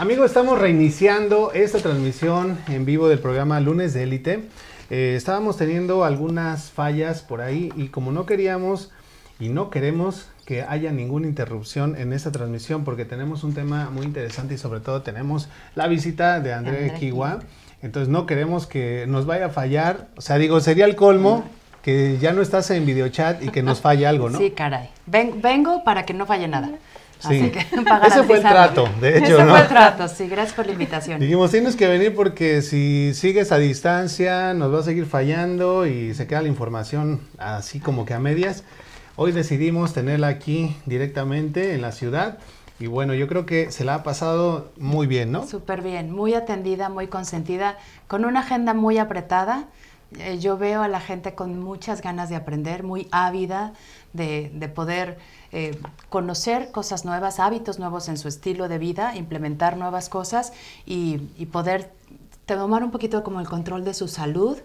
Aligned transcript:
Amigos, 0.00 0.30
estamos 0.30 0.58
reiniciando 0.58 1.52
esta 1.52 1.78
transmisión 1.78 2.56
en 2.68 2.86
vivo 2.86 3.10
del 3.10 3.18
programa 3.18 3.60
Lunes 3.60 3.92
de 3.92 4.04
Élite. 4.04 4.44
Eh, 4.88 5.12
estábamos 5.14 5.58
teniendo 5.58 6.04
algunas 6.04 6.70
fallas 6.70 7.20
por 7.20 7.42
ahí 7.42 7.70
y 7.76 7.88
como 7.88 8.10
no 8.10 8.24
queríamos 8.24 8.90
y 9.38 9.50
no 9.50 9.68
queremos 9.68 10.30
que 10.46 10.62
haya 10.62 10.90
ninguna 10.90 11.26
interrupción 11.26 11.96
en 11.96 12.14
esta 12.14 12.32
transmisión 12.32 12.82
porque 12.82 13.04
tenemos 13.04 13.44
un 13.44 13.52
tema 13.52 13.90
muy 13.90 14.06
interesante 14.06 14.54
y 14.54 14.56
sobre 14.56 14.80
todo 14.80 15.02
tenemos 15.02 15.50
la 15.74 15.86
visita 15.86 16.40
de 16.40 16.54
André 16.54 16.94
Kiwa. 16.98 17.40
Entonces 17.82 18.08
no 18.08 18.24
queremos 18.24 18.66
que 18.66 19.04
nos 19.06 19.26
vaya 19.26 19.46
a 19.46 19.50
fallar. 19.50 20.06
O 20.16 20.22
sea, 20.22 20.38
digo, 20.38 20.60
sería 20.60 20.86
el 20.86 20.96
colmo 20.96 21.44
que 21.82 22.16
ya 22.18 22.32
no 22.32 22.40
estás 22.40 22.70
en 22.70 22.86
videochat 22.86 23.42
y 23.42 23.50
que 23.50 23.62
nos 23.62 23.82
falle 23.82 24.06
algo, 24.06 24.30
¿no? 24.30 24.38
Sí, 24.38 24.52
caray. 24.52 24.88
vengo 25.04 25.84
para 25.84 26.06
que 26.06 26.14
no 26.14 26.24
falle 26.24 26.48
nada. 26.48 26.70
Sí. 27.20 27.52
Ese 28.06 28.22
fue 28.24 28.36
el 28.36 28.42
trato, 28.42 28.88
de 29.00 29.18
hecho, 29.18 29.38
Ese 29.38 29.46
fue 29.46 29.60
el 29.60 29.68
trato, 29.68 30.08
sí, 30.08 30.26
gracias 30.26 30.54
por 30.54 30.66
la 30.66 30.72
invitación. 30.72 31.20
Dijimos, 31.20 31.50
tienes 31.50 31.76
que 31.76 31.86
venir 31.86 32.14
porque 32.14 32.62
si 32.62 33.12
sigues 33.14 33.52
a 33.52 33.58
distancia 33.58 34.54
nos 34.54 34.74
va 34.74 34.80
a 34.80 34.82
seguir 34.82 35.06
fallando 35.06 35.86
y 35.86 36.14
se 36.14 36.26
queda 36.26 36.42
la 36.42 36.48
información 36.48 37.20
así 37.38 37.78
como 37.78 38.04
que 38.04 38.14
a 38.14 38.18
medias. 38.18 38.64
Hoy 39.16 39.32
decidimos 39.32 39.92
tenerla 39.92 40.28
aquí 40.28 40.74
directamente 40.86 41.74
en 41.74 41.82
la 41.82 41.92
ciudad. 41.92 42.38
Y 42.78 42.86
bueno, 42.86 43.12
yo 43.12 43.28
creo 43.28 43.44
que 43.44 43.70
se 43.70 43.84
la 43.84 43.96
ha 43.96 44.02
pasado 44.02 44.72
muy 44.78 45.06
bien, 45.06 45.30
¿no? 45.30 45.46
Súper 45.46 45.82
bien, 45.82 46.10
muy 46.10 46.32
atendida, 46.32 46.88
muy 46.88 47.08
consentida, 47.08 47.76
con 48.08 48.24
una 48.24 48.40
agenda 48.40 48.72
muy 48.72 48.96
apretada. 48.96 49.66
Eh, 50.18 50.38
yo 50.38 50.56
veo 50.58 50.82
a 50.82 50.88
la 50.88 51.00
gente 51.00 51.34
con 51.34 51.60
muchas 51.60 52.02
ganas 52.02 52.28
de 52.28 52.36
aprender, 52.36 52.82
muy 52.82 53.08
ávida 53.12 53.72
de, 54.12 54.50
de 54.54 54.68
poder 54.68 55.18
eh, 55.52 55.76
conocer 56.08 56.70
cosas 56.70 57.04
nuevas, 57.04 57.40
hábitos 57.40 57.80
nuevos 57.80 58.08
en 58.08 58.18
su 58.18 58.28
estilo 58.28 58.68
de 58.68 58.78
vida, 58.78 59.16
implementar 59.16 59.76
nuevas 59.76 60.08
cosas 60.08 60.52
y, 60.86 61.18
poder 61.50 61.90
tomar 62.46 62.84
un 62.84 62.92
poquito 62.92 63.24
como 63.24 63.40
el 63.40 63.48
control 63.48 63.84
de 63.84 63.94
su 63.94 64.06
salud 64.06 64.58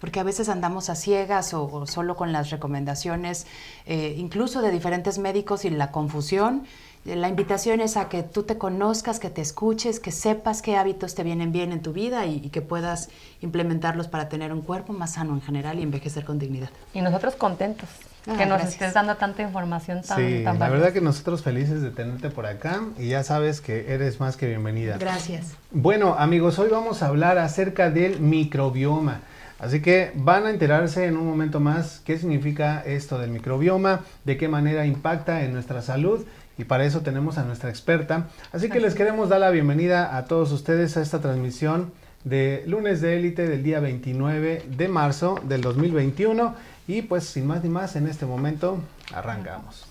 porque 0.00 0.18
a 0.18 0.22
veces 0.22 0.48
andamos 0.48 0.88
a 0.88 0.94
ciegas 0.94 1.52
o, 1.52 1.86
solo 1.86 2.16
con 2.16 2.32
las 2.32 2.48
recomendaciones, 2.48 3.46
eh, 3.84 4.14
incluso 4.16 4.62
de 4.62 4.70
diferentes 4.70 5.18
médicos 5.18 5.66
y 5.66 5.70
la 5.70 5.90
confusión. 5.90 6.64
La 7.04 7.28
invitación 7.28 7.80
es 7.80 7.96
a 7.96 8.10
que 8.10 8.22
tú 8.22 8.42
te 8.42 8.58
conozcas, 8.58 9.20
que 9.20 9.30
te 9.30 9.40
escuches, 9.40 10.00
que 10.00 10.12
sepas 10.12 10.60
qué 10.60 10.76
hábitos 10.76 11.14
te 11.14 11.22
vienen 11.22 11.50
bien 11.50 11.72
en 11.72 11.80
tu 11.80 11.94
vida 11.94 12.26
y, 12.26 12.50
que 12.50 12.60
puedas 12.60 13.08
implementarlos 13.40 14.08
para 14.08 14.28
tener 14.28 14.52
un 14.52 14.60
cuerpo 14.60 14.92
más 14.92 15.14
sano 15.14 15.32
en 15.32 15.40
general 15.40 15.78
y 15.78 15.82
envejecer 15.82 16.24
con 16.26 16.38
dignidad. 16.38 16.68
Y 16.92 17.00
nosotros 17.00 17.36
contentos. 17.36 17.88
Ah, 18.26 18.36
que 18.36 18.44
nos 18.44 18.62
estés 18.62 18.92
dando 18.92 19.16
tanta 19.16 19.40
información 19.40 20.02
tan, 20.02 20.18
sí, 20.18 20.42
la 20.42 20.68
verdad 20.68 20.92
que 20.92 21.00
nosotros 21.00 21.42
felices 21.42 21.80
de 21.80 21.90
tenerte 21.90 22.28
por 22.28 22.44
acá 22.44 22.82
y 22.98 23.08
ya 23.08 23.22
sabes 23.24 23.62
que 23.62 23.94
eres 23.94 24.20
más 24.20 24.36
que 24.36 24.46
bienvenida. 24.46 24.98
Gracias. 24.98 25.54
Bueno, 25.70 26.14
amigos, 26.18 26.58
hoy 26.58 26.68
vamos 26.68 27.02
a 27.02 27.06
hablar 27.06 27.38
acerca 27.38 27.88
del 27.88 28.20
microbioma. 28.20 29.22
Así 29.58 29.80
que 29.80 30.12
van 30.14 30.46
a 30.46 30.50
enterarse 30.50 31.06
en 31.06 31.16
un 31.16 31.26
momento 31.26 31.60
más 31.60 32.00
qué 32.04 32.18
significa 32.18 32.82
esto 32.84 33.18
del 33.18 33.30
microbioma, 33.30 34.00
de 34.24 34.36
qué 34.36 34.48
manera 34.48 34.86
impacta 34.86 35.42
en 35.42 35.52
nuestra 35.52 35.80
salud 35.80 36.26
y 36.60 36.64
para 36.64 36.84
eso 36.84 37.00
tenemos 37.00 37.38
a 37.38 37.44
nuestra 37.44 37.70
experta. 37.70 38.28
Así 38.52 38.68
que 38.68 38.80
les 38.80 38.94
queremos 38.94 39.30
dar 39.30 39.40
la 39.40 39.50
bienvenida 39.50 40.16
a 40.16 40.26
todos 40.26 40.52
ustedes 40.52 40.96
a 40.96 41.02
esta 41.02 41.20
transmisión 41.20 41.92
de 42.24 42.62
lunes 42.66 43.00
de 43.00 43.16
élite 43.16 43.48
del 43.48 43.62
día 43.62 43.80
29 43.80 44.64
de 44.68 44.88
marzo 44.88 45.40
del 45.42 45.62
2021 45.62 46.54
y 46.86 47.02
pues 47.02 47.24
sin 47.24 47.46
más 47.46 47.64
ni 47.64 47.70
más, 47.70 47.96
en 47.96 48.08
este 48.08 48.26
momento 48.26 48.78
arrancamos. 49.14 49.86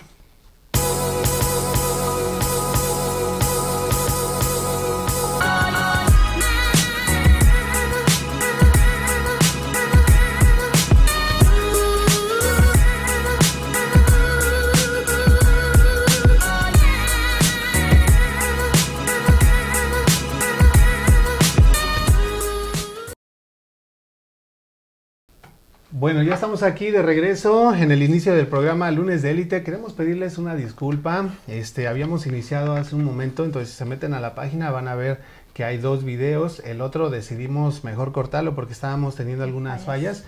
Bueno, 26.00 26.24
ya 26.24 26.36
estamos 26.36 26.64
aquí 26.64 26.92
de 26.92 27.02
regreso 27.02 27.76
en 27.76 27.92
el 27.92 28.02
inicio 28.02 28.34
del 28.34 28.48
programa 28.48 28.90
Lunes 28.90 29.22
de 29.22 29.32
Élite. 29.32 29.64
Queremos 29.64 29.92
pedirles 29.92 30.38
una 30.38 30.56
disculpa. 30.56 31.28
Este, 31.46 31.90
habíamos 31.90 32.26
iniciado 32.26 32.78
hace 32.78 32.96
un 32.96 33.04
momento, 33.04 33.44
entonces 33.44 33.72
si 33.72 33.80
se 33.80 33.84
meten 33.84 34.14
a 34.14 34.22
la 34.22 34.34
página 34.34 34.72
van 34.72 34.88
a 34.88 34.96
ver 34.96 35.20
que 35.54 35.66
hay 35.66 35.78
dos 35.78 36.06
videos. 36.06 36.62
El 36.62 36.80
otro 36.80 37.10
decidimos 37.10 37.84
mejor 37.84 38.14
cortarlo 38.14 38.56
porque 38.56 38.72
estábamos 38.72 39.16
teniendo 39.18 39.44
algunas 39.44 39.84
fallas. 39.84 40.24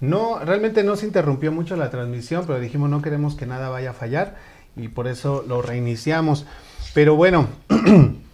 No, 0.00 0.38
realmente 0.38 0.84
no 0.84 0.94
se 0.94 1.06
interrumpió 1.06 1.50
mucho 1.50 1.74
la 1.74 1.90
transmisión, 1.90 2.44
pero 2.46 2.60
dijimos 2.60 2.88
no 2.88 3.02
queremos 3.02 3.34
que 3.34 3.46
nada 3.46 3.68
vaya 3.68 3.90
a 3.90 3.94
fallar 3.94 4.36
y 4.76 4.86
por 4.86 5.08
eso 5.08 5.44
lo 5.48 5.60
reiniciamos. 5.60 6.46
Pero 6.94 7.16
bueno, 7.16 7.48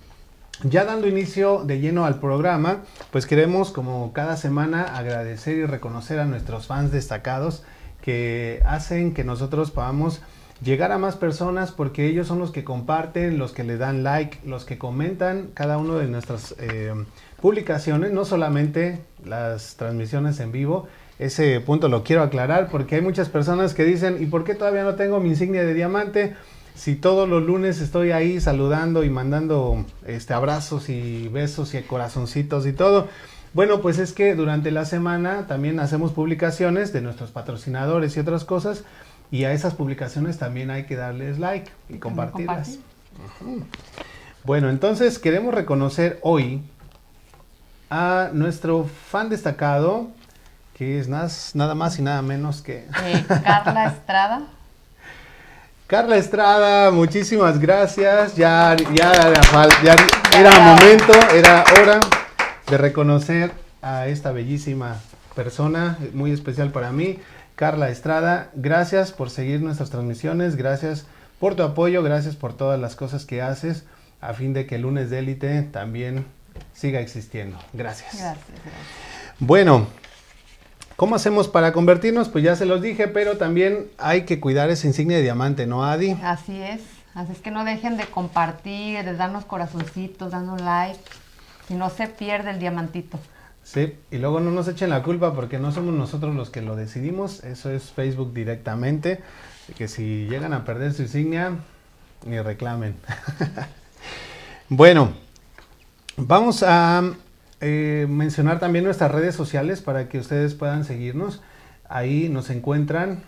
Ya 0.64 0.84
dando 0.84 1.08
inicio 1.08 1.64
de 1.64 1.80
lleno 1.80 2.04
al 2.04 2.20
programa, 2.20 2.82
pues 3.10 3.26
queremos 3.26 3.72
como 3.72 4.12
cada 4.12 4.36
semana 4.36 4.96
agradecer 4.96 5.56
y 5.56 5.66
reconocer 5.66 6.20
a 6.20 6.24
nuestros 6.24 6.68
fans 6.68 6.92
destacados 6.92 7.64
que 8.00 8.62
hacen 8.64 9.12
que 9.12 9.24
nosotros 9.24 9.72
podamos 9.72 10.22
llegar 10.62 10.92
a 10.92 10.98
más 10.98 11.16
personas 11.16 11.72
porque 11.72 12.06
ellos 12.06 12.28
son 12.28 12.38
los 12.38 12.52
que 12.52 12.62
comparten, 12.62 13.38
los 13.38 13.50
que 13.50 13.64
le 13.64 13.76
dan 13.76 14.04
like, 14.04 14.38
los 14.46 14.64
que 14.64 14.78
comentan 14.78 15.48
cada 15.52 15.78
uno 15.78 15.96
de 15.96 16.06
nuestras 16.06 16.54
eh, 16.60 16.94
publicaciones, 17.40 18.12
no 18.12 18.24
solamente 18.24 19.00
las 19.24 19.74
transmisiones 19.74 20.38
en 20.38 20.52
vivo. 20.52 20.86
Ese 21.18 21.58
punto 21.60 21.88
lo 21.88 22.04
quiero 22.04 22.22
aclarar 22.22 22.68
porque 22.70 22.94
hay 22.94 23.00
muchas 23.00 23.28
personas 23.28 23.74
que 23.74 23.82
dicen, 23.82 24.22
¿y 24.22 24.26
por 24.26 24.44
qué 24.44 24.54
todavía 24.54 24.84
no 24.84 24.94
tengo 24.94 25.18
mi 25.18 25.30
insignia 25.30 25.64
de 25.64 25.74
diamante? 25.74 26.36
Si 26.75 26.97
todos 26.97 27.28
los 27.28 27.43
lunes 27.43 27.81
estoy 27.81 28.12
ahí 28.12 28.41
saludando 28.41 29.05
y 29.05 29.10
mandando 29.10 29.84
este 30.06 30.34
abrazos 30.34 30.88
y 30.88 31.28
besos 31.28 31.75
y 31.75 31.83
corazoncitos 31.83 32.66
y 32.66 32.72
todo. 32.72 33.09
Bueno, 33.55 33.83
pues 33.83 33.99
es 33.99 34.12
que 34.12 34.34
durante 34.34 34.71
la 34.71 34.87
semana 34.87 35.47
también 35.47 35.78
hacemos 35.78 36.12
publicaciones 36.12 36.93
de 36.93 37.03
nuestros 37.03 37.31
patrocinadores 37.31 38.16
y 38.16 38.21
otras 38.21 38.44
cosas 38.44 38.84
y 39.31 39.44
a 39.44 39.53
esas 39.53 39.75
publicaciones 39.75 40.38
también 40.38 40.71
hay 40.71 40.84
que 40.84 40.97
darles 40.97 41.38
like 41.38 41.71
y 41.88 41.99
compartirlas. 41.99 42.78
Bueno, 44.44 44.71
entonces 44.71 45.19
queremos 45.19 45.54
reconocer 45.54 46.19
hoy 46.22 46.62
a 47.91 48.31
nuestro 48.33 48.84
fan 48.84 49.28
destacado, 49.28 50.09
que 50.75 50.99
es 50.99 51.09
nada, 51.09 51.75
más 51.75 51.99
y 51.99 52.03
nada 52.03 52.22
menos 52.22 52.62
que... 52.62 52.89
Eh, 53.04 53.25
Carla 53.28 53.87
Estrada. 53.99 54.43
Carla 55.92 56.16
Estrada, 56.16 56.91
muchísimas 56.91 57.60
gracias. 57.60 58.34
Ya, 58.34 58.75
ya, 58.94 59.12
era 60.34 60.58
momento, 60.60 61.12
era 61.34 61.64
hora 61.78 62.00
de 62.66 62.78
reconocer 62.78 63.53
a 63.82 64.06
esta 64.06 64.32
bellísima 64.32 65.03
persona, 65.36 65.98
muy 66.14 66.32
especial 66.32 66.72
para 66.72 66.92
mí. 66.92 67.19
Carla 67.56 67.91
Estrada, 67.91 68.48
gracias 68.54 69.12
por 69.12 69.28
seguir 69.28 69.60
nuestras 69.60 69.91
transmisiones, 69.91 70.56
gracias 70.56 71.04
por 71.38 71.56
tu 71.56 71.62
apoyo, 71.62 72.03
gracias 72.03 72.36
por 72.36 72.54
todas 72.54 72.80
las 72.80 72.97
cosas 72.97 73.26
que 73.26 73.42
haces 73.42 73.84
a 74.22 74.32
fin 74.32 74.54
de 74.54 74.64
que 74.64 74.76
el 74.76 74.82
lunes 74.82 75.10
de 75.10 75.19
élite 75.19 75.60
también 75.60 76.24
siga 76.72 77.00
existiendo. 77.00 77.59
Gracias. 77.74 78.14
Gracias. 78.14 78.38
gracias. 78.64 78.74
Bueno, 79.41 79.88
¿Cómo 81.02 81.16
hacemos 81.16 81.48
para 81.48 81.72
convertirnos? 81.72 82.28
Pues 82.28 82.44
ya 82.44 82.54
se 82.54 82.64
los 82.64 82.80
dije, 82.80 83.08
pero 83.08 83.36
también 83.36 83.88
hay 83.98 84.22
que 84.22 84.38
cuidar 84.38 84.70
esa 84.70 84.86
insignia 84.86 85.16
de 85.16 85.24
diamante, 85.24 85.66
¿no, 85.66 85.84
Adi? 85.84 86.12
Así 86.22 86.62
es. 86.62 86.80
Así 87.12 87.32
es 87.32 87.38
que 87.40 87.50
no 87.50 87.64
dejen 87.64 87.96
de 87.96 88.04
compartir, 88.04 89.04
de 89.04 89.14
darnos 89.14 89.44
corazoncitos, 89.44 90.30
dando 90.30 90.56
like. 90.56 91.00
Si 91.66 91.74
no 91.74 91.91
se 91.91 92.06
pierde 92.06 92.50
el 92.50 92.60
diamantito. 92.60 93.18
Sí, 93.65 93.97
y 94.12 94.18
luego 94.18 94.38
no 94.38 94.53
nos 94.53 94.68
echen 94.68 94.91
la 94.91 95.03
culpa 95.03 95.34
porque 95.34 95.59
no 95.59 95.72
somos 95.72 95.92
nosotros 95.92 96.36
los 96.36 96.50
que 96.50 96.62
lo 96.62 96.77
decidimos. 96.77 97.42
Eso 97.42 97.68
es 97.72 97.91
Facebook 97.91 98.32
directamente. 98.32 99.22
Que 99.77 99.88
si 99.88 100.28
llegan 100.28 100.53
a 100.53 100.65
perder 100.65 100.92
su 100.92 101.03
insignia, 101.03 101.56
ni 102.24 102.38
reclamen. 102.38 102.94
bueno, 104.68 105.15
vamos 106.16 106.62
a 106.62 107.12
eh, 107.62 108.06
mencionar 108.09 108.59
también 108.59 108.84
nuestras 108.84 109.12
redes 109.12 109.36
sociales 109.36 109.82
para 109.82 110.09
que 110.09 110.18
ustedes 110.18 110.54
puedan 110.54 110.84
seguirnos. 110.84 111.42
Ahí 111.88 112.28
nos 112.28 112.50
encuentran 112.50 113.22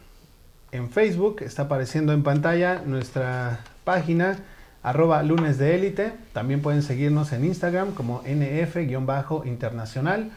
en 0.73 0.91
Facebook, 0.91 1.43
está 1.43 1.63
apareciendo 1.63 2.13
en 2.13 2.25
pantalla 2.25 2.83
nuestra 2.85 3.61
página 3.85 4.39
arroba 4.83 5.23
lunes 5.23 5.57
de 5.59 5.77
élite. 5.77 6.13
También 6.33 6.63
pueden 6.63 6.83
seguirnos 6.83 7.33
en 7.33 7.45
Instagram 7.45 7.93
como 7.93 8.23
nf-internacional 8.25 10.33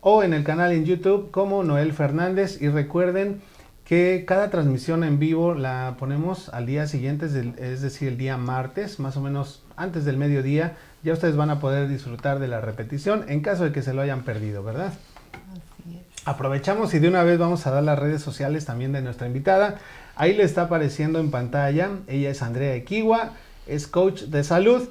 o 0.00 0.24
en 0.24 0.34
el 0.34 0.42
canal 0.42 0.72
en 0.72 0.84
YouTube 0.84 1.30
como 1.30 1.62
Noel 1.62 1.92
Fernández. 1.92 2.60
Y 2.60 2.68
recuerden 2.68 3.42
que 3.86 4.24
cada 4.26 4.50
transmisión 4.50 5.04
en 5.04 5.20
vivo 5.20 5.54
la 5.54 5.94
ponemos 5.98 6.48
al 6.48 6.66
día 6.66 6.88
siguiente, 6.88 7.26
es 7.26 7.82
decir, 7.82 8.08
el 8.08 8.18
día 8.18 8.36
martes, 8.36 8.98
más 8.98 9.16
o 9.16 9.20
menos 9.20 9.62
antes 9.76 10.04
del 10.04 10.16
mediodía. 10.16 10.76
Ya 11.04 11.12
ustedes 11.12 11.36
van 11.36 11.50
a 11.50 11.60
poder 11.60 11.88
disfrutar 11.88 12.40
de 12.40 12.48
la 12.48 12.60
repetición 12.60 13.24
en 13.28 13.42
caso 13.42 13.62
de 13.62 13.70
que 13.70 13.82
se 13.82 13.94
lo 13.94 14.02
hayan 14.02 14.22
perdido, 14.22 14.64
¿verdad? 14.64 14.92
Así 15.52 15.98
es. 15.98 16.26
Aprovechamos 16.26 16.92
y 16.94 16.98
de 16.98 17.06
una 17.06 17.22
vez 17.22 17.38
vamos 17.38 17.64
a 17.68 17.70
dar 17.70 17.84
las 17.84 17.96
redes 17.96 18.22
sociales 18.22 18.64
también 18.64 18.90
de 18.90 19.02
nuestra 19.02 19.28
invitada. 19.28 19.76
Ahí 20.16 20.34
le 20.34 20.42
está 20.42 20.62
apareciendo 20.62 21.20
en 21.20 21.30
pantalla. 21.30 21.90
Ella 22.08 22.30
es 22.30 22.42
Andrea 22.42 22.74
Equiwa, 22.74 23.34
es 23.68 23.86
coach 23.86 24.22
de 24.22 24.42
salud. 24.42 24.88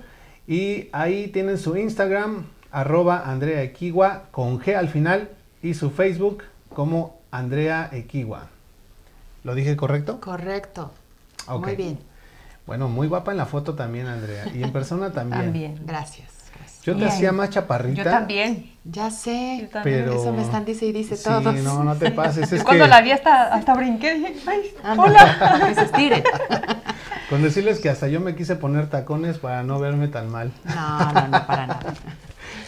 Y 0.48 0.88
ahí 0.94 1.28
tienen 1.28 1.58
su 1.58 1.76
Instagram, 1.76 2.46
arroba 2.72 3.30
Andrea 3.30 3.62
Equiwa, 3.62 4.30
con 4.32 4.62
G 4.62 4.74
al 4.74 4.88
final. 4.88 5.32
Y 5.62 5.74
su 5.74 5.90
Facebook 5.92 6.44
como 6.70 7.20
Andrea 7.32 7.90
Equiwa. 7.92 8.55
¿Lo 9.46 9.54
dije 9.54 9.78
correcto? 9.78 10.20
Correcto. 10.20 10.92
Muy 11.48 11.76
bien. 11.76 12.00
Bueno, 12.66 12.90
muy 12.90 13.08
guapa 13.08 13.30
en 13.32 13.38
la 13.38 13.46
foto 13.46 13.76
también, 13.76 14.08
Andrea. 14.08 14.46
Y 14.52 14.64
en 14.64 14.72
persona 14.72 15.12
también. 15.14 15.44
También. 15.44 15.82
Gracias. 15.86 16.32
gracias. 16.58 16.84
Yo 16.84 16.94
te 16.94 17.02
Bien. 17.02 17.12
hacía 17.12 17.32
más 17.32 17.52
chaparrita. 17.52 18.04
Yo 18.04 18.10
también. 18.10 18.72
Ya 18.84 19.12
sé. 19.12 19.60
Yo 19.62 19.70
también. 19.70 20.06
Pero... 20.06 20.20
Eso 20.20 20.34
me 20.34 20.42
están 20.42 20.66
dice 20.66 20.88
y 20.88 20.92
dice 20.92 21.16
sí, 21.16 21.26
todos. 21.26 21.56
no, 21.58 21.84
no 21.84 21.96
te 21.96 22.10
pases. 22.10 22.52
Es 22.52 22.58
Yo 22.60 22.66
cuando 22.66 22.86
que 22.86 22.90
la 22.90 23.02
vi 23.02 23.12
hasta, 23.12 23.54
hasta 23.54 23.76
brinqué, 23.76 24.16
dije, 24.16 24.36
ay, 24.48 24.74
Anda, 24.84 25.04
hola. 25.04 25.62
Que 25.68 25.76
se 25.76 25.82
estire. 25.84 26.24
con 27.30 27.44
decirles 27.44 27.80
que 27.80 27.90
hasta 27.90 28.08
yo 28.08 28.22
me 28.22 28.34
quise 28.36 28.56
poner 28.56 28.90
tacones 28.90 29.38
para 29.38 29.62
no 29.62 29.78
verme 29.78 30.08
tan 30.08 30.32
mal. 30.32 30.52
No, 30.64 31.12
no, 31.14 31.28
no, 31.28 31.46
para 31.46 31.68
nada. 31.68 31.94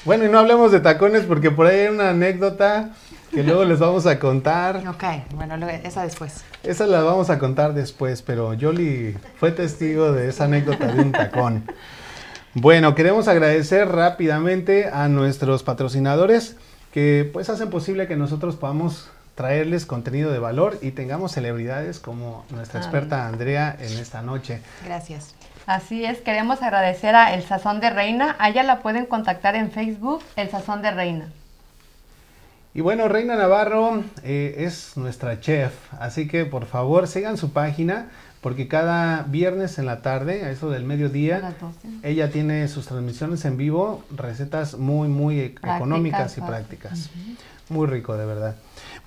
Bueno, 0.05 0.25
y 0.25 0.29
no 0.29 0.37
hablemos 0.37 0.71
de 0.71 0.79
tacones 0.79 1.23
porque 1.23 1.49
por 1.49 1.65
ahí 1.65 1.79
hay 1.79 1.87
una 1.87 2.11
anécdota 2.11 2.91
que 3.31 3.43
luego 3.43 3.65
les 3.65 3.79
vamos 3.79 4.05
a 4.05 4.19
contar. 4.19 4.77
Ok, 4.87 5.03
bueno, 5.35 5.57
luego- 5.57 5.79
esa 5.83 6.03
después. 6.03 6.43
Esa 6.63 6.87
la 6.87 7.01
vamos 7.01 7.29
a 7.29 7.39
contar 7.39 7.73
después, 7.73 8.21
pero 8.21 8.53
Yoli 8.53 9.15
fue 9.39 9.51
testigo 9.51 10.11
de 10.11 10.29
esa 10.29 10.45
anécdota 10.45 10.87
de 10.87 11.01
un 11.01 11.11
tacón. 11.11 11.63
Bueno, 12.53 12.95
queremos 12.95 13.27
agradecer 13.27 13.87
rápidamente 13.89 14.89
a 14.91 15.07
nuestros 15.07 15.63
patrocinadores 15.63 16.55
que 16.91 17.29
pues 17.31 17.49
hacen 17.49 17.69
posible 17.69 18.07
que 18.07 18.15
nosotros 18.15 18.55
podamos 18.55 19.09
traerles 19.35 19.85
contenido 19.85 20.31
de 20.31 20.39
valor 20.39 20.79
y 20.81 20.91
tengamos 20.91 21.33
celebridades 21.33 21.99
como 21.99 22.43
nuestra 22.49 22.79
experta 22.79 23.27
Andrea 23.27 23.75
en 23.79 23.99
esta 23.99 24.23
noche. 24.23 24.61
Gracias. 24.83 25.35
Así 25.67 26.05
es, 26.05 26.19
queremos 26.19 26.63
agradecer 26.63 27.13
a 27.13 27.35
El 27.35 27.43
Sazón 27.43 27.79
de 27.81 27.89
Reina. 27.91 28.35
A 28.39 28.49
ella 28.49 28.63
la 28.63 28.79
pueden 28.79 29.05
contactar 29.05 29.53
en 29.55 29.69
Facebook, 29.69 30.23
El 30.35 30.49
Sazón 30.49 30.81
de 30.81 30.89
Reina. 30.91 31.27
Y 32.77 32.81
bueno, 32.81 33.07
Reina 33.07 33.35
Navarro 33.35 34.03
eh, 34.23 34.57
es 34.59 34.97
nuestra 34.97 35.39
chef, 35.41 35.73
así 35.99 36.27
que 36.27 36.45
por 36.45 36.67
favor 36.67 37.07
sigan 37.07 37.35
su 37.35 37.49
página 37.49 38.11
porque 38.39 38.67
cada 38.67 39.23
viernes 39.23 39.79
en 39.79 39.87
la 39.87 40.03
tarde, 40.03 40.43
a 40.43 40.51
eso 40.51 40.69
del 40.69 40.83
mediodía, 40.83 41.39
las 41.39 41.59
12. 41.59 41.87
ella 42.03 42.29
tiene 42.29 42.67
sus 42.67 42.85
transmisiones 42.85 43.45
en 43.45 43.57
vivo, 43.57 44.03
recetas 44.15 44.77
muy, 44.77 45.07
muy 45.07 45.39
e- 45.39 45.49
Prácticas, 45.49 45.75
económicas 45.77 46.19
y 46.37 46.39
fácil. 46.41 46.43
prácticas. 46.45 47.09
Muy 47.69 47.87
rico, 47.87 48.15
de 48.15 48.27
verdad. 48.27 48.55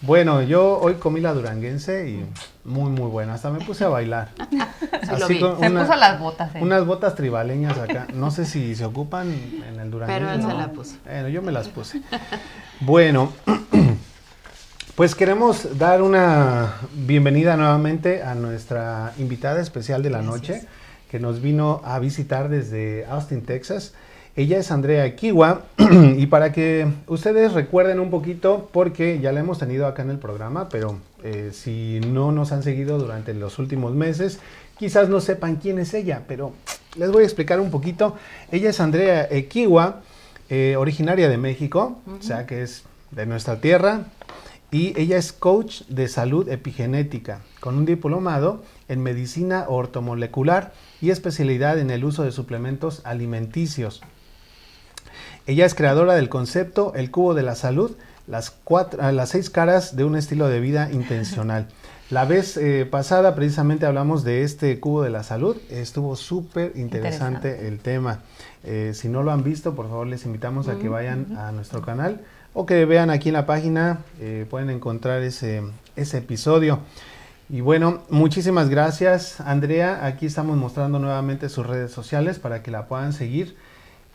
Bueno, 0.00 0.42
yo 0.42 0.78
hoy 0.78 0.94
comí 0.94 1.20
la 1.20 1.34
duranguense 1.34 2.08
y 2.08 2.24
muy, 2.64 2.90
muy 2.90 3.08
buena. 3.10 3.34
Hasta 3.34 3.50
me 3.50 3.64
puse 3.64 3.84
a 3.84 3.88
bailar. 3.88 4.28
vi. 5.28 5.38
Se 5.40 5.70
puso 5.70 5.96
las 5.96 6.20
botas. 6.20 6.54
eh. 6.54 6.58
Unas 6.62 6.86
botas 6.86 7.14
tribaleñas 7.16 7.76
acá. 7.78 8.06
No 8.14 8.30
sé 8.30 8.44
si 8.44 8.76
se 8.76 8.84
ocupan 8.84 9.28
en 9.32 9.80
el 9.80 9.90
duranguense. 9.90 10.20
Pero 10.24 10.30
él 10.32 10.40
se 10.42 10.48
¿no? 10.48 10.58
la 10.58 10.72
puso. 10.72 10.96
Bueno, 11.04 11.28
yo 11.28 11.42
me 11.42 11.50
las 11.50 11.68
puse. 11.68 12.00
Bueno, 12.80 13.32
pues 14.94 15.14
queremos 15.16 15.78
dar 15.78 16.02
una 16.02 16.74
bienvenida 16.92 17.56
nuevamente 17.56 18.22
a 18.22 18.34
nuestra 18.36 19.12
invitada 19.18 19.60
especial 19.60 20.02
de 20.04 20.10
la 20.10 20.22
Gracias. 20.22 20.36
noche, 20.62 20.68
que 21.10 21.18
nos 21.18 21.40
vino 21.42 21.80
a 21.84 21.98
visitar 21.98 22.48
desde 22.48 23.04
Austin, 23.06 23.42
Texas. 23.44 23.94
Ella 24.38 24.58
es 24.58 24.70
Andrea 24.70 25.16
Kiwa 25.16 25.62
y 26.16 26.26
para 26.26 26.52
que 26.52 26.86
ustedes 27.08 27.54
recuerden 27.54 27.98
un 27.98 28.08
poquito, 28.08 28.68
porque 28.72 29.18
ya 29.18 29.32
la 29.32 29.40
hemos 29.40 29.58
tenido 29.58 29.84
acá 29.84 30.02
en 30.02 30.10
el 30.10 30.20
programa, 30.20 30.68
pero 30.68 30.96
eh, 31.24 31.50
si 31.52 31.98
no 32.06 32.30
nos 32.30 32.52
han 32.52 32.62
seguido 32.62 32.98
durante 32.98 33.34
los 33.34 33.58
últimos 33.58 33.96
meses, 33.96 34.38
quizás 34.78 35.08
no 35.08 35.20
sepan 35.20 35.56
quién 35.56 35.80
es 35.80 35.92
ella, 35.92 36.22
pero 36.28 36.52
les 36.96 37.10
voy 37.10 37.24
a 37.24 37.26
explicar 37.26 37.58
un 37.58 37.72
poquito. 37.72 38.14
Ella 38.52 38.70
es 38.70 38.78
Andrea 38.78 39.28
Kiwa, 39.48 40.02
eh, 40.50 40.76
originaria 40.78 41.28
de 41.28 41.36
México, 41.36 41.98
o 42.06 42.22
sea 42.22 42.46
que 42.46 42.62
es 42.62 42.84
de 43.10 43.26
nuestra 43.26 43.60
tierra, 43.60 44.04
y 44.70 44.96
ella 45.00 45.16
es 45.16 45.32
coach 45.32 45.82
de 45.88 46.06
salud 46.06 46.48
epigenética, 46.48 47.40
con 47.58 47.76
un 47.76 47.86
diplomado 47.86 48.62
en 48.86 49.02
medicina 49.02 49.64
ortomolecular 49.66 50.72
y 51.00 51.10
especialidad 51.10 51.80
en 51.80 51.90
el 51.90 52.04
uso 52.04 52.22
de 52.22 52.30
suplementos 52.30 53.00
alimenticios. 53.02 54.00
Ella 55.48 55.64
es 55.64 55.74
creadora 55.74 56.14
del 56.14 56.28
concepto 56.28 56.92
El 56.94 57.10
cubo 57.10 57.32
de 57.32 57.42
la 57.42 57.54
salud, 57.54 57.92
las, 58.26 58.50
cuatro, 58.50 59.00
ah, 59.02 59.12
las 59.12 59.30
seis 59.30 59.48
caras 59.48 59.96
de 59.96 60.04
un 60.04 60.14
estilo 60.14 60.46
de 60.46 60.60
vida 60.60 60.90
intencional. 60.92 61.66
La 62.10 62.26
vez 62.26 62.58
eh, 62.58 62.86
pasada 62.90 63.34
precisamente 63.34 63.86
hablamos 63.86 64.24
de 64.24 64.42
este 64.42 64.78
cubo 64.78 65.02
de 65.02 65.10
la 65.10 65.22
salud, 65.22 65.56
estuvo 65.70 66.16
súper 66.16 66.72
interesante, 66.74 67.48
Interesante. 67.48 67.68
el 67.68 67.78
tema. 67.80 68.20
Eh, 68.64 68.92
si 68.94 69.08
no 69.08 69.22
lo 69.22 69.30
han 69.30 69.42
visto, 69.42 69.74
por 69.74 69.88
favor 69.88 70.06
les 70.06 70.24
invitamos 70.24 70.68
a 70.68 70.76
que 70.76 70.88
vayan 70.88 71.36
a 71.36 71.52
nuestro 71.52 71.82
canal 71.82 72.20
o 72.54 72.64
que 72.64 72.84
vean 72.86 73.10
aquí 73.10 73.28
en 73.28 73.34
la 73.34 73.44
página, 73.44 74.00
eh, 74.20 74.46
pueden 74.48 74.70
encontrar 74.70 75.22
ese, 75.22 75.62
ese 75.96 76.18
episodio. 76.18 76.80
Y 77.50 77.62
bueno, 77.62 78.02
muchísimas 78.10 78.68
gracias 78.68 79.40
Andrea. 79.40 80.04
Aquí 80.04 80.26
estamos 80.26 80.58
mostrando 80.58 80.98
nuevamente 80.98 81.48
sus 81.48 81.66
redes 81.66 81.90
sociales 81.90 82.38
para 82.38 82.62
que 82.62 82.70
la 82.70 82.86
puedan 82.86 83.14
seguir. 83.14 83.56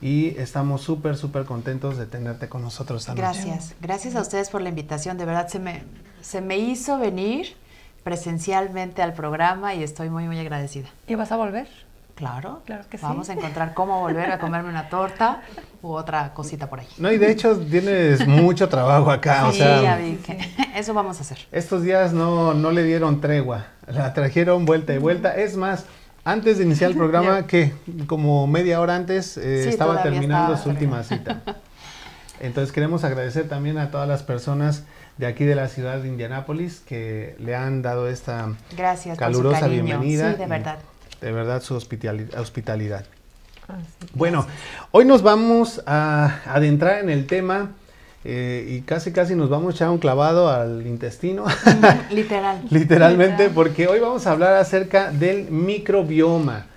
Y 0.03 0.35
estamos 0.37 0.81
súper, 0.81 1.15
súper 1.15 1.45
contentos 1.45 1.97
de 1.97 2.05
tenerte 2.05 2.49
con 2.49 2.61
nosotros 2.61 3.05
también. 3.05 3.25
Gracias, 3.25 3.73
gracias 3.79 4.17
a 4.17 4.21
ustedes 4.21 4.49
por 4.49 4.61
la 4.61 4.67
invitación. 4.67 5.17
De 5.17 5.23
verdad 5.23 5.47
se 5.47 5.59
me, 5.59 5.83
se 6.19 6.41
me 6.41 6.57
hizo 6.57 6.99
venir 6.99 7.55
presencialmente 8.03 9.01
al 9.01 9.13
programa 9.13 9.73
y 9.75 9.81
estoy 9.81 10.09
muy, 10.09 10.25
muy 10.25 10.37
agradecida. 10.37 10.89
¿Y 11.07 11.15
vas 11.15 11.31
a 11.31 11.37
volver? 11.37 11.69
Claro, 12.15 12.63
claro 12.65 12.83
que 12.89 12.97
Vamos 12.97 13.29
a 13.29 13.33
encontrar 13.33 13.73
cómo 13.73 14.01
volver 14.01 14.29
a 14.29 14.39
comerme 14.39 14.67
una 14.69 14.89
torta 14.89 15.41
u 15.81 15.93
otra 15.93 16.33
cosita 16.33 16.69
por 16.69 16.81
ahí. 16.81 16.87
No, 16.97 17.09
y 17.09 17.17
de 17.17 17.31
hecho 17.31 17.57
tienes 17.57 18.27
mucho 18.27 18.67
trabajo 18.67 19.09
acá. 19.09 19.53
Sí, 19.53 19.59
ya 19.59 19.95
vi 19.95 20.17
que 20.17 20.37
eso 20.75 20.93
vamos 20.93 21.19
a 21.19 21.21
hacer. 21.21 21.39
Estos 21.53 21.81
días 21.81 22.11
no, 22.11 22.53
no 22.53 22.71
le 22.71 22.83
dieron 22.83 23.21
tregua, 23.21 23.67
la 23.87 24.13
trajeron 24.13 24.65
vuelta 24.65 24.93
y 24.93 24.97
vuelta. 24.97 25.33
Es 25.33 25.55
más, 25.55 25.85
antes 26.25 26.57
de 26.57 26.63
iniciar 26.63 26.91
el 26.91 26.97
programa, 26.97 27.47
que 27.47 27.73
como 28.07 28.47
media 28.47 28.79
hora 28.79 28.95
antes 28.95 29.37
eh, 29.37 29.69
estaba 29.69 30.03
terminando 30.03 30.57
su 30.57 30.69
última 30.69 31.03
cita. 31.03 31.41
Entonces 32.39 32.73
queremos 32.73 33.03
agradecer 33.03 33.47
también 33.47 33.77
a 33.77 33.91
todas 33.91 34.07
las 34.07 34.23
personas 34.23 34.83
de 35.17 35.27
aquí 35.27 35.45
de 35.45 35.55
la 35.55 35.67
ciudad 35.67 35.99
de 35.99 36.07
Indianápolis 36.07 36.81
que 36.85 37.35
le 37.39 37.55
han 37.55 37.81
dado 37.81 38.09
esta 38.09 38.49
calurosa 39.17 39.67
bienvenida. 39.67 40.33
Sí, 40.33 40.39
de 40.39 40.47
verdad 40.47 40.79
de 41.23 41.31
verdad 41.31 41.61
su 41.61 41.75
hospitalidad. 41.75 43.05
bueno, 44.13 44.45
hoy 44.91 45.05
nos 45.05 45.21
vamos 45.21 45.81
a 45.85 46.41
adentrar 46.45 46.99
en 46.99 47.09
el 47.09 47.27
tema 47.27 47.71
eh, 48.25 48.65
y 48.69 48.81
casi 48.81 49.11
casi 49.11 49.35
nos 49.35 49.49
vamos 49.49 49.73
a 49.73 49.75
echar 49.75 49.89
un 49.89 49.97
clavado 49.97 50.49
al 50.49 50.87
intestino. 50.87 51.45
Literal. 52.11 52.61
Literalmente, 52.69 53.49
porque 53.49 53.87
hoy 53.87 53.99
vamos 53.99 54.25
a 54.27 54.31
hablar 54.31 54.53
acerca 54.55 55.11
del 55.11 55.51
microbioma. 55.51 56.67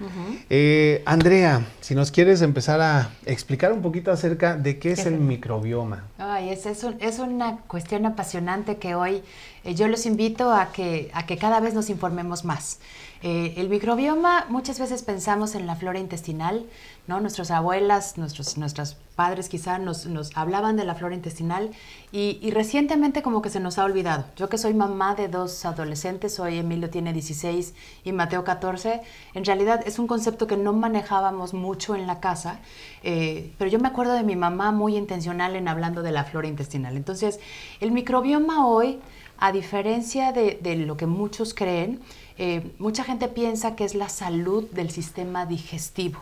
Eh, 0.50 1.03
Andrea, 1.07 1.65
si 1.81 1.95
nos 1.95 2.11
quieres 2.11 2.43
empezar 2.43 2.81
a 2.81 3.11
explicar 3.26 3.73
un 3.73 3.81
poquito 3.83 4.11
acerca 4.11 4.57
de 4.57 4.79
qué 4.79 4.93
es 4.93 5.07
el 5.07 5.19
microbioma. 5.19 6.05
Ay, 6.19 6.50
es, 6.50 6.67
es, 6.67 7.19
una 7.19 7.59
cuestión 7.69 8.07
apasionante 8.07 8.76
que 8.76 8.95
hoy 8.95 9.23
eh, 9.65 9.75
yo 9.75 9.87
los 9.87 10.05
invito 10.07 10.53
a 10.53 10.73
que, 10.73 11.11
a 11.15 11.26
que 11.26 11.37
cada 11.37 11.61
vez 11.61 11.75
nos 11.75 11.91
informemos 11.91 12.45
más. 12.45 12.81
Eh, 13.28 13.54
el 13.56 13.68
microbioma, 13.68 14.47
muchas 14.50 14.78
veces 14.78 15.02
pensamos 15.02 15.56
en 15.56 15.66
la 15.66 15.75
flora 15.75 15.99
intestinal, 15.99 16.64
¿no? 17.09 17.18
Nuestras 17.18 17.50
abuelas, 17.50 18.18
nuestros, 18.18 18.56
nuestros 18.56 18.95
padres 19.16 19.49
quizá 19.49 19.80
nos, 19.80 20.06
hablaban 20.37 20.76
de 20.76 20.85
la 20.85 20.95
flora 20.95 21.16
intestinal 21.16 21.73
y, 22.12 22.49
recientemente 22.52 23.23
como 23.23 23.42
que 23.42 23.50
se 23.50 23.59
nos 23.59 23.78
ha 23.78 23.85
olvidado. 23.85 24.26
Yo 24.37 24.49
que 24.49 24.59
soy 24.59 24.75
mamá 24.75 25.16
de 25.16 25.26
dos 25.26 25.64
adolescentes, 25.64 26.38
hoy 26.38 26.59
Emilio 26.59 26.88
tiene 26.88 27.12
16 27.12 27.75
y 28.04 28.12
Mateo 28.12 28.45
14, 28.45 29.00
en 29.35 29.45
realidad 29.45 29.83
es 29.85 29.99
un 29.99 30.06
concepto 30.06 30.47
que 30.47 30.56
no 30.56 30.73
manejábamos 30.73 31.52
mucho 31.52 31.97
en 31.97 32.06
la 32.06 32.21
casa, 32.21 32.61
eh, 33.02 33.52
pero 33.59 33.68
yo 33.68 33.80
me 33.80 33.88
acuerdo 33.88 34.12
de 34.12 34.23
mi 34.23 34.37
mamá 34.37 34.71
muy 34.71 34.97
intencional 34.97 35.56
en 35.56 35.66
hablando 35.66 36.02
de 36.02 36.12
la 36.12 36.23
flora 36.23 36.47
intestinal. 36.47 36.97
Entonces, 36.97 37.40
el 37.80 37.90
microbioma 37.90 38.68
hoy, 38.68 39.00
a 39.38 39.50
diferencia 39.50 40.30
de, 40.30 40.61
de 40.62 40.76
lo 40.76 40.97
que 40.97 41.06
muchos 41.06 41.54
creen, 41.54 42.00
eh, 42.38 42.75
mucha 42.78 43.05
gente 43.05 43.28
piensa 43.28 43.76
que 43.76 43.85
es 43.85 43.95
la 43.95 44.09
salud 44.09 44.64
del 44.71 44.90
sistema 44.90 45.47
digestivo. 45.47 46.21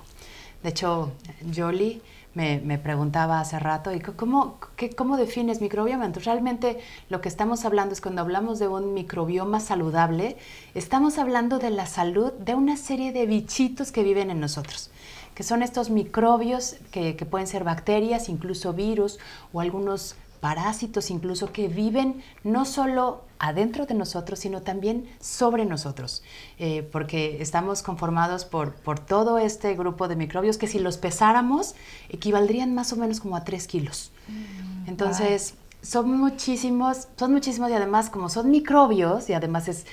De 0.62 0.70
hecho, 0.70 1.12
Jolie 1.54 2.00
me, 2.34 2.78
preguntaba 2.78 3.40
hace 3.40 3.58
rato, 3.58 3.92
¿y 3.92 4.00
cómo, 4.00 4.58
cómo 4.96 5.16
defines 5.16 5.60
microbioma? 5.60 6.04
Entonces, 6.04 6.26
realmente 6.26 6.78
lo 7.08 7.20
que 7.20 7.28
estamos 7.28 7.64
hablando 7.64 7.92
es 7.92 8.00
cuando 8.00 8.22
hablamos 8.22 8.58
de 8.58 8.68
un 8.68 8.94
microbioma 8.94 9.60
saludable, 9.60 10.36
estamos 10.74 11.18
hablando 11.18 11.58
de 11.58 11.70
la 11.70 11.86
salud 11.86 12.32
de 12.32 12.54
una 12.54 12.76
serie 12.76 13.12
de 13.12 13.26
bichitos 13.26 13.92
que 13.92 14.02
viven 14.02 14.30
en 14.30 14.40
nosotros 14.40 14.90
que 15.34 15.42
son 15.42 15.64
estos 15.64 15.90
microbios 15.90 16.76
que 16.92 17.26
pueden 17.28 17.48
ser 17.48 17.64
bacterias, 17.64 18.28
incluso 18.28 18.72
virus 18.72 19.18
o 19.52 19.60
algunos 19.60 20.14
parásitos 20.44 21.10
incluso 21.10 21.52
que 21.52 21.68
viven 21.68 22.22
no 22.42 22.66
solo 22.66 23.22
adentro 23.38 23.86
de 23.86 23.94
nosotros, 23.94 24.40
sino 24.40 24.60
también 24.60 25.08
sobre 25.18 25.64
nosotros, 25.64 26.22
eh, 26.58 26.86
porque 26.92 27.40
estamos 27.40 27.82
conformados 27.82 28.44
por, 28.44 28.74
por 28.74 28.98
todo 28.98 29.38
este 29.38 29.74
grupo 29.74 30.06
de 30.06 30.16
microbios 30.16 30.58
que 30.58 30.66
si 30.66 30.80
los 30.80 30.98
pesáramos 30.98 31.74
equivaldrían 32.10 32.74
más 32.74 32.92
o 32.92 32.96
menos 32.96 33.20
como 33.20 33.36
a 33.36 33.44
3 33.44 33.66
kilos. 33.66 34.12
Mm, 34.28 34.90
Entonces, 34.90 35.54
son 35.80 36.10
muchísimos, 36.10 37.08
son 37.16 37.32
muchísimos 37.32 37.70
y 37.70 37.72
además 37.72 38.10
como 38.10 38.28
son 38.28 38.50
microbios 38.50 39.30
y 39.30 39.32
además 39.32 39.70
es, 39.70 39.86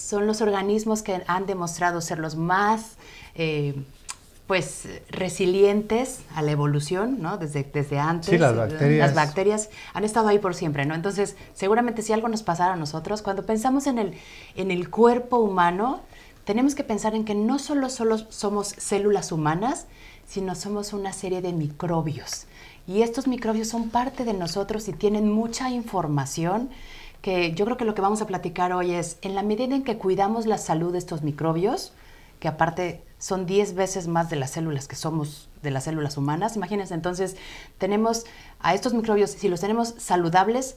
son 0.00 0.26
los 0.26 0.40
organismos 0.40 1.02
que 1.04 1.22
han 1.28 1.46
demostrado 1.46 2.00
ser 2.00 2.18
los 2.18 2.34
más 2.34 2.96
eh, 3.36 3.76
pues 4.46 4.86
resilientes 5.10 6.20
a 6.34 6.42
la 6.42 6.52
evolución, 6.52 7.20
¿no? 7.20 7.36
Desde, 7.36 7.64
desde 7.64 7.98
antes. 7.98 8.30
Sí, 8.30 8.38
las 8.38 8.54
bacterias. 8.54 9.06
Las 9.08 9.14
bacterias 9.14 9.70
han 9.92 10.04
estado 10.04 10.28
ahí 10.28 10.38
por 10.38 10.54
siempre, 10.54 10.86
¿no? 10.86 10.94
Entonces, 10.94 11.36
seguramente 11.54 12.02
si 12.02 12.12
algo 12.12 12.28
nos 12.28 12.42
pasara 12.42 12.74
a 12.74 12.76
nosotros, 12.76 13.22
cuando 13.22 13.44
pensamos 13.44 13.86
en 13.86 13.98
el, 13.98 14.14
en 14.54 14.70
el 14.70 14.88
cuerpo 14.88 15.38
humano, 15.38 16.00
tenemos 16.44 16.76
que 16.76 16.84
pensar 16.84 17.16
en 17.16 17.24
que 17.24 17.34
no 17.34 17.58
solo, 17.58 17.90
solo 17.90 18.18
somos 18.28 18.68
células 18.68 19.32
humanas, 19.32 19.86
sino 20.28 20.54
somos 20.54 20.92
una 20.92 21.12
serie 21.12 21.42
de 21.42 21.52
microbios. 21.52 22.46
Y 22.86 23.02
estos 23.02 23.26
microbios 23.26 23.68
son 23.68 23.90
parte 23.90 24.24
de 24.24 24.32
nosotros 24.32 24.86
y 24.86 24.92
tienen 24.92 25.28
mucha 25.28 25.70
información 25.70 26.70
que 27.20 27.52
yo 27.54 27.64
creo 27.64 27.76
que 27.76 27.84
lo 27.84 27.96
que 27.96 28.02
vamos 28.02 28.22
a 28.22 28.26
platicar 28.28 28.72
hoy 28.72 28.92
es, 28.92 29.18
en 29.22 29.34
la 29.34 29.42
medida 29.42 29.74
en 29.74 29.82
que 29.82 29.98
cuidamos 29.98 30.46
la 30.46 30.58
salud 30.58 30.92
de 30.92 30.98
estos 30.98 31.22
microbios, 31.22 31.92
que 32.46 32.50
aparte 32.50 33.02
son 33.18 33.44
10 33.44 33.74
veces 33.74 34.06
más 34.06 34.30
de 34.30 34.36
las 34.36 34.52
células 34.52 34.86
que 34.86 34.94
somos 34.94 35.48
de 35.64 35.72
las 35.72 35.82
células 35.82 36.16
humanas. 36.16 36.54
Imagínense, 36.54 36.94
entonces 36.94 37.36
tenemos 37.76 38.24
a 38.60 38.72
estos 38.72 38.94
microbios, 38.94 39.32
si 39.32 39.48
los 39.48 39.58
tenemos 39.58 39.96
saludables, 39.98 40.76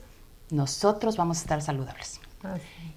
nosotros 0.49 1.15
vamos 1.15 1.37
a 1.37 1.41
estar 1.41 1.61
saludables. 1.61 2.21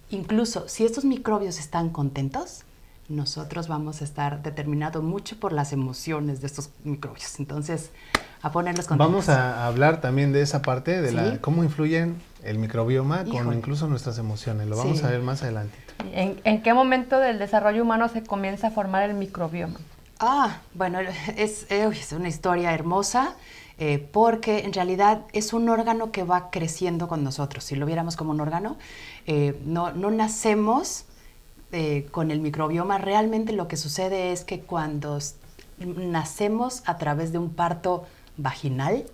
Incluso 0.09 0.71
si 0.71 0.87
estos 0.87 1.05
microbios 1.05 1.59
están 1.59 1.91
contentos, 1.91 2.63
nosotros 3.11 3.69
vamos 3.69 4.01
a 4.01 4.05
estar 4.05 4.43
determinados 4.43 5.03
mucho 5.03 5.39
por 5.39 5.53
las 5.53 5.75
emociones 5.75 6.41
de 6.41 6.47
estos 6.47 6.71
microbios. 6.83 7.39
Entonces, 7.41 7.91
a 8.41 8.53
ponerlos 8.53 8.87
contentos. 8.87 9.13
Vamos 9.13 9.29
a 9.29 9.67
hablar 9.67 10.01
también 10.01 10.33
de 10.33 10.41
esa 10.41 10.63
parte, 10.63 11.03
de 11.03 11.13
la, 11.13 11.43
cómo 11.43 11.63
influyen 11.63 12.17
el 12.43 12.59
microbioma 12.59 13.25
con 13.27 13.53
incluso 13.53 13.87
nuestras 13.87 14.17
emociones. 14.17 14.67
Lo 14.67 14.79
vamos 14.79 15.05
a 15.05 15.11
ver 15.11 15.21
más 15.21 15.43
adelante. 15.43 15.77
¿En, 16.13 16.63
qué 16.63 16.75
momento 16.75 17.19
del 17.19 17.39
desarrollo 17.39 17.83
humano 17.83 18.09
se 18.09 18.23
comienza 18.23 18.69
a 18.69 18.71
formar 18.71 19.09
el 19.09 19.15
microbioma? 19.15 19.79
Ah, 20.19 20.61
bueno, 20.75 21.01
es, 21.37 21.67
es 21.71 22.13
una 22.13 22.29
historia 22.29 22.73
hermosa. 22.73 23.37
Eh, 23.79 23.99
porque 24.13 24.61
en 24.61 24.73
realidad 24.73 25.23
es 25.33 25.53
un 25.53 25.69
órgano 25.69 26.13
que 26.13 26.23
va 26.23 26.51
creciendo 26.51 27.09
con 27.09 27.25
nosotros. 27.25 27.65
Si 27.65 27.75
lo 27.75 27.87
viéramos 27.87 28.17
como 28.17 28.31
un 28.31 28.41
órgano, 28.41 28.77
eh, 29.27 29.61
no, 29.65 29.93
no, 29.93 30.11
nacemos 30.11 31.07
eh, 31.73 32.07
con 32.11 32.31
el 32.31 32.41
microbioma. 32.41 32.99
Realmente 32.99 33.53
lo 33.53 33.67
que 33.67 33.77
sucede 33.77 34.31
es 34.31 34.45
que 34.45 34.61
cuando 34.61 35.19
nacemos 35.79 36.83
a 36.87 36.99
través 36.99 37.33
de 37.33 37.39
un 37.39 37.55
parto 37.55 38.05
vaginal, 38.37 39.05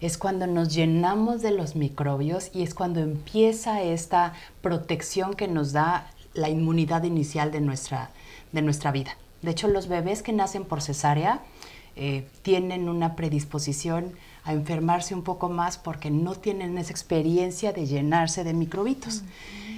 es 0.00 0.16
cuando 0.16 0.46
nos 0.46 0.74
llenamos 0.74 1.42
de 1.42 1.50
los 1.50 1.76
microbios 1.76 2.50
y 2.54 2.62
es 2.62 2.74
cuando 2.74 3.00
empieza 3.00 3.82
esta 3.82 4.32
protección 4.60 5.34
que 5.34 5.48
nos 5.48 5.72
da 5.72 6.06
la 6.34 6.48
inmunidad 6.48 7.04
inicial 7.04 7.50
de 7.50 7.60
nuestra, 7.60 8.10
de 8.52 8.62
nuestra 8.62 8.92
vida. 8.92 9.16
De 9.42 9.50
hecho, 9.50 9.68
los 9.68 9.88
bebés 9.88 10.22
que 10.22 10.32
nacen 10.32 10.64
por 10.64 10.82
cesárea 10.82 11.40
eh, 11.96 12.26
tienen 12.42 12.88
una 12.88 13.14
predisposición 13.14 14.12
a 14.42 14.52
enfermarse 14.52 15.14
un 15.14 15.22
poco 15.22 15.48
más 15.48 15.78
porque 15.78 16.10
no 16.10 16.34
tienen 16.34 16.76
esa 16.76 16.90
experiencia 16.90 17.72
de 17.72 17.86
llenarse 17.86 18.42
de 18.42 18.52
microbitos. 18.52 19.22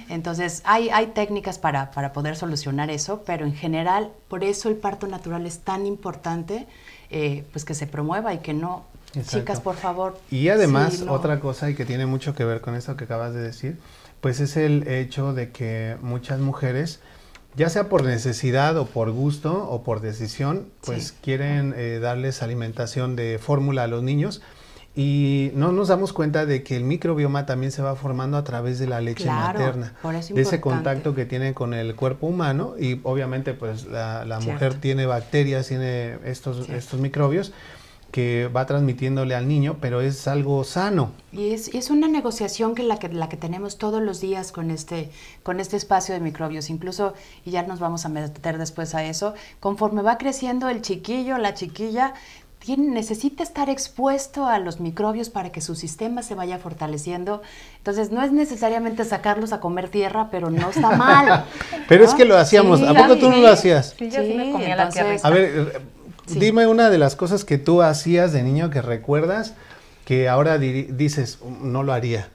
Entonces, 0.09 0.61
hay, 0.65 0.89
hay 0.89 1.07
técnicas 1.07 1.59
para, 1.59 1.91
para, 1.91 2.13
poder 2.13 2.35
solucionar 2.35 2.89
eso, 2.89 3.23
pero 3.25 3.45
en 3.45 3.53
general, 3.53 4.11
por 4.29 4.43
eso 4.43 4.69
el 4.69 4.75
parto 4.75 5.05
natural 5.07 5.45
es 5.45 5.59
tan 5.59 5.85
importante, 5.85 6.65
eh, 7.09 7.45
pues 7.51 7.65
que 7.65 7.73
se 7.73 7.87
promueva 7.87 8.33
y 8.33 8.39
que 8.39 8.53
no... 8.53 8.83
Chicas, 9.25 9.61
por 9.61 9.75
favor. 9.75 10.19
Y 10.29 10.49
además, 10.49 11.03
otra 11.07 11.39
cosa 11.39 11.69
y 11.69 11.75
que 11.75 11.85
tiene 11.85 12.05
mucho 12.05 12.35
que 12.35 12.43
ver 12.43 12.61
con 12.61 12.75
eso 12.75 12.95
que 12.95 13.05
acabas 13.05 13.33
de 13.33 13.41
decir, 13.41 13.79
pues 14.21 14.39
es 14.39 14.57
el 14.57 14.87
hecho 14.87 15.33
de 15.33 15.51
que 15.51 15.97
muchas 16.01 16.39
mujeres, 16.39 16.99
ya 17.55 17.69
sea 17.69 17.89
por 17.89 18.03
necesidad 18.03 18.77
o 18.77 18.85
por 18.85 19.11
gusto 19.11 19.67
o 19.69 19.83
por 19.83 20.01
decisión, 20.01 20.67
pues 20.85 21.13
quieren 21.21 21.73
eh, 21.75 21.99
darles 21.99 22.41
alimentación 22.41 23.15
de 23.15 23.39
fórmula 23.39 23.83
a 23.83 23.87
los 23.87 24.03
niños. 24.03 24.41
Y 24.95 25.51
no 25.53 25.71
nos 25.71 25.89
damos 25.89 26.11
cuenta 26.11 26.47
de 26.47 26.63
que 26.63 26.75
el 26.75 26.83
microbioma 26.83 27.45
también 27.45 27.71
se 27.71 27.83
va 27.83 27.95
formando 27.95 28.35
a 28.35 28.43
través 28.43 28.79
de 28.79 28.87
la 28.87 28.99
leche 28.99 29.27
materna, 29.27 29.93
de 30.33 30.41
ese 30.41 30.59
contacto 30.59 31.13
que 31.13 31.25
tiene 31.25 31.53
con 31.53 31.75
el 31.75 31.95
cuerpo 31.95 32.25
humano. 32.25 32.73
Y 32.79 32.99
obviamente 33.03 33.53
pues 33.53 33.85
la, 33.85 34.39
mujer 34.43 34.73
tiene 34.79 35.05
bacterias, 35.05 35.67
tiene 35.67 36.17
estos, 36.25 36.67
estos 36.69 36.99
microbios 36.99 37.53
que 38.17 38.47
va 38.47 38.65
transmitiéndole 38.65 39.35
al 39.35 39.47
niño, 39.47 39.77
pero 39.79 40.01
es 40.01 40.27
algo 40.27 40.63
sano. 40.63 41.11
Y 41.31 41.51
es, 41.51 41.67
es 41.75 41.91
una 41.91 42.07
negociación 42.07 42.73
que 42.73 42.81
la, 42.81 42.97
que 42.97 43.09
la 43.09 43.29
que 43.29 43.37
tenemos 43.37 43.77
todos 43.77 44.01
los 44.01 44.19
días 44.19 44.51
con 44.51 44.71
este, 44.71 45.11
con 45.43 45.59
este 45.59 45.77
espacio 45.77 46.15
de 46.15 46.19
microbios. 46.19 46.71
Incluso, 46.71 47.13
y 47.45 47.51
ya 47.51 47.61
nos 47.61 47.79
vamos 47.79 48.05
a 48.05 48.09
meter 48.09 48.57
después 48.57 48.95
a 48.95 49.03
eso, 49.03 49.35
conforme 49.59 50.01
va 50.01 50.17
creciendo 50.17 50.67
el 50.67 50.81
chiquillo, 50.81 51.37
la 51.37 51.53
chiquilla, 51.53 52.15
tiene, 52.57 52.87
necesita 52.87 53.43
estar 53.43 53.69
expuesto 53.69 54.47
a 54.47 54.57
los 54.57 54.79
microbios 54.79 55.29
para 55.29 55.51
que 55.51 55.61
su 55.61 55.75
sistema 55.75 56.23
se 56.23 56.33
vaya 56.33 56.57
fortaleciendo. 56.57 57.43
Entonces, 57.77 58.09
no 58.09 58.23
es 58.23 58.31
necesariamente 58.31 59.05
sacarlos 59.05 59.53
a 59.53 59.59
comer 59.59 59.89
tierra, 59.89 60.29
pero 60.31 60.49
no 60.49 60.71
está 60.71 60.89
mal. 60.89 61.45
pero 61.87 62.03
es 62.03 62.15
que 62.15 62.25
lo 62.25 62.35
hacíamos. 62.35 62.81
¿A 62.81 62.95
poco 62.95 63.17
tú 63.17 63.29
no 63.29 63.37
lo 63.37 63.49
hacías? 63.49 63.93
Sí, 63.95 64.09
yo 64.09 64.23
sí, 64.23 64.33
me 64.33 64.51
comía 64.51 64.75
la 64.75 64.89
tierra. 64.89 65.17
A 65.21 65.29
ver, 65.29 65.96
Dime 66.27 66.67
una 66.67 66.89
de 66.89 66.97
las 66.97 67.15
cosas 67.15 67.45
que 67.45 67.57
tú 67.57 67.81
hacías 67.81 68.33
de 68.33 68.43
niño 68.43 68.69
que 68.69 68.81
recuerdas 68.81 69.53
que 70.05 70.29
ahora 70.29 70.57
dices, 70.57 71.39
no 71.61 71.83
lo 71.83 71.93
haría. 71.93 72.29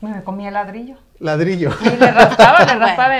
Me 0.00 0.22
comía 0.22 0.50
ladrillo. 0.50 0.96
Ladrillo. 1.18 1.70
Y 1.82 1.96
le 1.96 2.12
raspaba, 2.12 2.64
le 2.64 2.74
raspaba. 2.78 3.16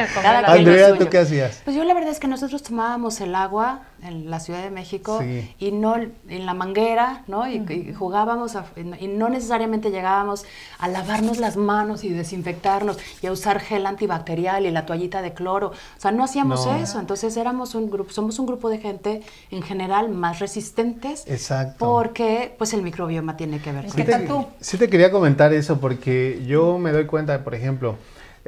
Andrea, 0.46 0.94
¿tú 0.96 1.08
qué 1.08 1.18
hacías? 1.18 1.60
Pues 1.64 1.76
yo 1.76 1.84
la 1.84 1.92
verdad 1.92 2.10
es 2.10 2.20
que 2.20 2.28
nosotros 2.28 2.62
tomábamos 2.62 3.20
el 3.20 3.34
agua 3.34 3.80
en 4.02 4.30
la 4.30 4.40
Ciudad 4.40 4.62
de 4.62 4.70
México 4.70 5.20
y 5.58 5.72
no 5.72 5.96
en 5.96 6.46
la 6.46 6.54
manguera, 6.54 7.24
¿no? 7.26 7.48
Y, 7.48 7.92
jugábamos 7.94 8.56
y 9.00 9.08
no 9.08 9.28
necesariamente 9.28 9.90
llegábamos 9.90 10.44
a 10.78 10.88
lavarnos 10.88 11.38
las 11.38 11.56
manos 11.56 12.04
y 12.04 12.10
desinfectarnos 12.10 12.98
y 13.22 13.26
a 13.26 13.32
usar 13.32 13.60
gel 13.60 13.86
antibacterial 13.86 14.66
y 14.66 14.70
la 14.70 14.86
toallita 14.86 15.22
de 15.22 15.32
cloro. 15.32 15.68
O 15.68 16.00
sea, 16.00 16.12
no 16.12 16.24
hacíamos 16.24 16.66
eso. 16.66 17.00
Entonces 17.00 17.36
éramos 17.36 17.74
un 17.74 17.90
grupo, 17.90 18.10
somos 18.12 18.38
un 18.38 18.46
grupo 18.46 18.68
de 18.68 18.78
gente 18.78 19.22
en 19.50 19.62
general 19.62 20.08
más 20.08 20.38
resistentes. 20.38 21.24
Exacto. 21.26 21.76
Porque 21.78 22.54
pues 22.58 22.72
el 22.72 22.82
microbioma 22.82 23.36
tiene 23.36 23.60
que 23.60 23.72
ver 23.72 23.86
con 23.86 23.96
¿Qué 23.96 24.04
tal 24.04 24.26
tú? 24.26 24.46
Sí 24.60 24.78
te 24.78 24.88
quería 24.88 25.10
comentar 25.10 25.52
eso 25.52 25.80
porque 25.80 26.42
yo 26.46 26.78
me 26.78 26.92
doy 26.92 27.06
cuenta, 27.06 27.44
por 27.44 27.54
ejemplo, 27.54 27.96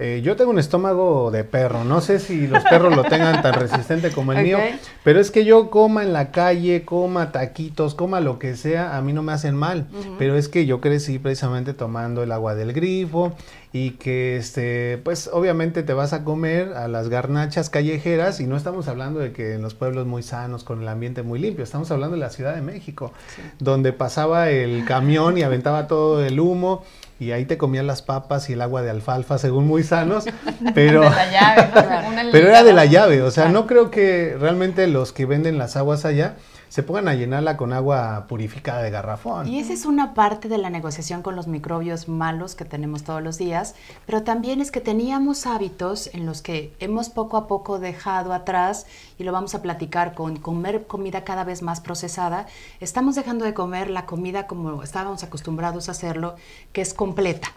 eh, 0.02 0.22
yo 0.22 0.34
tengo 0.34 0.50
un 0.50 0.58
estómago 0.58 1.30
de 1.30 1.44
perro, 1.44 1.84
no 1.84 2.00
sé 2.00 2.20
si 2.20 2.46
los 2.46 2.64
perros 2.64 2.96
lo 2.96 3.04
tengan 3.04 3.42
tan 3.42 3.52
resistente 3.52 4.10
como 4.10 4.32
el 4.32 4.42
mío, 4.44 4.58
pero 5.04 5.20
es 5.20 5.30
que 5.30 5.44
yo 5.44 5.68
coma 5.68 6.02
en 6.02 6.14
la 6.14 6.30
calle, 6.30 6.86
coma 6.86 7.32
taquitos, 7.32 7.94
coma 7.94 8.20
lo 8.20 8.38
que 8.38 8.56
sea, 8.56 8.96
a 8.96 9.02
mí 9.02 9.12
no 9.12 9.22
me 9.22 9.32
hacen 9.32 9.54
mal, 9.54 9.86
pero 10.18 10.36
es 10.36 10.48
que 10.48 10.64
yo 10.64 10.80
crecí 10.80 11.18
precisamente 11.18 11.74
tomando 11.74 12.22
el 12.22 12.32
agua 12.32 12.54
del 12.54 12.72
grifo 12.72 13.34
y 13.74 13.90
que 13.90 14.38
este 14.38 14.98
pues 15.04 15.28
obviamente 15.32 15.82
te 15.82 15.92
vas 15.92 16.14
a 16.14 16.24
comer 16.24 16.72
a 16.72 16.88
las 16.88 17.10
garnachas 17.10 17.68
callejeras 17.68 18.40
y 18.40 18.46
no 18.46 18.56
estamos 18.56 18.88
hablando 18.88 19.20
de 19.20 19.32
que 19.32 19.54
en 19.54 19.62
los 19.62 19.74
pueblos 19.74 20.06
muy 20.06 20.22
sanos 20.22 20.64
con 20.64 20.80
el 20.80 20.88
ambiente 20.88 21.22
muy 21.22 21.38
limpio, 21.38 21.62
estamos 21.62 21.90
hablando 21.90 22.16
de 22.16 22.20
la 22.20 22.30
Ciudad 22.30 22.54
de 22.54 22.62
México, 22.62 23.12
donde 23.58 23.92
pasaba 23.92 24.48
el 24.48 24.86
camión 24.86 25.36
y 25.36 25.42
aventaba 25.42 25.86
todo 25.86 26.24
el 26.24 26.40
humo 26.40 26.84
y 27.20 27.32
ahí 27.32 27.44
te 27.44 27.58
comían 27.58 27.86
las 27.86 28.00
papas 28.00 28.48
y 28.48 28.54
el 28.54 28.62
agua 28.62 28.80
de 28.80 28.88
alfalfa, 28.88 29.36
según 29.36 29.66
muy 29.66 29.84
sanos, 29.84 30.24
pero, 30.74 31.02
pero 32.32 32.48
era 32.48 32.64
de 32.64 32.72
la 32.72 32.86
llave, 32.86 33.22
o 33.22 33.30
sea, 33.30 33.50
no 33.50 33.66
creo 33.66 33.90
que 33.90 34.36
realmente 34.40 34.86
los 34.88 35.12
que 35.12 35.26
venden 35.26 35.58
las 35.58 35.76
aguas 35.76 36.06
allá 36.06 36.36
se 36.70 36.84
pongan 36.84 37.08
a 37.08 37.14
llenarla 37.14 37.56
con 37.56 37.72
agua 37.72 38.26
purificada 38.28 38.80
de 38.80 38.90
garrafón. 38.90 39.48
Y 39.48 39.58
esa 39.58 39.72
es 39.72 39.86
una 39.86 40.14
parte 40.14 40.48
de 40.48 40.56
la 40.56 40.70
negociación 40.70 41.20
con 41.20 41.34
los 41.34 41.48
microbios 41.48 42.08
malos 42.08 42.54
que 42.54 42.64
tenemos 42.64 43.02
todos 43.02 43.20
los 43.22 43.38
días, 43.38 43.74
pero 44.06 44.22
también 44.22 44.60
es 44.60 44.70
que 44.70 44.80
teníamos 44.80 45.46
hábitos 45.46 46.08
en 46.14 46.26
los 46.26 46.42
que 46.42 46.72
hemos 46.78 47.08
poco 47.08 47.36
a 47.36 47.48
poco 47.48 47.80
dejado 47.80 48.32
atrás, 48.32 48.86
y 49.18 49.24
lo 49.24 49.32
vamos 49.32 49.56
a 49.56 49.62
platicar 49.62 50.14
con 50.14 50.36
comer 50.36 50.86
comida 50.86 51.24
cada 51.24 51.42
vez 51.42 51.60
más 51.60 51.80
procesada, 51.80 52.46
estamos 52.78 53.16
dejando 53.16 53.44
de 53.44 53.52
comer 53.52 53.90
la 53.90 54.06
comida 54.06 54.46
como 54.46 54.84
estábamos 54.84 55.24
acostumbrados 55.24 55.88
a 55.88 55.92
hacerlo, 55.92 56.36
que 56.72 56.82
es 56.82 56.94
completa. 56.94 57.48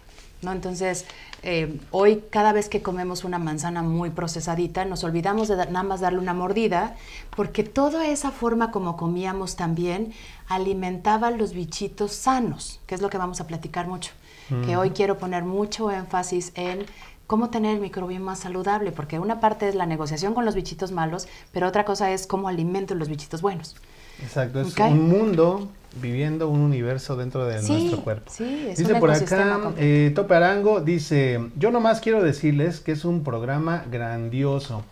¿No? 0.44 0.52
Entonces, 0.52 1.06
eh, 1.42 1.80
hoy 1.92 2.24
cada 2.30 2.54
vez 2.54 2.70
que 2.70 2.82
comemos 2.82 3.24
una 3.24 3.40
manzana 3.40 3.82
muy 3.82 4.10
procesadita, 4.10 4.86
nos 4.86 5.04
olvidamos 5.04 5.48
de 5.48 5.56
nada 5.56 5.84
más 5.84 6.02
darle 6.02 6.20
una 6.20 6.34
mordida, 6.34 6.96
porque 7.36 7.64
toda 7.64 8.08
esa 8.08 8.32
forma 8.32 8.72
como 8.72 8.98
comíamos 8.98 9.56
también 9.56 10.14
alimentaba 10.48 11.32
los 11.32 11.54
bichitos 11.54 12.14
sanos, 12.14 12.80
que 12.88 12.96
es 12.96 13.02
lo 13.02 13.10
que 13.10 13.18
vamos 13.18 13.42
a 13.42 13.48
platicar 13.48 13.88
mucho. 13.88 14.12
Que 14.66 14.78
hoy 14.78 14.92
quiero 14.92 15.18
poner 15.18 15.44
mucho 15.44 15.90
énfasis 15.90 16.52
en 16.54 16.86
cómo 17.28 17.50
tener 17.50 17.76
el 17.76 17.82
microbioma 17.82 18.26
más 18.26 18.40
saludable, 18.40 18.92
porque 18.92 19.18
una 19.18 19.40
parte 19.40 19.68
es 19.68 19.74
la 19.74 19.86
negociación 19.86 20.34
con 20.34 20.46
los 20.46 20.54
bichitos 20.54 20.92
malos, 20.92 21.28
pero 21.52 21.68
otra 21.68 21.86
cosa 21.86 22.12
es 22.12 22.28
cómo 22.28 22.48
alimento 22.48 22.94
los 22.94 23.10
bichitos 23.10 23.42
buenos. 23.42 23.76
Exacto, 24.22 24.62
es 24.62 24.78
un 24.78 25.10
mundo 25.10 25.70
viviendo 26.02 26.50
un 26.50 26.62
universo 26.62 27.16
dentro 27.16 27.46
de 27.46 27.62
nuestro 27.62 28.02
cuerpo. 28.02 28.32
Sí, 28.32 28.68
es 28.70 28.78
dice 28.78 28.96
por 28.96 29.12
acá, 29.12 29.74
eh, 29.78 30.12
Tope 30.16 30.36
Arango 30.36 30.82
dice, 30.82 31.40
yo 31.58 31.72
nomás 31.72 32.00
quiero 32.02 32.24
decirles 32.24 32.80
que 32.80 32.94
es 32.94 33.06
un 33.06 33.24
programa 33.24 33.86
grandioso. 33.92 34.84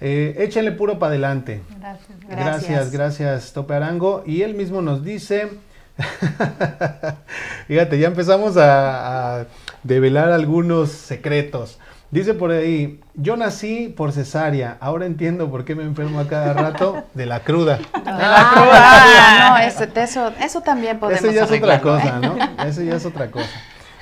Eh, 0.00 0.36
échenle 0.38 0.72
puro 0.72 0.98
para 0.98 1.10
adelante. 1.10 1.62
Gracias, 1.80 2.18
gracias. 2.28 2.90
Gracias, 2.90 3.52
Tope 3.52 3.74
Arango. 3.74 4.22
Y 4.26 4.42
él 4.42 4.54
mismo 4.54 4.82
nos 4.82 5.04
dice, 5.04 5.48
fíjate, 7.66 7.98
ya 7.98 8.08
empezamos 8.08 8.56
a, 8.56 9.40
a 9.40 9.46
develar 9.82 10.32
algunos 10.32 10.90
secretos. 10.90 11.78
Dice 12.10 12.34
por 12.34 12.52
ahí, 12.52 13.00
yo 13.14 13.36
nací 13.36 13.92
por 13.96 14.12
cesárea, 14.12 14.76
ahora 14.80 15.06
entiendo 15.06 15.50
por 15.50 15.64
qué 15.64 15.74
me 15.74 15.82
enfermo 15.82 16.20
a 16.20 16.28
cada 16.28 16.52
rato 16.52 17.02
de 17.14 17.26
la 17.26 17.40
cruda. 17.40 17.78
De 17.94 18.12
la 18.12 18.50
cruda. 18.54 19.50
no, 19.50 19.58
eso, 19.58 20.32
eso 20.40 20.60
también 20.60 21.00
podemos 21.00 21.24
Eso 21.24 21.32
ya 21.32 21.44
es 21.44 21.50
otra 21.50 21.80
cosa, 21.80 22.20
¿no? 22.20 22.36
Eso 22.64 22.82
ya 22.82 22.94
es 22.94 23.04
otra 23.04 23.30
cosa. 23.30 23.50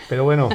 Pero 0.08 0.24
bueno, 0.24 0.50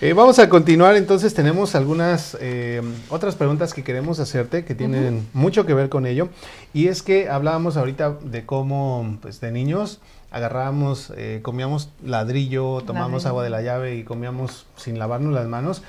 eh, 0.00 0.12
vamos 0.12 0.38
a 0.38 0.48
continuar. 0.48 0.96
Entonces 0.96 1.32
tenemos 1.34 1.74
algunas 1.74 2.36
eh, 2.40 2.82
otras 3.08 3.34
preguntas 3.34 3.72
que 3.72 3.82
queremos 3.82 4.20
hacerte 4.20 4.64
que 4.64 4.74
tienen 4.74 5.26
mucho 5.32 5.64
que 5.64 5.74
ver 5.74 5.88
con 5.88 6.06
ello. 6.06 6.28
Y 6.74 6.88
es 6.88 7.02
que 7.02 7.28
hablábamos 7.28 7.76
ahorita 7.76 8.18
de 8.22 8.44
cómo, 8.44 9.18
pues 9.22 9.40
de 9.40 9.52
niños, 9.52 10.00
agarrábamos, 10.30 11.12
eh, 11.16 11.40
comíamos 11.42 11.90
ladrillo, 12.04 12.82
tomamos 12.82 13.26
agua 13.26 13.42
de 13.42 13.50
la 13.50 13.62
llave 13.62 13.96
y 13.96 14.04
comíamos 14.04 14.66
sin 14.76 14.98
lavarnos 14.98 15.32
las 15.32 15.46
manos. 15.46 15.82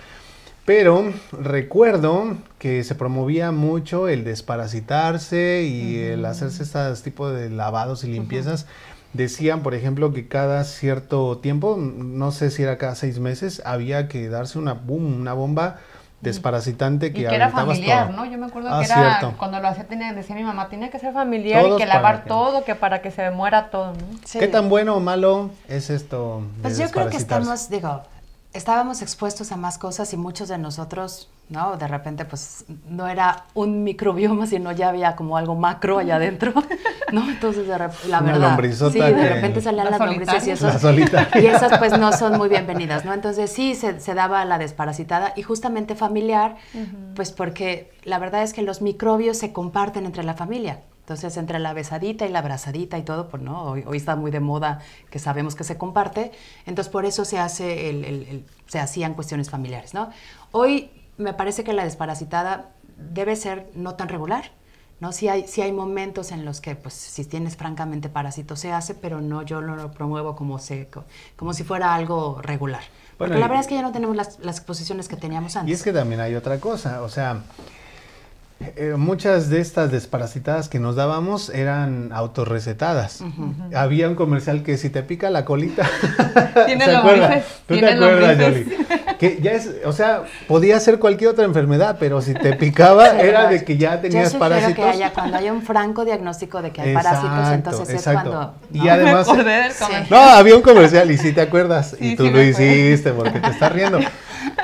Pero 0.73 1.11
recuerdo 1.33 2.37
que 2.57 2.85
se 2.85 2.95
promovía 2.95 3.51
mucho 3.51 4.07
el 4.07 4.23
desparasitarse 4.23 5.63
y 5.63 5.99
el 5.99 6.23
hacerse 6.25 6.63
estos 6.63 7.03
tipos 7.03 7.35
de 7.35 7.49
lavados 7.49 8.05
y 8.05 8.07
limpiezas. 8.07 8.67
Decían, 9.11 9.63
por 9.63 9.73
ejemplo, 9.75 10.13
que 10.13 10.29
cada 10.29 10.63
cierto 10.63 11.39
tiempo, 11.39 11.75
no 11.77 12.31
sé 12.31 12.51
si 12.51 12.63
era 12.63 12.77
cada 12.77 12.95
seis 12.95 13.19
meses, 13.19 13.61
había 13.65 14.07
que 14.07 14.29
darse 14.29 14.59
una, 14.59 14.71
boom, 14.71 15.19
una 15.19 15.33
bomba 15.33 15.79
desparasitante 16.21 17.11
que, 17.11 17.23
y 17.23 17.25
que 17.25 17.35
era 17.35 17.49
familiar, 17.49 18.11
¿no? 18.11 18.23
Yo 18.23 18.37
me 18.37 18.45
acuerdo 18.45 18.69
ah, 18.71 18.79
que 18.79 18.85
era 18.85 19.33
cuando 19.37 19.59
lo 19.59 19.67
hacía 19.67 19.87
tenía, 19.87 20.13
decía 20.13 20.37
mi 20.37 20.43
mamá, 20.43 20.69
tiene 20.69 20.89
que 20.89 20.99
ser 20.99 21.11
familiar 21.11 21.65
y 21.67 21.75
que 21.75 21.85
lavar 21.85 22.23
todo, 22.23 22.63
que 22.63 22.75
para 22.75 23.01
que 23.01 23.11
se 23.11 23.29
muera 23.31 23.71
todo, 23.71 23.87
¿no? 23.87 24.39
¿Qué 24.39 24.47
tan 24.47 24.69
bueno 24.69 24.95
o 24.95 24.99
malo 25.01 25.49
es 25.67 25.89
esto? 25.89 26.43
pues 26.61 26.77
yo 26.77 26.89
creo 26.91 27.09
que 27.09 27.17
estamos, 27.17 27.69
digo, 27.69 28.03
estábamos 28.53 29.01
expuestos 29.01 29.51
a 29.51 29.57
más 29.57 29.77
cosas 29.77 30.11
y 30.13 30.17
muchos 30.17 30.49
de 30.49 30.57
nosotros, 30.57 31.29
¿no? 31.49 31.77
De 31.77 31.87
repente, 31.87 32.25
pues, 32.25 32.65
no 32.89 33.07
era 33.07 33.45
un 33.53 33.83
microbioma, 33.83 34.45
sino 34.45 34.71
ya 34.71 34.89
había 34.89 35.15
como 35.15 35.37
algo 35.37 35.55
macro 35.55 35.99
allá 35.99 36.17
adentro, 36.17 36.53
¿no? 37.11 37.29
Entonces, 37.29 37.67
de 37.67 37.77
la 37.77 37.91
Una 38.05 38.21
verdad, 38.21 38.59
sí, 38.91 38.99
de 38.99 39.29
repente 39.29 39.61
salían 39.61 39.89
las 39.89 39.99
lombrices 39.99 40.47
y 40.47 40.51
esas, 40.51 40.83
y 40.83 41.45
esas, 41.45 41.77
pues, 41.79 41.97
no 41.97 42.11
son 42.11 42.37
muy 42.37 42.49
bienvenidas, 42.49 43.05
¿no? 43.05 43.13
Entonces, 43.13 43.51
sí, 43.51 43.73
se, 43.73 43.99
se 43.99 44.13
daba 44.13 44.43
la 44.45 44.57
desparasitada 44.57 45.33
y 45.35 45.43
justamente 45.43 45.95
familiar, 45.95 46.57
pues, 47.15 47.31
porque 47.31 47.93
la 48.03 48.19
verdad 48.19 48.43
es 48.43 48.53
que 48.53 48.63
los 48.63 48.81
microbios 48.81 49.37
se 49.37 49.53
comparten 49.53 50.05
entre 50.05 50.23
la 50.23 50.33
familia. 50.33 50.81
Entonces, 51.01 51.35
entre 51.37 51.59
la 51.59 51.73
besadita 51.73 52.25
y 52.25 52.29
la 52.29 52.39
abrazadita 52.39 52.97
y 52.97 53.01
todo, 53.01 53.27
pues 53.27 53.41
no, 53.41 53.63
hoy, 53.63 53.97
está 53.97 54.15
muy 54.15 54.29
de 54.31 54.39
moda 54.39 54.79
que 55.09 55.19
sabemos 55.19 55.55
que 55.55 55.63
se 55.63 55.77
comparte. 55.77 56.31
Entonces, 56.65 56.91
por 56.91 57.05
eso 57.05 57.25
se, 57.25 57.39
hace 57.39 57.89
el, 57.89 58.45
se 58.67 58.79
hacían 58.79 59.15
cuestiones 59.15 59.49
familiares, 59.49 59.93
¿no? 59.93 60.11
Hoy 60.51 60.91
me 61.17 61.33
parece 61.33 61.63
que 61.63 61.73
la 61.73 61.83
desparasitada 61.83 62.69
debe 62.97 63.35
ser 63.35 63.71
no 63.73 63.95
tan 63.95 64.09
regular, 64.09 64.51
¿no? 64.99 65.11
Sí 65.11 65.27
hay, 65.27 65.47
sí 65.47 65.63
hay 65.63 65.71
momentos 65.71 66.31
en 66.31 66.45
los 66.45 66.61
que, 66.61 66.75
pues, 66.75 66.93
si 66.93 67.25
tienes 67.25 67.57
francamente 67.57 68.07
parásito 68.07 68.55
se 68.55 68.71
hace, 68.71 68.93
pero 68.93 69.21
no, 69.21 69.41
yo 69.41 69.59
no 69.59 69.75
lo 69.75 69.91
promuevo 69.91 70.35
como, 70.35 70.59
seco, 70.59 71.05
como 71.35 71.53
si 71.53 71.63
fuera 71.63 71.95
algo 71.95 72.39
regular. 72.43 72.83
Porque 73.17 73.35
la 73.35 73.47
verdad 73.47 73.61
es 73.61 73.67
que 73.67 73.75
ya 73.75 73.81
no 73.81 73.91
tenemos 73.91 74.15
las, 74.15 74.39
las 74.39 74.57
exposiciones 74.57 75.07
que 75.07 75.15
teníamos 75.15 75.55
antes. 75.55 75.69
Y 75.69 75.73
es 75.73 75.83
que 75.83 75.93
también 75.93 76.21
hay 76.21 76.35
otra 76.35 76.59
cosa, 76.59 77.01
o 77.01 77.09
sea 77.09 77.41
eh, 78.75 78.95
muchas 78.97 79.49
de 79.49 79.59
estas 79.59 79.91
desparasitadas 79.91 80.69
que 80.69 80.79
nos 80.79 80.95
dábamos 80.95 81.49
eran 81.49 82.11
autorrecetadas. 82.13 83.23
Había 83.75 84.07
un 84.09 84.15
comercial 84.15 84.63
que 84.63 84.77
si 84.77 84.89
te 84.89 85.03
pica 85.03 85.29
la 85.29 85.45
colita. 85.45 85.89
Tiene 86.65 86.87
lombrices. 86.91 87.43
¿Tú 87.67 87.79
te 87.79 87.85
acuerdas, 87.85 88.37
que 89.21 89.39
ya 89.39 89.51
es, 89.51 89.69
o 89.85 89.93
sea, 89.93 90.23
podía 90.47 90.79
ser 90.79 90.97
cualquier 90.97 91.29
otra 91.29 91.45
enfermedad, 91.45 91.97
pero 91.99 92.21
si 92.21 92.33
te 92.33 92.53
picaba 92.53 93.07
era 93.21 93.47
de 93.47 93.63
que 93.63 93.77
ya 93.77 94.01
tenías 94.01 94.33
Yo 94.33 94.39
parásitos. 94.39 94.73
que 94.73 94.83
haya, 94.83 95.13
cuando 95.13 95.37
haya 95.37 95.53
un 95.53 95.61
franco 95.61 96.03
diagnóstico 96.05 96.61
de 96.63 96.71
que 96.71 96.81
hay 96.81 96.93
parásitos, 96.95 97.51
entonces 97.51 97.89
es 97.89 98.03
cuando... 98.03 98.55
Y 98.73 98.87
además... 98.87 99.27
Me 99.27 99.33
acordé 99.33 99.51
del 99.61 99.73
comercial. 99.73 100.07
No, 100.09 100.17
había 100.17 100.55
un 100.55 100.63
comercial 100.63 101.11
y 101.11 101.19
si 101.19 101.33
te 101.33 101.41
acuerdas, 101.41 101.95
Sí, 101.99 102.13
y 102.13 102.15
tú 102.15 102.25
sí 102.25 102.29
lo 102.31 102.41
hiciste 102.41 103.11
porque 103.11 103.39
te 103.39 103.49
estás 103.49 103.71
riendo. 103.71 103.99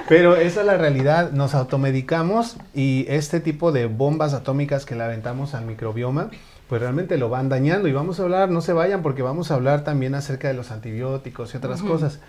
Pero 0.08 0.36
esa 0.38 0.62
es 0.62 0.66
la 0.68 0.78
realidad, 0.78 1.32
nos 1.32 1.54
automedicamos 1.54 2.58
y 2.74 3.06
este 3.10 3.40
tipo 3.42 3.72
de 3.72 3.88
bombas 3.88 4.34
atómicas 4.34 4.86
que 4.86 4.96
le 4.96 5.04
aventamos 5.04 5.54
al 5.54 5.66
microbioma, 5.66 6.30
pues 6.70 6.82
realmente 6.82 7.18
lo 7.18 7.30
van 7.30 7.50
dañando 7.50 7.88
y 7.88 7.94
vamos 7.94 8.20
a 8.20 8.24
hablar, 8.24 8.50
no 8.50 8.62
se 8.62 8.74
vayan 8.74 9.02
porque 9.02 9.22
vamos 9.22 9.52
a 9.52 9.56
hablar 9.56 9.84
también 9.84 10.16
acerca 10.16 10.48
de 10.48 10.54
los 10.54 10.72
antibióticos 10.72 11.54
y 11.54 11.58
otras 11.58 11.82
cosas, 11.82 12.20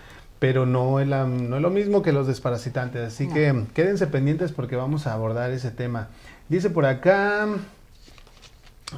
pero 0.40 0.66
no 0.66 0.98
es, 1.00 1.06
la- 1.08 1.26
no 1.26 1.56
es 1.56 1.62
lo 1.62 1.70
mismo 1.70 2.02
que 2.02 2.12
los 2.12 2.26
desparasitantes, 2.26 3.06
así 3.06 3.26
No. 3.28 3.34
que 3.34 3.64
quédense 3.74 4.06
pendientes 4.08 4.50
porque 4.52 4.74
vamos 4.76 5.06
a 5.06 5.12
abordar 5.12 5.50
ese 5.52 5.70
tema. 5.70 6.08
Dice 6.48 6.70
por 6.70 6.84
acá, 6.86 7.46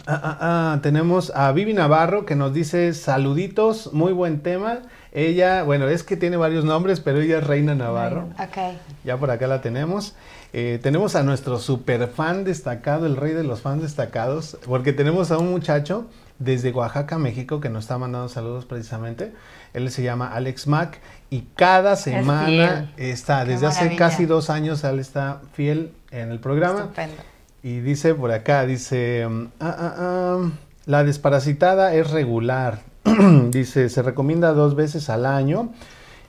Ah, 0.07 0.21
ah, 0.23 0.39
ah, 0.41 0.79
tenemos 0.85 1.33
a 1.35 1.51
Vivi 1.51 1.73
Navarro 1.75 2.25
que 2.25 2.37
nos 2.37 2.55
dice 2.55 2.95
saluditos, 2.95 3.93
muy 3.93 4.13
buen 4.13 4.39
tema. 4.41 4.83
Ella, 5.13 5.65
bueno, 5.65 5.89
es 5.89 6.03
que 6.05 6.17
tiene 6.17 6.37
varios 6.37 6.65
nombres, 6.65 7.01
pero 7.01 7.21
ella 7.21 7.39
es 7.39 7.47
Reina 7.47 7.75
Navarro. 7.75 8.29
Ok. 8.39 8.77
Ya 9.05 9.17
por 9.17 9.31
acá 9.31 9.47
la 9.47 9.61
tenemos. 9.61 10.15
Eh, 10.53 10.79
tenemos 10.83 11.15
a 11.17 11.23
nuestro 11.23 11.59
super 11.59 12.09
fan 12.09 12.45
destacado, 12.45 13.07
el 13.07 13.17
rey 13.17 13.33
de 13.33 13.45
los 13.45 13.61
fans 13.61 13.83
destacados, 13.83 14.59
porque 14.67 14.93
tenemos 14.93 15.31
a 15.31 15.39
un 15.39 15.51
muchacho 15.51 16.07
desde 16.39 16.73
Oaxaca, 16.73 17.19
México, 17.19 17.61
que 17.61 17.69
nos 17.69 17.85
está 17.85 17.99
mandando 17.99 18.29
saludos 18.29 18.65
precisamente. 18.67 19.33
Él 19.75 19.91
se 19.91 20.03
llama 20.03 20.33
Alex 20.33 20.67
Mack 20.67 20.99
y 21.29 21.43
cada 21.55 21.97
semana 21.97 22.93
está, 22.97 23.45
Qué 23.45 23.53
desde 23.53 23.67
hace 23.67 23.97
casi 23.97 24.27
dos 24.27 24.51
años, 24.51 24.83
él 24.83 24.99
está 24.99 25.41
fiel 25.53 25.93
en 26.11 26.31
el 26.31 26.41
programa. 26.41 26.81
Estupendo. 26.81 27.23
Y 27.63 27.81
dice 27.81 28.15
por 28.15 28.33
acá, 28.33 28.65
dice, 28.65 29.27
mm, 29.29 29.47
ah, 29.61 29.77
ah, 29.79 29.95
ah, 29.99 30.51
la 30.87 31.05
desparasitada 31.05 31.95
es 31.95 32.11
regular. 32.11 32.81
dice, 33.51 33.89
se 33.89 34.03
recomienda 34.03 34.53
dos 34.53 34.75
veces 34.75 35.09
al 35.11 35.27
año. 35.27 35.73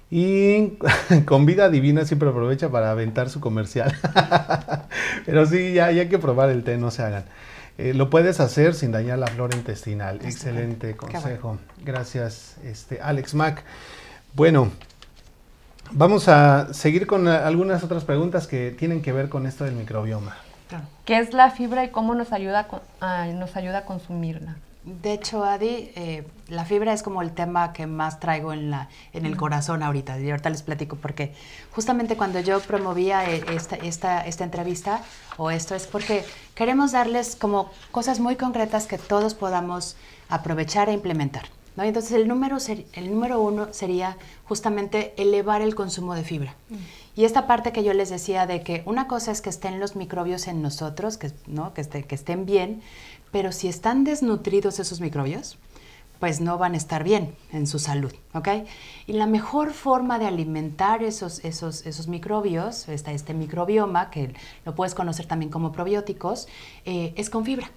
Y 0.10 0.74
con 1.26 1.46
vida 1.46 1.70
divina 1.70 2.06
siempre 2.06 2.30
aprovecha 2.30 2.70
para 2.70 2.92
aventar 2.92 3.30
su 3.30 3.40
comercial. 3.40 3.94
Pero 5.26 5.46
sí, 5.46 5.74
ya, 5.74 5.92
ya 5.92 6.02
hay 6.02 6.10
que 6.10 6.20
probar 6.20 6.50
el 6.50 6.64
té, 6.64 6.78
no 6.78 6.92
se 6.92 7.04
hagan. 7.04 7.24
Eh, 7.78 7.94
lo 7.94 8.10
puedes 8.10 8.40
hacer 8.42 8.74
sin 8.76 8.92
dañar 8.92 9.18
la 9.20 9.28
flora 9.28 9.56
intestinal. 9.56 10.20
Excelente 10.24 10.96
consejo. 10.98 11.58
Gracias, 11.86 12.58
este, 12.64 13.00
Alex 13.02 13.34
Mack. 13.34 13.64
Bueno, 14.34 14.70
vamos 15.92 16.28
a 16.28 16.74
seguir 16.74 17.08
con 17.08 17.28
eh, 17.28 17.32
algunas 17.32 17.84
otras 17.84 18.04
preguntas 18.04 18.48
que 18.48 18.72
tienen 18.78 19.02
que 19.02 19.14
ver 19.14 19.30
con 19.30 19.46
esto 19.48 19.64
del 19.64 19.76
microbioma. 19.76 20.36
¿Qué 21.06 21.18
es 21.20 21.34
la 21.34 21.52
fibra 21.52 21.84
y 21.86 21.90
cómo 21.90 22.16
nos 22.16 22.32
ayuda 22.34 22.60
a, 22.62 22.68
con- 22.68 22.82
a- 23.02 23.26
nos 23.28 23.56
ayuda 23.56 23.80
a 23.80 23.86
consumirla? 23.86 24.56
De 24.84 25.14
hecho, 25.14 25.44
Adi, 25.44 25.92
eh, 25.96 26.26
la 26.48 26.66
fibra 26.66 26.92
es 26.92 27.04
como 27.04 27.22
el 27.22 27.34
tema 27.34 27.72
que 27.72 27.86
más 27.86 28.20
traigo 28.20 28.52
en, 28.52 28.72
la, 28.72 28.90
en 29.14 29.28
el 29.28 29.38
corazón 29.38 29.84
ahorita. 29.84 30.20
Y 30.20 30.32
ahorita 30.32 30.50
les 30.50 30.64
platico 30.64 30.96
porque 30.96 31.34
justamente 31.72 32.18
cuando 32.18 32.40
yo 32.40 32.60
promovía 32.62 33.30
eh, 33.30 33.44
esta, 33.52 33.76
esta, 33.76 34.26
esta 34.26 34.44
entrevista 34.44 35.02
o 35.38 35.52
esto 35.52 35.76
es 35.76 35.86
porque 35.86 36.26
queremos 36.56 36.94
darles 36.94 37.36
como 37.36 37.70
cosas 37.92 38.20
muy 38.20 38.38
concretas 38.38 38.88
que 38.88 38.98
todos 38.98 39.36
podamos 39.36 39.96
aprovechar 40.30 40.90
e 40.90 40.94
implementar. 40.94 41.44
¿no? 41.76 41.84
Entonces 41.84 42.14
el 42.14 42.28
número, 42.28 42.60
ser- 42.60 42.86
el 42.94 43.12
número 43.12 43.40
uno 43.40 43.68
sería 43.74 44.18
justamente 44.46 45.14
elevar 45.18 45.62
el 45.62 45.76
consumo 45.76 46.16
de 46.16 46.24
fibra. 46.24 46.56
Y 47.16 47.26
esta 47.26 47.46
parte 47.46 47.72
que 47.72 47.84
yo 47.84 47.94
les 47.94 48.10
decía 48.10 48.48
de 48.48 48.64
que 48.64 48.84
una 48.86 49.08
cosa 49.08 49.32
es 49.32 49.42
que 49.42 49.50
estén 49.50 49.80
los 49.80 49.96
microbios 49.96 50.48
en 50.48 50.62
nosotros, 50.62 51.18
que, 51.18 51.32
¿no? 51.46 51.74
que, 51.74 51.82
esté- 51.82 52.04
que 52.06 52.16
estén 52.16 52.46
bien, 52.46 52.82
pero 53.32 53.52
si 53.52 53.68
están 53.68 54.04
desnutridos 54.04 54.80
esos 54.80 55.02
microbios, 55.02 55.58
pues 56.22 56.40
no 56.40 56.60
van 56.60 56.76
a 56.76 56.78
estar 56.78 57.04
bien 57.04 57.36
en 57.52 57.66
su 57.66 57.80
salud, 57.80 58.14
¿ok? 58.36 58.48
Y 59.08 59.14
la 59.14 59.26
mejor 59.26 59.74
forma 59.74 60.20
de 60.20 60.28
alimentar 60.28 61.02
esos, 61.02 61.44
esos, 61.44 61.88
esos 61.88 62.08
microbios, 62.08 62.88
está 62.90 63.12
este 63.12 63.34
microbioma, 63.34 64.12
que 64.12 64.36
lo 64.64 64.76
puedes 64.76 64.94
conocer 64.94 65.26
también 65.26 65.50
como 65.50 65.72
probióticos, 65.72 66.48
eh, 66.86 67.14
es 67.18 67.32
con 67.32 67.44
fibra. 67.44 67.72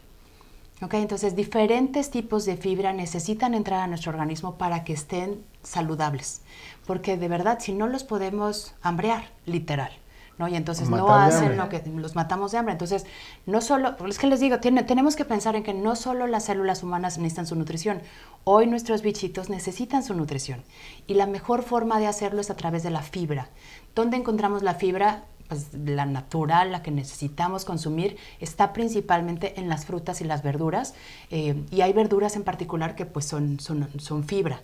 ¿ok? 0.82 0.94
Entonces, 0.94 1.34
diferentes 1.34 2.10
tipos 2.10 2.44
de 2.44 2.58
fibra 2.58 2.92
necesitan 2.92 3.54
entrar 3.54 3.80
a 3.80 3.86
nuestro 3.86 4.12
organismo 4.12 4.56
para 4.56 4.84
que 4.84 4.92
estén 4.92 5.42
saludables, 5.62 6.42
porque 6.86 7.16
de 7.16 7.28
verdad, 7.28 7.60
si 7.60 7.72
no 7.72 7.86
los 7.86 8.04
podemos 8.04 8.74
hambrear, 8.82 9.30
literal. 9.46 9.92
¿No? 10.38 10.48
Y 10.48 10.56
entonces 10.56 10.88
no 10.90 10.96
Matar 11.06 11.28
hacen 11.28 11.56
lo 11.56 11.68
que 11.68 11.82
los 11.96 12.14
matamos 12.14 12.52
de 12.52 12.58
hambre. 12.58 12.72
Entonces, 12.72 13.06
no 13.46 13.60
solo, 13.60 13.96
es 14.06 14.18
que 14.18 14.26
les 14.26 14.40
digo, 14.40 14.58
tiene- 14.60 14.82
tenemos 14.82 15.16
que 15.16 15.24
pensar 15.24 15.56
en 15.56 15.62
que 15.62 15.74
no 15.74 15.96
solo 15.96 16.26
las 16.26 16.44
células 16.46 16.82
humanas 16.82 17.18
necesitan 17.18 17.46
su 17.46 17.54
nutrición, 17.56 18.00
hoy 18.44 18.66
nuestros 18.66 19.02
bichitos 19.02 19.48
necesitan 19.50 20.02
su 20.02 20.14
nutrición. 20.14 20.62
Y 21.06 21.14
la 21.14 21.26
mejor 21.26 21.62
forma 21.62 21.98
de 22.00 22.06
hacerlo 22.06 22.40
es 22.40 22.50
a 22.50 22.56
través 22.56 22.82
de 22.82 22.90
la 22.90 23.02
fibra. 23.02 23.48
¿Dónde 23.94 24.16
encontramos 24.16 24.62
la 24.62 24.74
fibra? 24.74 25.24
Pues 25.48 25.74
la 25.74 26.06
natural, 26.06 26.72
la 26.72 26.82
que 26.82 26.90
necesitamos 26.90 27.66
consumir, 27.66 28.16
está 28.40 28.72
principalmente 28.72 29.60
en 29.60 29.68
las 29.68 29.84
frutas 29.84 30.22
y 30.22 30.24
las 30.24 30.42
verduras. 30.42 30.94
eh, 31.30 31.62
y 31.70 31.82
hay 31.82 31.92
verduras 31.92 32.34
en 32.36 32.44
particular 32.44 32.94
que 32.96 33.04
pues 33.04 33.26
son, 33.26 33.60
son, 33.60 33.86
son 33.98 34.24
fibra. 34.24 34.62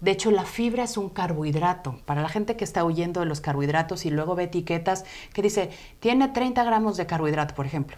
De 0.00 0.12
hecho, 0.12 0.30
la 0.30 0.44
fibra 0.44 0.84
es 0.84 0.96
un 0.96 1.08
carbohidrato. 1.08 1.98
Para 2.04 2.22
la 2.22 2.28
gente 2.28 2.56
que 2.56 2.64
está 2.64 2.84
huyendo 2.84 3.20
de 3.20 3.26
los 3.26 3.40
carbohidratos 3.40 4.06
y 4.06 4.10
luego 4.10 4.36
ve 4.36 4.44
etiquetas 4.44 5.04
que 5.32 5.42
dice, 5.42 5.70
tiene 5.98 6.28
30 6.28 6.62
gramos 6.62 6.96
de 6.96 7.06
carbohidrato, 7.06 7.54
por 7.54 7.66
ejemplo. 7.66 7.96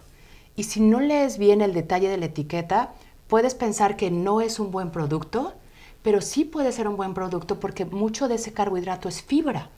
Y 0.57 0.65
si 0.65 0.81
no 0.81 1.01
lees 1.01 1.39
bien 1.39 1.61
el 1.61 1.75
detalle 1.75 2.09
de 2.09 2.17
la 2.17 2.27
etiqueta, 2.27 2.95
puedes 3.29 3.55
pensar 3.55 3.97
que 3.97 4.11
no 4.11 4.41
es 4.41 4.59
un 4.59 4.71
buen 4.71 4.91
producto, 4.91 5.55
pero 6.03 6.21
sí 6.23 6.45
puede 6.45 6.73
ser 6.73 6.89
un 6.89 6.97
buen 6.97 7.13
producto 7.13 7.61
porque 7.61 7.85
mucho 7.85 8.29
de 8.29 8.37
ese 8.37 8.53
carbohidrato 8.53 9.09
es 9.09 9.23
fibra. 9.23 9.71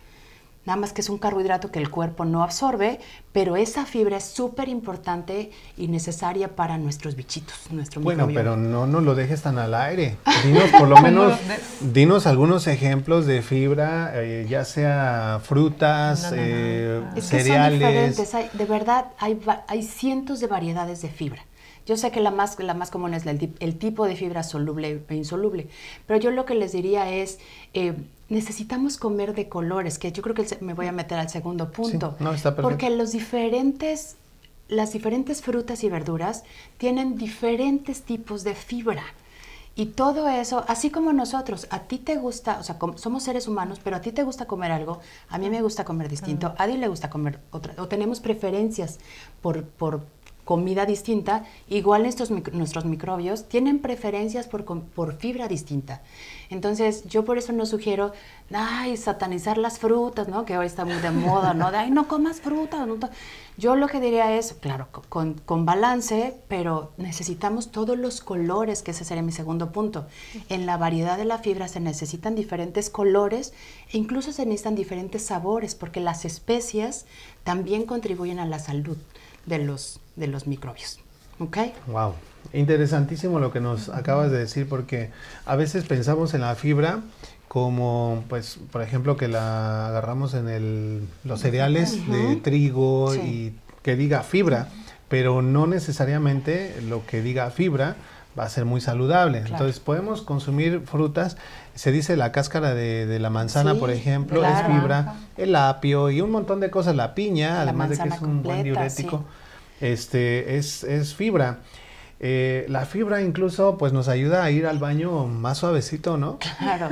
Nada 0.64 0.76
más 0.78 0.92
que 0.92 1.00
es 1.00 1.08
un 1.10 1.18
carbohidrato 1.18 1.72
que 1.72 1.80
el 1.80 1.90
cuerpo 1.90 2.24
no 2.24 2.42
absorbe, 2.44 3.00
pero 3.32 3.56
esa 3.56 3.84
fibra 3.84 4.18
es 4.18 4.24
súper 4.24 4.68
importante 4.68 5.50
y 5.76 5.88
necesaria 5.88 6.54
para 6.54 6.78
nuestros 6.78 7.16
bichitos, 7.16 7.56
nuestro 7.70 8.00
Bueno, 8.00 8.28
microbioma. 8.28 8.56
pero 8.60 8.70
no 8.70 8.86
nos 8.86 9.02
lo 9.02 9.14
dejes 9.16 9.42
tan 9.42 9.58
al 9.58 9.74
aire. 9.74 10.18
Dinos 10.44 10.70
por 10.78 10.86
lo 10.86 10.96
menos, 10.98 11.32
dinos 11.80 12.26
algunos 12.28 12.68
ejemplos 12.68 13.26
de 13.26 13.42
fibra, 13.42 14.12
eh, 14.14 14.46
ya 14.48 14.64
sea 14.64 15.40
frutas, 15.42 16.22
No, 16.24 16.30
no, 16.30 16.36
no. 16.36 16.42
eh, 16.44 17.02
Es 17.16 17.24
que 17.24 17.38
son 17.38 17.40
cereales. 17.40 17.78
diferentes. 17.80 18.34
Hay- 18.34 18.50
de 18.52 18.64
verdad, 18.64 19.06
hay, 19.18 19.34
va- 19.34 19.64
hay 19.66 19.82
cientos 19.82 20.38
de 20.38 20.46
variedades 20.46 21.02
de 21.02 21.08
fibra. 21.08 21.44
Yo 21.86 21.96
sé 21.96 22.10
que 22.10 22.20
la 22.20 22.30
más, 22.30 22.58
la 22.58 22.74
más 22.74 22.90
común 22.90 23.14
es 23.14 23.26
el, 23.26 23.54
el 23.58 23.78
tipo 23.78 24.06
de 24.06 24.16
fibra 24.16 24.42
soluble 24.42 25.02
e 25.08 25.14
insoluble, 25.14 25.68
pero 26.06 26.20
yo 26.20 26.30
lo 26.30 26.44
que 26.44 26.54
les 26.54 26.72
diría 26.72 27.10
es, 27.10 27.38
eh, 27.74 27.94
necesitamos 28.28 28.96
comer 28.96 29.34
de 29.34 29.48
colores, 29.48 29.98
que 29.98 30.12
yo 30.12 30.22
creo 30.22 30.34
que 30.34 30.46
me 30.60 30.74
voy 30.74 30.86
a 30.86 30.92
meter 30.92 31.18
al 31.18 31.28
segundo 31.28 31.70
punto. 31.70 32.16
no, 32.20 32.32
está 32.32 32.50
perfecto. 32.50 32.62
Porque 32.62 32.90
los 32.90 33.12
diferentes, 33.12 34.16
las 34.68 34.92
diferentes 34.92 35.42
frutas 35.42 35.82
y 35.84 35.88
verduras 35.88 36.44
tienen 36.78 37.16
diferentes 37.16 38.02
tipos 38.02 38.44
de 38.44 38.54
fibra. 38.54 39.04
Y 39.74 39.86
todo 39.86 40.28
eso, 40.28 40.64
así 40.68 40.90
como 40.90 41.14
nosotros, 41.14 41.66
a 41.70 41.80
ti 41.80 41.96
te 41.98 42.16
gusta, 42.16 42.58
o 42.58 42.62
sea, 42.62 42.76
somos 42.96 43.22
seres 43.22 43.48
humanos, 43.48 43.80
pero 43.82 43.96
a 43.96 44.00
ti 44.02 44.12
te 44.12 44.22
gusta 44.22 44.44
comer 44.44 44.70
algo, 44.70 45.00
a 45.30 45.38
mí 45.38 45.48
me 45.48 45.62
gusta 45.62 45.84
comer 45.84 46.10
distinto, 46.10 46.54
a 46.58 46.64
Adi 46.64 46.76
le 46.76 46.88
gusta 46.88 47.08
comer 47.08 47.38
otra, 47.50 47.74
o 47.78 47.88
tenemos 47.88 48.20
preferencias 48.20 48.98
por, 49.40 49.64
por 49.64 50.02
comida 50.44 50.86
distinta, 50.86 51.44
igual 51.68 52.04
estos 52.06 52.30
nuestros 52.30 52.84
microbios 52.84 53.48
tienen 53.48 53.78
preferencias 53.78 54.48
por, 54.48 55.16
fibra 55.18 55.46
distinta. 55.48 56.02
Entonces, 56.50 57.04
yo 57.08 57.24
por 57.24 57.38
eso 57.38 57.52
no 57.52 57.64
sugiero, 57.64 58.12
ay, 58.52 58.96
satanizar 58.96 59.56
las 59.56 59.78
frutas, 59.78 60.28
¿no? 60.28 60.44
Que 60.44 60.58
hoy 60.58 60.66
está 60.66 60.84
muy 60.84 60.96
de 60.96 61.10
moda, 61.10 61.54
¿no? 61.54 61.70
De, 61.70 61.78
ay, 61.78 61.90
no 61.90 62.08
comas 62.08 62.40
fruta. 62.40 62.84
no 62.84 62.96
to-". 62.96 63.08
Yo 63.56 63.76
lo 63.76 63.86
que 63.86 64.00
diría 64.00 64.36
es, 64.36 64.52
claro, 64.54 64.88
co- 64.90 65.02
con, 65.08 65.34
con 65.34 65.64
balance, 65.64 66.34
pero 66.48 66.92
necesitamos 66.98 67.70
todos 67.70 67.96
los 67.96 68.20
colores, 68.20 68.82
que 68.82 68.90
ese 68.90 69.04
sería 69.04 69.22
mi 69.22 69.32
segundo 69.32 69.72
punto. 69.72 70.06
En 70.48 70.66
la 70.66 70.76
variedad 70.76 71.16
de 71.16 71.24
la 71.24 71.38
fibra 71.38 71.68
se 71.68 71.80
necesitan 71.80 72.34
diferentes 72.34 72.90
colores 72.90 73.52
e 73.92 73.96
incluso 73.98 74.32
se 74.32 74.44
necesitan 74.44 74.74
diferentes 74.74 75.22
sabores, 75.22 75.74
porque 75.74 76.00
las 76.00 76.24
especias 76.24 77.06
también 77.44 77.84
contribuyen 77.86 78.40
a 78.40 78.46
la 78.46 78.58
salud 78.58 78.98
de 79.46 79.58
los, 79.58 80.00
de 80.16 80.26
los 80.26 80.46
microbios. 80.46 80.98
¿Ok? 81.38 81.58
Wow, 81.88 82.14
interesantísimo 82.52 83.40
lo 83.40 83.52
que 83.52 83.60
nos 83.60 83.88
acabas 83.88 84.30
de 84.30 84.38
decir 84.38 84.68
porque 84.68 85.10
a 85.46 85.56
veces 85.56 85.84
pensamos 85.84 86.34
en 86.34 86.42
la 86.42 86.54
fibra 86.54 87.00
como, 87.48 88.24
pues, 88.28 88.58
por 88.70 88.80
ejemplo, 88.82 89.16
que 89.16 89.28
la 89.28 89.88
agarramos 89.88 90.34
en 90.34 90.48
el, 90.48 91.02
los 91.24 91.40
cereales 91.40 92.06
de 92.08 92.36
trigo 92.36 93.12
Sí. 93.12 93.20
y 93.20 93.54
que 93.82 93.96
diga 93.96 94.22
fibra, 94.22 94.68
pero 95.08 95.42
no 95.42 95.66
necesariamente 95.66 96.80
lo 96.88 97.04
que 97.04 97.20
diga 97.20 97.50
fibra 97.50 97.96
va 98.38 98.44
a 98.44 98.48
ser 98.48 98.64
muy 98.64 98.80
saludable. 98.80 99.38
Entonces 99.38 99.80
podemos 99.80 100.22
consumir 100.22 100.82
frutas, 100.84 101.36
se 101.74 101.92
dice 101.92 102.16
la 102.16 102.32
cáscara 102.32 102.74
de, 102.74 103.18
la 103.18 103.30
manzana, 103.30 103.74
por 103.74 103.90
ejemplo, 103.90 104.44
es 104.44 104.66
fibra, 104.66 105.14
el 105.36 105.54
apio 105.56 106.10
y 106.10 106.20
un 106.20 106.30
montón 106.30 106.60
de 106.60 106.70
cosas, 106.70 106.96
la 106.96 107.14
piña, 107.14 107.60
además 107.62 107.90
de 107.90 107.98
que 107.98 108.08
es 108.08 108.20
un 108.20 108.42
buen 108.42 108.62
diurético, 108.62 109.24
este, 109.80 110.56
es, 110.56 110.84
es 110.84 111.14
fibra. 111.14 111.58
Eh, 112.24 112.66
la 112.68 112.86
fibra 112.86 113.20
incluso 113.20 113.76
pues 113.76 113.92
nos 113.92 114.06
ayuda 114.06 114.44
a 114.44 114.50
ir 114.52 114.64
al 114.68 114.78
baño 114.78 115.26
más 115.26 115.58
suavecito, 115.58 116.16
¿no? 116.16 116.38
Claro, 116.38 116.88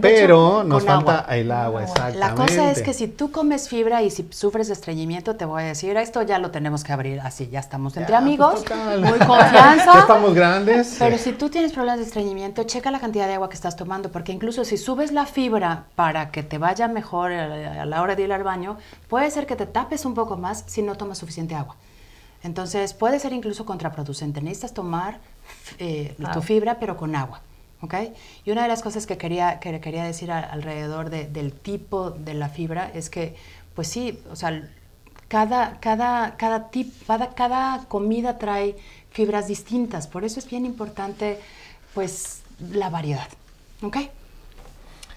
pero 0.00 0.64
nos 0.64 0.84
falta 0.84 1.24
el 1.30 1.52
agua, 1.52 1.84
exactamente. 1.84 2.18
La 2.18 2.34
cosa 2.34 2.72
es 2.72 2.82
que 2.82 2.92
si 2.94 3.06
tú 3.06 3.30
comes 3.30 3.68
fibra 3.68 4.02
y 4.02 4.10
si 4.10 4.26
sufres 4.30 4.66
de 4.66 4.72
estreñimiento, 4.72 5.36
te 5.36 5.44
voy 5.44 5.62
a 5.62 5.66
decir, 5.66 5.96
esto 5.96 6.20
ya 6.22 6.40
lo 6.40 6.50
tenemos 6.50 6.82
que 6.82 6.92
abrir 6.92 7.20
así, 7.20 7.48
ya 7.48 7.60
estamos 7.60 7.96
entre 7.96 8.16
amigos, 8.16 8.64
muy 8.98 9.18
confianza. 9.24 9.92
ya 9.94 10.00
estamos 10.00 10.34
grandes. 10.34 10.96
Pero 10.98 11.16
si 11.16 11.30
tú 11.30 11.48
tienes 11.48 11.70
problemas 11.72 12.00
de 12.00 12.06
estreñimiento, 12.06 12.64
checa 12.64 12.90
la 12.90 12.98
cantidad 12.98 13.28
de 13.28 13.34
agua 13.34 13.48
que 13.48 13.54
estás 13.54 13.76
tomando, 13.76 14.10
porque 14.10 14.32
incluso 14.32 14.64
si 14.64 14.78
subes 14.78 15.12
la 15.12 15.26
fibra 15.26 15.84
para 15.94 16.32
que 16.32 16.42
te 16.42 16.58
vaya 16.58 16.88
mejor 16.88 17.30
a 17.30 17.86
la 17.86 18.02
hora 18.02 18.16
de 18.16 18.24
ir 18.24 18.32
al 18.32 18.42
baño, 18.42 18.78
puede 19.06 19.30
ser 19.30 19.46
que 19.46 19.54
te 19.54 19.66
tapes 19.66 20.04
un 20.04 20.14
poco 20.14 20.36
más 20.36 20.64
si 20.66 20.82
no 20.82 20.96
tomas 20.96 21.18
suficiente 21.18 21.54
agua. 21.54 21.76
Entonces 22.44 22.92
puede 22.94 23.18
ser 23.18 23.32
incluso 23.32 23.66
contraproducente. 23.66 24.40
Necesitas 24.40 24.74
tomar 24.74 25.18
eh, 25.78 26.14
tu 26.32 26.42
fibra 26.42 26.78
pero 26.78 26.96
con 26.96 27.16
agua. 27.16 27.40
¿okay? 27.80 28.12
Y 28.44 28.50
una 28.50 28.62
de 28.62 28.68
las 28.68 28.82
cosas 28.82 29.06
que 29.06 29.16
quería, 29.16 29.58
que 29.60 29.80
quería 29.80 30.04
decir 30.04 30.30
alrededor 30.30 31.10
del 31.10 31.52
tipo 31.52 32.10
de 32.10 32.34
la 32.34 32.48
fibra 32.48 32.90
es 32.94 33.10
que, 33.10 33.34
pues 33.74 33.88
sí, 33.88 34.20
o 34.30 34.36
sea, 34.36 34.68
cada, 35.28 35.80
cada, 35.80 36.36
cada, 36.36 36.70
tip, 36.70 36.92
cada, 37.06 37.34
cada 37.34 37.84
comida 37.88 38.38
trae 38.38 38.76
fibras 39.10 39.48
distintas. 39.48 40.06
Por 40.06 40.24
eso 40.24 40.38
es 40.38 40.48
bien 40.48 40.66
importante, 40.66 41.40
pues, 41.94 42.42
la 42.72 42.90
variedad. 42.90 43.28
¿Ok? 43.82 43.96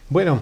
Bueno, 0.10 0.42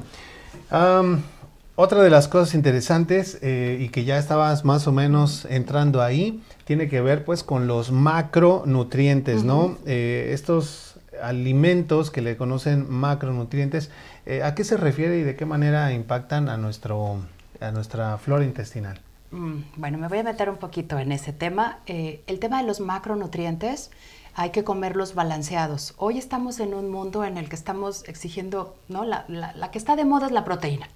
otra 1.75 2.01
de 2.01 2.09
las 2.09 2.27
cosas 2.27 2.53
interesantes 2.53 3.39
eh, 3.41 3.77
y 3.79 3.89
que 3.89 4.05
ya 4.05 4.17
estabas 4.17 4.65
más 4.65 4.87
o 4.87 4.91
menos 4.91 5.45
entrando 5.49 6.01
ahí 6.01 6.41
tiene 6.65 6.87
que 6.87 7.01
ver 7.01 7.23
pues 7.25 7.43
con 7.43 7.67
los 7.67 7.91
macronutrientes, 7.91 9.43
¿no? 9.43 9.77
Eh, 9.85 10.31
estos 10.31 10.95
alimentos 11.21 12.11
que 12.11 12.21
le 12.21 12.37
conocen 12.37 12.89
macronutrientes, 12.89 13.91
eh, 14.25 14.43
¿a 14.43 14.55
qué 14.55 14.63
se 14.63 14.77
refiere 14.77 15.17
y 15.17 15.23
de 15.23 15.35
qué 15.35 15.45
manera 15.45 15.91
impactan 15.93 16.49
a, 16.49 16.57
nuestro, 16.57 17.17
a 17.59 17.71
nuestra 17.71 18.17
flora 18.17 18.43
intestinal? 18.43 18.99
Mm, 19.31 19.61
bueno, 19.75 19.97
me 19.97 20.07
voy 20.07 20.19
a 20.19 20.23
meter 20.23 20.49
un 20.49 20.57
poquito 20.57 20.97
en 20.99 21.11
ese 21.11 21.33
tema. 21.33 21.79
Eh, 21.85 22.21
el 22.27 22.39
tema 22.39 22.61
de 22.61 22.67
los 22.67 22.79
macronutrientes, 22.79 23.91
hay 24.33 24.49
que 24.49 24.63
comerlos 24.63 25.15
balanceados. 25.15 25.93
Hoy 25.97 26.17
estamos 26.17 26.59
en 26.59 26.73
un 26.73 26.89
mundo 26.89 27.23
en 27.23 27.37
el 27.37 27.49
que 27.49 27.55
estamos 27.55 28.03
exigiendo, 28.07 28.75
¿no? 28.89 29.05
La, 29.05 29.25
la 29.27 29.71
que 29.71 29.77
está 29.77 29.95
de 29.95 30.05
moda 30.05 30.27
es 30.27 30.31
la 30.31 30.43
proteína. 30.43 30.87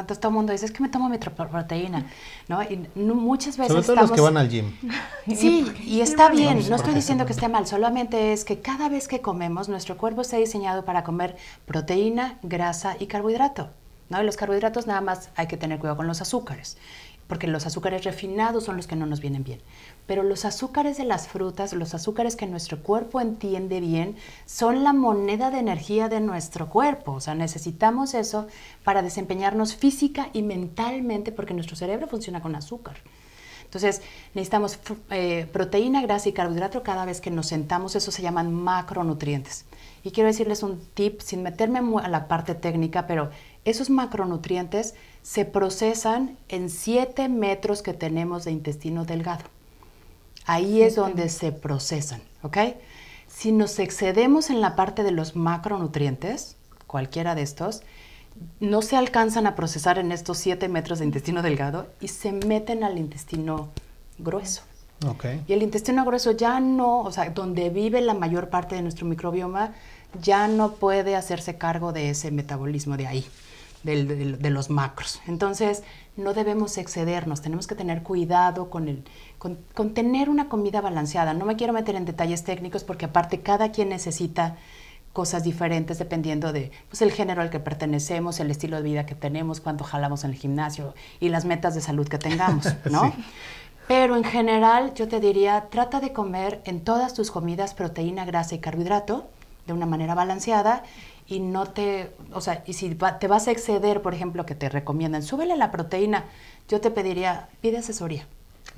Entonces 0.00 0.20
todo 0.20 0.30
el 0.30 0.34
mundo 0.36 0.52
dice, 0.52 0.66
es 0.66 0.72
que 0.72 0.82
me 0.82 0.88
tomo 0.88 1.08
mi 1.08 1.18
proteína, 1.18 2.06
¿no? 2.48 2.62
Y 2.62 2.88
muchas 2.96 3.56
veces 3.56 3.72
Sobre 3.72 3.86
todo 3.86 3.96
los 3.96 4.12
que 4.12 4.20
van 4.20 4.36
al 4.36 4.48
gym. 4.48 4.72
Sí, 5.34 5.66
y 5.84 6.00
está 6.00 6.28
bien, 6.28 6.68
no 6.68 6.76
estoy 6.76 6.94
diciendo 6.94 7.26
que 7.26 7.32
esté 7.32 7.48
mal, 7.48 7.66
solamente 7.66 8.32
es 8.32 8.44
que 8.44 8.60
cada 8.60 8.88
vez 8.88 9.08
que 9.08 9.20
comemos, 9.20 9.68
nuestro 9.68 9.96
cuerpo 9.96 10.20
está 10.20 10.36
diseñado 10.36 10.84
para 10.84 11.02
comer 11.02 11.36
proteína, 11.66 12.38
grasa 12.42 12.96
y 12.98 13.06
carbohidrato, 13.06 13.70
¿no? 14.10 14.22
Y 14.22 14.26
los 14.26 14.36
carbohidratos 14.36 14.86
nada 14.86 15.00
más 15.00 15.30
hay 15.36 15.46
que 15.46 15.56
tener 15.56 15.78
cuidado 15.78 15.96
con 15.96 16.06
los 16.06 16.20
azúcares 16.20 16.76
porque 17.26 17.46
los 17.46 17.66
azúcares 17.66 18.04
refinados 18.04 18.64
son 18.64 18.76
los 18.76 18.86
que 18.86 18.96
no 18.96 19.06
nos 19.06 19.20
vienen 19.20 19.44
bien. 19.44 19.60
Pero 20.06 20.22
los 20.22 20.44
azúcares 20.44 20.98
de 20.98 21.04
las 21.04 21.28
frutas, 21.28 21.72
los 21.72 21.94
azúcares 21.94 22.36
que 22.36 22.46
nuestro 22.46 22.82
cuerpo 22.82 23.20
entiende 23.20 23.80
bien, 23.80 24.16
son 24.44 24.84
la 24.84 24.92
moneda 24.92 25.50
de 25.50 25.58
energía 25.58 26.08
de 26.08 26.20
nuestro 26.20 26.68
cuerpo. 26.68 27.12
O 27.12 27.20
sea, 27.20 27.34
necesitamos 27.34 28.14
eso 28.14 28.46
para 28.84 29.02
desempeñarnos 29.02 29.74
física 29.76 30.28
y 30.32 30.42
mentalmente, 30.42 31.32
porque 31.32 31.54
nuestro 31.54 31.76
cerebro 31.76 32.06
funciona 32.06 32.42
con 32.42 32.54
azúcar. 32.54 32.96
Entonces, 33.74 34.02
necesitamos 34.34 34.78
eh, 35.10 35.48
proteína, 35.52 36.00
grasa 36.00 36.28
y 36.28 36.32
carbohidrato 36.32 36.84
cada 36.84 37.04
vez 37.04 37.20
que 37.20 37.32
nos 37.32 37.48
sentamos. 37.48 37.96
Eso 37.96 38.12
se 38.12 38.22
llaman 38.22 38.54
macronutrientes. 38.54 39.64
Y 40.04 40.12
quiero 40.12 40.28
decirles 40.28 40.62
un 40.62 40.80
tip, 40.94 41.20
sin 41.20 41.42
meterme 41.42 41.80
a 42.00 42.08
la 42.08 42.28
parte 42.28 42.54
técnica, 42.54 43.08
pero 43.08 43.30
esos 43.64 43.90
macronutrientes 43.90 44.94
se 45.22 45.44
procesan 45.44 46.36
en 46.48 46.70
7 46.70 47.28
metros 47.28 47.82
que 47.82 47.94
tenemos 47.94 48.44
de 48.44 48.52
intestino 48.52 49.04
delgado. 49.06 49.44
Ahí 50.46 50.82
es 50.82 50.96
donde 50.96 51.28
se 51.28 51.52
procesan, 51.52 52.20
¿ok? 52.42 52.58
Si 53.28 53.52
nos 53.52 53.78
excedemos 53.78 54.50
en 54.50 54.60
la 54.60 54.76
parte 54.76 55.02
de 55.02 55.10
los 55.10 55.36
macronutrientes, 55.36 56.56
cualquiera 56.86 57.34
de 57.34 57.42
estos, 57.42 57.82
no 58.60 58.82
se 58.82 58.96
alcanzan 58.96 59.46
a 59.46 59.54
procesar 59.54 59.98
en 59.98 60.12
estos 60.12 60.38
7 60.38 60.68
metros 60.68 60.98
de 60.98 61.06
intestino 61.06 61.42
delgado 61.42 61.86
y 62.00 62.08
se 62.08 62.32
meten 62.32 62.84
al 62.84 62.98
intestino 62.98 63.68
grueso. 64.18 64.62
Okay. 65.06 65.42
Y 65.46 65.52
el 65.52 65.62
intestino 65.62 66.04
grueso 66.04 66.32
ya 66.32 66.60
no, 66.60 67.00
o 67.00 67.12
sea, 67.12 67.30
donde 67.30 67.70
vive 67.70 68.00
la 68.00 68.14
mayor 68.14 68.48
parte 68.48 68.74
de 68.74 68.82
nuestro 68.82 69.06
microbioma, 69.06 69.72
ya 70.22 70.46
no 70.46 70.74
puede 70.74 71.16
hacerse 71.16 71.58
cargo 71.58 71.92
de 71.92 72.10
ese 72.10 72.30
metabolismo 72.30 72.96
de 72.96 73.06
ahí 73.06 73.26
de, 73.84 74.50
los 74.50 74.70
macros. 74.70 75.20
Entonces, 75.26 75.82
no 76.16 76.32
debemos 76.32 76.78
excedernos, 76.78 77.42
tenemos 77.42 77.66
que 77.66 77.74
tener 77.74 78.02
cuidado 78.02 78.70
con, 78.70 78.88
el, 78.88 79.04
con, 79.38 79.94
tener 79.94 80.30
una 80.30 80.48
comida 80.48 80.80
balanceada. 80.80 81.34
No 81.34 81.44
me 81.44 81.56
quiero 81.56 81.72
meter 81.72 81.94
en 81.94 82.04
detalles 82.04 82.44
técnicos 82.44 82.82
porque 82.82 83.04
aparte 83.04 83.40
cada 83.40 83.70
quien 83.70 83.90
necesita 83.90 84.56
cosas 85.12 85.44
diferentes 85.44 85.98
dependiendo 85.98 86.52
de 86.52 86.72
pues, 86.88 87.02
el 87.02 87.12
género 87.12 87.42
al 87.42 87.50
que 87.50 87.60
pertenecemos, 87.60 88.40
el 88.40 88.50
estilo 88.50 88.78
de 88.78 88.82
vida 88.82 89.06
que 89.06 89.14
tenemos, 89.14 89.60
cuánto 89.60 89.84
jalamos 89.84 90.24
en 90.24 90.30
el 90.30 90.36
gimnasio 90.36 90.94
y 91.20 91.28
las 91.28 91.44
metas 91.44 91.74
de 91.74 91.80
salud 91.80 92.08
que 92.08 92.18
tengamos, 92.18 92.66
¿no? 92.90 93.12
Pero 93.86 94.16
en 94.16 94.24
general 94.24 94.94
yo 94.94 95.08
te 95.08 95.20
diría, 95.20 95.66
trata 95.70 96.00
de 96.00 96.12
comer 96.12 96.62
en 96.64 96.80
todas 96.80 97.12
tus 97.12 97.30
comidas 97.30 97.74
proteína, 97.74 98.24
grasa 98.24 98.54
y 98.54 98.58
carbohidrato 98.58 99.28
de 99.66 99.72
una 99.72 99.86
manera 99.86 100.14
balanceada 100.14 100.82
y 101.26 101.40
no 101.40 101.66
te, 101.66 102.10
o 102.32 102.40
sea, 102.40 102.62
y 102.66 102.74
si 102.74 102.94
te 102.94 103.28
vas 103.28 103.48
a 103.48 103.50
exceder, 103.50 104.02
por 104.02 104.14
ejemplo, 104.14 104.44
que 104.44 104.54
te 104.54 104.68
recomiendan, 104.68 105.22
súbele 105.22 105.56
la 105.56 105.70
proteína, 105.70 106.24
yo 106.68 106.80
te 106.80 106.90
pediría, 106.90 107.48
pide 107.60 107.78
asesoría. 107.78 108.26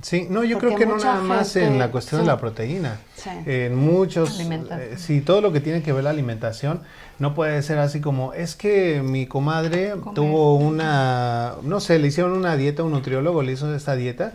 Sí, 0.03 0.27
no, 0.29 0.45
yo 0.45 0.59
creo 0.59 0.77
que 0.77 0.85
no 0.85 0.99
nada 0.99 1.23
más 1.23 1.57
en 1.57 1.79
la 1.79 1.91
cuestión 1.91 2.21
de 2.21 2.27
la 2.27 2.39
proteína. 2.39 3.01
En 3.47 3.77
muchos, 3.77 4.39
eh, 4.41 4.95
sí, 4.99 5.23
todo 5.23 5.41
lo 5.41 5.53
que 5.53 5.61
tiene 5.61 5.83
que 5.83 5.93
ver 5.93 6.05
la 6.05 6.11
alimentación, 6.11 6.83
no 7.19 7.35
puede 7.35 7.63
ser 7.63 7.79
así 7.79 8.01
como, 8.01 8.35
es 8.35 8.57
que 8.57 9.01
mi 9.03 9.27
comadre 9.27 9.95
tuvo 10.15 10.57
una, 10.57 11.55
no 11.63 11.81
sé, 11.81 11.99
le 11.99 12.09
hicieron 12.09 12.33
una 12.33 12.57
dieta, 12.57 12.83
un 12.83 12.93
nutriólogo 12.93 13.43
le 13.43 13.53
hizo 13.53 13.75
esta 13.75 13.97
dieta 13.97 14.35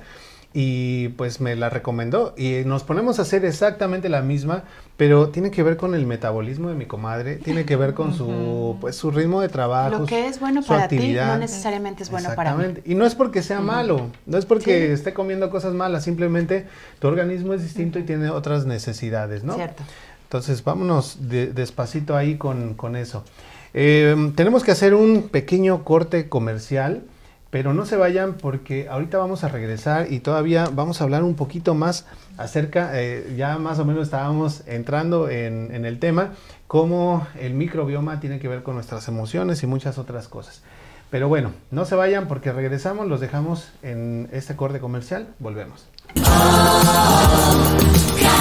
y 0.53 1.09
pues 1.09 1.39
me 1.39 1.55
la 1.55 1.69
recomendó 1.69 2.33
y 2.37 2.63
nos 2.65 2.83
ponemos 2.83 3.19
a 3.19 3.21
hacer 3.21 3.45
exactamente 3.45 4.09
la 4.09 4.21
misma, 4.21 4.63
pero 4.97 5.29
tiene 5.29 5.49
que 5.49 5.63
ver 5.63 5.77
con 5.77 5.95
el 5.95 6.05
metabolismo 6.05 6.69
de 6.69 6.75
mi 6.75 6.85
comadre, 6.85 7.37
tiene 7.37 7.63
que 7.63 7.75
ver 7.77 7.93
con 7.93 8.13
su 8.13 8.75
pues 8.81 8.95
su 8.97 9.11
ritmo 9.11 9.41
de 9.41 9.47
trabajo. 9.47 9.99
Lo 9.99 10.05
que 10.05 10.27
es 10.27 10.39
bueno 10.39 10.61
para 10.61 10.87
ti 10.87 11.13
no 11.13 11.37
necesariamente 11.37 12.03
es 12.03 12.11
bueno 12.11 12.29
para 12.35 12.55
mí. 12.55 12.65
Y 12.85 12.95
no 12.95 13.05
es 13.05 13.15
porque 13.15 13.41
sea 13.41 13.61
malo, 13.61 14.09
no 14.25 14.37
es 14.37 14.45
porque 14.45 14.91
esté 14.91 15.13
comiendo 15.13 15.49
cosas 15.49 15.73
malas, 15.73 16.03
simplemente 16.03 16.67
tu 16.99 17.07
organismo 17.07 17.53
es 17.53 17.63
distinto 17.63 17.99
y 17.99 18.03
tiene 18.03 18.29
otras 18.29 18.65
necesidades, 18.65 19.43
¿no? 19.43 19.55
Cierto. 19.55 19.83
Entonces, 20.31 20.63
vámonos 20.63 21.17
despacito 21.19 22.15
ahí 22.15 22.37
con, 22.37 22.95
eso. 22.95 23.25
Eh, 23.73 24.31
tenemos 24.35 24.63
que 24.63 24.71
hacer 24.71 24.93
un 24.93 25.23
pequeño 25.23 25.83
corte 25.83 26.29
comercial. 26.29 27.03
Pero 27.51 27.73
no 27.73 27.85
se 27.85 27.97
vayan 27.97 28.35
porque 28.35 28.87
ahorita 28.89 29.17
vamos 29.17 29.43
a 29.43 29.49
regresar 29.49 30.11
y 30.11 30.21
todavía 30.21 30.69
vamos 30.73 31.01
a 31.01 31.03
hablar 31.03 31.23
un 31.23 31.35
poquito 31.35 31.75
más 31.75 32.05
acerca, 32.37 32.91
eh, 32.93 33.35
ya 33.37 33.57
más 33.57 33.77
o 33.77 33.85
menos 33.85 34.03
estábamos 34.03 34.63
entrando 34.67 35.29
en, 35.29 35.85
el 35.85 35.99
tema, 35.99 36.31
cómo 36.67 37.27
el 37.39 37.53
microbioma 37.53 38.21
tiene 38.21 38.39
que 38.39 38.47
ver 38.47 38.63
con 38.63 38.75
nuestras 38.75 39.07
emociones 39.09 39.61
y 39.63 39.67
muchas 39.67 39.97
otras 39.97 40.29
cosas. 40.29 40.61
Pero 41.09 41.27
bueno, 41.27 41.51
no 41.71 41.83
se 41.83 41.95
vayan 41.95 42.29
porque 42.29 42.53
regresamos, 42.53 43.07
los 43.07 43.19
dejamos 43.19 43.69
en 43.83 44.29
este 44.31 44.55
corte 44.55 44.79
comercial, 44.79 45.27
volvemos. 45.39 45.89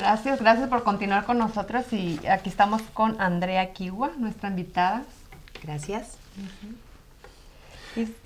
Gracias, 0.00 0.40
gracias 0.40 0.66
por 0.70 0.82
continuar 0.82 1.26
con 1.26 1.36
nosotros 1.36 1.92
y 1.92 2.18
aquí 2.26 2.48
estamos 2.48 2.80
con 2.94 3.20
Andrea 3.20 3.74
Kiwa, 3.74 4.12
nuestra 4.16 4.48
invitada. 4.48 5.02
Gracias. 5.62 6.16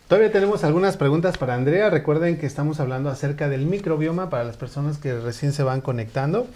Todavía 0.07 0.31
tenemos 0.31 0.63
algunas 0.63 0.97
preguntas 0.97 1.37
para 1.37 1.55
Andrea. 1.55 1.91
Recuerden 1.91 2.39
que 2.39 2.47
estamos 2.47 2.79
hablando 2.79 3.11
acerca 3.11 3.49
del 3.49 3.67
microbioma 3.67 4.31
para 4.31 4.45
las 4.45 4.57
personas 4.57 4.99
que 4.99 5.19
recién 5.19 5.53
se 5.53 5.65
van 5.65 5.81
conectando. 5.81 6.47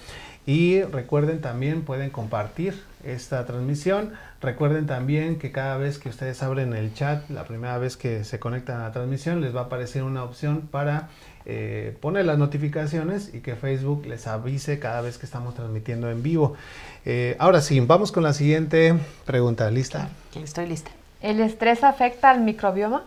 Y 0.46 0.82
recuerden 0.82 1.40
también 1.40 1.82
pueden 1.82 2.10
compartir 2.10 2.80
esta 3.02 3.44
transmisión. 3.44 4.12
Recuerden 4.40 4.86
también 4.86 5.40
que 5.40 5.50
cada 5.50 5.76
vez 5.78 5.98
que 5.98 6.10
ustedes 6.10 6.44
abren 6.44 6.74
el 6.74 6.94
chat, 6.94 7.28
la 7.28 7.42
primera 7.42 7.76
vez 7.78 7.96
que 7.96 8.22
se 8.22 8.38
conectan 8.38 8.80
a 8.80 8.84
la 8.84 8.92
transmisión, 8.92 9.40
les 9.40 9.54
va 9.54 9.62
a 9.62 9.64
aparecer 9.64 10.04
una 10.04 10.22
opción 10.22 10.68
para 10.70 11.08
eh, 11.50 11.96
poner 12.02 12.26
las 12.26 12.36
notificaciones 12.36 13.32
y 13.32 13.40
que 13.40 13.56
Facebook 13.56 14.04
les 14.04 14.26
avise 14.26 14.78
cada 14.78 15.00
vez 15.00 15.16
que 15.16 15.24
estamos 15.24 15.54
transmitiendo 15.54 16.10
en 16.10 16.22
vivo. 16.22 16.54
Eh, 17.06 17.36
ahora 17.38 17.62
sí, 17.62 17.80
vamos 17.80 18.12
con 18.12 18.22
la 18.22 18.34
siguiente 18.34 18.94
pregunta. 19.24 19.70
¿Lista? 19.70 20.10
Estoy 20.34 20.66
lista. 20.66 20.90
¿El 21.22 21.40
estrés 21.40 21.84
afecta 21.84 22.28
al 22.28 22.42
microbioma? 22.42 23.04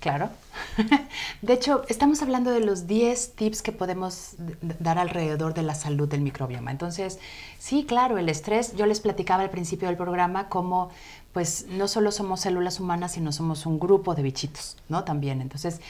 Claro. 0.00 0.28
De 1.42 1.52
hecho, 1.54 1.84
estamos 1.88 2.20
hablando 2.20 2.50
de 2.50 2.60
los 2.60 2.86
10 2.86 3.36
tips 3.36 3.62
que 3.62 3.72
podemos 3.72 4.34
dar 4.78 4.98
alrededor 4.98 5.54
de 5.54 5.62
la 5.62 5.74
salud 5.74 6.08
del 6.08 6.20
microbioma. 6.20 6.72
Entonces, 6.72 7.20
sí, 7.58 7.84
claro, 7.88 8.18
el 8.18 8.28
estrés, 8.28 8.74
yo 8.76 8.84
les 8.84 9.00
platicaba 9.00 9.44
al 9.44 9.50
principio 9.50 9.88
del 9.88 9.96
programa 9.96 10.48
cómo 10.48 10.90
pues 11.32 11.66
no 11.68 11.88
solo 11.88 12.12
somos 12.12 12.40
células 12.40 12.78
humanas, 12.78 13.12
sino 13.12 13.32
somos 13.32 13.64
un 13.64 13.80
grupo 13.80 14.14
de 14.14 14.22
bichitos, 14.22 14.76
¿no? 14.88 15.04
También. 15.04 15.40
Entonces, 15.40 15.80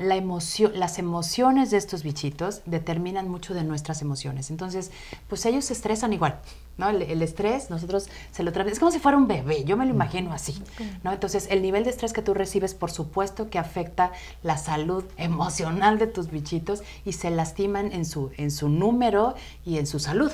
la 0.00 0.16
emoción, 0.16 0.72
las 0.74 0.98
emociones 0.98 1.70
de 1.70 1.76
estos 1.76 2.02
bichitos 2.02 2.62
determinan 2.66 3.28
mucho 3.28 3.54
de 3.54 3.62
nuestras 3.62 4.02
emociones. 4.02 4.50
Entonces, 4.50 4.90
pues 5.28 5.46
ellos 5.46 5.66
se 5.66 5.74
estresan 5.74 6.12
igual, 6.12 6.40
¿no? 6.76 6.88
El, 6.88 7.22
estrés, 7.22 7.70
nosotros 7.70 8.08
se 8.32 8.42
lo 8.42 8.52
traemos, 8.52 8.72
es 8.72 8.78
como 8.80 8.90
si 8.90 8.98
fuera 8.98 9.16
un 9.16 9.28
bebé, 9.28 9.62
yo 9.64 9.76
me 9.76 9.86
lo 9.86 9.92
imagino 9.92 10.32
así, 10.32 10.60
¿no? 11.04 11.12
Entonces, 11.12 11.46
el 11.50 11.62
nivel 11.62 11.84
de 11.84 11.90
estrés 11.90 12.12
que 12.12 12.22
tú 12.22 12.34
recibes, 12.34 12.74
por 12.74 12.90
supuesto 12.90 13.48
que 13.48 13.60
afecta 13.60 14.10
la 14.42 14.58
salud 14.58 15.04
emocional 15.16 15.98
de 15.98 16.08
tus 16.08 16.30
bichitos 16.30 16.82
y 17.04 17.12
se 17.12 17.30
lastiman 17.30 17.92
en 17.92 18.04
su, 18.04 18.32
en 18.36 18.50
su 18.50 18.68
número 18.68 19.36
y 19.64 19.78
en 19.78 19.86
su 19.86 20.00
salud. 20.00 20.32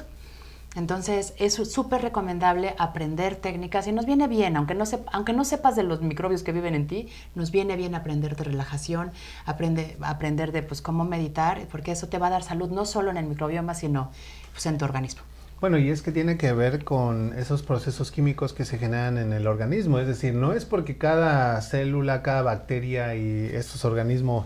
Entonces 0.76 1.32
es 1.38 1.54
súper 1.54 2.02
recomendable 2.02 2.74
aprender 2.78 3.34
técnicas 3.36 3.86
y 3.86 3.92
nos 3.92 4.04
viene 4.04 4.28
bien, 4.28 4.56
aunque 4.58 4.74
no, 4.74 4.84
aunque 5.10 5.32
no 5.32 5.44
sepas 5.44 5.74
de 5.74 5.82
los 5.82 6.02
microbios 6.02 6.42
que 6.42 6.52
viven 6.52 6.74
en 6.74 6.86
ti, 6.86 7.08
nos 7.34 7.50
viene 7.50 7.76
bien 7.76 7.94
aprender 7.94 8.36
de 8.36 8.44
relajación, 8.44 9.10
aprende, 9.46 9.96
aprender 10.02 10.52
de 10.52 10.62
pues, 10.62 10.82
cómo 10.82 11.06
meditar, 11.06 11.66
porque 11.72 11.92
eso 11.92 12.08
te 12.08 12.18
va 12.18 12.26
a 12.26 12.30
dar 12.30 12.42
salud 12.42 12.70
no 12.70 12.84
solo 12.84 13.10
en 13.10 13.16
el 13.16 13.24
microbioma, 13.24 13.74
sino 13.74 14.10
pues, 14.52 14.66
en 14.66 14.76
tu 14.76 14.84
organismo. 14.84 15.22
Bueno, 15.62 15.78
y 15.78 15.88
es 15.88 16.02
que 16.02 16.12
tiene 16.12 16.36
que 16.36 16.52
ver 16.52 16.84
con 16.84 17.32
esos 17.32 17.62
procesos 17.62 18.12
químicos 18.12 18.52
que 18.52 18.66
se 18.66 18.76
generan 18.76 19.16
en 19.16 19.32
el 19.32 19.46
organismo, 19.46 19.98
es 19.98 20.06
decir, 20.06 20.34
no 20.34 20.52
es 20.52 20.66
porque 20.66 20.98
cada 20.98 21.58
célula, 21.62 22.22
cada 22.22 22.42
bacteria 22.42 23.14
y 23.14 23.46
estos 23.54 23.86
organismos 23.86 24.44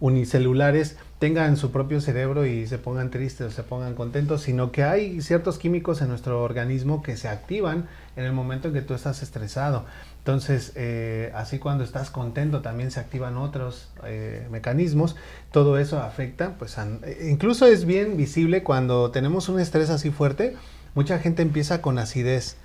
unicelulares 0.00 0.98
tengan 1.20 1.58
su 1.58 1.70
propio 1.70 2.00
cerebro 2.00 2.46
y 2.46 2.66
se 2.66 2.78
pongan 2.78 3.10
tristes 3.10 3.46
o 3.46 3.50
se 3.50 3.62
pongan 3.62 3.94
contentos, 3.94 4.40
sino 4.40 4.72
que 4.72 4.84
hay 4.84 5.20
ciertos 5.20 5.58
químicos 5.58 6.00
en 6.00 6.08
nuestro 6.08 6.42
organismo 6.42 7.02
que 7.02 7.18
se 7.18 7.28
activan 7.28 7.88
en 8.16 8.24
el 8.24 8.32
momento 8.32 8.68
en 8.68 8.74
que 8.74 8.80
tú 8.80 8.94
estás 8.94 9.22
estresado. 9.22 9.84
Entonces, 10.16 10.72
eh, 10.76 11.30
así 11.34 11.58
cuando 11.58 11.84
estás 11.84 12.08
contento 12.08 12.62
también 12.62 12.90
se 12.90 13.00
activan 13.00 13.36
otros 13.36 13.90
eh, 14.04 14.48
mecanismos. 14.50 15.14
Todo 15.52 15.78
eso 15.78 16.00
afecta, 16.00 16.54
pues 16.58 16.78
incluso 17.22 17.66
es 17.66 17.84
bien 17.84 18.16
visible 18.16 18.62
cuando 18.62 19.10
tenemos 19.10 19.50
un 19.50 19.60
estrés 19.60 19.90
así 19.90 20.10
fuerte, 20.10 20.56
mucha 20.94 21.18
gente 21.18 21.42
empieza 21.42 21.82
con 21.82 21.98
acidez, 21.98 22.56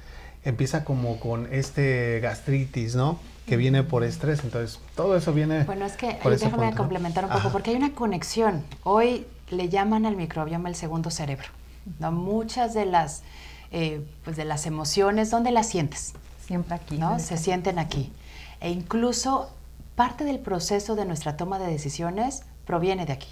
empieza 0.45 0.85
como 0.85 1.19
con 1.19 1.51
este 1.51 2.21
gastritis, 2.21 2.95
¿no? 2.95 3.19
Que 3.45 3.58
viene 3.58 3.84
por 3.84 4.03
estrés. 4.03 4.43
Entonces, 4.43 4.79
todo 4.95 5.15
eso 5.15 5.34
viene. 5.34 5.63
Bueno, 5.63 5.86
es 5.86 5.97
que 5.97 6.19
déjame 6.23 6.73
complementar 6.73 7.25
un 7.25 7.31
poco, 7.31 7.51
porque 7.51 7.71
hay 7.71 7.75
una 7.77 7.93
conexión. 7.93 8.63
Hoy 8.84 9.25
le 9.49 9.69
llaman 9.69 10.05
al 10.05 10.15
microbioma 10.15 10.69
el 10.69 10.75
segundo 10.75 11.12
cerebro. 11.12 11.47
¿no? 11.99 12.12
Muchas 12.12 12.73
de 12.73 12.86
las, 12.86 13.21
eh, 13.71 14.01
pues 14.23 14.36
de 14.36 14.45
las 14.45 14.65
emociones, 14.65 15.29
¿dónde 15.29 15.51
las 15.51 15.69
sientes? 15.69 16.13
Siempre 16.45 16.75
aquí. 16.75 16.97
¿no? 16.97 17.19
Se 17.19 17.38
sienten 17.38 17.79
aquí. 17.79 18.12
E 18.60 18.71
incluso 18.71 19.49
parte 19.95 20.23
del 20.23 20.39
proceso 20.39 20.95
de 20.95 21.05
nuestra 21.05 21.38
toma 21.38 21.60
de 21.60 21.67
decisiones 21.67 22.43
proviene 22.65 23.05
de 23.05 23.13
aquí. 23.13 23.27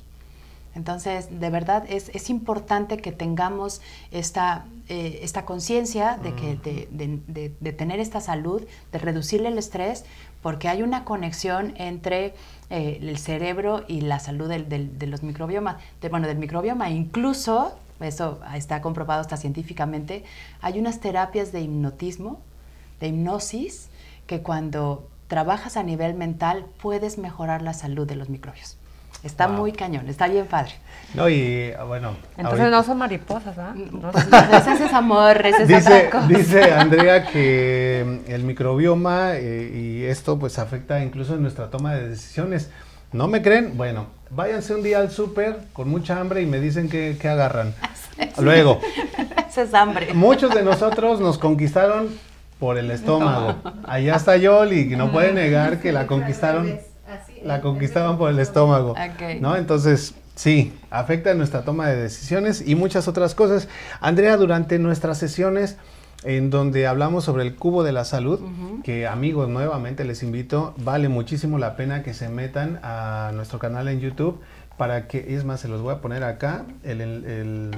Entonces, 0.76 1.28
de 1.40 1.50
verdad, 1.50 1.86
es, 1.88 2.10
es 2.10 2.30
importante 2.30 2.98
que 2.98 3.12
tengamos 3.12 3.82
esta, 4.12 4.66
eh, 4.90 5.20
esta 5.22 5.46
conciencia 5.46 6.18
de, 6.18 6.34
que, 6.34 6.56
de, 6.56 7.52
de, 7.60 7.74
tener 7.74 8.00
esta 8.00 8.22
salud, 8.22 8.64
de 8.92 8.98
reducirle 8.98 9.50
el 9.50 9.58
estrés, 9.58 10.06
porque 10.42 10.70
hay 10.70 10.82
una 10.82 11.06
conexión 11.06 11.74
entre 11.78 12.34
eh, 12.70 13.00
el 13.02 13.18
cerebro 13.18 13.84
y 13.88 14.02
la 14.02 14.20
salud 14.20 14.50
del, 14.50 14.68
del, 14.68 14.98
de 14.98 15.08
los 15.08 15.22
microbiomas, 15.22 15.78
bueno, 16.10 16.28
del 16.28 16.38
microbioma. 16.38 16.90
Incluso, 16.90 17.78
eso 18.00 18.40
está 18.56 18.82
comprobado 18.82 19.22
hasta 19.22 19.38
científicamente, 19.38 20.24
hay 20.62 20.80
unas 20.80 21.00
terapias 21.00 21.52
de 21.52 21.62
hipnotismo, 21.62 22.42
de 23.00 23.10
hipnosis, 23.10 23.90
que 24.26 24.42
cuando 24.42 25.08
trabajas 25.28 25.78
a 25.78 25.84
nivel 25.84 26.16
mental 26.16 26.66
puedes 26.82 27.18
mejorar 27.18 27.62
la 27.62 27.74
salud 27.74 28.08
de 28.08 28.16
los 28.16 28.30
microbios. 28.30 28.78
Está 29.24 29.48
muy 29.48 29.72
cañón, 29.72 30.10
está 30.10 30.28
bien 30.28 30.46
padre. 30.46 30.74
No, 31.14 31.30
y 31.30 31.72
ah, 31.80 31.84
bueno. 31.84 32.16
Entonces 32.38 32.70
no 32.70 32.84
son 32.84 32.98
mariposas, 32.98 33.58
¿ah? 33.58 33.74
No, 33.74 34.12
ese 34.12 34.86
es 34.86 34.94
amor, 34.94 35.46
ese 35.46 35.66
dice, 35.66 36.10
Dice 36.28 36.74
Andrea 36.74 37.26
que 37.28 38.22
mm, 38.28 38.32
el 38.32 38.44
microbioma 38.44 39.36
eh, 39.36 39.72
y 39.74 40.04
esto 40.04 40.38
pues 40.38 40.60
afecta 40.60 41.02
incluso 41.02 41.36
en 41.36 41.42
nuestra 41.42 41.70
toma 41.70 41.94
de 41.94 42.10
decisiones. 42.10 42.70
¿No 43.14 43.28
me 43.28 43.42
creen? 43.42 43.78
Bueno, 43.78 44.08
váyanse 44.30 44.76
un 44.76 44.84
día 44.84 44.98
al 44.98 45.10
súper 45.10 45.60
con 45.72 45.88
mucha 45.88 46.20
hambre 46.20 46.42
y 46.42 46.46
me 46.46 46.60
dicen 46.60 46.90
que, 46.90 47.18
agarran. 47.24 47.74
Luego. 48.40 48.82
Ese 49.48 49.62
es 49.62 49.74
hambre. 49.74 50.14
Muchos 50.14 50.54
de 50.54 50.64
nosotros 50.64 51.22
nos 51.22 51.38
conquistaron 51.38 52.10
por 52.60 52.78
el 52.78 52.92
estómago. 52.92 53.56
Allá 53.88 54.16
está 54.16 54.36
Yoli, 54.36 54.94
y 54.94 54.96
no 54.96 55.12
puede 55.12 55.32
negar 55.32 55.80
que 55.80 55.92
la 55.92 56.08
conquistaron 56.08 56.80
la 57.44 57.62
conquistaban 57.62 58.18
por 58.18 58.30
el 58.30 58.40
estómago. 58.40 58.96
¿No? 59.40 59.56
Entonces, 59.56 60.16
sí, 60.36 60.74
afecta 60.90 61.34
nuestra 61.34 61.64
toma 61.64 61.88
de 61.88 61.96
decisiones 61.96 62.64
y 62.66 62.76
muchas 62.76 63.08
otras 63.08 63.36
cosas. 63.36 63.68
Andrea, 64.02 64.38
durante 64.38 64.80
nuestras 64.80 65.18
sesiones 65.18 65.78
en 66.24 66.50
donde 66.50 66.88
hablamos 66.88 67.26
sobre 67.26 67.44
el 67.44 67.56
cubo 67.56 67.84
de 67.84 67.92
la 67.92 68.06
salud, 68.06 68.40
que 68.84 69.08
amigos 69.08 69.50
nuevamente 69.50 70.06
les 70.06 70.24
invito, 70.24 70.74
vale 70.78 71.10
muchísimo 71.10 71.58
la 71.58 71.76
pena 71.76 72.02
que 72.02 72.14
se 72.14 72.30
metan 72.30 72.80
a 72.82 73.32
nuestro 73.34 73.60
canal 73.60 73.88
en 73.88 74.00
YouTube 74.00 74.40
para 74.78 75.08
que, 75.08 75.36
es 75.36 75.44
más, 75.44 75.60
se 75.60 75.68
los 75.68 75.82
voy 75.82 75.94
a 75.94 76.02
poner 76.02 76.24
acá, 76.24 76.66
el, 76.84 77.02
el, 77.02 77.72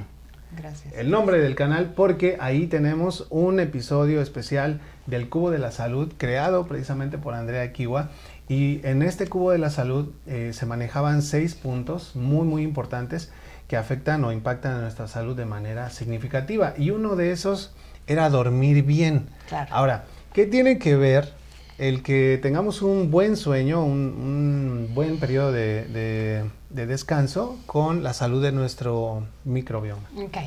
el 0.95 1.11
nombre 1.11 1.39
del 1.39 1.55
canal, 1.55 1.93
porque 1.95 2.37
ahí 2.39 2.67
tenemos 2.67 3.27
un 3.29 3.59
episodio 3.59 4.21
especial 4.21 4.79
del 5.05 5.29
cubo 5.29 5.51
de 5.51 5.59
la 5.59 5.71
salud 5.71 6.13
creado 6.17 6.67
precisamente 6.67 7.17
por 7.17 7.33
Andrea 7.33 7.71
Kiwa 7.73 8.09
y 8.47 8.85
en 8.85 9.01
este 9.01 9.27
cubo 9.27 9.51
de 9.51 9.57
la 9.57 9.69
salud 9.69 10.11
eh, 10.27 10.51
se 10.53 10.65
manejaban 10.65 11.21
seis 11.21 11.55
puntos 11.55 12.15
muy, 12.15 12.45
muy 12.45 12.63
importantes 12.63 13.31
que 13.67 13.77
afectan 13.77 14.23
o 14.23 14.31
impactan 14.31 14.75
a 14.75 14.81
nuestra 14.81 15.07
salud 15.07 15.35
de 15.35 15.45
manera 15.45 15.89
significativa. 15.89 16.75
Y 16.77 16.91
uno 16.91 17.15
de 17.15 17.31
esos 17.31 17.73
era 18.07 18.29
dormir 18.29 18.83
bien. 18.83 19.27
Ahora, 19.71 20.05
¿qué 20.33 20.45
tiene 20.45 20.77
que 20.77 20.95
ver 20.95 21.33
el 21.79 22.03
que 22.03 22.39
tengamos 22.41 22.83
un 22.83 23.09
buen 23.09 23.35
sueño, 23.35 23.83
un, 23.83 24.91
buen 24.93 25.19
periodo 25.19 25.51
de, 25.51 26.45
descanso 26.69 27.57
con 27.65 28.03
la 28.03 28.13
salud 28.13 28.43
de 28.43 28.51
nuestro 28.51 29.25
microbioma? 29.43 30.03
Ok. 30.17 30.37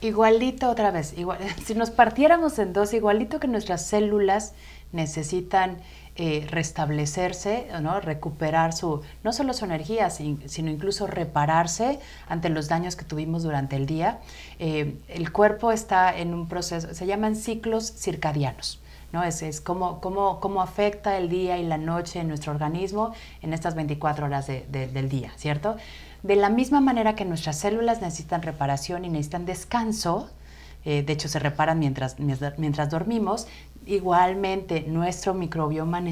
Igualito 0.00 0.70
otra 0.70 0.92
vez, 0.92 1.18
igual, 1.18 1.40
si 1.64 1.74
nos 1.74 1.90
partiéramos 1.90 2.60
en 2.60 2.72
dos, 2.72 2.94
igualito 2.94 3.40
que 3.40 3.48
nuestras 3.48 3.84
células 3.84 4.54
necesitan 4.92 5.78
eh, 6.20 6.44
restablecerse, 6.50 7.68
¿no? 7.80 8.00
recuperar 8.00 8.72
su, 8.72 9.02
no 9.22 9.32
solo 9.32 9.54
su 9.54 9.64
energía, 9.64 10.10
sino 10.10 10.68
incluso 10.68 11.06
repararse 11.06 12.00
ante 12.26 12.48
los 12.48 12.66
daños 12.66 12.96
que 12.96 13.04
tuvimos 13.04 13.44
durante 13.44 13.76
el 13.76 13.86
día. 13.86 14.18
Eh, 14.58 14.96
el 15.06 15.30
cuerpo 15.30 15.70
está 15.70 16.18
en 16.18 16.34
un 16.34 16.48
proceso, 16.48 16.92
se 16.92 17.06
llaman 17.06 17.36
ciclos 17.36 17.92
circadianos. 17.96 18.80
¿no? 19.12 19.22
Es, 19.22 19.42
es 19.42 19.60
cómo, 19.60 20.00
cómo, 20.00 20.60
afecta 20.60 21.16
el 21.16 21.28
día 21.28 21.56
y 21.56 21.64
la 21.64 21.78
noche 21.78 22.18
en 22.18 22.26
nuestro 22.26 22.50
organismo 22.50 23.14
en 23.40 23.52
estas 23.52 23.76
24 23.76 24.26
horas 24.26 24.48
del 24.48 25.08
día, 25.08 25.32
¿cierto? 25.36 25.76
De 26.24 26.34
la 26.34 26.50
misma 26.50 26.80
manera 26.80 27.14
que 27.14 27.24
nuestras 27.24 27.58
células 27.58 28.02
necesitan 28.02 28.42
reparación 28.42 29.04
y 29.04 29.08
necesitan 29.08 29.46
descanso, 29.46 30.28
eh, 30.84 31.02
de 31.02 31.12
hecho 31.12 31.28
se 31.28 31.38
reparan 31.38 31.78
mientras, 31.78 32.16
mientras 32.18 32.90
dormimos, 32.90 33.46
igualmente 33.88 34.84
nuestro 34.86 35.34
microbioma 35.34 36.02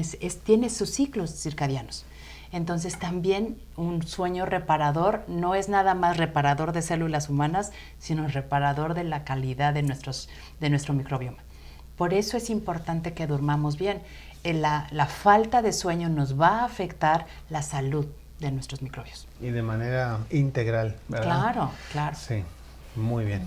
tiene 0.43 0.69
sus 0.69 0.89
ciclos 0.89 1.31
circadianos. 1.31 2.05
Entonces 2.51 2.97
también 2.97 3.59
un 3.75 4.01
sueño 4.03 4.45
reparador 4.45 5.23
no 5.27 5.53
es 5.53 5.69
nada 5.69 5.93
más 5.93 6.17
reparador 6.17 6.71
de 6.71 6.81
células 6.81 7.29
humanas, 7.29 7.71
sino 7.99 8.27
reparador 8.27 8.93
de 8.93 9.03
la 9.03 9.23
calidad 9.23 9.73
de, 9.73 9.83
nuestros, 9.83 10.27
de 10.59 10.69
nuestro 10.69 10.93
microbioma. 10.93 11.37
Por 11.97 12.13
eso 12.13 12.37
es 12.37 12.49
importante 12.49 13.13
que 13.13 13.27
durmamos 13.27 13.77
bien. 13.77 14.01
Eh, 14.43 14.53
la, 14.53 14.87
la 14.91 15.07
falta 15.07 15.61
de 15.61 15.73
sueño 15.73 16.09
nos 16.09 16.39
va 16.39 16.59
a 16.59 16.65
afectar 16.65 17.27
la 17.49 17.61
salud 17.61 18.07
de 18.39 18.51
nuestros 18.51 18.81
microbios. 18.81 19.27
Y 19.41 19.49
de 19.49 19.61
manera 19.61 20.19
integral, 20.31 20.95
¿verdad? 21.07 21.25
Claro, 21.25 21.71
claro. 21.91 22.15
Sí, 22.15 22.43
muy 22.95 23.25
bien. 23.25 23.41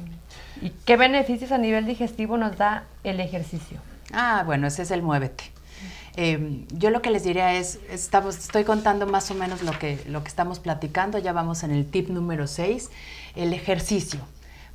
¿Y 0.61 0.71
qué 0.71 0.97
beneficios 0.97 1.53
a 1.53 1.59
nivel 1.59 1.87
digestivo 1.87 2.37
nos 2.37 2.57
da 2.57 2.85
el 3.03 3.21
ejercicio? 3.21 3.79
Ah, 4.13 4.43
bueno, 4.45 4.67
ese 4.67 4.83
es 4.83 4.91
el 4.91 5.03
muévete. 5.03 5.45
Eh, 6.17 6.67
yo 6.73 6.91
lo 6.91 7.03
que 7.03 7.11
les 7.11 7.25
diría 7.25 7.55
es, 7.55 7.79
estamos, 7.89 8.37
estoy 8.37 8.65
contando 8.65 9.07
más 9.07 9.31
o 9.31 9.35
menos 9.35 9.63
lo 9.63 9.73
que, 9.79 10.01
lo 10.07 10.23
que 10.23 10.29
estamos 10.29 10.59
platicando, 10.59 11.19
ya 11.19 11.33
vamos 11.33 11.63
en 11.63 11.71
el 11.71 11.87
tip 11.87 12.09
número 12.09 12.47
6, 12.47 12.91
el 13.37 13.53
ejercicio. 13.53 14.21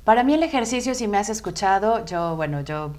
Para 0.04 0.22
mí 0.22 0.34
el 0.34 0.42
ejercicio, 0.42 0.94
si 0.94 1.08
me 1.08 1.18
has 1.18 1.28
escuchado, 1.28 2.04
yo, 2.04 2.36
bueno, 2.36 2.60
yo 2.60 2.92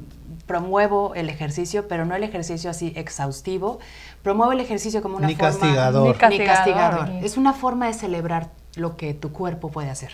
promuevo 0.45 1.15
el 1.15 1.29
ejercicio, 1.29 1.87
pero 1.87 2.05
no 2.05 2.15
el 2.15 2.23
ejercicio 2.23 2.69
así 2.69 2.91
exhaustivo. 2.95 3.79
Promuevo 4.23 4.51
el 4.51 4.59
ejercicio 4.59 5.01
como 5.01 5.17
una 5.17 5.27
ni 5.27 5.35
forma... 5.35 5.51
Castigador. 5.51 6.17
Ni 6.29 6.37
castigador. 6.45 7.09
Es 7.23 7.37
una 7.37 7.53
forma 7.53 7.87
de 7.87 7.93
celebrar 7.93 8.49
lo 8.75 8.97
que 8.97 9.13
tu 9.13 9.31
cuerpo 9.31 9.69
puede 9.69 9.89
hacer. 9.89 10.11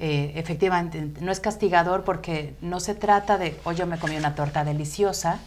Eh, 0.00 0.32
efectivamente, 0.36 1.10
no 1.20 1.30
es 1.30 1.40
castigador 1.40 2.04
porque 2.04 2.54
no 2.60 2.80
se 2.80 2.94
trata 2.94 3.38
de, 3.38 3.58
hoy 3.64 3.76
yo 3.76 3.86
me 3.86 3.98
comí 3.98 4.16
una 4.16 4.34
torta 4.34 4.64
deliciosa, 4.64 5.40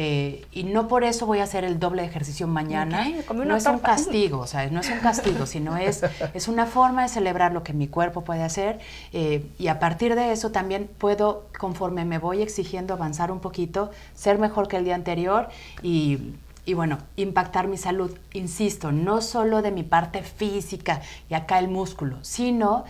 eh, 0.00 0.46
y 0.52 0.62
no 0.62 0.86
por 0.86 1.02
eso 1.02 1.26
voy 1.26 1.40
a 1.40 1.42
hacer 1.42 1.64
el 1.64 1.80
doble 1.80 2.04
ejercicio 2.04 2.46
mañana. 2.46 3.08
no 3.34 3.56
es 3.56 3.66
un 3.66 3.80
castigo, 3.80 4.38
o 4.38 4.46
sea, 4.46 4.70
no 4.70 4.80
es 4.80 4.90
un 4.90 5.00
castigo, 5.00 5.44
sino 5.44 5.76
es, 5.76 6.04
es 6.34 6.46
una 6.46 6.66
forma 6.66 7.02
de 7.02 7.08
celebrar 7.08 7.52
lo 7.52 7.64
que 7.64 7.72
mi 7.72 7.88
cuerpo 7.88 8.22
puede 8.22 8.44
hacer. 8.44 8.78
Eh, 9.12 9.44
y 9.58 9.66
a 9.66 9.80
partir 9.80 10.14
de 10.14 10.30
eso 10.30 10.52
también 10.52 10.88
puedo, 10.98 11.48
conforme 11.58 12.04
me 12.04 12.18
voy 12.18 12.42
exigiendo 12.42 12.94
avanzar 12.94 13.32
un 13.32 13.40
poquito, 13.40 13.90
ser 14.14 14.38
mejor 14.38 14.68
que 14.68 14.76
el 14.76 14.84
día 14.84 14.94
anterior 14.94 15.48
y 15.82 16.34
y 16.68 16.74
bueno, 16.74 16.98
impactar 17.16 17.66
mi 17.66 17.78
salud, 17.78 18.10
insisto, 18.34 18.92
no 18.92 19.22
solo 19.22 19.62
de 19.62 19.70
mi 19.70 19.84
parte 19.84 20.22
física 20.22 21.00
y 21.30 21.32
acá 21.32 21.58
el 21.58 21.68
músculo, 21.68 22.18
sino 22.20 22.84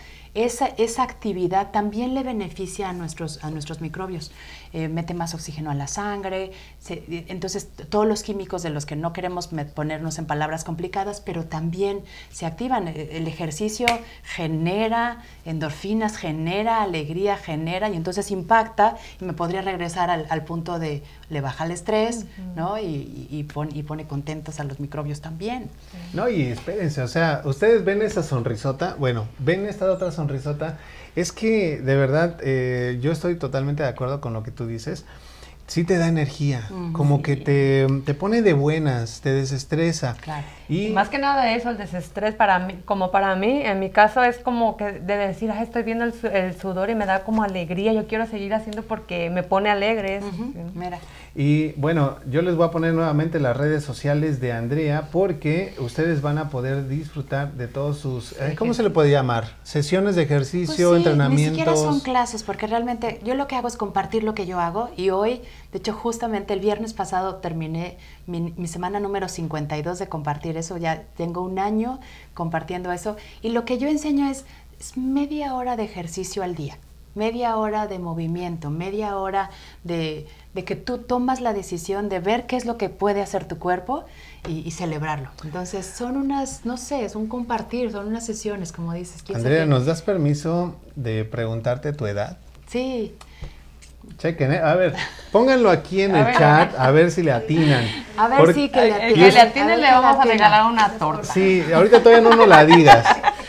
esa, 0.45 0.67
esa 0.67 1.03
actividad 1.03 1.71
también 1.71 2.15
le 2.15 2.23
beneficia 2.23 2.89
a 2.89 2.93
nuestros, 2.93 3.43
a 3.45 3.51
nuestros 3.51 3.81
microbios. 3.81 4.31
Eh, 4.73 4.89
mete 4.89 5.15
más 5.15 5.35
oxígeno 5.35 5.71
a 5.71 5.75
la 5.75 5.87
sangre, 5.87 6.53
entonces 6.89 7.69
todos 7.89 8.07
los 8.07 8.23
químicos 8.23 8.63
de 8.63 8.71
los 8.71 8.85
que 8.85 8.97
no 8.97 9.13
queremos 9.13 9.49
ponernos 9.75 10.19
en 10.19 10.27
palabras 10.27 10.65
complicadas, 10.65 11.21
pero 11.21 11.45
también 11.45 12.03
se 12.31 12.47
activan. 12.47 12.89
E, 12.89 13.17
el 13.17 13.27
ejercicio 13.27 13.87
genera 14.23 15.23
endorfinas, 15.45 16.17
genera 16.17 16.83
alegría, 16.83 17.37
genera 17.37 17.89
y 17.89 17.97
entonces 17.97 18.31
impacta 18.31 18.97
y 19.21 19.25
me 19.25 19.33
podría 19.33 19.63
regresar 19.63 20.11
al, 20.11 20.45
punto 20.45 20.79
de 20.79 21.03
le 21.31 21.41
baja 21.41 21.65
el 21.65 21.73
estrés, 21.73 22.27
¿no? 22.55 22.79
Y, 22.79 23.27
y, 23.31 23.43
pone 23.45 24.07
contentos 24.07 24.61
a 24.61 24.65
los 24.65 24.81
microbios 24.81 25.21
también. 25.21 25.69
No, 26.13 26.29
y 26.29 26.43
espérense, 26.43 27.03
o 27.03 27.09
sea, 27.09 27.43
ustedes 27.45 27.85
ven 27.85 28.03
esa 28.03 28.23
sonrisota, 28.23 28.97
bueno, 28.99 29.27
ven 29.39 29.67
esta 29.67 29.91
otra 29.91 30.11
sonrisota 30.13 30.79
es 31.21 31.33
que 31.33 31.81
de 31.81 31.97
verdad 31.97 32.39
eh, 32.43 32.99
yo 33.01 33.13
estoy 33.13 33.37
totalmente 33.37 33.83
de 33.83 33.89
acuerdo 33.89 34.21
con 34.21 34.33
lo 34.33 34.43
que 34.43 34.51
tú 34.51 34.67
dices. 34.67 35.05
Sí 35.67 35.85
te 35.85 35.99
da 35.99 36.09
energía, 36.09 36.67
como 36.93 37.21
que 37.21 37.37
te, 37.37 37.87
te, 38.07 38.15
pone 38.15 38.41
de 38.41 38.55
buenas, 38.55 39.21
te 39.21 39.33
desestresa. 39.33 40.17
Claro. 40.19 40.47
Y 40.69 40.89
más 40.89 41.09
que 41.09 41.19
nada 41.19 41.55
eso, 41.55 41.71
el 41.71 41.79
desestrés 41.79 42.35
para 42.35 42.59
mí, 42.59 42.79
como 42.85 43.11
para 43.11 43.35
mí, 43.37 43.63
en 43.63 43.81
mi 43.81 43.91
caso 43.91 44.23
es 44.23 44.39
como 44.39 44.77
que 44.77 44.93
de 44.93 45.17
decir, 45.17 45.51
estoy 45.51 45.83
viendo 45.83 46.05
el, 46.05 46.55
sudor 46.55 46.91
y 46.91 46.95
me 46.95 47.07
da 47.07 47.25
como 47.25 47.43
alegría, 47.43 47.93
yo 47.93 48.07
quiero 48.07 48.27
seguir 48.27 48.53
haciendo 48.53 48.83
porque 48.83 49.31
me 49.31 49.43
pone 49.43 49.71
alegre. 49.71 50.21
Mira. 50.75 50.99
Y 51.35 51.73
bueno, 51.73 52.17
yo 52.29 52.43
les 52.43 52.57
voy 52.57 52.67
a 52.67 52.71
poner 52.71 52.95
nuevamente 52.95 53.39
las 53.39 53.57
redes 53.57 53.85
sociales 53.85 54.41
de 54.41 54.53
Andrea 54.53 55.09
porque 55.13 55.75
ustedes 55.79 56.21
van 56.21 56.37
a 56.37 56.49
poder 56.51 56.89
disfrutar 56.89 57.53
de 57.53 57.69
todos 57.69 57.99
sus, 57.99 58.33
eh, 58.41 58.57
¿cómo 58.59 58.75
se 58.75 58.83
le 58.83 58.91
puede 58.91 59.11
llamar? 59.11 59.57
Sesiones 59.63 60.17
de 60.17 60.23
ejercicio, 60.23 60.89
pues 60.89 60.99
entrenamientos. 60.99 61.53
Ni 61.53 61.59
siquiera 61.59 61.77
son 61.77 62.01
clases 62.01 62.43
porque 62.43 62.67
realmente 62.67 63.21
yo 63.25 63.35
lo 63.35 63.47
que 63.47 63.57
hago 63.57 63.69
es 63.69 63.77
compartir 63.77 64.25
lo 64.25 64.35
que 64.35 64.47
yo 64.47 64.59
hago 64.59 64.91
y 64.97 65.11
hoy, 65.11 65.43
de 65.73 65.79
hecho 65.79 65.93
justamente 65.93 66.55
el 66.55 66.61
viernes 66.61 66.95
pasado 66.95 67.37
terminé 67.37 67.99
mi, 68.27 68.55
mi 68.57 68.69
semana 68.69 69.01
número 69.01 69.29
52 69.29 69.99
de 69.99 70.09
compartir 70.09 70.57
eso, 70.57 70.77
ya 70.77 71.03
tengo 71.17 71.43
un 71.43 71.59
año 71.59 72.01
compartiendo 72.35 72.93
eso 72.93 73.17
y 73.43 73.51
lo 73.51 73.65
que 73.65 73.79
yo 73.79 73.89
enseño 73.89 74.29
es, 74.29 74.45
es 74.81 74.97
media 74.97 75.55
hora 75.55 75.77
de 75.77 75.85
ejercicio 75.85 76.43
al 76.43 76.55
día 76.55 76.79
media 77.19 77.57
hora 77.57 77.87
de 77.87 77.99
movimiento, 77.99 78.71
media 78.71 79.17
hora 79.17 79.51
de, 79.85 80.27
de 80.55 80.65
que 80.65 80.77
tú 80.77 80.99
tomas 80.99 81.41
la 81.41 81.53
decisión 81.53 82.09
de 82.09 82.21
ver 82.21 82.47
qué 82.47 82.57
es 82.57 82.65
lo 82.65 82.79
que 82.79 82.89
puede 82.89 83.21
hacer 83.21 83.47
tu 83.47 83.59
cuerpo 83.59 84.05
y, 84.49 84.71
celebrarlo. 84.71 85.31
Entonces 85.45 85.85
son 85.85 86.17
unas, 86.17 86.65
no 86.65 86.77
sé, 86.77 87.05
es 87.05 87.17
un 87.17 87.27
compartir, 87.27 87.91
son 87.91 88.07
unas 88.07 88.25
sesiones, 88.25 88.73
como 88.73 88.95
dices. 88.95 89.23
Andrea, 89.35 89.67
¿nos 89.67 89.85
das 89.85 90.01
permiso 90.01 90.77
de 90.97 91.25
preguntarte 91.25 91.93
tu 91.93 92.07
edad? 92.07 92.39
Sí. 92.67 93.15
Chequen, 94.17 94.53
¿eh? 94.53 94.59
a 94.59 94.75
ver, 94.75 94.95
pónganlo 95.31 95.71
aquí 95.71 96.03
en 96.03 96.17
el 96.17 96.37
chat, 96.37 96.75
a 96.79 96.91
ver 96.91 97.11
si 97.11 97.23
le 97.23 97.33
atinan. 97.33 97.85
A 98.17 98.29
ver 98.29 98.55
si 98.55 98.69
que 98.69 98.81
le 98.81 98.95
atinan. 98.95 99.15
Que 99.15 99.33
le 99.33 99.41
atinen 99.41 99.81
le 99.81 99.91
vamos 99.91 100.19
a 100.19 100.25
regalar 100.25 100.71
una 100.71 100.89
torta. 100.93 101.25
Sí, 101.25 101.65
ahorita 101.73 102.03
todavía 102.03 102.29
no 102.29 102.35
nos 102.35 102.49
la 102.49 102.65
digas. 102.65 103.07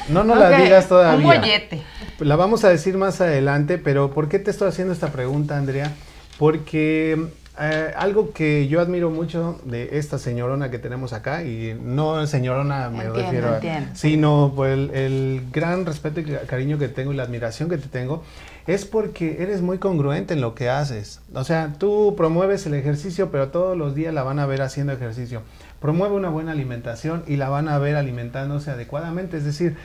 No 0.09 0.23
nos 0.23 0.37
la 0.37 0.49
digas 0.49 0.87
todavía. 0.87 1.17
Un 1.17 1.23
bollete. 1.23 1.83
La 2.19 2.35
vamos 2.35 2.63
a 2.65 2.69
decir 2.69 2.97
más 2.97 3.21
adelante, 3.21 3.77
pero 3.77 4.11
¿por 4.11 4.27
qué 4.27 4.39
te 4.39 4.51
estoy 4.51 4.67
haciendo 4.67 4.93
esta 4.93 5.07
pregunta, 5.07 5.55
Andrea? 5.55 5.91
porque 6.39 7.27
eh, 7.59 7.93
algo 7.97 8.31
que 8.31 8.69
yo 8.69 8.79
admiro 8.79 9.09
mucho 9.09 9.59
de 9.65 9.99
esta 9.99 10.17
señorona 10.17 10.71
que 10.71 10.79
tenemos 10.79 11.11
acá, 11.11 11.43
y 11.43 11.77
no 11.79 12.25
señorona 12.25 12.89
me 12.89 13.09
refiero 13.09 13.49
a, 13.49 13.59
sino 13.93 14.53
por 14.55 14.69
el, 14.69 15.41
gran 15.51 15.85
respeto 15.85 16.21
y 16.21 16.23
cariño 16.47 16.79
que 16.79 16.87
tengo 16.87 17.11
y 17.11 17.17
la 17.17 17.23
admiración 17.23 17.69
que 17.69 17.77
te 17.77 17.89
tengo, 17.89 18.23
es 18.67 18.85
porque 18.85 19.41
eres 19.41 19.61
muy 19.61 19.77
congruente 19.77 20.33
en 20.33 20.41
lo 20.41 20.55
que 20.55 20.69
haces. 20.69 21.21
O 21.33 21.43
sea, 21.43 21.73
tú 21.77 22.13
promueves 22.15 22.65
el 22.65 22.73
ejercicio, 22.73 23.31
pero 23.31 23.49
todos 23.49 23.77
los 23.77 23.95
días 23.95 24.13
la 24.13 24.23
van 24.23 24.39
a 24.39 24.45
ver 24.45 24.61
haciendo 24.61 24.93
ejercicio. 24.93 25.41
Promueve 25.81 26.15
una 26.15 26.29
buena 26.29 26.51
alimentación 26.51 27.23
y 27.27 27.37
la 27.37 27.49
van 27.49 27.67
a 27.67 27.77
ver 27.79 27.95
alimentándose 27.95 28.71
adecuadamente. 28.71 29.37
Es 29.37 29.45
decir, 29.45 29.75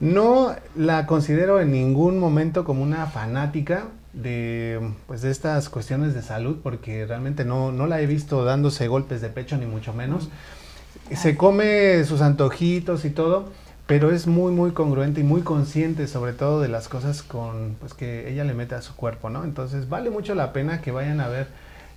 no 0.00 0.54
la 0.76 1.06
considero 1.06 1.60
en 1.60 1.72
ningún 1.72 2.18
momento 2.18 2.64
como 2.64 2.82
una 2.82 3.06
fanática 3.06 3.84
de, 4.12 4.80
pues, 5.06 5.22
de 5.22 5.30
estas 5.30 5.68
cuestiones 5.68 6.14
de 6.14 6.22
salud, 6.22 6.58
porque 6.62 7.06
realmente 7.06 7.44
no, 7.44 7.72
no 7.72 7.86
la 7.86 8.00
he 8.00 8.06
visto 8.06 8.44
dándose 8.44 8.88
golpes 8.88 9.20
de 9.20 9.28
pecho, 9.28 9.56
ni 9.56 9.66
mucho 9.66 9.92
menos. 9.92 10.28
Se 11.14 11.36
come 11.36 12.04
sus 12.04 12.20
antojitos 12.20 13.04
y 13.04 13.10
todo, 13.10 13.50
pero 13.88 14.12
es 14.12 14.26
muy, 14.26 14.52
muy 14.52 14.72
congruente 14.72 15.22
y 15.22 15.24
muy 15.24 15.40
consciente 15.40 16.08
sobre 16.08 16.34
todo 16.34 16.60
de 16.60 16.68
las 16.68 16.88
cosas 16.88 17.22
con, 17.22 17.74
pues, 17.80 17.94
que 17.94 18.30
ella 18.30 18.44
le 18.44 18.52
mete 18.52 18.74
a 18.74 18.82
su 18.82 18.94
cuerpo, 18.94 19.30
¿no? 19.30 19.44
Entonces 19.44 19.88
vale 19.88 20.10
mucho 20.10 20.34
la 20.34 20.52
pena 20.52 20.82
que 20.82 20.92
vayan 20.92 21.22
a 21.22 21.28
ver 21.28 21.48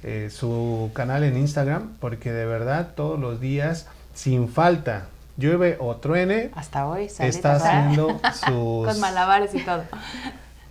eh, 0.02 0.30
su 0.32 0.90
canal 0.94 1.26
en 1.26 1.36
Instagram, 1.36 1.98
porque 2.00 2.32
de 2.32 2.46
verdad 2.46 2.94
todos 2.96 3.20
los 3.20 3.42
días, 3.42 3.88
sin 4.14 4.48
falta, 4.48 5.08
llueve 5.36 5.76
o 5.82 5.98
truene, 5.98 6.52
hasta 6.56 6.88
hoy 6.88 7.10
está 7.20 7.56
haciendo 7.56 8.22
sus 8.46 8.88
con 8.88 9.00
malabares 9.02 9.54
y 9.54 9.60
todo. 9.60 9.84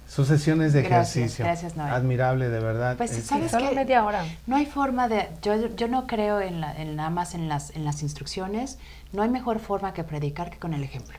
Sus 0.09 0.27
sesiones 0.27 0.73
de 0.73 0.81
ejercicio. 0.81 1.45
Gracias, 1.45 1.77
Noé. 1.77 1.89
Admirable, 1.89 2.49
de 2.49 2.59
verdad. 2.59 2.97
Pues 2.97 3.13
sabes 3.13 3.55
que 3.55 3.75
media 3.77 4.05
hora. 4.05 4.25
No 4.49 4.57
hay 4.57 4.67
forma 4.67 5.07
de, 5.07 5.29
yo, 5.41 5.69
yo 5.77 5.87
no 5.87 6.09
creo 6.09 6.41
en, 6.41 6.61
la, 6.61 6.77
en 6.77 6.97
nada 6.97 7.11
más 7.11 7.35
en 7.35 7.49
las, 7.49 7.71
en 7.77 7.85
las 7.85 8.03
instrucciones. 8.03 8.79
No 9.13 9.23
hay 9.23 9.29
mejor 9.29 9.59
forma 9.59 9.93
que 9.93 10.05
predicar 10.05 10.51
que 10.51 10.59
con 10.59 10.75
el 10.75 10.85
ejemplo. 10.85 11.19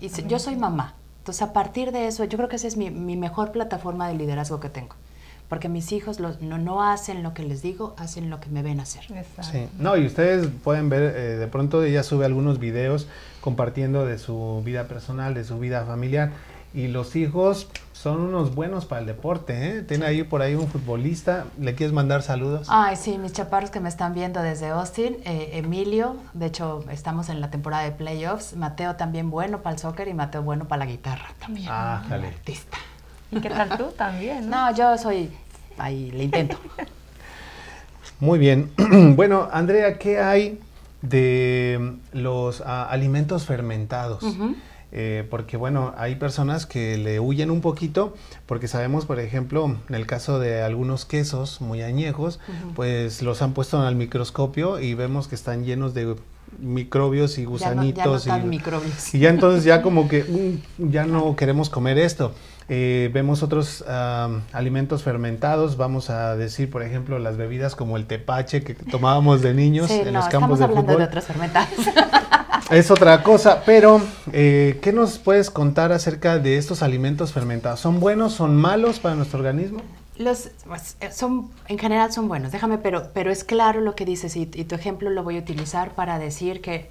Y 0.00 0.08
yo 0.26 0.38
soy 0.38 0.56
mamá. 0.56 0.94
Entonces, 1.18 1.42
a 1.42 1.52
partir 1.52 1.92
de 1.92 2.06
eso, 2.06 2.24
yo 2.24 2.36
creo 2.36 2.48
que 2.48 2.56
esa 2.56 2.66
es 2.66 2.76
mi, 2.76 2.90
mi 2.90 3.16
mejor 3.16 3.52
plataforma 3.52 4.08
de 4.08 4.14
liderazgo 4.14 4.60
que 4.60 4.68
tengo 4.68 4.94
porque 5.48 5.68
mis 5.68 5.92
hijos 5.92 6.20
los, 6.20 6.40
no, 6.40 6.58
no 6.58 6.82
hacen 6.82 7.22
lo 7.22 7.34
que 7.34 7.42
les 7.42 7.62
digo, 7.62 7.94
hacen 7.98 8.30
lo 8.30 8.40
que 8.40 8.48
me 8.48 8.62
ven 8.62 8.80
hacer. 8.80 9.04
Exacto. 9.04 9.52
Sí, 9.52 9.68
no, 9.78 9.96
y 9.96 10.06
ustedes 10.06 10.48
pueden 10.62 10.88
ver, 10.88 11.14
eh, 11.14 11.20
de 11.36 11.46
pronto 11.46 11.84
ella 11.84 12.02
sube 12.02 12.24
algunos 12.24 12.58
videos 12.58 13.06
compartiendo 13.40 14.06
de 14.06 14.18
su 14.18 14.62
vida 14.64 14.88
personal, 14.88 15.34
de 15.34 15.44
su 15.44 15.58
vida 15.58 15.84
familiar, 15.84 16.32
y 16.72 16.88
los 16.88 17.14
hijos 17.14 17.68
son 17.94 18.20
unos 18.20 18.56
buenos 18.56 18.86
para 18.86 19.00
el 19.00 19.06
deporte, 19.06 19.78
¿eh? 19.78 19.82
Tiene 19.82 20.04
ahí 20.04 20.24
por 20.24 20.42
ahí 20.42 20.56
un 20.56 20.66
futbolista, 20.66 21.46
¿le 21.60 21.76
quieres 21.76 21.94
mandar 21.94 22.22
saludos? 22.22 22.66
Ay, 22.68 22.96
sí, 22.96 23.18
mis 23.18 23.32
chaparros 23.32 23.70
que 23.70 23.78
me 23.78 23.88
están 23.88 24.14
viendo 24.14 24.42
desde 24.42 24.68
Austin, 24.70 25.16
eh, 25.24 25.50
Emilio, 25.52 26.16
de 26.32 26.46
hecho 26.46 26.84
estamos 26.90 27.28
en 27.28 27.40
la 27.40 27.50
temporada 27.50 27.84
de 27.84 27.92
playoffs, 27.92 28.56
Mateo 28.56 28.96
también 28.96 29.30
bueno 29.30 29.62
para 29.62 29.74
el 29.74 29.80
soccer 29.80 30.08
y 30.08 30.14
Mateo 30.14 30.42
bueno 30.42 30.66
para 30.66 30.84
la 30.84 30.90
guitarra 30.90 31.28
también. 31.38 31.68
Ah, 31.70 32.04
jale. 32.08 32.26
Artista. 32.26 32.76
¿Y 33.30 33.40
qué 33.40 33.48
tal 33.48 33.78
tú 33.78 33.86
también? 33.96 34.50
¿no? 34.50 34.56
No, 34.70 34.76
yo 34.76 34.98
soy, 34.98 35.30
ahí 35.78 36.10
le 36.10 36.24
intento. 36.24 36.58
Muy 38.18 38.40
bien. 38.40 38.72
bueno, 39.14 39.48
Andrea, 39.52 39.98
¿qué 39.98 40.18
hay 40.18 40.60
de 41.00 41.94
los 42.12 42.60
ah, 42.60 42.88
alimentos 42.90 43.46
fermentados? 43.46 44.24
Eh, 44.96 45.26
porque 45.28 45.56
bueno, 45.56 45.92
hay 45.98 46.14
personas 46.14 46.66
que 46.66 46.96
le 46.96 47.18
huyen 47.18 47.50
un 47.50 47.60
poquito, 47.60 48.14
porque 48.46 48.68
sabemos, 48.68 49.06
por 49.06 49.18
ejemplo, 49.18 49.76
en 49.88 49.94
el 49.96 50.06
caso 50.06 50.38
de 50.38 50.62
algunos 50.62 51.04
quesos 51.04 51.60
muy 51.60 51.82
añejos, 51.82 52.38
pues 52.76 53.20
los 53.20 53.42
han 53.42 53.54
puesto 53.54 53.80
al 53.80 53.96
microscopio 53.96 54.78
y 54.78 54.94
vemos 54.94 55.26
que 55.26 55.34
están 55.34 55.64
llenos 55.64 55.94
de 55.94 56.14
microbios 56.60 57.38
y 57.38 57.42
Ya 57.42 57.46
no, 57.46 57.50
gusanitos. 57.50 58.24
ya 58.24 58.32
no 58.36 58.38
tan 58.38 58.46
y, 58.46 58.50
microbios. 58.50 59.14
y 59.14 59.18
ya 59.18 59.30
entonces 59.30 59.64
ya 59.64 59.82
como 59.82 60.08
que 60.08 60.22
mm, 60.78 60.90
ya 60.90 61.04
no 61.06 61.34
queremos 61.34 61.70
comer 61.70 61.98
esto. 61.98 62.32
Eh, 62.68 63.10
vemos 63.12 63.42
otros 63.42 63.84
ah, 63.88 64.30
alimentos 64.52 65.02
fermentados, 65.02 65.76
vamos 65.76 66.08
a 66.08 66.36
decir, 66.36 66.70
por 66.70 66.82
ejemplo, 66.84 67.18
las 67.18 67.36
bebidas 67.36 67.74
como 67.74 67.96
el 67.96 68.06
tepache 68.06 68.62
que 68.62 68.74
tomábamos 68.74 69.42
de 69.42 69.52
niños 69.54 69.88
Sí, 69.88 69.98
en 70.00 70.12
no, 70.12 70.20
los 70.20 70.28
campos 70.28 70.60
de 70.60 70.68
fútbol. 70.68 70.98
de 70.98 71.04
otros 71.04 71.24
fermentados. 71.24 71.70
Es 72.70 72.90
otra 72.90 73.22
cosa, 73.22 73.62
pero 73.66 74.00
eh, 74.32 74.78
¿qué 74.82 74.92
nos 74.92 75.18
puedes 75.18 75.50
contar 75.50 75.92
acerca 75.92 76.38
de 76.38 76.56
estos 76.56 76.82
alimentos 76.82 77.32
fermentados? 77.32 77.80
¿Son 77.80 78.00
buenos, 78.00 78.32
son 78.32 78.56
malos 78.56 79.00
para 79.00 79.14
nuestro 79.14 79.38
organismo? 79.40 79.80
Los 80.16 80.48
pues, 80.66 80.96
eh, 81.00 81.10
son, 81.12 81.50
en 81.68 81.78
general 81.78 82.12
son 82.12 82.26
buenos, 82.26 82.52
déjame, 82.52 82.78
pero, 82.78 83.10
pero 83.12 83.30
es 83.30 83.44
claro 83.44 83.80
lo 83.80 83.94
que 83.94 84.04
dices 84.04 84.34
y, 84.36 84.46
tu 84.46 84.74
ejemplo 84.74 85.10
lo 85.10 85.22
voy 85.22 85.36
a 85.36 85.40
utilizar 85.40 85.90
para 85.94 86.18
decir 86.18 86.62
que, 86.62 86.88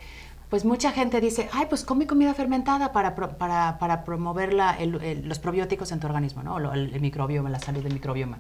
pues 0.49 0.63
mucha 0.63 0.91
gente 0.91 1.19
dice, 1.19 1.49
ay, 1.53 1.65
pues 1.67 1.83
come 1.83 2.05
comida 2.05 2.35
fermentada 2.35 2.91
para, 2.91 3.15
pro- 3.15 3.37
para, 3.37 3.79
para 3.79 4.03
promover 4.03 4.53
la- 4.53 4.77
los 5.23 5.39
probióticos 5.39 5.91
en 5.91 5.99
tu 5.99 6.05
organismo, 6.05 6.43
¿no? 6.43 6.73
El, 6.73 6.93
el 6.93 7.01
microbioma, 7.01 7.49
la 7.49 7.59
salud 7.59 7.81
del 7.81 7.93
microbioma. 7.93 8.37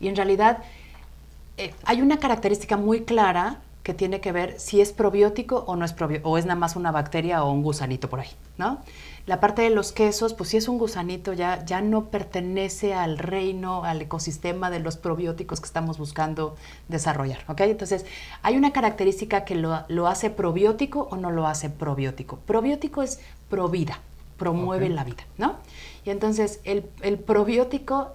Y 0.00 0.08
en 0.08 0.16
realidad 0.16 0.58
eh, 1.56 1.72
hay 1.86 2.02
una 2.02 2.18
característica 2.18 2.76
muy 2.76 3.04
clara 3.04 3.60
que 3.84 3.94
tiene 3.94 4.20
que 4.20 4.32
ver 4.32 4.58
si 4.58 4.80
es 4.80 4.92
probiótico 4.92 5.62
o 5.66 5.76
no 5.76 5.84
es 5.84 5.92
probiótico, 5.92 6.30
o 6.30 6.38
es 6.38 6.46
nada 6.46 6.58
más 6.58 6.74
una 6.74 6.90
bacteria 6.90 7.44
o 7.44 7.52
un 7.52 7.62
gusanito 7.62 8.08
por 8.08 8.20
ahí, 8.20 8.30
¿no? 8.56 8.80
La 9.26 9.40
parte 9.40 9.60
de 9.60 9.70
los 9.70 9.92
quesos, 9.92 10.32
pues 10.32 10.48
si 10.50 10.56
es 10.56 10.68
un 10.68 10.78
gusanito 10.78 11.34
ya, 11.34 11.64
ya 11.66 11.82
no 11.82 12.06
pertenece 12.06 12.94
al 12.94 13.18
reino, 13.18 13.84
al 13.84 14.00
ecosistema 14.00 14.70
de 14.70 14.80
los 14.80 14.96
probióticos 14.96 15.60
que 15.60 15.66
estamos 15.66 15.98
buscando 15.98 16.56
desarrollar, 16.88 17.40
¿ok? 17.46 17.60
Entonces, 17.60 18.06
hay 18.42 18.56
una 18.56 18.72
característica 18.72 19.44
que 19.44 19.54
lo, 19.54 19.82
lo 19.88 20.08
hace 20.08 20.30
probiótico 20.30 21.08
o 21.10 21.16
no 21.16 21.30
lo 21.30 21.46
hace 21.46 21.68
probiótico. 21.68 22.38
Probiótico 22.46 23.02
es 23.02 23.20
provida, 23.50 24.00
promueve 24.38 24.88
la 24.88 25.04
vida, 25.04 25.24
¿no? 25.36 25.56
Y 26.06 26.10
entonces, 26.10 26.60
el, 26.64 26.86
el 27.02 27.18
probiótico 27.18 28.12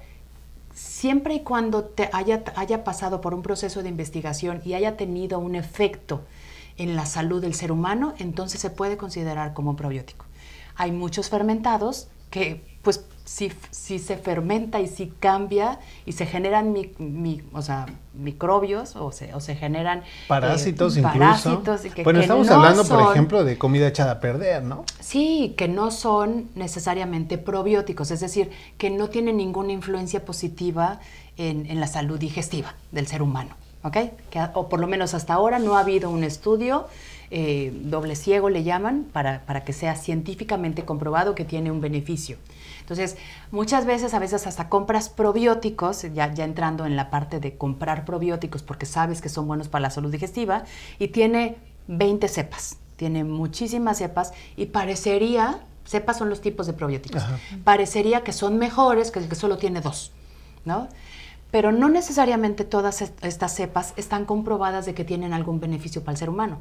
siempre 0.80 1.36
y 1.36 1.40
cuando 1.42 1.84
te 1.84 2.10
haya, 2.14 2.44
haya 2.56 2.84
pasado 2.86 3.20
por 3.20 3.34
un 3.34 3.42
proceso 3.42 3.84
de 3.84 3.90
investigación 3.90 4.62
y 4.64 4.74
haya 4.76 4.96
tenido 4.96 5.38
un 5.40 5.56
efecto 5.56 6.22
en 6.78 6.96
la 6.96 7.06
salud 7.06 7.42
del 7.42 7.54
ser 7.54 7.74
humano, 7.74 8.14
entonces 8.18 8.62
se 8.62 8.70
puede 8.70 8.96
considerar 8.96 9.54
como 9.54 9.76
probiótico. 9.76 10.26
Hay 10.76 10.94
muchos 10.94 11.30
fermentados 11.30 12.08
que, 12.30 12.64
pues, 12.82 13.06
si, 13.30 13.52
si 13.70 14.00
se 14.00 14.18
fermenta 14.18 14.80
y 14.80 14.88
si 14.88 15.06
cambia 15.20 15.78
y 16.04 16.14
se 16.14 16.26
generan 16.26 16.74
mi- 16.74 16.92
mi- 16.98 17.44
o 17.54 17.62
sea, 17.62 17.86
microbios 18.16 18.96
o 18.96 19.12
se, 19.12 19.36
o 19.36 19.40
se 19.40 19.56
generan 19.56 20.00
eh, 20.00 20.04
Parásitos 20.28 20.98
incluso. 20.98 21.20
parásitos 21.20 21.86
y 21.86 21.90
que- 21.92 22.04
bueno, 22.04 22.20
que 22.20 22.24
estamos 22.26 22.48
no 22.48 22.56
hablando, 22.56 22.84
por 22.86 23.12
ejemplo, 23.12 23.44
de 23.44 23.56
comida 23.60 23.88
echada 23.88 24.14
a 24.14 24.20
perder, 24.20 24.64
¿no? 24.64 24.84
Sí, 25.00 25.54
que 25.58 25.68
no 25.68 25.92
son 25.92 26.50
necesariamente 26.56 27.38
probióticos, 27.38 28.10
es 28.10 28.20
decir, 28.20 28.50
que 28.80 28.90
no 28.90 29.10
tienen 29.10 29.38
ninguna 29.38 29.74
influencia 29.74 30.26
positiva 30.26 31.00
en, 31.38 31.68
en 31.68 31.80
la 31.80 31.86
salud 31.88 32.18
digestiva 32.20 32.74
del 32.92 33.06
ser 33.06 33.22
humano, 33.22 33.56
¿ok? 33.84 33.98
Que, 34.32 34.42
o 34.56 34.70
por 34.70 34.80
lo 34.80 34.88
menos 34.88 35.14
hasta 35.14 35.36
ahora 35.36 35.60
no 35.60 35.78
ha 35.78 35.82
habido 35.82 36.10
un 36.10 36.24
estudio 36.24 36.88
eh, 37.32 37.72
doble 37.84 38.16
ciego, 38.16 38.50
le 38.50 38.64
llaman, 38.64 39.06
para, 39.12 39.46
para 39.46 39.64
que 39.64 39.74
sea 39.74 39.96
científicamente 39.96 40.86
comprobado 40.86 41.36
que 41.36 41.46
tiene 41.46 41.72
un 41.72 41.82
beneficio. 41.82 42.38
Entonces, 42.82 43.18
muchas 43.52 43.86
veces, 43.86 44.14
a 44.16 44.20
veces 44.20 44.48
hasta 44.48 44.68
compras 44.68 45.10
probióticos, 45.10 46.02
ya, 46.14 46.34
ya 46.34 46.44
entrando 46.44 46.86
en 46.88 46.96
la 46.96 47.10
parte 47.12 47.40
de 47.40 47.56
comprar 47.56 48.04
probióticos 48.04 48.64
porque 48.64 48.86
sabes 48.88 49.22
que 49.22 49.30
son 49.30 49.48
buenos 49.48 49.68
para 49.68 49.84
la 49.84 49.90
salud 49.92 50.12
digestiva, 50.12 50.64
y 50.98 51.10
tiene 51.10 51.58
20 51.88 52.28
cepas, 52.28 52.78
tiene 52.96 53.24
muchísimas 53.24 54.00
cepas 54.00 54.34
y 54.58 54.68
parecería, 54.68 55.60
cepas 55.86 56.18
son 56.18 56.30
los 56.30 56.42
tipos 56.42 56.66
de 56.68 56.74
probióticos, 56.74 57.22
Ajá. 57.22 57.38
parecería 57.64 58.24
que 58.24 58.34
son 58.34 58.58
mejores 58.58 59.12
que 59.12 59.20
el 59.20 59.30
que 59.30 59.36
solo 59.36 59.58
tiene 59.58 59.82
dos, 59.82 60.12
¿no? 60.66 60.88
Pero 61.52 61.72
no 61.72 61.90
necesariamente 61.90 62.64
todas 62.64 63.02
est- 63.02 63.24
estas 63.24 63.56
cepas 63.56 63.94
están 63.98 64.26
comprobadas 64.26 64.86
de 64.86 64.94
que 64.94 65.04
tienen 65.04 65.34
algún 65.34 65.60
beneficio 65.60 66.02
para 66.04 66.14
el 66.14 66.18
ser 66.18 66.30
humano. 66.30 66.58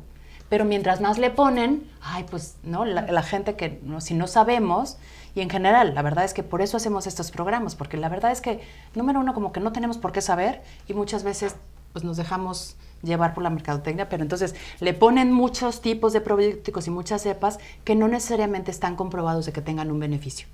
Pero 0.49 0.65
mientras 0.65 1.01
más 1.01 1.19
le 1.19 1.31
ponen, 1.31 1.91
ay, 2.01 2.25
pues, 2.31 2.57
¿no? 2.63 2.85
La, 2.85 3.03
la 3.03 3.23
gente 3.23 3.55
que, 3.55 3.81
no, 3.83 4.01
si 4.01 4.15
no 4.15 4.27
sabemos, 4.27 4.97
y 5.35 5.41
en 5.41 5.51
general, 5.51 5.95
la 5.95 6.03
verdad 6.03 6.25
es 6.25 6.35
que 6.35 6.43
por 6.43 6.63
eso 6.63 6.77
hacemos 6.77 7.07
estos 7.07 7.31
programas, 7.31 7.75
porque 7.75 7.97
la 7.97 8.09
verdad 8.09 8.33
es 8.33 8.41
que, 8.41 8.61
número 8.95 9.21
uno, 9.21 9.35
como 9.35 9.53
que 9.53 9.61
no 9.61 9.73
tenemos 9.73 9.99
por 9.99 10.13
qué 10.13 10.21
saber, 10.23 10.63
y 10.87 10.95
muchas 10.95 11.23
veces, 11.23 11.57
pues, 11.93 12.05
nos 12.05 12.17
dejamos 12.17 12.77
llevar 13.03 13.35
por 13.35 13.45
la 13.45 13.51
mercadotecnia, 13.51 14.09
pero 14.09 14.23
entonces 14.23 14.55
le 14.81 14.95
ponen 14.95 15.33
muchos 15.33 15.81
tipos 15.81 16.13
de 16.13 16.21
probióticos 16.21 16.87
y 16.87 16.91
muchas 16.91 17.23
cepas 17.23 17.59
que 17.85 17.95
no 17.95 18.09
necesariamente 18.09 18.71
están 18.71 18.97
comprobados 18.97 19.47
de 19.47 19.53
que 19.53 19.61
tengan 19.61 19.91
un 19.91 20.01
beneficio, 20.01 20.49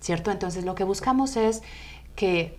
¿cierto? 0.00 0.30
Entonces, 0.30 0.64
lo 0.64 0.74
que 0.74 0.84
buscamos 0.84 1.36
es 1.36 1.62
que 2.14 2.58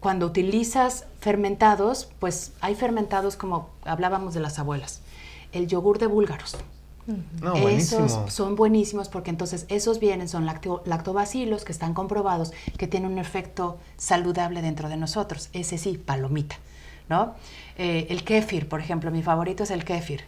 cuando 0.00 0.26
utilizas 0.26 1.06
fermentados, 1.20 2.10
pues 2.18 2.52
hay 2.60 2.74
fermentados 2.74 3.36
como 3.36 3.70
hablábamos 3.84 4.34
de 4.34 4.40
las 4.40 4.58
abuelas, 4.58 5.00
el 5.52 5.66
yogur 5.66 5.98
de 5.98 6.06
búlgaros. 6.06 6.56
No, 7.40 7.56
buenísimo. 7.56 8.06
Esos 8.06 8.32
son 8.32 8.54
buenísimos 8.54 9.08
porque 9.08 9.30
entonces 9.30 9.66
esos 9.68 9.98
vienen, 9.98 10.28
son 10.28 10.46
lacto- 10.46 10.82
lactobacilos 10.84 11.64
que 11.64 11.72
están 11.72 11.94
comprobados 11.94 12.52
que 12.78 12.86
tienen 12.86 13.10
un 13.12 13.18
efecto 13.18 13.78
saludable 13.96 14.62
dentro 14.62 14.88
de 14.88 14.96
nosotros. 14.96 15.48
Ese 15.52 15.78
sí, 15.78 15.98
palomita, 15.98 16.56
¿no? 17.08 17.34
Eh, 17.76 18.06
el 18.08 18.22
kéfir, 18.22 18.68
por 18.68 18.78
ejemplo, 18.80 19.10
mi 19.10 19.22
favorito 19.22 19.64
es 19.64 19.72
el 19.72 19.84
kéfir, 19.84 20.22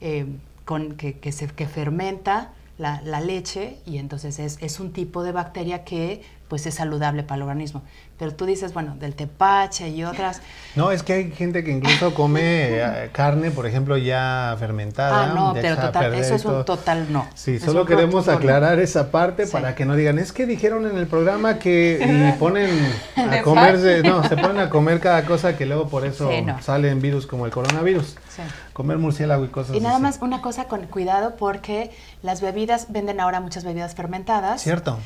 eh, 0.00 0.26
con, 0.64 0.92
que, 0.94 1.18
que 1.18 1.32
se, 1.32 1.48
que 1.48 1.66
fermenta 1.66 2.52
la, 2.80 3.00
la 3.04 3.20
leche 3.20 3.76
y 3.86 3.98
entonces 3.98 4.38
es, 4.38 4.56
es 4.60 4.80
un 4.80 4.92
tipo 4.92 5.22
de 5.22 5.32
bacteria 5.32 5.84
que 5.84 6.22
pues 6.48 6.66
es 6.66 6.74
saludable 6.74 7.22
para 7.22 7.36
el 7.36 7.42
organismo. 7.42 7.82
Pero 8.18 8.34
tú 8.34 8.44
dices, 8.44 8.74
bueno, 8.74 8.96
del 8.98 9.14
tepache 9.14 9.88
y 9.90 10.02
otras, 10.02 10.42
No, 10.74 10.90
es 10.90 11.04
que 11.04 11.12
hay 11.12 11.30
gente 11.30 11.62
que 11.62 11.70
incluso 11.70 12.12
come 12.12 12.40
eh, 12.42 13.10
carne, 13.12 13.52
por 13.52 13.66
ejemplo, 13.66 13.96
ya 13.96 14.56
fermentada. 14.58 15.30
ah, 15.30 15.32
no, 15.34 15.52
pero 15.54 15.76
total, 15.76 16.12
eso 16.14 16.34
es 16.34 16.44
un 16.44 16.64
total 16.64 17.12
no. 17.12 17.28
Sí, 17.34 17.54
Es 17.54 17.62
solo 17.62 17.86
queremos 17.86 18.26
no. 18.26 18.32
aclarar 18.32 18.80
esa 18.80 19.12
parte 19.12 19.46
Sí. 19.46 19.52
para 19.52 19.76
que 19.76 19.84
no 19.84 19.94
digan, 19.94 20.18
es 20.18 20.32
que 20.32 20.44
dijeron 20.44 20.86
en 20.90 20.96
el 20.98 21.06
programa 21.06 21.58
que 21.60 22.00
y 22.34 22.38
ponen 22.38 22.68
a 23.16 23.42
comerse, 23.42 24.02
no, 24.02 24.28
se 24.28 24.36
ponen 24.36 24.58
a 24.58 24.70
comer 24.70 24.98
cada 24.98 25.24
cosa 25.24 25.56
que 25.56 25.66
luego 25.66 25.88
por 25.88 26.04
eso 26.04 26.30
Sí, 26.32 26.42
no. 26.42 26.60
salen 26.62 27.00
virus 27.00 27.26
como 27.28 27.46
el 27.46 27.52
coronavirus. 27.52 28.16
Sí. 28.48 28.54
Comer 28.72 28.98
murciélago 28.98 29.44
y 29.44 29.48
cosas 29.48 29.76
Y 29.76 29.80
nada 29.80 29.94
así. 29.96 30.02
más 30.02 30.18
una 30.20 30.40
cosa 30.42 30.64
con 30.64 30.86
cuidado 30.86 31.36
porque 31.36 31.90
las 32.22 32.40
bebidas, 32.40 32.86
venden 32.92 33.20
ahora 33.20 33.40
muchas 33.40 33.64
bebidas 33.64 33.94
fermentadas, 33.94 34.62
Cierto. 34.62 34.98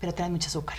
pero 0.00 0.14
traen 0.14 0.32
mucho 0.32 0.48
azúcar. 0.48 0.76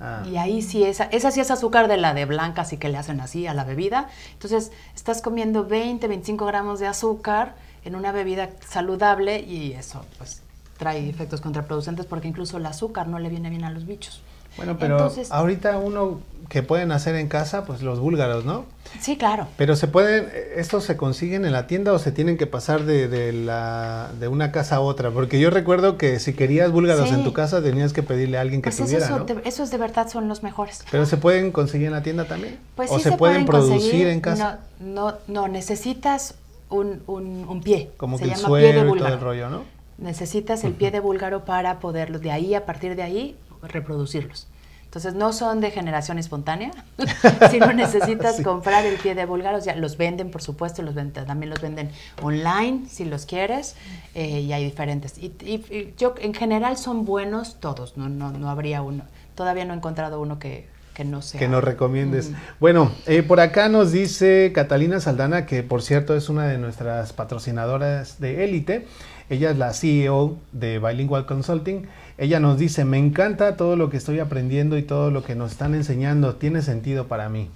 Ah. 0.00 0.22
Y 0.30 0.36
ahí 0.36 0.62
sí, 0.62 0.84
esa, 0.84 1.04
esa 1.04 1.30
sí 1.30 1.40
es 1.40 1.50
azúcar 1.50 1.88
de 1.88 1.96
la 1.96 2.14
de 2.14 2.24
blanca, 2.24 2.62
así 2.62 2.76
que 2.76 2.88
le 2.88 2.98
hacen 2.98 3.20
así 3.20 3.46
a 3.46 3.54
la 3.54 3.64
bebida. 3.64 4.08
Entonces, 4.34 4.70
estás 4.94 5.22
comiendo 5.22 5.64
20, 5.64 6.06
25 6.06 6.46
gramos 6.46 6.78
de 6.78 6.86
azúcar 6.86 7.56
en 7.84 7.96
una 7.96 8.12
bebida 8.12 8.50
saludable 8.68 9.40
y 9.40 9.72
eso, 9.72 10.04
pues, 10.18 10.42
trae 10.76 11.08
efectos 11.08 11.40
contraproducentes 11.40 12.06
porque 12.06 12.28
incluso 12.28 12.58
el 12.58 12.66
azúcar 12.66 13.08
no 13.08 13.18
le 13.18 13.28
viene 13.28 13.50
bien 13.50 13.64
a 13.64 13.70
los 13.70 13.86
bichos. 13.86 14.22
Bueno, 14.58 14.76
pero 14.78 14.96
Entonces- 14.98 15.30
ahorita 15.32 15.78
uno 15.78 16.20
que 16.50 16.62
pueden 16.62 16.92
hacer 16.92 17.14
en 17.14 17.28
casa, 17.28 17.64
pues 17.66 17.82
los 17.82 18.00
búlgaros, 18.00 18.46
¿no? 18.46 18.64
Sí, 19.00 19.18
claro. 19.18 19.46
Pero 19.58 19.76
se 19.76 19.86
pueden, 19.86 20.28
¿estos 20.56 20.82
se 20.84 20.96
consiguen 20.96 21.44
en 21.44 21.52
la 21.52 21.66
tienda 21.66 21.92
o 21.92 21.98
se 21.98 22.10
tienen 22.10 22.38
que 22.38 22.46
pasar 22.46 22.84
de, 22.84 23.06
de 23.06 23.34
la, 23.34 24.08
de 24.18 24.28
una 24.28 24.50
casa 24.50 24.76
a 24.76 24.80
otra? 24.80 25.10
Porque 25.10 25.38
yo 25.40 25.50
recuerdo 25.50 25.98
que 25.98 26.18
si 26.20 26.32
querías 26.32 26.72
búlgaros 26.72 27.10
Sí. 27.10 27.14
en 27.14 27.22
tu 27.22 27.34
casa 27.34 27.62
tenías 27.62 27.92
que 27.92 28.02
pedirle 28.02 28.38
a 28.38 28.40
alguien 28.40 28.62
que 28.62 28.70
Pues 28.70 28.78
tuviera, 28.78 29.18
de, 29.24 29.42
esos 29.44 29.70
de 29.70 29.76
verdad 29.76 30.08
son 30.08 30.26
los 30.26 30.42
mejores. 30.42 30.84
Pero 30.90 31.04
se 31.04 31.18
pueden 31.18 31.52
conseguir 31.52 31.88
en 31.88 31.92
la 31.92 32.02
tienda 32.02 32.24
también. 32.24 32.58
Pues 32.76 32.90
o 32.90 32.96
sí 32.96 33.02
se, 33.02 33.12
pueden, 33.12 33.44
producir 33.44 34.06
en 34.06 34.20
casa, 34.22 34.60
No, 34.80 35.10
no, 35.10 35.14
no, 35.28 35.48
necesitas 35.48 36.34
un, 36.70 37.02
un- 37.06 37.44
un 37.46 37.62
pie. 37.62 37.90
como 37.98 38.16
Se 38.16 38.24
que 38.24 38.30
el 38.30 38.36
llama 38.36 38.48
pie 38.56 38.66
de 38.68 38.72
suero 38.72 38.94
y 38.94 38.98
todo 38.98 39.08
el 39.08 39.20
rollo, 39.20 39.50
¿no? 39.50 39.64
Necesitas 39.98 40.64
el 40.64 40.72
pie 40.72 40.90
de 40.92 41.00
búlgaro 41.00 41.44
para 41.44 41.78
poderlos, 41.78 42.22
de 42.22 42.30
ahí, 42.30 42.54
a 42.54 42.64
partir 42.64 42.96
de 42.96 43.02
ahí, 43.02 43.36
reproducirlos. 43.62 44.46
Entonces 44.84 45.12
no 45.12 45.34
son 45.34 45.60
de 45.60 45.70
generación 45.70 46.18
espontánea, 46.18 46.70
sino 47.50 47.72
necesitas 47.74 48.36
Sí. 48.36 48.42
comprar 48.42 48.86
el 48.86 48.96
pie 48.96 49.14
de 49.14 49.26
búlgaros. 49.26 49.64
Ya 49.66 49.76
los 49.76 49.98
venden, 49.98 50.30
por 50.30 50.40
supuesto, 50.40 50.80
los 50.82 50.94
venden, 50.94 51.26
también 51.26 51.50
los 51.50 51.60
venden 51.60 51.90
online 52.22 52.86
si 52.88 53.04
los 53.04 53.26
quieres, 53.26 53.76
eh, 54.14 54.40
y 54.40 54.52
hay 54.54 54.64
diferentes. 54.64 55.18
Y, 55.18 55.26
y- 55.44 55.64
y 55.70 55.94
yo 55.98 56.14
en 56.20 56.32
general 56.32 56.78
son 56.78 57.04
buenos 57.04 57.60
todos, 57.60 57.98
no, 57.98 58.08
no, 58.08 58.30
no 58.32 58.48
habría 58.48 58.80
uno. 58.80 59.04
Todavía 59.34 59.66
no 59.66 59.74
he 59.74 59.76
encontrado 59.76 60.22
uno 60.22 60.38
que, 60.38 60.66
que 60.94 61.04
no 61.04 61.20
sea. 61.20 61.38
Que 61.38 61.48
nos 61.48 61.62
recomiendes. 61.62 62.30
Mm. 62.30 62.34
Bueno, 62.58 62.90
eh, 63.06 63.22
por 63.22 63.40
acá 63.40 63.68
nos 63.68 63.92
dice 63.92 64.52
Catalina 64.54 65.00
Saldana, 65.00 65.44
que 65.44 65.62
por 65.62 65.82
cierto 65.82 66.16
es 66.16 66.30
una 66.30 66.46
de 66.46 66.56
nuestras 66.56 67.12
patrocinadoras 67.12 68.20
de 68.20 68.42
élite. 68.44 68.86
Ella 69.30 69.50
es 69.50 69.58
la 69.58 69.74
CEO 69.74 70.38
de 70.52 70.78
Bilingual 70.78 71.26
Consulting. 71.26 71.86
Ella 72.18 72.40
nos 72.40 72.58
dice, 72.58 72.84
me 72.84 72.98
encanta 72.98 73.56
todo 73.56 73.76
lo 73.76 73.90
que 73.90 73.96
estoy 73.96 74.18
aprendiendo 74.18 74.76
y 74.76 74.82
todo 74.82 75.12
lo 75.12 75.22
que 75.22 75.36
nos 75.36 75.52
están 75.52 75.74
enseñando. 75.74 76.34
Tiene 76.34 76.62
sentido 76.62 77.06
para 77.06 77.28
mí. 77.28 77.48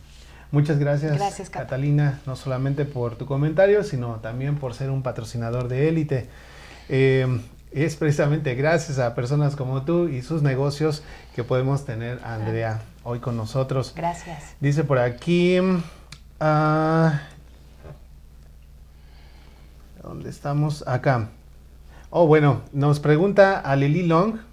Muchas 0.53 0.79
gracias, 0.79 1.17
Gracias, 1.17 1.51
Cat. 1.51 1.63
Catalina, 1.63 2.21
no 2.27 2.37
solamente 2.37 2.85
por 2.85 3.17
tu 3.17 3.27
comentario, 3.27 3.83
sino 3.83 4.17
también 4.17 4.57
por 4.57 4.75
ser 4.75 4.91
un 4.91 5.03
patrocinador 5.03 5.67
de 5.67 5.89
élite. 5.89 6.29
Eh, 6.89 7.41
es 7.73 7.97
precisamente 7.97 8.55
gracias 8.55 8.99
a 8.99 9.15
personas 9.15 9.57
como 9.57 9.83
tú 9.83 10.09
y 10.09 10.23
sus 10.23 10.43
negocios 10.43 11.03
que 11.35 11.43
podemos 11.43 11.85
tener 11.85 12.21
a 12.23 12.35
Andrea 12.35 12.83
hoy 13.03 13.19
con 13.19 13.37
nosotros. 13.37 13.95
Gracias. 13.97 14.55
Dice 14.61 14.85
por 14.85 14.99
aquí. 14.99 15.57
ah, 16.39 17.23
¿Dónde 20.03 20.29
estamos? 20.29 20.87
Acá. 20.87 21.31
Oh, 22.11 22.27
bueno, 22.27 22.61
nos 22.73 23.01
pregunta 23.01 23.59
a 23.59 23.75
Lili 23.75 24.07
Long. 24.07 24.52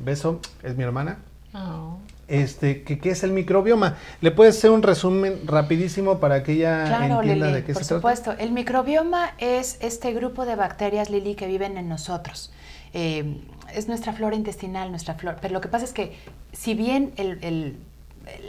Beso, 0.00 0.40
es 0.62 0.76
mi 0.76 0.82
hermana. 0.84 1.18
Oh. 1.54 1.98
Este, 2.28 2.82
que, 2.82 2.98
¿qué 2.98 3.10
es 3.10 3.24
el 3.24 3.32
microbioma? 3.32 3.96
¿Le 4.22 4.30
puedes 4.30 4.56
hacer 4.56 4.70
un 4.70 4.82
resumen 4.82 5.40
rapidísimo 5.46 6.18
para 6.18 6.42
que 6.42 6.52
ella 6.52 6.84
Claro, 6.86 7.20
entienda 7.20 7.46
Lili, 7.46 7.56
de 7.58 7.64
qué 7.64 7.72
por 7.74 7.82
se 7.82 7.88
trata? 7.88 8.00
supuesto. 8.00 8.32
El 8.38 8.52
microbioma 8.52 9.32
es 9.38 9.76
este 9.82 10.12
grupo 10.14 10.46
de 10.46 10.56
bacterias, 10.56 11.10
Lili, 11.10 11.34
que 11.34 11.46
viven 11.46 11.76
en 11.76 11.88
nosotros. 11.88 12.52
Eh, 12.94 13.38
es 13.74 13.88
nuestra 13.88 14.12
flora 14.14 14.34
intestinal, 14.36 14.90
nuestra 14.90 15.14
flora. 15.14 15.38
Pero 15.42 15.52
lo 15.52 15.60
que 15.60 15.68
pasa 15.68 15.84
es 15.84 15.92
que, 15.92 16.16
si 16.52 16.72
bien 16.74 17.12
el- 17.16 17.38
el- 17.42 17.76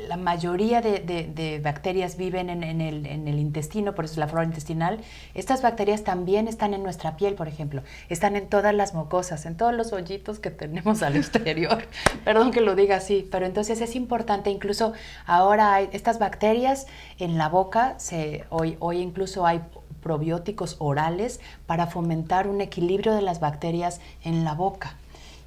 la 0.08 0.18
mayoría 0.18 0.82
de, 0.82 1.62
bacterias 1.64 2.18
viven 2.18 2.50
en, 2.50 2.64
en 2.64 2.82
el, 2.82 3.06
en 3.06 3.28
el 3.28 3.40
intestino, 3.40 3.96
por 3.96 4.06
eso 4.06 4.14
es 4.14 4.18
la 4.18 4.28
flora 4.28 4.46
intestinal, 4.46 5.00
estas 5.34 5.62
bacterias 5.62 6.04
también 6.04 6.48
están 6.48 6.74
en 6.74 6.84
nuestra 6.84 7.18
piel, 7.18 7.36
por 7.36 7.48
ejemplo. 7.48 7.84
Están 8.10 8.36
en 8.36 8.48
todas 8.48 8.74
las 8.74 8.94
mucosas, 8.94 9.46
en 9.46 9.58
todos 9.58 9.74
los 9.74 9.94
hoyitos 9.94 10.40
que 10.40 10.52
tenemos 10.52 11.04
al 11.04 11.16
exterior. 11.18 11.84
Perdón 12.26 12.52
que 12.52 12.62
lo 12.62 12.76
diga 12.76 12.98
así, 12.98 13.28
pero 13.32 13.46
entonces 13.46 13.82
es 13.82 13.96
importante, 13.96 14.50
incluso 14.50 14.94
ahora 15.26 15.74
hay 15.74 15.90
estas 15.92 16.20
bacterias 16.20 16.88
en 17.20 17.38
la 17.38 17.50
boca, 17.50 17.96
se, 17.98 18.46
hoy, 18.50 18.78
hoy 18.80 19.00
incluso 19.00 19.46
hay 19.46 19.62
probióticos 20.02 20.76
orales 20.80 21.40
para 21.66 21.88
fomentar 21.88 22.48
un 22.48 22.62
equilibrio 22.62 23.14
de 23.14 23.22
las 23.22 23.40
bacterias 23.40 24.02
en 24.24 24.44
la 24.44 24.54
boca. 24.54 24.98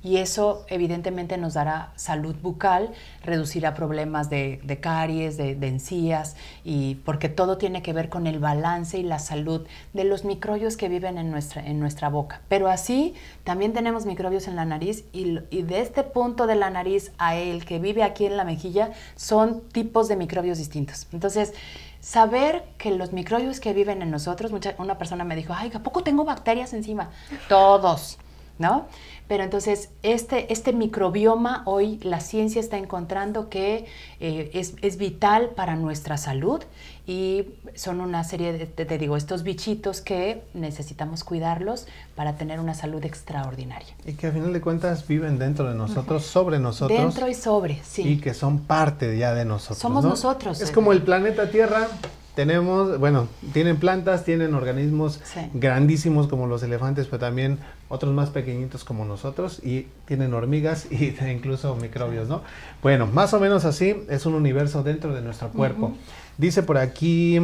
Y 0.07 0.19
eso 0.19 0.65
evidentemente 0.69 1.37
nos 1.37 1.55
dará 1.55 1.93
salud 1.97 2.37
bucal, 2.41 2.93
reducirá 3.25 3.75
problemas 3.75 4.31
de, 4.31 4.79
caries, 4.81 5.37
de, 5.37 5.55
encías, 5.67 6.37
y 6.65 6.95
porque 7.05 7.29
todo 7.29 7.59
tiene 7.59 7.83
que 7.83 7.93
ver 7.93 8.09
con 8.09 8.29
el 8.29 8.39
balance 8.39 8.99
y 8.99 9.03
la 9.03 9.19
salud 9.19 9.67
de 9.95 10.05
los 10.05 10.25
microbios 10.25 10.77
que 10.77 10.89
viven 10.89 11.19
en 11.19 11.33
nuestra, 11.33 11.67
en 11.67 11.81
nuestra 11.81 12.09
boca. 12.09 12.41
Pero 12.49 12.69
así 12.69 13.15
también 13.43 13.73
tenemos 13.73 14.07
microbios 14.07 14.47
en 14.47 14.55
la 14.55 14.65
nariz 14.65 15.05
y, 15.13 15.41
y 15.51 15.63
de 15.63 15.81
este 15.81 16.05
punto 16.05 16.47
de 16.47 16.55
la 16.55 16.71
nariz 16.71 17.11
a 17.19 17.35
el 17.35 17.65
que 17.65 17.81
vive 17.81 18.05
aquí 18.05 18.27
en 18.27 18.37
la 18.37 18.45
mejilla 18.45 18.93
son 19.17 19.63
tipos 19.73 20.07
de 20.07 20.15
microbios 20.15 20.59
distintos. 20.59 21.09
Entonces, 21.13 21.53
saber 22.01 22.63
que 22.79 22.93
los 22.93 23.13
microbios 23.13 23.59
que 23.59 23.73
viven 23.73 24.03
en 24.03 24.13
nosotros, 24.13 24.53
mucha- 24.53 24.77
una 24.79 24.99
persona 24.99 25.25
me 25.25 25.35
dijo, 25.35 25.53
ay, 25.53 25.73
¿a 25.75 25.81
poco 25.81 26.05
tengo 26.05 26.25
bacterias 26.25 26.73
encima? 26.75 27.11
Todos, 27.49 28.19
¿no? 28.59 28.87
Pero 29.29 29.45
entonces, 29.45 29.91
este, 30.03 30.53
este 30.53 30.73
microbioma 30.73 31.63
hoy 31.67 31.99
la 32.03 32.21
ciencia 32.21 32.61
está 32.61 32.79
encontrando 32.79 33.49
que 33.49 33.87
eh, 34.21 34.51
es, 34.55 34.75
es 34.83 34.97
vital 34.97 35.51
para 35.51 35.77
nuestra 35.77 36.17
salud 36.17 36.63
y 37.07 37.47
son 37.75 38.01
una 38.01 38.25
serie 38.25 38.53
de, 38.53 38.67
te, 38.67 38.85
te 38.85 38.99
digo, 38.99 39.17
estos 39.17 39.45
bichitos 39.45 40.01
que 40.01 40.43
necesitamos 40.55 41.23
cuidarlos 41.23 41.87
para 42.17 42.37
tener 42.37 42.59
una 42.59 42.75
salud 42.75 43.05
extraordinaria. 43.05 43.95
Y 44.05 44.15
que 44.15 44.27
a 44.27 44.33
final 44.33 44.53
de 44.53 44.61
cuentas 44.61 45.07
viven 45.07 45.39
dentro 45.39 45.69
de 45.69 45.77
nosotros, 45.77 46.25
sobre 46.25 46.59
nosotros. 46.59 46.99
Dentro 46.99 47.29
y 47.29 47.35
sobre, 47.35 47.81
sí. 47.85 48.03
y 48.03 48.21
que 48.21 48.35
son 48.35 48.61
parte 48.61 49.17
ya 49.17 49.35
de 49.35 49.45
nosotros. 49.45 49.79
Somos 49.79 50.03
¿no? 50.03 50.11
nosotros, 50.11 50.61
Es 50.61 50.71
eh. 50.71 50.73
como 50.73 50.93
el 50.93 51.03
planeta 51.03 51.51
Tierra. 51.51 51.89
Tenemos, 52.37 53.01
bueno, 53.01 53.27
tienen 53.53 53.79
plantas, 53.79 54.25
tienen 54.25 54.55
organismos 54.55 55.21
Sí. 55.25 55.41
grandísimos 55.55 56.29
como 56.29 56.47
los 56.47 56.63
elefantes, 56.63 57.07
pero 57.07 57.19
también 57.19 57.59
otros 57.89 58.13
más 58.13 58.29
pequeñitos 58.31 58.85
como 58.85 59.05
nosotros 59.07 59.61
y 59.65 59.87
tienen 60.05 60.35
hormigas 60.35 60.87
y 60.93 61.17
incluso 61.33 61.75
microbios, 61.77 62.29
¿no? 62.29 62.43
Bueno, 62.83 63.07
más 63.07 63.33
o 63.35 63.41
menos 63.41 63.65
así 63.65 64.05
es 64.11 64.27
un 64.27 64.35
universo 64.35 64.83
dentro 64.83 65.15
de 65.15 65.23
nuestro 65.23 65.49
cuerpo. 65.49 65.95
Dice 66.37 66.63
por 66.63 66.77
aquí 66.79 67.41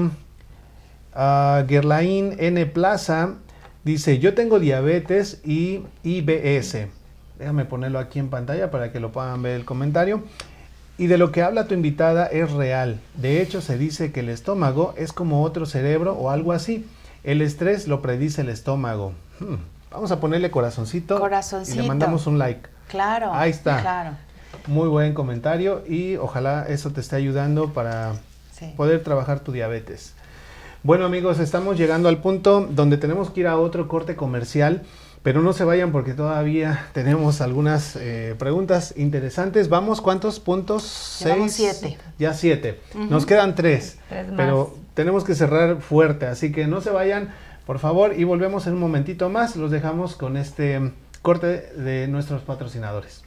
ah, 1.15 1.65
Gerlain 1.69 2.37
N. 2.39 2.67
Plaza, 2.67 3.35
dice, 3.85 4.19
yo 4.19 4.35
tengo 4.35 4.61
diabetes 4.61 5.41
y 5.45 5.83
IBS. 6.05 6.87
Déjame 7.39 7.65
ponerlo 7.65 7.99
aquí 7.99 8.19
en 8.19 8.29
pantalla 8.29 8.71
para 8.71 8.93
que 8.93 9.01
lo 9.01 9.11
puedan 9.11 9.43
ver 9.43 9.57
el 9.57 9.65
comentario. 9.65 10.23
Y 11.03 11.09
de 11.09 11.19
lo 11.19 11.33
que 11.33 11.43
habla 11.43 11.67
tu 11.67 11.75
invitada 11.75 12.27
es 12.27 12.53
real. 12.53 13.01
De 13.17 13.43
hecho, 13.43 13.61
se 13.61 13.77
dice 13.77 14.13
que 14.13 14.21
el 14.21 14.29
estómago 14.29 14.95
es 14.97 15.13
como 15.13 15.43
otro 15.43 15.67
cerebro 15.67 16.13
o 16.15 16.31
algo 16.31 16.53
así. 16.53 16.87
El 17.25 17.43
estrés 17.43 17.89
lo 17.89 18.01
predice 18.03 18.43
el 18.43 18.49
estómago. 18.49 19.13
Hmm, 19.41 19.57
Vamos 19.91 20.13
a 20.13 20.21
ponerle 20.21 20.53
corazoncito, 20.53 21.17
y 21.17 21.19
Corazoncito. 21.19 21.83
le 21.83 21.89
mandamos 21.89 22.29
un 22.29 22.39
like. 22.39 22.69
Claro. 22.89 23.33
Ahí 23.35 23.51
está. 23.51 23.81
Claro. 23.81 24.11
Muy 24.69 24.89
buen 24.89 25.13
comentario 25.13 25.83
y 25.89 26.15
ojalá 26.19 26.67
eso 26.69 26.91
te 26.93 27.01
esté 27.01 27.17
ayudando 27.17 27.73
para 27.73 28.13
Sí. 28.53 28.73
poder 28.77 29.03
trabajar 29.03 29.41
tu 29.41 29.51
diabetes. 29.51 30.15
Bueno 30.85 31.05
amigos, 31.05 31.41
estamos 31.41 31.77
llegando 31.77 32.09
al 32.09 32.19
punto 32.19 32.65
donde 32.71 32.97
tenemos 32.97 33.31
que 33.31 33.41
ir 33.41 33.49
a 33.49 33.57
otro 33.59 33.89
corte 33.89 34.15
comercial, 34.15 34.83
pero 35.23 35.41
no 35.41 35.53
se 35.53 35.65
vayan 35.65 35.93
porque 35.93 36.15
todavía 36.15 36.87
tenemos 36.93 37.41
algunas 37.41 37.97
eh, 37.97 38.35
preguntas 38.39 38.95
interesantes. 38.97 39.69
Vamos, 39.69 40.01
¿cuántos 40.01 40.41
puntos? 40.41 40.83
Seis. 40.83 41.53
siete. 41.53 41.99
Ya 42.19 42.35
siete. 42.35 42.81
Nos 42.95 43.27
quedan 43.27 43.55
tres, 43.55 43.99
Tres 44.09 44.29
más. 44.29 44.37
pero 44.37 44.77
tenemos 44.95 45.25
que 45.25 45.35
cerrar 45.35 45.81
fuerte, 45.81 46.27
así 46.27 46.51
que 46.53 46.67
no 46.67 46.81
se 46.81 46.91
vayan, 46.91 47.33
por 47.67 47.79
favor, 47.79 48.19
y 48.19 48.25
volvemos 48.25 48.67
en 48.67 48.75
un 48.75 48.81
momentito 48.81 49.29
más. 49.29 49.57
Los 49.57 49.71
dejamos 49.71 50.17
con 50.17 50.37
este 50.37 50.93
corte 51.23 51.47
de 51.77 52.09
nuestros 52.09 52.43
patrocinadores. 52.43 53.23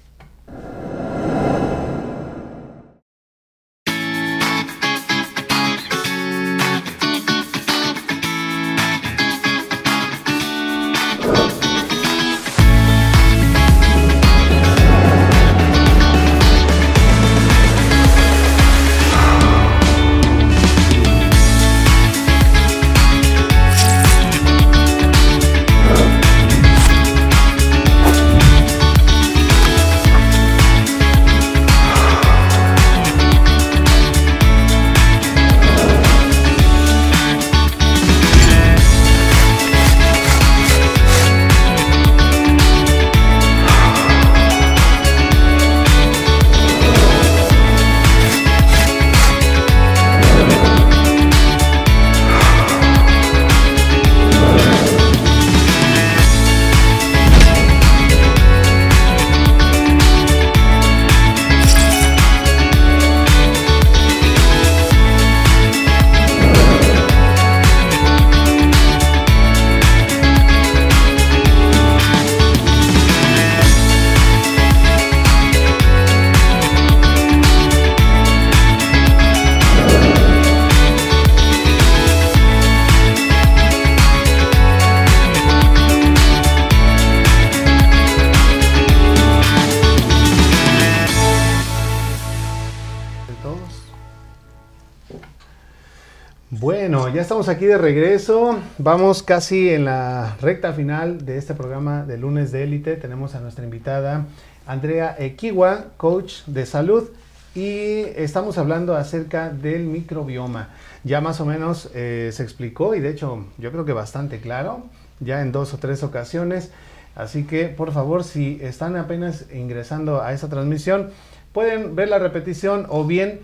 Aquí 97.49 97.65
de 97.65 97.77
regreso. 97.77 98.57
Vamos 98.77 99.21
casi 99.21 99.69
en 99.69 99.85
la 99.85 100.35
recta 100.41 100.73
final 100.73 101.25
de 101.25 101.37
este 101.37 101.53
programa 101.53 102.03
de 102.03 102.17
lunes 102.17 102.51
de 102.51 102.63
élite. 102.63 102.95
Tenemos 102.95 103.35
a 103.35 103.39
nuestra 103.39 103.63
invitada 103.63 104.25
Andrea 104.65 105.15
Equiwa, 105.19 105.85
coach 105.97 106.43
de 106.47 106.65
salud, 106.65 107.09
y 107.53 108.01
estamos 108.15 108.57
hablando 108.57 108.95
acerca 108.95 109.49
del 109.49 109.83
microbioma. 109.83 110.69
Ya 111.03 111.21
más 111.21 111.39
o 111.39 111.45
menos 111.45 111.89
eh, 111.93 112.31
se 112.33 112.41
explicó 112.41 112.95
y 112.95 112.99
de 112.99 113.09
hecho 113.09 113.45
yo 113.57 113.71
creo 113.71 113.85
que 113.85 113.93
bastante 113.93 114.39
claro, 114.39 114.83
ya 115.19 115.41
en 115.41 115.51
dos 115.51 115.73
o 115.73 115.77
tres 115.77 116.03
ocasiones. 116.03 116.71
Así 117.15 117.43
que 117.43 117.67
por 117.67 117.91
favor, 117.91 118.23
si 118.23 118.59
están 118.61 118.95
apenas 118.95 119.45
ingresando 119.53 120.21
a 120.21 120.33
esta 120.33 120.49
transmisión, 120.49 121.11
pueden 121.53 121.95
ver 121.95 122.09
la 122.09 122.17
repetición 122.17 122.87
o 122.89 123.05
bien 123.05 123.41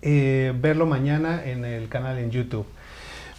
eh, 0.00 0.52
verlo 0.60 0.86
mañana 0.86 1.44
en 1.44 1.64
el 1.64 1.88
canal 1.88 2.18
en 2.18 2.30
YouTube. 2.30 2.66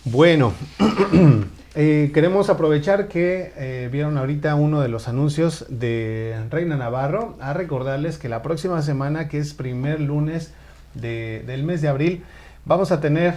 Bueno, 0.05 0.53
eh, 1.75 2.11
queremos 2.13 2.49
aprovechar 2.49 3.07
que 3.07 3.53
eh, 3.55 3.89
vieron 3.91 4.17
ahorita 4.17 4.55
uno 4.55 4.81
de 4.81 4.89
los 4.89 5.07
anuncios 5.07 5.65
de 5.69 6.37
Reina 6.49 6.75
Navarro 6.75 7.37
a 7.39 7.53
recordarles 7.53 8.17
que 8.17 8.29
la 8.29 8.41
próxima 8.41 8.81
semana, 8.81 9.27
que 9.27 9.39
es 9.39 9.53
primer 9.53 9.99
lunes 9.99 10.53
del 10.93 11.63
mes 11.63 11.81
de 11.81 11.87
abril, 11.87 12.23
vamos 12.65 12.91
a 12.91 13.01
tener 13.01 13.33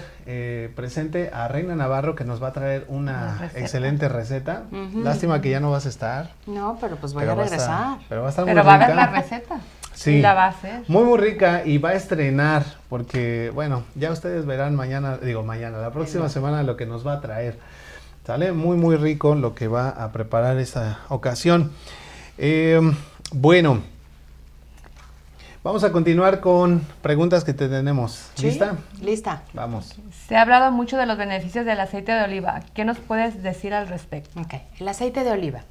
presente 0.75 1.31
a 1.33 1.49
Reina 1.49 1.75
Navarro 1.75 2.15
que 2.15 2.25
nos 2.25 2.43
va 2.43 2.49
a 2.49 2.53
traer 2.53 2.85
una 2.89 3.51
excelente 3.55 4.09
receta. 4.09 4.65
Lástima 4.95 5.41
que 5.41 5.51
ya 5.51 5.61
no 5.61 5.71
vas 5.71 5.87
a 5.87 5.89
estar. 5.89 6.33
No, 6.47 6.77
pero 6.81 6.97
pues 6.97 7.15
voy 7.15 7.25
a 7.25 7.35
regresar. 7.35 7.99
pero 8.09 8.21
va 8.23 8.27
a 8.27 8.31
estar 8.31 8.45
pero 8.45 8.65
va 8.65 8.75
a 8.75 8.79
ver 8.79 8.95
la 8.95 9.07
receta. 9.07 9.61
Sí, 9.97 10.21
la 10.21 10.35
va 10.35 10.45
a 10.45 10.49
hacer. 10.49 10.83
Muy, 10.89 11.05
muy 11.05 11.19
rica 11.19 11.63
y 11.65 11.79
va 11.79 11.91
a 11.91 11.95
estrenar, 11.95 12.65
porque, 12.91 13.51
bueno, 13.55 13.83
ya 13.95 14.13
ustedes 14.13 14.45
verán 14.45 14.77
mañana, 14.77 15.17
digo 15.17 15.43
mañana, 15.43 15.79
la 15.79 15.91
próxima 15.91 16.29
semana 16.29 16.63
lo 16.63 16.77
que 16.77 16.85
nos 16.85 17.05
va 17.07 17.15
a 17.15 17.21
traer. 17.23 17.59
Sale 18.27 18.53
muy, 18.53 18.77
muy 18.77 18.97
rico 18.97 19.35
lo 19.35 19.55
que 19.55 19.69
va 19.69 19.89
a 19.89 20.13
preparar 20.13 20.59
esta 20.59 20.99
ocasión. 21.09 21.73
Eh, 22.37 22.79
bueno, 23.33 23.81
vamos 25.65 25.83
a 25.83 25.93
continuar 25.93 26.41
con 26.41 26.83
preguntas 27.01 27.43
que 27.43 27.55
te 27.55 27.67
tenemos. 27.67 28.31
¿Lista? 28.43 28.77
Lista. 29.01 29.43
Vamos. 29.55 29.97
Se 30.29 30.37
ha 30.37 30.43
hablado 30.43 30.73
mucho 30.73 30.99
de 30.99 31.07
los 31.07 31.17
beneficios 31.17 31.65
del 31.65 31.81
aceite 31.81 32.13
de 32.13 32.25
oliva. 32.25 32.61
¿Qué 32.75 32.85
nos 32.85 32.99
puedes 32.99 33.43
decir 33.43 33.73
al 33.73 33.89
respecto? 33.89 34.39
Ok, 34.41 34.55
el 34.79 34.89
aceite 34.89 35.25
de 35.25 35.31
oliva. 35.31 35.63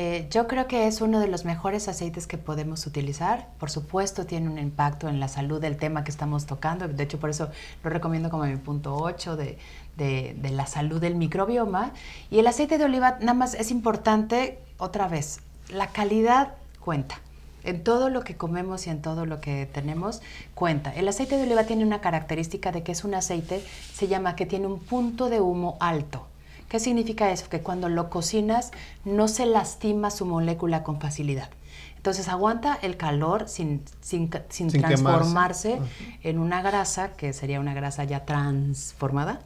Eh, 0.00 0.28
yo 0.30 0.46
creo 0.46 0.68
que 0.68 0.86
es 0.86 1.00
uno 1.00 1.18
de 1.18 1.26
los 1.26 1.44
mejores 1.44 1.88
aceites 1.88 2.28
que 2.28 2.38
podemos 2.38 2.86
utilizar. 2.86 3.48
Por 3.58 3.68
supuesto, 3.68 4.26
tiene 4.26 4.48
un 4.48 4.56
impacto 4.56 5.08
en 5.08 5.18
la 5.18 5.26
salud 5.26 5.60
del 5.60 5.76
tema 5.76 6.04
que 6.04 6.12
estamos 6.12 6.46
tocando. 6.46 6.86
De 6.86 7.02
hecho, 7.02 7.18
por 7.18 7.30
eso 7.30 7.48
lo 7.82 7.90
recomiendo 7.90 8.30
como 8.30 8.44
mi 8.44 8.54
punto 8.58 8.94
8 8.94 9.36
de, 9.36 9.58
de 9.96 10.50
la 10.52 10.66
salud 10.66 11.00
del 11.00 11.16
microbioma. 11.16 11.90
Y 12.30 12.38
el 12.38 12.46
aceite 12.46 12.78
de 12.78 12.84
oliva, 12.84 13.18
nada 13.18 13.34
más 13.34 13.54
es 13.54 13.72
importante, 13.72 14.60
otra 14.76 15.08
vez, 15.08 15.40
la 15.68 15.88
calidad 15.88 16.54
cuenta. 16.78 17.18
En 17.64 17.82
todo 17.82 18.08
lo 18.08 18.22
que 18.22 18.36
comemos 18.36 18.86
y 18.86 18.90
en 18.90 19.02
todo 19.02 19.26
lo 19.26 19.40
que 19.40 19.66
tenemos 19.66 20.22
cuenta. 20.54 20.94
El 20.94 21.08
aceite 21.08 21.36
de 21.36 21.42
oliva 21.42 21.64
tiene 21.64 21.84
una 21.84 22.00
característica 22.00 22.70
de 22.70 22.84
que 22.84 22.92
es 22.92 23.02
un 23.02 23.16
aceite, 23.16 23.64
se 23.94 24.06
llama 24.06 24.36
que 24.36 24.46
tiene 24.46 24.68
un 24.68 24.78
punto 24.78 25.28
de 25.28 25.40
humo 25.40 25.76
alto. 25.80 26.28
¿Qué 26.68 26.80
significa 26.80 27.30
eso? 27.30 27.48
Que 27.48 27.60
cuando 27.60 27.88
lo 27.88 28.10
cocinas 28.10 28.72
no 29.04 29.28
se 29.28 29.46
lastima 29.46 30.10
su 30.10 30.26
molécula 30.26 30.82
con 30.82 31.00
facilidad. 31.00 31.48
Entonces 31.96 32.28
aguanta 32.28 32.78
el 32.80 32.96
calor 32.96 33.48
sin, 33.48 33.82
sin, 34.00 34.30
transformarse 34.30 35.80
en 36.22 36.38
una 36.38 36.62
grasa, 36.62 37.10
que 37.16 37.32
sería 37.32 37.58
una 37.58 37.74
grasa 37.74 38.04
ya 38.04 38.24
transformada, 38.24 39.40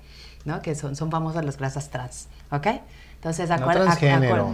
¿no? 0.45 0.61
Que 0.61 0.75
son, 0.75 0.95
son 0.95 1.11
famosas 1.11 1.45
las 1.45 1.57
grasas 1.57 1.89
trans, 1.89 2.29
¿ok? 2.51 2.67
Entonces, 3.23 3.49
no 3.51 3.71
transgénero, 3.71 4.53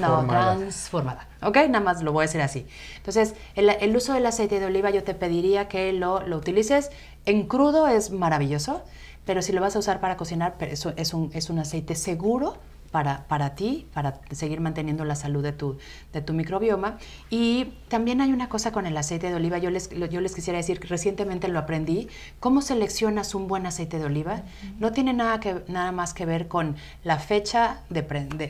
no, 0.00 0.26
transformada. 0.26 1.28
¿Ok? 1.40 1.56
Nada 1.68 1.78
más 1.78 2.02
lo 2.02 2.12
voy 2.12 2.24
a 2.24 2.26
decir 2.26 2.40
así. 2.40 2.66
Entonces, 2.96 3.34
el, 3.54 3.70
el, 3.70 3.96
uso 3.96 4.12
del 4.12 4.26
aceite 4.26 4.58
de 4.58 4.66
oliva 4.66 4.90
yo 4.90 5.04
te 5.04 5.14
pediría 5.14 5.68
que 5.68 5.92
lo, 5.92 6.26
lo 6.26 6.36
utilices. 6.36 6.90
En 7.26 7.46
crudo 7.46 7.86
es 7.86 8.10
maravilloso 8.10 8.82
pero 9.24 9.42
si 9.42 9.52
lo 9.52 9.60
vas 9.60 9.76
a 9.76 9.78
usar 9.78 10.00
para 10.00 10.16
cocinar, 10.16 10.56
es, 10.60 10.86
es, 10.96 11.14
un, 11.14 11.30
es 11.32 11.50
un 11.50 11.58
aceite 11.58 11.94
seguro 11.94 12.58
para, 12.92 13.24
para, 13.26 13.54
ti, 13.56 13.88
para 13.92 14.20
seguir 14.30 14.60
manteniendo 14.60 15.04
la 15.04 15.16
salud 15.16 15.42
de 15.42 15.52
tu, 15.52 15.78
de 16.12 16.20
tu 16.20 16.34
microbioma. 16.34 16.98
Y 17.30 17.72
también 17.88 18.20
hay 18.20 18.32
una 18.32 18.48
cosa 18.48 18.70
con 18.70 18.86
el 18.86 18.96
aceite 18.96 19.28
de 19.28 19.34
oliva, 19.34 19.58
yo 19.58 19.70
les, 19.70 19.88
yo 19.90 20.20
les 20.20 20.34
quisiera 20.34 20.58
decir 20.58 20.78
que 20.78 20.86
recientemente 20.88 21.48
lo 21.48 21.58
aprendí, 21.58 22.08
cómo 22.38 22.60
seleccionas 22.60 23.34
un 23.34 23.48
buen 23.48 23.66
aceite 23.66 23.98
de 23.98 24.04
oliva. 24.04 24.42
No 24.78 24.92
tiene 24.92 25.14
nada, 25.14 25.40
que, 25.40 25.64
nada 25.68 25.90
más 25.90 26.14
que 26.14 26.26
ver 26.26 26.46
con 26.46 26.76
la 27.02 27.18
fecha 27.18 27.80
de, 27.88 28.02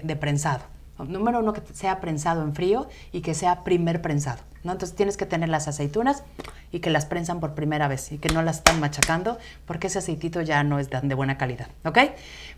de 0.02 0.16
prensado. 0.16 0.64
Número 0.98 1.40
uno, 1.40 1.52
que 1.52 1.62
sea 1.72 2.00
prensado 2.00 2.42
en 2.42 2.54
frío 2.54 2.88
y 3.12 3.22
que 3.22 3.34
sea 3.34 3.64
primer 3.64 4.02
prensado. 4.02 4.42
¿No? 4.64 4.72
Entonces 4.72 4.96
tienes 4.96 5.16
que 5.16 5.26
tener 5.26 5.48
las 5.48 5.68
aceitunas 5.68 6.22
y 6.70 6.80
que 6.80 6.90
las 6.90 7.06
prensan 7.06 7.40
por 7.40 7.54
primera 7.54 7.88
vez 7.88 8.12
y 8.12 8.18
que 8.18 8.28
no 8.30 8.42
las 8.42 8.58
están 8.58 8.80
machacando 8.80 9.38
porque 9.66 9.88
ese 9.88 9.98
aceitito 9.98 10.40
ya 10.40 10.62
no 10.64 10.78
es 10.78 10.88
de 10.90 11.14
buena 11.14 11.38
calidad, 11.38 11.68
¿ok? 11.84 11.98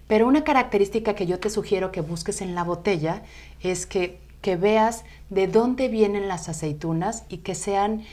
Pero 0.07 0.27
una 0.27 0.45
característica 0.45 1.15
que 1.15 1.27
yo 1.27 1.39
te 1.41 1.51
sugiero 1.51 1.93
que 1.93 2.01
busques 2.01 2.41
en 2.41 2.55
la 2.55 2.63
botella 2.63 3.23
es 3.61 3.87
que, 3.87 4.21
que 4.41 4.57
veas 4.57 5.05
de 5.31 5.47
dónde 5.47 5.89
vienen 5.89 6.29
las 6.29 6.49
aceitunas 6.49 7.25
y 7.29 7.39
que 7.39 7.55
sean 7.55 8.05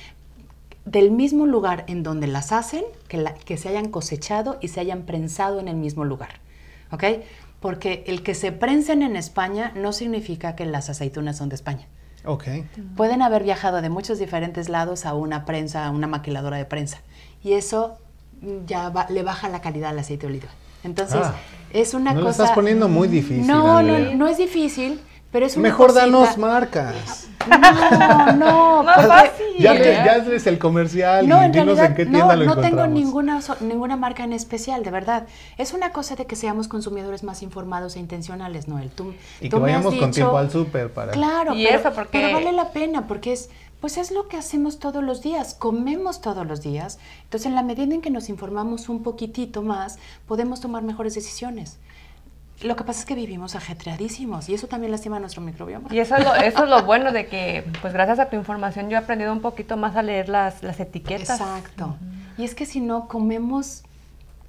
del 0.85 1.11
mismo 1.11 1.45
lugar 1.45 1.83
en 1.87 2.01
donde 2.01 2.27
las 2.27 2.51
hacen, 2.51 2.83
que, 3.07 3.23
que 3.45 3.57
se 3.57 3.69
hayan 3.69 3.89
cosechado 3.89 4.57
y 4.61 4.69
se 4.69 4.79
hayan 4.79 5.03
prensado 5.03 5.59
en 5.59 5.67
el 5.67 5.75
mismo 5.75 6.05
lugar, 6.05 6.39
¿ok? 6.91 7.03
Porque 7.59 8.03
el 8.07 8.23
que 8.23 8.33
se 8.33 8.51
prensen 8.51 9.03
en 9.03 9.15
España 9.15 9.71
no 9.75 9.93
significa 9.93 10.55
que 10.55 10.65
las 10.65 10.89
aceitunas 10.89 11.37
son 11.37 11.49
de 11.49 11.55
España. 11.55 11.87
Okay. 12.23 12.67
Pueden 12.95 13.21
haber 13.21 13.43
viajado 13.43 13.81
de 13.81 13.89
muchos 13.89 14.19
diferentes 14.19 14.69
lados 14.69 15.05
a 15.05 15.13
una 15.13 15.45
prensa, 15.45 15.85
a 15.85 15.91
una 15.91 16.07
maquiladora 16.07 16.57
de 16.57 16.65
prensa. 16.65 17.01
Y 17.43 17.53
eso 17.53 17.97
ya 18.67 18.91
le 19.09 19.23
baja 19.23 19.49
la 19.49 19.61
calidad 19.61 19.89
al 19.89 19.99
aceite 19.99 20.27
de 20.27 20.33
oliva. 20.33 20.49
Entonces, 20.83 21.21
ah. 21.23 21.35
es 21.71 21.93
una 21.93 22.13
cosa... 22.13 22.23
Lo 22.23 22.29
estás 22.29 22.51
poniendo 22.51 22.87
muy 22.87 23.07
difícil. 23.07 23.45
No, 23.47 23.81
no, 23.81 23.97
no 24.15 24.27
es 24.27 24.37
difícil, 24.37 24.99
pero 25.31 25.45
es 25.45 25.55
una 25.55 25.69
Mejor 25.69 25.93
danos 25.93 26.37
marcas. 26.37 27.27
No, 27.47 28.33
no, 28.33 28.83
más 28.83 29.07
fácil. 29.07 29.45
Ya, 29.57 29.73
ya 29.73 30.17
es 30.17 30.45
el 30.45 30.59
comercial 30.59 31.27
no, 31.27 31.41
y 31.41 31.45
en 31.45 31.51
dinos 31.51 31.79
en 31.79 31.95
qué 31.95 32.05
tienda 32.05 32.35
lo 32.35 32.45
no 32.45 32.57
tengo 32.57 32.85
ninguna, 32.87 33.39
ninguna 33.61 33.95
marca 33.95 34.23
en 34.23 34.33
especial, 34.33 34.83
de 34.83 34.91
verdad. 34.91 35.27
Es 35.57 35.73
una 35.73 35.91
cosa 35.91 36.15
de 36.15 36.25
que 36.25 36.35
seamos 36.35 36.67
consumidores 36.67 37.23
más 37.23 37.41
informados 37.41 37.95
e 37.95 37.99
intencionales, 37.99 38.67
Noel. 38.67 38.89
Tú, 38.89 39.13
y 39.39 39.49
que 39.49 39.55
vayamos 39.55 39.95
con 39.95 40.11
tiempo 40.11 40.37
al 40.37 40.51
súper 40.51 40.91
para... 40.91 41.13
Claro, 41.13 41.53
pero, 41.53 42.07
pero 42.11 42.33
vale 42.33 42.51
la 42.51 42.69
pena 42.69 43.07
porque 43.07 43.33
es 43.33 43.49
pues 43.81 43.97
es 43.97 44.11
lo 44.11 44.27
que 44.27 44.37
hacemos 44.37 44.77
todos 44.77 45.03
los 45.03 45.23
días, 45.23 45.55
comemos 45.55 46.21
todos 46.21 46.45
los 46.45 46.61
días. 46.61 46.99
Entonces, 47.23 47.47
en 47.47 47.55
la 47.55 47.63
medida 47.63 47.95
en 47.95 48.01
que 48.01 48.11
nos 48.11 48.29
informamos 48.29 48.89
un 48.89 49.01
poquitito 49.01 49.63
más, 49.63 49.97
podemos 50.27 50.61
tomar 50.61 50.83
mejores 50.83 51.15
decisiones. 51.15 51.79
Lo 52.63 52.75
que 52.75 52.83
pasa 52.83 52.99
es 52.99 53.05
que 53.05 53.15
vivimos 53.15 53.55
ajetreadísimos 53.55 54.49
y 54.49 54.53
eso 54.53 54.67
también 54.67 54.91
lastima 54.91 55.17
a 55.17 55.19
nuestro 55.19 55.41
microbioma. 55.41 55.89
Y 55.91 55.99
eso 55.99 56.15
es 56.15 56.23
lo, 56.23 56.35
eso 56.35 56.63
es 56.63 56.69
lo 56.69 56.83
bueno 56.83 57.11
de 57.11 57.27
que, 57.27 57.65
pues 57.81 57.93
gracias 57.93 58.19
a 58.19 58.29
tu 58.29 58.35
información, 58.35 58.89
yo 58.89 58.97
he 58.97 58.99
aprendido 58.99 59.33
un 59.33 59.41
poquito 59.41 59.77
más 59.77 59.95
a 59.95 60.03
leer 60.03 60.29
las, 60.29 60.61
las 60.63 60.79
etiquetas. 60.79 61.39
Exacto. 61.39 61.95
Y 62.37 62.43
es 62.43 62.55
que 62.55 62.65
si 62.65 62.79
no, 62.79 63.07
comemos 63.07 63.83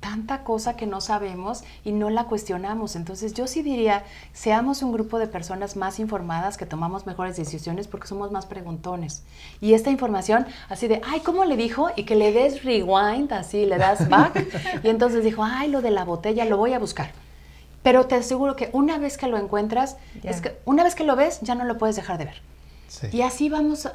tanta 0.03 0.43
cosa 0.43 0.77
que 0.77 0.85
no 0.85 1.01
sabemos 1.01 1.63
y 1.85 1.93
no 1.93 2.11
la 2.11 2.25
cuestionamos. 2.25 2.97
Entonces 2.97 3.33
yo 3.35 3.47
sí 3.47 3.63
diría, 3.63 4.03
seamos 4.33 4.83
un 4.83 4.93
grupo 4.93 5.19
de 5.19 5.29
personas 5.29 5.77
más 5.77 6.01
informadas 6.01 6.59
que 6.59 6.67
tomamos 6.67 7.07
mejores 7.07 7.37
decisiones 7.37 7.87
porque 7.87 8.09
somos 8.09 8.33
más 8.33 8.45
preguntones. 8.45 9.23
Y 9.61 9.75
esta 9.75 9.91
información 9.91 10.47
así 10.69 10.89
de, 10.89 11.01
ay, 11.09 11.21
¿cómo 11.21 11.45
le 11.45 11.57
dijo? 11.57 11.89
Y 11.97 12.03
que 12.03 12.17
le 12.17 12.33
des 12.33 12.65
rewind, 12.65 13.33
así 13.33 13.65
le 13.65 13.79
das 13.79 14.09
back. 14.09 14.45
y 14.83 14.89
entonces 14.89 15.23
dijo, 15.23 15.45
ay, 15.45 15.69
lo 15.69 15.81
de 15.81 15.93
la 15.93 16.05
botella 16.05 16.45
lo 16.45 16.57
voy 16.57 16.73
a 16.73 16.81
buscar. 16.81 17.13
Pero 17.83 18.07
te 18.07 18.15
aseguro 18.15 18.57
que 18.57 18.71
una 18.73 18.99
vez 18.99 19.17
que 19.17 19.27
lo 19.27 19.39
encuentras, 19.39 19.97
es 20.23 20.41
que 20.41 20.57
una 20.65 20.85
vez 20.85 20.95
que 20.95 21.05
lo 21.05 21.17
ves, 21.17 21.41
ya 21.43 21.55
no 21.55 21.65
lo 21.65 21.79
puedes 21.79 21.97
dejar 21.97 22.19
de 22.19 22.27
ver. 22.27 22.43
Y 23.13 23.23
así 23.23 23.49
vamos 23.49 23.87
ah, 23.87 23.93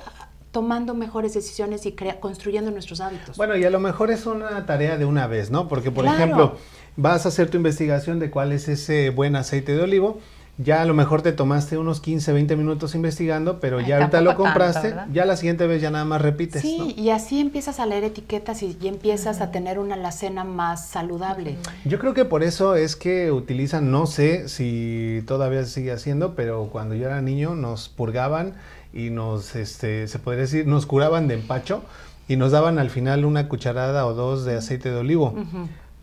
tomando 0.51 0.93
mejores 0.93 1.33
decisiones 1.33 1.85
y 1.85 1.93
construyendo 2.19 2.71
nuestros 2.71 2.99
hábitos. 2.99 3.37
Bueno, 3.37 3.55
y 3.55 3.63
a 3.63 3.69
lo 3.69 3.79
mejor 3.79 4.11
es 4.11 4.25
una 4.25 4.65
tarea 4.65 4.97
de 4.97 5.05
una 5.05 5.27
vez, 5.27 5.51
¿no? 5.51 5.67
Porque, 5.67 5.91
por 5.91 6.05
ejemplo, 6.05 6.57
vas 6.95 7.25
a 7.25 7.29
hacer 7.29 7.49
tu 7.49 7.57
investigación 7.57 8.19
de 8.19 8.29
cuál 8.31 8.51
es 8.51 8.67
ese 8.67 9.09
buen 9.11 9.35
aceite 9.35 9.75
de 9.75 9.83
olivo 9.83 10.19
ya 10.57 10.81
a 10.81 10.85
lo 10.85 10.95
mejor 10.95 11.21
te 11.21 11.31
tomaste 11.31 11.77
unos 11.77 12.01
15, 12.01 12.33
20 12.33 12.55
minutos 12.55 12.95
investigando, 12.95 13.59
pero 13.59 13.79
ya 13.79 13.97
ahorita 13.97 14.21
lo 14.21 14.35
compraste, 14.35 14.95
ya 15.13 15.25
la 15.25 15.37
siguiente 15.37 15.67
vez 15.67 15.81
ya 15.81 15.91
nada 15.91 16.05
más 16.05 16.21
repites. 16.21 16.61
Sí, 16.61 16.95
y 16.97 17.11
así 17.11 17.39
empiezas 17.39 17.79
a 17.79 17.85
leer 17.85 18.03
etiquetas 18.03 18.63
y, 18.63 18.75
empiezas 18.81 19.41
a 19.41 19.51
tener 19.51 19.77
una 19.77 19.95
alacena 19.95 20.43
más 20.43 20.87
saludable. 20.87 21.57
Yo 21.85 21.99
creo 21.99 22.13
que 22.13 22.25
por 22.25 22.43
eso 22.43 22.75
es 22.75 22.95
que 22.95 23.31
utilizan, 23.31 23.91
no 23.91 24.07
sé 24.07 24.49
si 24.49 25.23
todavía 25.27 25.63
se 25.63 25.71
sigue 25.71 25.91
haciendo, 25.91 26.33
pero 26.33 26.69
cuando 26.71 26.95
yo 26.95 27.05
era 27.05 27.21
niño 27.21 27.53
nos 27.53 27.89
purgaban 27.89 28.55
y 28.93 29.11
nos, 29.11 29.55
este, 29.55 30.07
se 30.07 30.19
podría 30.19 30.41
decir, 30.41 30.65
nos 30.65 30.87
curaban 30.87 31.27
de 31.27 31.35
empacho 31.35 31.83
y 32.27 32.35
nos 32.35 32.51
daban 32.51 32.79
al 32.79 32.89
final 32.89 33.25
una 33.25 33.47
cucharada 33.47 34.05
o 34.07 34.13
dos 34.13 34.43
de 34.43 34.55
aceite 34.55 34.89
de 34.89 34.97
olivo. 34.97 35.35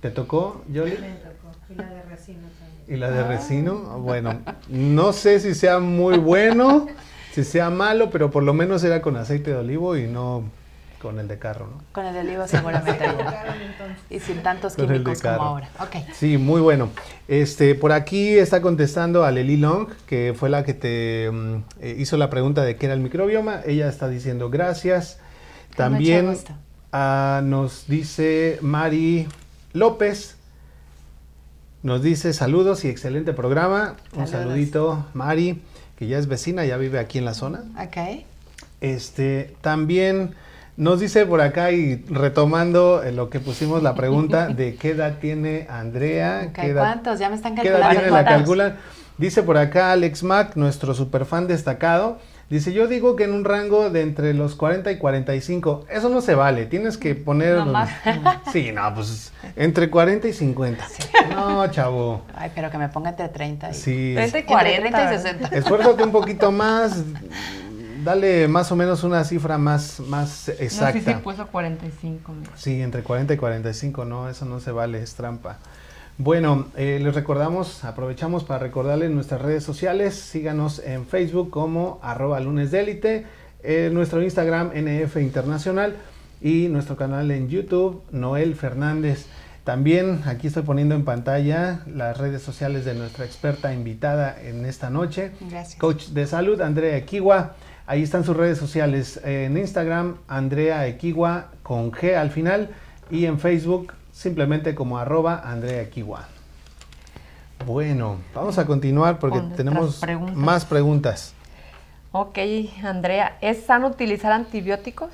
¿Te 0.01 0.11
tocó, 0.11 0.63
Yoli? 0.69 0.93
Me 0.93 1.15
tocó. 1.15 1.35
Y 1.71 1.75
la 1.75 1.85
de 1.85 2.03
también. 2.03 2.54
¿Y 2.89 2.97
la 2.97 3.11
de 3.11 3.24
resino? 3.24 3.76
Bueno, 4.01 4.41
no 4.68 5.12
sé 5.12 5.41
si 5.41 5.55
sea 5.55 5.78
muy 5.78 6.18
bueno, 6.18 6.87
si 7.32 7.45
sea 7.45 7.70
malo, 7.70 8.11
pero 8.11 8.30
por 8.30 8.43
lo 8.43 8.53
menos 8.53 8.85
era 8.85 9.01
con 9.01 9.16
aceite 9.16 9.51
de 9.51 9.57
olivo 9.57 9.97
y 9.97 10.07
no 10.07 10.45
con 11.05 11.18
el 11.18 11.28
de 11.28 11.39
carro, 11.39 11.66
¿no? 11.66 11.82
Con 11.93 12.07
el 12.07 12.14
de 12.14 12.20
olivo 12.20 12.49
seguramente. 12.49 13.05
Y 14.11 14.20
sin 14.20 14.43
tantos 14.43 14.74
Con 14.74 14.87
químicos 14.87 15.20
como 15.20 15.35
ahora. 15.35 15.68
Sí, 16.14 16.39
muy 16.39 16.62
bueno. 16.62 16.89
Este, 17.28 17.74
por 17.74 17.93
aquí 17.93 18.39
está 18.39 18.62
contestando 18.62 19.24
a 19.24 19.30
Lely 19.30 19.59
Long, 19.59 19.89
que 20.07 20.35
fue 20.35 20.49
la 20.49 20.64
que 20.64 20.72
te 20.72 21.30
mm, 21.30 21.57
eh, 21.80 21.97
hizo 21.99 22.16
la 22.16 22.30
pregunta 22.30 22.62
de 22.62 22.76
qué 22.76 22.87
era 22.87 22.95
el 22.95 23.01
microbioma. 23.01 23.61
Ella 23.66 23.89
está 23.89 24.09
diciendo 24.09 24.49
gracias. 24.49 25.18
También 25.76 26.39
ah, 26.93 27.43
nos 27.45 27.87
dice 27.87 28.59
Mari 28.62 29.28
López. 29.74 30.39
Nos 31.85 32.03
dice 32.03 32.32
saludos 32.32 32.82
y 32.87 32.89
excelente 32.89 33.35
programa. 33.35 33.97
Un 34.16 34.26
saludito, 34.26 35.05
Mari, 35.12 35.61
que 35.99 36.07
ya 36.07 36.16
es 36.16 36.28
vecina, 36.28 36.64
ya 36.64 36.78
vive 36.78 36.99
aquí 36.99 37.18
en 37.18 37.26
la 37.26 37.35
zona. 37.35 37.62
Ok. 37.78 38.24
Este, 38.80 39.55
también 39.61 40.35
nos 40.78 40.99
dice 40.99 41.26
por 41.26 41.43
acá 41.43 41.72
y 41.72 42.03
retomando 42.09 43.03
eh, 43.03 43.12
lo 43.12 43.28
que 43.28 43.39
pusimos 43.39 43.82
la 43.82 43.95
pregunta 43.95 44.49
de 44.57 44.76
qué 44.76 44.93
edad 44.93 45.18
tiene 45.20 45.66
Andrea, 45.68 46.47
Ok, 46.47 46.53
qué 46.55 46.66
edad, 46.68 46.85
¿Cuántos? 46.85 47.18
Ya 47.18 47.28
me 47.28 47.37
están 47.37 47.55
qué 47.55 47.68
edad 47.68 47.80
calculando. 47.80 48.01
tiene 48.01 48.16
la 48.16 48.24
calculan. 48.24 48.76
Dice 49.18 49.43
por 49.43 49.59
acá 49.59 49.93
Alex 49.93 50.22
Mack, 50.22 50.57
nuestro 50.57 50.95
superfan 50.95 51.47
destacado. 51.47 52.18
Dice, 52.51 52.72
yo 52.72 52.86
digo 52.86 53.16
que 53.16 53.24
en 53.24 53.32
un 53.32 53.45
rango 53.45 53.90
de 53.90 54.03
entre 54.03 54.34
los 54.34 54.55
40 54.55 54.92
y 54.92 54.99
45. 54.99 55.86
Eso 55.90 56.09
no 56.09 56.20
se 56.20 56.34
vale, 56.34 56.66
tienes 56.66 56.99
que 56.99 57.14
poner... 57.14 57.57
No 57.57 57.66
más. 57.66 57.90
Sí, 58.53 58.70
no, 58.72 58.95
pues 58.95 59.32
entre 59.57 59.90
40 59.90 60.28
y 60.28 60.32
50. 60.32 60.86
No, 61.30 61.66
chavo. 61.70 62.22
Ay, 62.34 62.53
pero 62.55 62.70
que 62.70 62.78
me 62.78 62.88
ponga 62.88 63.11
entre 63.11 63.28
30 63.28 63.70
y... 63.70 63.74
Sí. 63.74 64.12
30 64.14 64.20
y 64.20 64.24
Entre 64.24 64.45
40. 64.45 64.80
30 64.80 64.99
y 64.99 65.07
¿verdad? 65.07 65.22
60. 65.22 65.57
Esfuérzate 65.57 66.05
un 66.05 66.12
poquito 66.12 66.53
más. 66.53 67.03
Dale 68.05 68.49
más 68.49 68.70
o 68.70 68.76
menos 68.76 69.03
una 69.03 69.24
cifra 69.24 69.57
más, 69.57 69.99
más 70.01 70.49
No, 70.49 70.55
sí, 70.55 70.62
exacta. 70.62 71.01
sí 71.01 71.14
puso 71.22 71.47
45. 71.47 72.32
mira. 72.32 72.51
Sí, 72.55 72.82
entre 72.82 73.03
40 73.03 73.32
y 73.32 73.36
45, 73.38 74.05
no, 74.05 74.28
eso 74.28 74.45
no 74.45 74.61
se 74.61 74.70
vale, 74.72 75.03
es 75.03 75.14
trampa. 75.14 75.57
Bueno, 76.17 76.69
eh, 76.77 77.01
les 77.03 77.12
recordamos, 77.12 77.83
aprovechamos 77.83 78.45
para 78.45 78.61
recordarles 78.61 79.11
nuestras 79.11 79.43
redes 79.43 79.65
sociales, 79.65 80.15
síganos 80.15 80.79
en 80.79 81.07
Facebook 81.07 81.51
como 81.51 81.99
arroba 82.03 82.39
lunes 82.39 82.73
élite, 82.73 83.27
eh, 83.65 83.91
nuestro 83.93 84.23
Instagram 84.23 84.71
NF 84.77 85.17
Internacional 85.17 85.97
y 86.41 86.69
nuestro 86.69 86.97
canal 86.97 87.33
en 87.33 87.49
YouTube 87.49 88.01
Noel 88.12 88.55
Fernández. 88.55 89.27
También 89.65 90.21
aquí 90.27 90.47
estoy 90.47 90.62
poniendo 90.62 90.95
en 90.95 91.05
pantalla 91.05 91.81
las 91.93 92.17
redes 92.17 92.43
sociales 92.43 92.85
de 92.85 92.95
nuestra 92.95 93.25
experta 93.25 93.75
invitada 93.75 94.41
en 94.41 94.67
esta 94.67 94.91
noche. 94.91 95.33
Gracias. 95.41 95.81
Coach 95.81 96.09
de 96.11 96.29
salud, 96.29 96.61
Andrea 96.61 96.97
Equigua. 96.97 97.57
Ahí 97.87 98.05
están 98.05 98.23
sus 98.23 98.37
redes 98.37 98.59
sociales. 98.59 99.21
En 99.25 99.57
Instagram, 99.57 100.19
Andrea 100.29 100.87
Equigua 100.87 101.51
con 101.65 101.91
G 101.91 102.15
al 102.15 102.31
final. 102.31 102.71
Y 103.11 103.25
en 103.25 103.41
Facebook, 103.41 103.95
simplemente 104.15 104.75
como 104.75 104.97
arroba 104.99 105.43
Andrea 105.45 105.83
Equigua. 105.83 106.29
Bueno, 107.67 108.17
vamos 108.35 108.57
a 108.59 108.65
continuar 108.67 109.19
porque 109.19 109.41
tenemos 109.57 109.97
preguntas. 109.97 110.37
más 110.37 110.65
preguntas. 110.65 111.33
Ok, 112.12 112.39
Andrea, 112.85 113.37
¿es 113.41 113.65
sano 113.65 113.89
utilizar 113.89 114.33
antibióticos? 114.33 115.11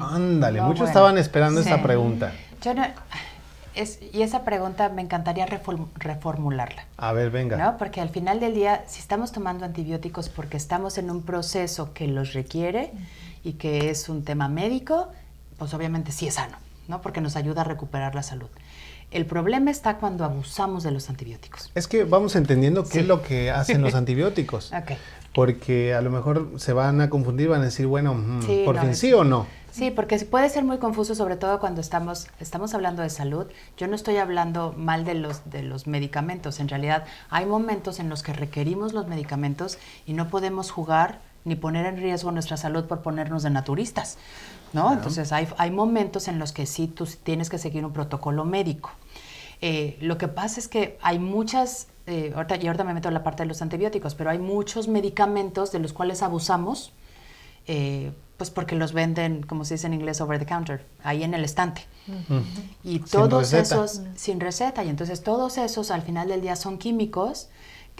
Ándale, 0.00 0.58
No, 0.58 0.66
muchos 0.66 0.80
bueno. 0.80 0.90
estaban 0.90 1.18
esperando 1.18 1.60
esta 1.60 1.76
Sí. 1.76 1.82
pregunta. 1.82 2.32
Yo 2.62 2.74
no... 2.74 2.84
Es, 3.74 4.00
y 4.12 4.22
esa 4.22 4.44
pregunta 4.44 4.88
me 4.88 5.00
encantaría 5.00 5.46
reform- 5.46 5.86
reformularla. 5.94 6.84
A 6.96 7.12
ver, 7.12 7.30
venga. 7.30 7.56
¿no? 7.56 7.78
Porque 7.78 8.00
al 8.00 8.08
final 8.08 8.40
del 8.40 8.52
día, 8.52 8.82
si 8.88 8.98
estamos 8.98 9.30
tomando 9.30 9.64
antibióticos 9.64 10.28
porque 10.28 10.56
estamos 10.56 10.98
en 10.98 11.08
un 11.08 11.22
proceso 11.22 11.92
que 11.94 12.08
los 12.08 12.32
requiere 12.32 12.90
y 13.44 13.52
que 13.54 13.88
es 13.90 14.08
un 14.08 14.24
tema 14.24 14.48
médico, 14.48 15.08
pues 15.56 15.72
obviamente 15.72 16.10
sí 16.10 16.26
es 16.26 16.34
sano, 16.34 16.56
¿no? 16.90 17.00
Porque 17.00 17.22
nos 17.22 17.36
ayuda 17.36 17.62
a 17.62 17.64
recuperar 17.64 18.14
la 18.14 18.22
salud. 18.22 18.48
El 19.10 19.24
problema 19.26 19.70
está 19.70 19.96
cuando 19.96 20.24
abusamos 20.24 20.82
de 20.84 20.90
los 20.90 21.08
antibióticos. 21.08 21.72
Es 21.74 21.88
que 21.88 22.04
vamos 22.04 22.36
entendiendo 22.36 22.84
qué 22.84 22.90
Sí. 22.90 22.98
es 23.00 23.06
lo 23.06 23.22
que 23.22 23.50
hacen 23.50 23.80
los 23.80 23.94
antibióticos. 23.94 24.72
Ok. 24.72 24.92
Porque 25.32 25.94
a 25.94 26.00
lo 26.00 26.10
mejor 26.10 26.50
se 26.56 26.72
van 26.72 27.00
a 27.00 27.08
confundir, 27.08 27.48
van 27.48 27.60
a 27.62 27.64
decir, 27.66 27.86
bueno, 27.86 28.14
mm, 28.14 28.42
Sí, 28.42 28.62
por 28.64 28.74
no, 28.74 28.80
fin 28.82 28.90
es- 28.90 28.98
sí 28.98 29.12
o 29.12 29.24
no. 29.24 29.46
Sí, 29.72 29.92
porque 29.92 30.18
puede 30.18 30.48
ser 30.48 30.64
muy 30.64 30.78
confuso, 30.78 31.14
sobre 31.14 31.36
todo 31.36 31.60
cuando 31.60 31.80
estamos, 31.80 32.26
estamos 32.40 32.74
hablando 32.74 33.02
de 33.02 33.10
salud. 33.10 33.46
Yo 33.76 33.86
no 33.86 33.94
estoy 33.94 34.16
hablando 34.16 34.74
mal 34.76 35.04
de 35.04 35.14
los, 35.14 35.48
de 35.48 35.62
los 35.62 35.86
medicamentos. 35.86 36.58
En 36.58 36.68
realidad, 36.68 37.04
hay 37.30 37.46
momentos 37.46 38.00
en 38.00 38.08
los 38.08 38.24
que 38.24 38.32
requerimos 38.32 38.92
los 38.92 39.06
medicamentos 39.06 39.78
y 40.06 40.12
no 40.14 40.26
podemos 40.28 40.72
jugar 40.72 41.20
ni 41.44 41.54
poner 41.54 41.86
en 41.86 41.96
riesgo 41.98 42.32
nuestra 42.32 42.56
salud 42.56 42.84
por 42.86 43.00
ponernos 43.00 43.44
de 43.44 43.50
naturistas, 43.50 44.18
¿no? 44.72 44.92
Entonces, 44.92 45.32
hay, 45.32 45.48
hay 45.56 45.70
momentos 45.70 46.28
en 46.28 46.38
los 46.38 46.52
que 46.52 46.66
sí 46.66 46.86
tú 46.88 47.06
tienes 47.22 47.50
que 47.50 47.58
seguir 47.58 47.84
un 47.84 47.92
protocolo 47.92 48.44
médico. 48.44 48.90
Eh, 49.62 49.98
lo 50.00 50.16
que 50.16 50.28
pasa 50.28 50.58
es 50.58 50.68
que 50.68 50.98
hay 51.02 51.18
muchas, 51.18 51.88
eh, 52.06 52.32
ahorita, 52.34 52.56
y 52.56 52.66
ahorita 52.66 52.84
me 52.84 52.94
meto 52.94 53.08
en 53.08 53.14
la 53.14 53.22
parte 53.22 53.42
de 53.42 53.48
los 53.48 53.60
antibióticos, 53.60 54.14
pero 54.14 54.30
hay 54.30 54.38
muchos 54.38 54.88
medicamentos 54.88 55.70
de 55.70 55.80
los 55.80 55.92
cuales 55.92 56.22
abusamos, 56.22 56.92
eh, 57.66 58.12
pues 58.38 58.50
porque 58.50 58.74
los 58.74 58.94
venden, 58.94 59.42
como 59.42 59.66
se 59.66 59.74
dice 59.74 59.86
en 59.86 59.92
inglés, 59.92 60.22
over 60.22 60.38
the 60.38 60.46
counter, 60.46 60.86
ahí 61.04 61.22
en 61.24 61.34
el 61.34 61.44
estante. 61.44 61.86
Y 62.82 63.00
todos 63.00 63.52
esos 63.52 64.00
sin 64.16 64.40
receta. 64.40 64.82
Y 64.82 64.88
entonces 64.88 65.22
todos 65.22 65.58
esos 65.58 65.90
al 65.90 66.00
final 66.00 66.28
del 66.28 66.40
día 66.40 66.56
son 66.56 66.78
químicos 66.78 67.50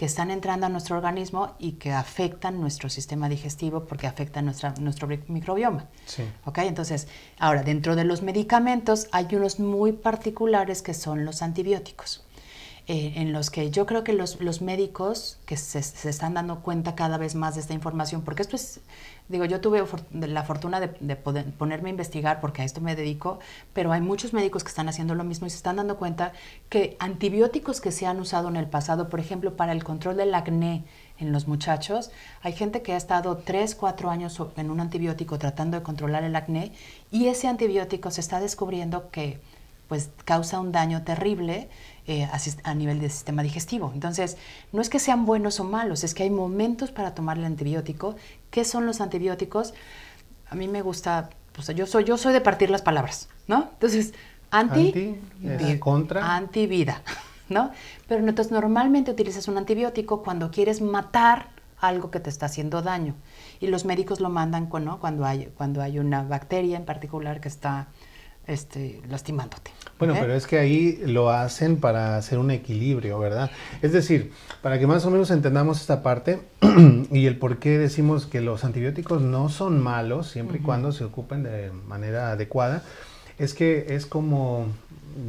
que 0.01 0.05
están 0.07 0.31
entrando 0.31 0.65
a 0.65 0.69
nuestro 0.69 0.95
organismo 0.97 1.53
y 1.59 1.73
que 1.73 1.91
afectan 1.91 2.59
nuestro 2.59 2.89
sistema 2.89 3.29
digestivo 3.29 3.85
porque 3.85 4.07
afectan 4.07 4.45
nuestra, 4.45 4.73
nuestro 4.79 5.07
mi- 5.07 5.19
microbioma. 5.27 5.85
Sí. 6.07 6.23
¿Ok? 6.45 6.57
Entonces, 6.63 7.07
ahora, 7.37 7.61
dentro 7.61 7.95
de 7.95 8.03
los 8.03 8.23
medicamentos 8.23 9.09
hay 9.11 9.27
unos 9.35 9.59
muy 9.59 9.91
particulares 9.91 10.81
que 10.81 10.95
son 10.95 11.23
los 11.23 11.43
antibióticos. 11.43 12.25
eh, 12.87 13.13
en 13.17 13.31
los 13.31 13.51
que 13.51 13.69
yo 13.69 13.85
creo 13.85 14.03
que 14.03 14.11
los, 14.13 14.41
los 14.41 14.63
médicos 14.63 15.37
que 15.45 15.55
se, 15.55 15.83
se 15.83 16.09
están 16.09 16.33
dando 16.33 16.61
cuenta 16.63 16.95
cada 16.95 17.19
vez 17.19 17.35
más 17.35 17.53
de 17.53 17.61
esta 17.61 17.75
información, 17.75 18.23
porque 18.23 18.41
esto 18.41 18.55
es, 18.55 18.79
digo, 19.31 19.45
yo 19.45 19.61
tuve 19.61 19.83
la 20.11 20.43
fortuna 20.43 20.79
de, 20.79 21.15
ponerme 21.15 21.89
a 21.89 21.91
investigar 21.91 22.41
porque 22.41 22.61
a 22.61 22.65
esto 22.65 22.81
me 22.81 22.95
dedico, 22.95 23.39
pero 23.73 23.91
hay 23.91 24.01
muchos 24.01 24.33
médicos 24.33 24.63
que 24.63 24.69
están 24.69 24.89
haciendo 24.89 25.15
lo 25.15 25.23
mismo 25.23 25.47
y 25.47 25.49
se 25.49 25.55
están 25.55 25.77
dando 25.77 25.97
cuenta 25.97 26.33
que 26.69 26.97
antibióticos 26.99 27.81
que 27.81 27.91
se 27.91 28.05
han 28.05 28.19
usado 28.19 28.49
en 28.49 28.57
el 28.57 28.67
pasado, 28.67 29.09
por 29.09 29.19
ejemplo, 29.19 29.55
para 29.55 29.71
el 29.71 29.83
control 29.83 30.17
del 30.17 30.35
acné 30.35 30.83
en 31.17 31.31
los 31.31 31.47
muchachos, 31.47 32.11
hay 32.41 32.53
gente 32.53 32.81
que 32.81 32.93
ha 32.93 32.97
estado 32.97 33.37
3, 33.37 33.75
4 33.75 34.09
años 34.09 34.41
en 34.57 34.69
un 34.69 34.79
antibiótico 34.79 35.39
tratando 35.39 35.77
de 35.77 35.83
controlar 35.83 36.23
el 36.23 36.35
acné 36.35 36.73
y 37.09 37.27
ese 37.27 37.47
antibiótico 37.47 38.11
se 38.11 38.21
está 38.21 38.39
descubriendo 38.39 39.09
que 39.09 39.39
pues 39.91 40.09
causa 40.23 40.61
un 40.61 40.71
daño 40.71 41.03
terrible 41.03 41.67
eh, 42.07 42.25
a 42.63 42.73
nivel 42.73 43.01
del 43.01 43.11
sistema 43.11 43.43
digestivo. 43.43 43.91
Entonces, 43.93 44.37
no 44.71 44.81
es 44.81 44.89
que 44.89 44.99
sean 44.99 45.25
buenos 45.25 45.59
o 45.59 45.65
malos, 45.65 46.05
es 46.05 46.13
que 46.13 46.23
hay 46.23 46.29
momentos 46.29 46.91
para 46.91 47.13
tomar 47.13 47.37
el 47.37 47.43
antibiótico. 47.43 48.15
¿Qué 48.51 48.63
son 48.65 48.85
los 48.85 49.01
antibióticos? 49.01 49.73
A 50.49 50.55
mí 50.55 50.67
me 50.67 50.81
gusta, 50.81 51.29
pues 51.53 51.67
yo 51.69 51.85
soy, 51.87 52.03
yo 52.03 52.17
soy 52.17 52.33
de 52.33 52.41
partir 52.41 52.69
las 52.69 52.81
palabras, 52.81 53.29
¿no? 53.47 53.69
Entonces, 53.73 54.13
anti, 54.51 54.87
Anti 54.87 55.19
es 55.43 55.57
vi- 55.73 55.79
contra. 55.79 56.35
antivida, 56.35 57.01
¿no? 57.49 57.71
Pero 58.07 58.27
entonces 58.27 58.51
normalmente 58.51 59.09
utilizas 59.11 59.47
un 59.47 59.57
antibiótico 59.57 60.21
cuando 60.21 60.51
quieres 60.51 60.81
matar 60.81 61.47
algo 61.79 62.11
que 62.11 62.19
te 62.19 62.29
está 62.29 62.45
haciendo 62.45 62.81
daño. 62.81 63.15
Y 63.59 63.67
los 63.67 63.85
médicos 63.85 64.19
lo 64.19 64.29
mandan 64.29 64.69
¿no? 64.83 64.99
cuando, 64.99 65.25
hay, 65.25 65.45
cuando 65.57 65.81
hay 65.81 65.97
una 65.97 66.21
bacteria 66.21 66.77
en 66.77 66.85
particular 66.85 67.41
que 67.41 67.47
está 67.47 67.87
este, 68.47 69.01
lastimándote. 69.07 69.71
Bueno, 70.01 70.15
¿ok? 70.15 70.19
pero 70.19 70.33
es 70.33 70.47
que 70.47 70.57
ahí 70.57 70.99
lo 71.05 71.29
hacen 71.29 71.77
para 71.77 72.17
hacer 72.17 72.39
un 72.39 72.49
equilibrio, 72.49 73.19
¿verdad? 73.19 73.51
Es 73.83 73.91
decir, 73.91 74.31
para 74.63 74.79
que 74.79 74.87
más 74.87 75.05
o 75.05 75.11
menos 75.11 75.29
entendamos 75.29 75.79
esta 75.79 76.01
parte 76.01 76.39
y 77.11 77.27
el 77.27 77.37
por 77.37 77.59
qué 77.59 77.77
decimos 77.77 78.25
que 78.25 78.41
los 78.41 78.63
antibióticos 78.63 79.21
no 79.21 79.49
son 79.49 79.79
malos 79.79 80.27
siempre 80.27 80.57
y 80.57 80.61
cuando 80.61 80.91
se 80.91 81.03
ocupen 81.03 81.43
de 81.43 81.71
manera 81.87 82.31
adecuada, 82.31 82.81
es 83.37 83.53
que 83.53 83.93
es 83.93 84.07
como, 84.07 84.65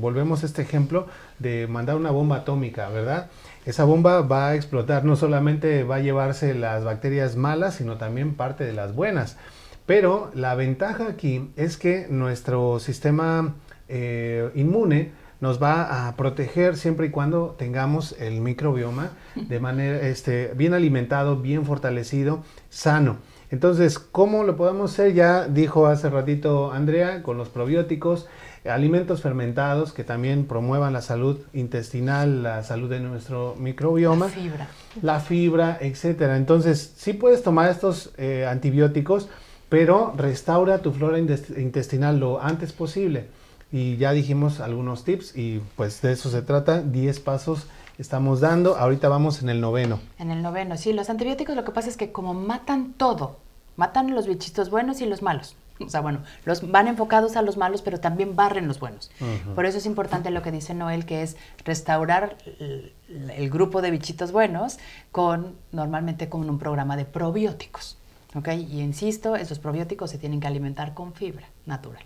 volvemos 0.00 0.42
a 0.42 0.46
este 0.46 0.62
ejemplo 0.62 1.06
de 1.38 1.66
mandar 1.66 1.96
una 1.96 2.10
bomba 2.10 2.36
atómica, 2.36 2.88
¿verdad? 2.88 3.28
Esa 3.66 3.84
bomba 3.84 4.22
va 4.22 4.48
a 4.48 4.54
explotar, 4.54 5.04
no 5.04 5.16
solamente 5.16 5.84
va 5.84 5.96
a 5.96 6.00
llevarse 6.00 6.54
las 6.54 6.82
bacterias 6.82 7.36
malas, 7.36 7.74
sino 7.74 7.98
también 7.98 8.36
parte 8.36 8.64
de 8.64 8.72
las 8.72 8.94
buenas. 8.94 9.36
Pero 9.84 10.30
la 10.34 10.54
ventaja 10.54 11.08
aquí 11.08 11.50
es 11.56 11.76
que 11.76 12.06
nuestro 12.08 12.80
sistema 12.80 13.54
eh, 13.92 14.50
inmune 14.54 15.12
nos 15.42 15.60
va 15.60 16.08
a 16.08 16.16
proteger 16.16 16.76
siempre 16.76 17.08
y 17.08 17.10
cuando 17.10 17.56
tengamos 17.58 18.14
el 18.20 18.40
microbioma 18.40 19.10
de 19.34 19.58
manera 19.58 20.00
este, 20.06 20.52
bien 20.56 20.72
alimentado, 20.72 21.36
bien 21.36 21.66
fortalecido, 21.66 22.44
sano. 22.70 23.18
Entonces, 23.50 23.98
¿cómo 23.98 24.44
lo 24.44 24.56
podemos 24.56 24.92
hacer? 24.92 25.14
Ya 25.14 25.48
dijo 25.48 25.88
hace 25.88 26.08
ratito 26.08 26.72
Andrea, 26.72 27.22
con 27.24 27.36
los 27.36 27.48
probióticos, 27.48 28.28
alimentos 28.64 29.20
fermentados 29.20 29.92
que 29.92 30.04
también 30.04 30.46
promuevan 30.46 30.92
la 30.92 31.02
salud 31.02 31.40
intestinal, 31.52 32.44
la 32.44 32.62
salud 32.62 32.88
de 32.88 33.00
nuestro 33.00 33.56
microbioma. 33.58 34.26
La 34.26 34.32
fibra. 34.32 34.68
La 35.02 35.20
fibra, 35.20 35.78
etcétera. 35.80 36.36
Entonces, 36.36 36.94
sí 36.96 37.14
puedes 37.14 37.42
tomar 37.42 37.68
estos 37.68 38.12
eh, 38.16 38.46
antibióticos, 38.48 39.28
pero 39.68 40.14
restaura 40.16 40.78
tu 40.78 40.92
flora 40.92 41.18
intestinal 41.18 42.20
lo 42.20 42.40
antes 42.40 42.72
posible. 42.72 43.26
Y 43.72 43.96
ya 43.96 44.12
dijimos 44.12 44.60
algunos 44.60 45.02
tips 45.04 45.36
y 45.36 45.60
pues 45.76 46.02
de 46.02 46.12
eso 46.12 46.30
se 46.30 46.42
trata, 46.42 46.82
10 46.82 47.20
pasos 47.20 47.66
estamos 47.98 48.40
dando, 48.40 48.76
ahorita 48.76 49.08
vamos 49.08 49.42
en 49.42 49.48
el 49.48 49.60
noveno. 49.60 49.98
En 50.18 50.30
el 50.30 50.42
noveno, 50.42 50.76
sí, 50.76 50.92
los 50.92 51.08
antibióticos 51.08 51.56
lo 51.56 51.64
que 51.64 51.72
pasa 51.72 51.88
es 51.88 51.96
que 51.96 52.12
como 52.12 52.34
matan 52.34 52.92
todo, 52.92 53.38
matan 53.76 54.14
los 54.14 54.26
bichitos 54.26 54.70
buenos 54.70 55.00
y 55.00 55.06
los 55.06 55.22
malos. 55.22 55.56
O 55.80 55.88
sea, 55.88 56.00
bueno, 56.00 56.22
los 56.44 56.70
van 56.70 56.86
enfocados 56.86 57.36
a 57.36 57.42
los 57.42 57.56
malos, 57.56 57.82
pero 57.82 57.98
también 57.98 58.36
barren 58.36 58.68
los 58.68 58.78
buenos. 58.78 59.10
Por 59.54 59.66
eso 59.66 59.78
es 59.78 59.86
importante 59.86 60.30
lo 60.30 60.42
que 60.42 60.52
dice 60.52 60.74
Noel, 60.74 61.06
que 61.06 61.22
es 61.22 61.36
restaurar 61.64 62.36
el, 62.60 62.92
el 63.34 63.50
grupo 63.50 63.82
de 63.82 63.90
bichitos 63.90 64.32
buenos 64.32 64.78
con 65.10 65.56
normalmente 65.72 66.28
con 66.28 66.48
un 66.48 66.58
programa 66.58 66.96
de 66.96 67.04
probióticos. 67.04 67.96
¿Ok? 68.34 68.48
Y 68.48 68.80
insisto, 68.80 69.34
esos 69.34 69.58
probióticos 69.58 70.10
se 70.10 70.18
tienen 70.18 70.40
que 70.40 70.46
alimentar 70.46 70.94
con 70.94 71.14
fibra 71.14 71.48
natural. 71.66 72.02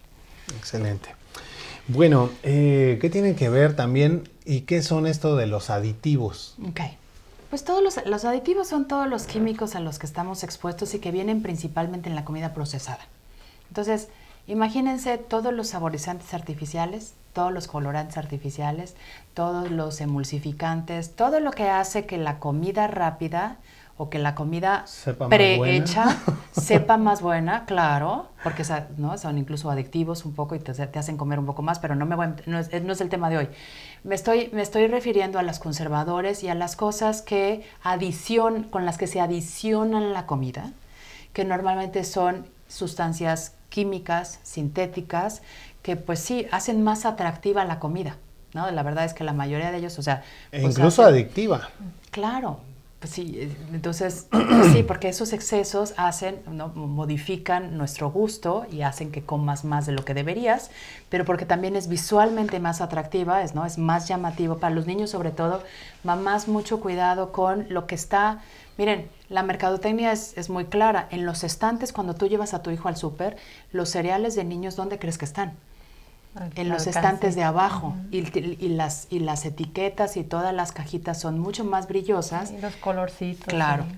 Excelente. 0.56 1.25
Bueno, 1.88 2.30
eh, 2.42 2.98
¿qué 3.00 3.10
tiene 3.10 3.36
que 3.36 3.48
ver 3.48 3.76
también 3.76 4.28
y 4.44 4.62
qué 4.62 4.82
son 4.82 5.06
esto 5.06 5.36
de 5.36 5.46
los 5.46 5.70
aditivos? 5.70 6.56
Ok. 6.68 6.80
Pues 7.50 7.64
todos 7.64 7.82
los, 7.82 8.04
los 8.06 8.24
aditivos 8.24 8.68
son 8.68 8.88
todos 8.88 9.08
los 9.08 9.26
químicos 9.26 9.76
a 9.76 9.80
los 9.80 9.98
que 10.00 10.06
estamos 10.06 10.42
expuestos 10.42 10.94
y 10.94 10.98
que 10.98 11.12
vienen 11.12 11.42
principalmente 11.42 12.08
en 12.08 12.16
la 12.16 12.24
comida 12.24 12.52
procesada. 12.52 13.06
Entonces, 13.68 14.08
imagínense 14.48 15.16
todos 15.16 15.52
los 15.52 15.68
saborizantes 15.68 16.34
artificiales, 16.34 17.14
todos 17.32 17.52
los 17.52 17.68
colorantes 17.68 18.16
artificiales, 18.18 18.96
todos 19.34 19.70
los 19.70 20.00
emulsificantes, 20.00 21.14
todo 21.14 21.38
lo 21.38 21.52
que 21.52 21.68
hace 21.68 22.04
que 22.04 22.18
la 22.18 22.40
comida 22.40 22.88
rápida 22.88 23.58
o 23.98 24.10
que 24.10 24.18
la 24.18 24.34
comida 24.34 24.84
prehecha 25.28 26.18
sepa 26.52 26.96
más 26.98 27.22
buena, 27.22 27.64
claro, 27.64 28.28
porque 28.42 28.62
¿no? 28.98 29.16
son 29.16 29.38
incluso 29.38 29.70
adictivos 29.70 30.24
un 30.24 30.34
poco 30.34 30.54
y 30.54 30.58
te, 30.58 30.74
te 30.74 30.98
hacen 30.98 31.16
comer 31.16 31.38
un 31.38 31.46
poco 31.46 31.62
más, 31.62 31.78
pero 31.78 31.94
no, 31.94 32.04
me 32.04 32.14
voy 32.14 32.28
no, 32.46 32.58
es, 32.58 32.82
no 32.82 32.92
es 32.92 33.00
el 33.00 33.08
tema 33.08 33.30
de 33.30 33.38
hoy. 33.38 33.48
Me 34.04 34.14
estoy, 34.14 34.50
me 34.52 34.62
estoy 34.62 34.86
refiriendo 34.88 35.38
a 35.38 35.42
los 35.42 35.58
conservadores 35.58 36.42
y 36.44 36.48
a 36.48 36.54
las 36.54 36.76
cosas 36.76 37.22
que 37.22 37.64
adicion, 37.82 38.64
con 38.64 38.84
las 38.84 38.98
que 38.98 39.06
se 39.06 39.20
adicionan 39.20 40.12
la 40.12 40.26
comida, 40.26 40.72
que 41.32 41.44
normalmente 41.44 42.04
son 42.04 42.46
sustancias 42.68 43.54
químicas, 43.70 44.40
sintéticas, 44.42 45.42
que 45.82 45.96
pues 45.96 46.20
sí, 46.20 46.46
hacen 46.50 46.82
más 46.82 47.06
atractiva 47.06 47.64
la 47.64 47.78
comida. 47.78 48.16
¿no? 48.52 48.70
La 48.70 48.82
verdad 48.82 49.04
es 49.04 49.14
que 49.14 49.24
la 49.24 49.32
mayoría 49.32 49.70
de 49.70 49.78
ellos, 49.78 49.98
o 49.98 50.02
sea... 50.02 50.22
E 50.52 50.60
pues, 50.60 50.76
incluso 50.76 51.02
hacen- 51.02 51.14
adictiva. 51.14 51.68
Claro, 52.10 52.60
pues 52.60 52.65
sí, 53.06 53.34
eh, 53.36 53.56
entonces 53.72 54.26
sí, 54.72 54.82
porque 54.82 55.08
esos 55.08 55.32
excesos 55.32 55.94
hacen, 55.96 56.40
¿no? 56.50 56.68
modifican 56.68 57.76
nuestro 57.76 58.10
gusto 58.10 58.66
y 58.70 58.82
hacen 58.82 59.10
que 59.12 59.22
comas 59.22 59.64
más 59.64 59.86
de 59.86 59.92
lo 59.92 60.04
que 60.04 60.14
deberías, 60.14 60.70
pero 61.08 61.24
porque 61.24 61.46
también 61.46 61.76
es 61.76 61.88
visualmente 61.88 62.60
más 62.60 62.80
atractiva, 62.80 63.42
es, 63.42 63.54
¿no? 63.54 63.64
es 63.64 63.78
más 63.78 64.08
llamativo 64.08 64.58
para 64.58 64.74
los 64.74 64.86
niños 64.86 65.10
sobre 65.10 65.30
todo, 65.30 65.62
mamás 66.04 66.48
mucho 66.48 66.80
cuidado 66.80 67.32
con 67.32 67.66
lo 67.68 67.86
que 67.86 67.94
está, 67.94 68.42
miren, 68.78 69.08
la 69.28 69.42
mercadotecnia 69.42 70.12
es, 70.12 70.36
es 70.36 70.50
muy 70.50 70.66
clara, 70.66 71.08
en 71.10 71.26
los 71.26 71.44
estantes 71.44 71.92
cuando 71.92 72.14
tú 72.14 72.28
llevas 72.28 72.54
a 72.54 72.62
tu 72.62 72.70
hijo 72.70 72.88
al 72.88 72.96
súper, 72.96 73.36
los 73.72 73.90
cereales 73.90 74.34
de 74.34 74.44
niños, 74.44 74.76
¿dónde 74.76 74.98
crees 74.98 75.18
que 75.18 75.24
están? 75.24 75.54
En 76.54 76.68
los 76.68 76.86
estantes 76.86 77.34
de 77.34 77.42
abajo 77.42 77.94
y, 78.10 78.18
y 78.38 78.68
las, 78.68 79.06
y 79.10 79.20
las 79.20 79.44
etiquetas 79.44 80.16
y 80.16 80.24
todas 80.24 80.54
las 80.54 80.72
cajitas 80.72 81.20
son 81.20 81.38
mucho 81.38 81.64
más 81.64 81.88
brillosas 81.88 82.50
Y 82.50 82.60
los 82.60 82.76
colorcitos. 82.76 83.46
Claro. 83.46 83.84
sí. 83.88 83.96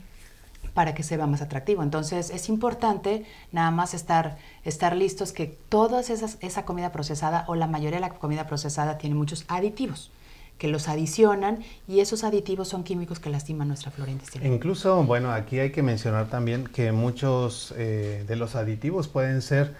para 0.74 0.94
que 0.94 1.02
se 1.02 1.16
vea 1.16 1.26
más 1.26 1.42
atractivo. 1.42 1.82
Entonces 1.82 2.30
es 2.30 2.48
importante 2.48 3.24
nada 3.50 3.70
más 3.70 3.94
estar, 3.94 4.38
estar 4.64 4.94
listos 4.94 5.32
que 5.32 5.46
toda 5.46 6.00
esa 6.00 6.64
comida 6.64 6.92
procesada 6.92 7.44
o 7.48 7.56
la 7.56 7.66
mayoría 7.66 7.96
de 7.96 8.06
la 8.06 8.10
comida 8.10 8.46
procesada 8.46 8.98
tiene 8.98 9.16
muchos 9.16 9.44
aditivos 9.48 10.12
que 10.58 10.68
los 10.68 10.88
adicionan 10.88 11.60
y 11.86 12.00
esos 12.00 12.24
aditivos 12.24 12.68
son 12.68 12.82
químicos 12.82 13.20
que 13.20 13.30
lastiman 13.30 13.68
nuestra 13.68 13.90
flora 13.90 14.10
intestinal. 14.10 14.52
Incluso, 14.52 15.04
bueno, 15.04 15.32
aquí 15.32 15.60
hay 15.60 15.70
que 15.70 15.82
mencionar 15.82 16.28
también 16.28 16.64
que 16.66 16.92
muchos 16.92 17.72
eh, 17.76 18.24
de 18.26 18.36
los 18.36 18.56
aditivos 18.56 19.08
pueden 19.08 19.40
ser 19.40 19.74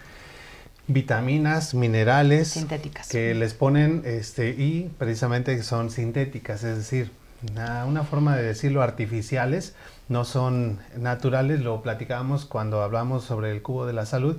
vitaminas, 0.89 1.73
minerales 1.75 2.49
Sintéticas. 2.49 3.07
que 3.07 3.33
les 3.35 3.53
ponen 3.53 4.01
este 4.05 4.49
y 4.49 4.91
precisamente 4.97 5.61
son 5.63 5.91
sintéticas, 5.91 6.63
es 6.63 6.77
decir, 6.77 7.11
una, 7.51 7.85
una 7.85 8.03
forma 8.03 8.35
de 8.35 8.43
decirlo 8.43 8.81
artificiales, 8.81 9.75
no 10.09 10.25
son 10.25 10.79
naturales, 10.97 11.61
lo 11.61 11.81
platicábamos 11.81 12.45
cuando 12.45 12.81
hablamos 12.81 13.23
sobre 13.23 13.51
el 13.51 13.61
cubo 13.61 13.85
de 13.85 13.93
la 13.93 14.05
salud, 14.05 14.37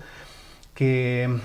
que 0.74 1.38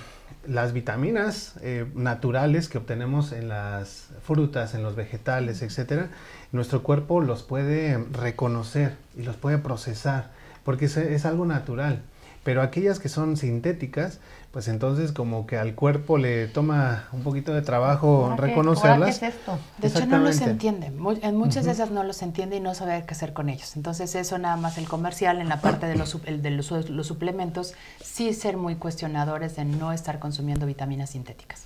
las 0.47 0.73
vitaminas 0.73 1.53
eh, 1.61 1.85
naturales 1.93 2.67
que 2.67 2.79
obtenemos 2.79 3.31
en 3.31 3.47
las 3.47 4.09
frutas, 4.23 4.73
en 4.73 4.83
los 4.83 4.95
vegetales, 4.95 5.61
etcétera, 5.61 6.09
nuestro 6.51 6.83
cuerpo 6.83 7.21
los 7.21 7.43
puede 7.43 8.03
reconocer 8.11 8.97
y 9.15 9.23
los 9.23 9.35
puede 9.35 9.59
procesar, 9.59 10.31
porque 10.63 10.85
es, 10.85 10.97
es 10.97 11.25
algo 11.25 11.45
natural. 11.45 12.01
Pero 12.43 12.61
aquellas 12.61 12.99
que 12.99 13.09
son 13.09 13.37
sintéticas, 13.37 14.19
pues 14.55 14.69
entonces 14.69 15.11
como 15.11 15.45
que 15.45 15.57
al 15.57 15.75
cuerpo 15.75 16.17
le 16.17 16.47
toma 16.47 17.09
un 17.11 17.23
poquito 17.23 17.53
de 17.53 17.61
trabajo 17.61 18.23
Ahora, 18.23 18.35
¿qué- 18.37 18.41
reconocerlas. 18.43 18.93
ahora 18.93 19.05
qué 19.07 19.11
es 19.27 19.35
esto? 19.35 19.59
De 19.79 19.87
hecho, 19.89 20.05
no 20.05 20.17
los 20.19 20.39
entiende. 20.39 20.93
En 21.23 21.35
muchas 21.35 21.65
de 21.65 21.71
esas 21.71 21.91
no 21.91 22.03
los 22.05 22.21
entiende 22.21 22.55
y 22.55 22.59
no 22.61 22.73
sabe 22.73 23.03
qué 23.05 23.13
hacer 23.13 23.33
con 23.33 23.49
ellos. 23.49 23.75
Entonces, 23.75 24.15
eso 24.15 24.37
nada 24.37 24.55
más 24.55 24.77
el 24.77 24.87
comercial, 24.87 25.41
en 25.41 25.49
la 25.49 25.59
parte 25.59 25.87
de 25.87 25.97
los, 25.97 26.15
sup- 26.15 26.23
el 26.25 26.41
de 26.41 26.51
los, 26.51 26.67
su- 26.67 26.85
los 26.87 27.05
suplementos, 27.05 27.73
sí 28.01 28.33
ser 28.33 28.55
muy 28.55 28.75
cuestionadores 28.77 29.57
de 29.57 29.65
no 29.65 29.91
estar 29.91 30.19
consumiendo 30.19 30.65
vitaminas 30.65 31.09
sintéticas. 31.09 31.65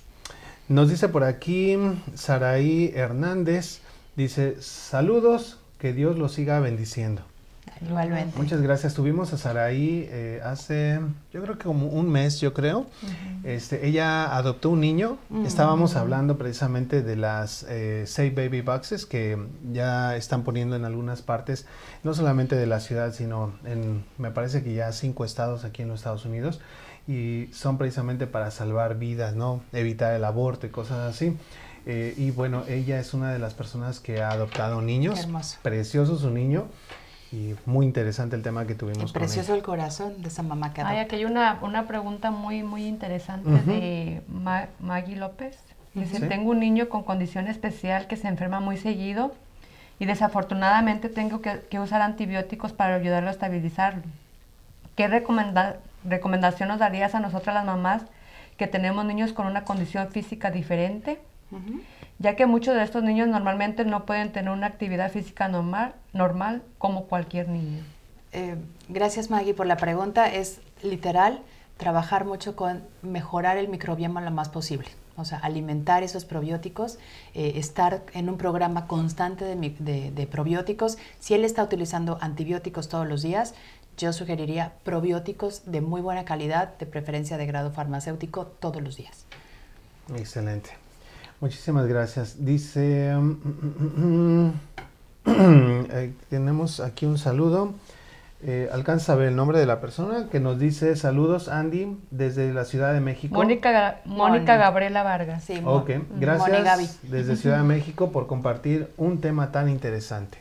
Nos 0.66 0.88
dice 0.90 1.08
por 1.08 1.22
aquí 1.22 1.78
Saraí 2.16 2.90
Hernández, 2.96 3.82
dice 4.16 4.56
saludos, 4.60 5.58
que 5.78 5.92
Dios 5.92 6.18
los 6.18 6.32
siga 6.32 6.58
bendiciendo. 6.58 7.22
Igualmente. 7.86 8.36
Muchas 8.38 8.60
gracias. 8.60 8.94
Tuvimos 8.94 9.32
a 9.32 9.38
Saraí 9.38 10.06
eh, 10.10 10.40
hace, 10.44 11.00
yo 11.32 11.42
creo 11.42 11.56
que 11.56 11.64
como 11.64 11.86
un 11.86 12.10
mes, 12.10 12.40
yo 12.40 12.52
creo. 12.52 12.86
este, 13.42 13.86
ella 13.86 14.36
adoptó 14.36 14.70
un 14.70 14.80
niño. 14.80 15.18
Estábamos 15.46 15.96
hablando 15.96 16.36
precisamente 16.36 17.02
de 17.02 17.16
las 17.16 17.64
eh, 17.68 18.04
Save 18.06 18.30
Baby 18.30 18.60
Boxes 18.60 19.06
que 19.06 19.38
ya 19.72 20.16
están 20.16 20.42
poniendo 20.42 20.76
en 20.76 20.84
algunas 20.84 21.22
partes, 21.22 21.66
no 22.04 22.12
solamente 22.12 22.54
de 22.56 22.66
la 22.66 22.80
ciudad, 22.80 23.14
sino 23.14 23.52
en, 23.64 24.04
me 24.18 24.30
parece 24.30 24.62
que 24.62 24.74
ya 24.74 24.92
cinco 24.92 25.24
estados 25.24 25.64
aquí 25.64 25.82
en 25.82 25.88
los 25.88 26.00
Estados 26.00 26.24
Unidos. 26.24 26.60
Y 27.08 27.48
son 27.52 27.78
precisamente 27.78 28.26
para 28.26 28.50
salvar 28.50 28.98
vidas, 28.98 29.34
¿no? 29.34 29.62
Evitar 29.72 30.14
el 30.14 30.24
aborto 30.24 30.66
y 30.66 30.70
cosas 30.70 30.98
así. 30.98 31.36
Eh, 31.86 32.14
y 32.16 32.30
bueno, 32.30 32.64
ella 32.68 33.00
es 33.00 33.14
una 33.14 33.32
de 33.32 33.38
las 33.38 33.54
personas 33.54 34.00
que 34.00 34.20
ha 34.20 34.30
adoptado 34.30 34.82
niños. 34.82 35.14
Qué 35.14 35.20
hermoso. 35.22 35.58
Precioso 35.62 36.18
su 36.18 36.30
niño. 36.30 36.66
Y 37.32 37.54
muy 37.64 37.86
interesante 37.86 38.34
el 38.34 38.42
tema 38.42 38.66
que 38.66 38.74
tuvimos 38.74 39.12
con 39.12 39.20
Precioso 39.20 39.52
ella. 39.52 39.58
el 39.58 39.62
corazón 39.62 40.20
de 40.20 40.28
esa 40.28 40.42
mamá 40.42 40.72
que 40.74 40.80
Hay 40.80 40.96
adopta. 40.98 41.02
aquí 41.02 41.16
hay 41.16 41.24
una, 41.26 41.58
una 41.62 41.86
pregunta 41.86 42.30
muy, 42.32 42.62
muy 42.64 42.86
interesante 42.86 43.48
Ujú. 43.48 43.70
de 43.70 44.22
Ma- 44.28 44.66
Maggie 44.80 45.16
López. 45.16 45.56
Dice, 45.94 46.18
Sí. 46.18 46.28
tengo 46.28 46.50
un 46.50 46.58
niño 46.60 46.88
con 46.88 47.02
condición 47.04 47.46
especial 47.46 48.06
que 48.08 48.16
se 48.16 48.26
enferma 48.28 48.58
muy 48.60 48.76
seguido 48.76 49.32
y 50.00 50.06
desafortunadamente 50.06 51.08
tengo 51.08 51.40
que, 51.40 51.60
que 51.70 51.78
usar 51.78 52.02
antibióticos 52.02 52.72
para 52.72 52.94
ayudarlo 52.96 53.28
a 53.28 53.32
estabilizarlo. 53.32 54.02
¿Qué 54.96 55.06
recomenda- 55.08 55.76
recomendación 56.04 56.68
nos 56.68 56.78
darías 56.80 57.14
a 57.14 57.20
nosotras 57.20 57.54
las 57.54 57.64
mamás 57.64 58.02
que 58.56 58.66
tenemos 58.66 59.04
niños 59.04 59.32
con 59.32 59.46
una 59.46 59.64
condición 59.64 60.08
física 60.08 60.50
diferente? 60.50 61.20
Ujú. 61.52 61.80
Ya 62.20 62.36
que 62.36 62.44
muchos 62.44 62.74
de 62.74 62.82
estos 62.82 63.02
niños 63.02 63.28
normalmente 63.28 63.84
no 63.86 64.04
pueden 64.04 64.30
tener 64.30 64.50
una 64.50 64.66
actividad 64.66 65.10
física 65.10 65.48
normal, 65.48 65.94
normal 66.12 66.62
como 66.76 67.06
cualquier 67.06 67.48
niño. 67.48 67.82
Eh, 68.32 68.56
gracias 68.90 69.30
Maggie 69.30 69.54
por 69.54 69.66
la 69.66 69.78
pregunta. 69.78 70.28
Es 70.32 70.60
literal 70.82 71.40
trabajar 71.78 72.26
mucho 72.26 72.56
con 72.56 72.82
mejorar 73.00 73.56
el 73.56 73.68
microbioma 73.68 74.20
lo 74.20 74.30
más 74.30 74.50
posible. 74.50 74.86
O 75.16 75.24
sea, 75.24 75.38
alimentar 75.38 76.02
esos 76.02 76.26
probióticos, 76.26 76.98
eh, 77.34 77.52
estar 77.56 78.02
en 78.12 78.28
un 78.28 78.36
programa 78.36 78.86
constante 78.86 79.46
de, 79.46 79.56
mi- 79.56 79.74
de- 79.78 80.10
de 80.10 80.26
probióticos. 80.26 80.98
Si 81.20 81.32
él 81.32 81.44
está 81.44 81.62
utilizando 81.64 82.18
antibióticos 82.20 82.88
todos 82.90 83.08
los 83.08 83.22
días, 83.22 83.54
yo 83.96 84.12
sugeriría 84.12 84.72
probióticos 84.84 85.62
de 85.64 85.80
muy 85.80 86.02
buena 86.02 86.26
calidad, 86.26 86.76
de 86.78 86.84
preferencia 86.84 87.38
de 87.38 87.46
grado 87.46 87.70
farmacéutico, 87.70 88.46
todos 88.46 88.82
los 88.82 88.96
días. 88.96 89.24
Excelente. 90.14 90.70
Muchísimas 91.40 91.86
gracias. 91.86 92.44
Dice, 92.44 93.14
mm, 93.16 93.36
mm, 93.96 94.46
mm, 94.46 94.52
eh, 95.90 96.12
tenemos 96.28 96.80
aquí 96.80 97.06
un 97.06 97.18
saludo. 97.18 97.72
Eh, 98.42 98.70
¿Alcanza 98.72 99.12
a 99.12 99.16
ver 99.16 99.28
el 99.28 99.36
nombre 99.36 99.58
de 99.58 99.66
la 99.66 99.80
persona 99.82 100.28
que 100.30 100.40
nos 100.40 100.58
dice 100.58 100.96
saludos, 100.96 101.48
Andy, 101.48 101.98
desde 102.10 102.52
la 102.54 102.64
Ciudad 102.64 102.94
de 102.94 103.00
México? 103.00 103.34
Mónica, 103.34 103.70
Ga- 103.70 103.96
Mónica. 104.06 104.56
Gabriela 104.56 105.02
Vargas. 105.02 105.44
Sí, 105.44 105.60
Ok, 105.64 105.88
Moni 105.90 106.04
gracias 106.20 106.64
Gaby. 106.64 106.88
desde 107.10 107.36
Ciudad 107.40 107.58
de 107.58 107.64
México 107.64 108.10
por 108.12 108.26
compartir 108.26 108.88
un 108.96 109.20
tema 109.20 109.52
tan 109.52 109.68
interesante. 109.68 110.38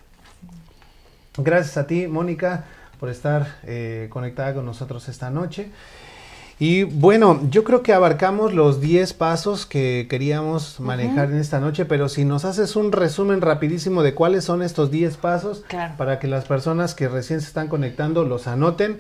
Gracias 1.38 1.78
a 1.78 1.88
ti, 1.88 2.08
Mónica, 2.08 2.66
por 3.02 3.10
estar 3.10 3.48
eh, 3.64 4.08
conectada 4.12 4.54
con 4.54 4.66
nosotros 4.66 5.08
esta 5.10 5.30
noche. 5.30 5.70
Y 6.62 6.84
bueno, 6.84 7.40
yo 7.50 7.64
creo 7.64 7.84
que 7.84 7.94
abarcamos 7.94 8.54
los 8.54 8.82
10 8.82 9.14
pasos 9.14 9.66
que 9.66 10.08
queríamos 10.10 10.82
manejar 10.82 11.32
en 11.32 11.38
esta 11.38 11.62
noche, 11.62 11.86
pero 11.86 12.10
si 12.10 12.26
nos 12.26 12.44
haces 12.44 12.76
un 12.76 12.92
resumen 12.92 13.40
rapidísimo 13.40 14.04
de 14.04 14.14
cuáles 14.14 14.44
son 14.44 14.62
estos 14.62 14.92
10 14.92 15.16
pasos 15.16 15.64
Claro. 15.70 15.94
para 15.98 16.20
que 16.20 16.28
las 16.28 16.44
personas 16.44 16.96
que 16.96 17.08
recién 17.08 17.40
se 17.40 17.48
están 17.48 17.70
conectando 17.70 18.26
los 18.26 18.46
anoten, 18.46 18.98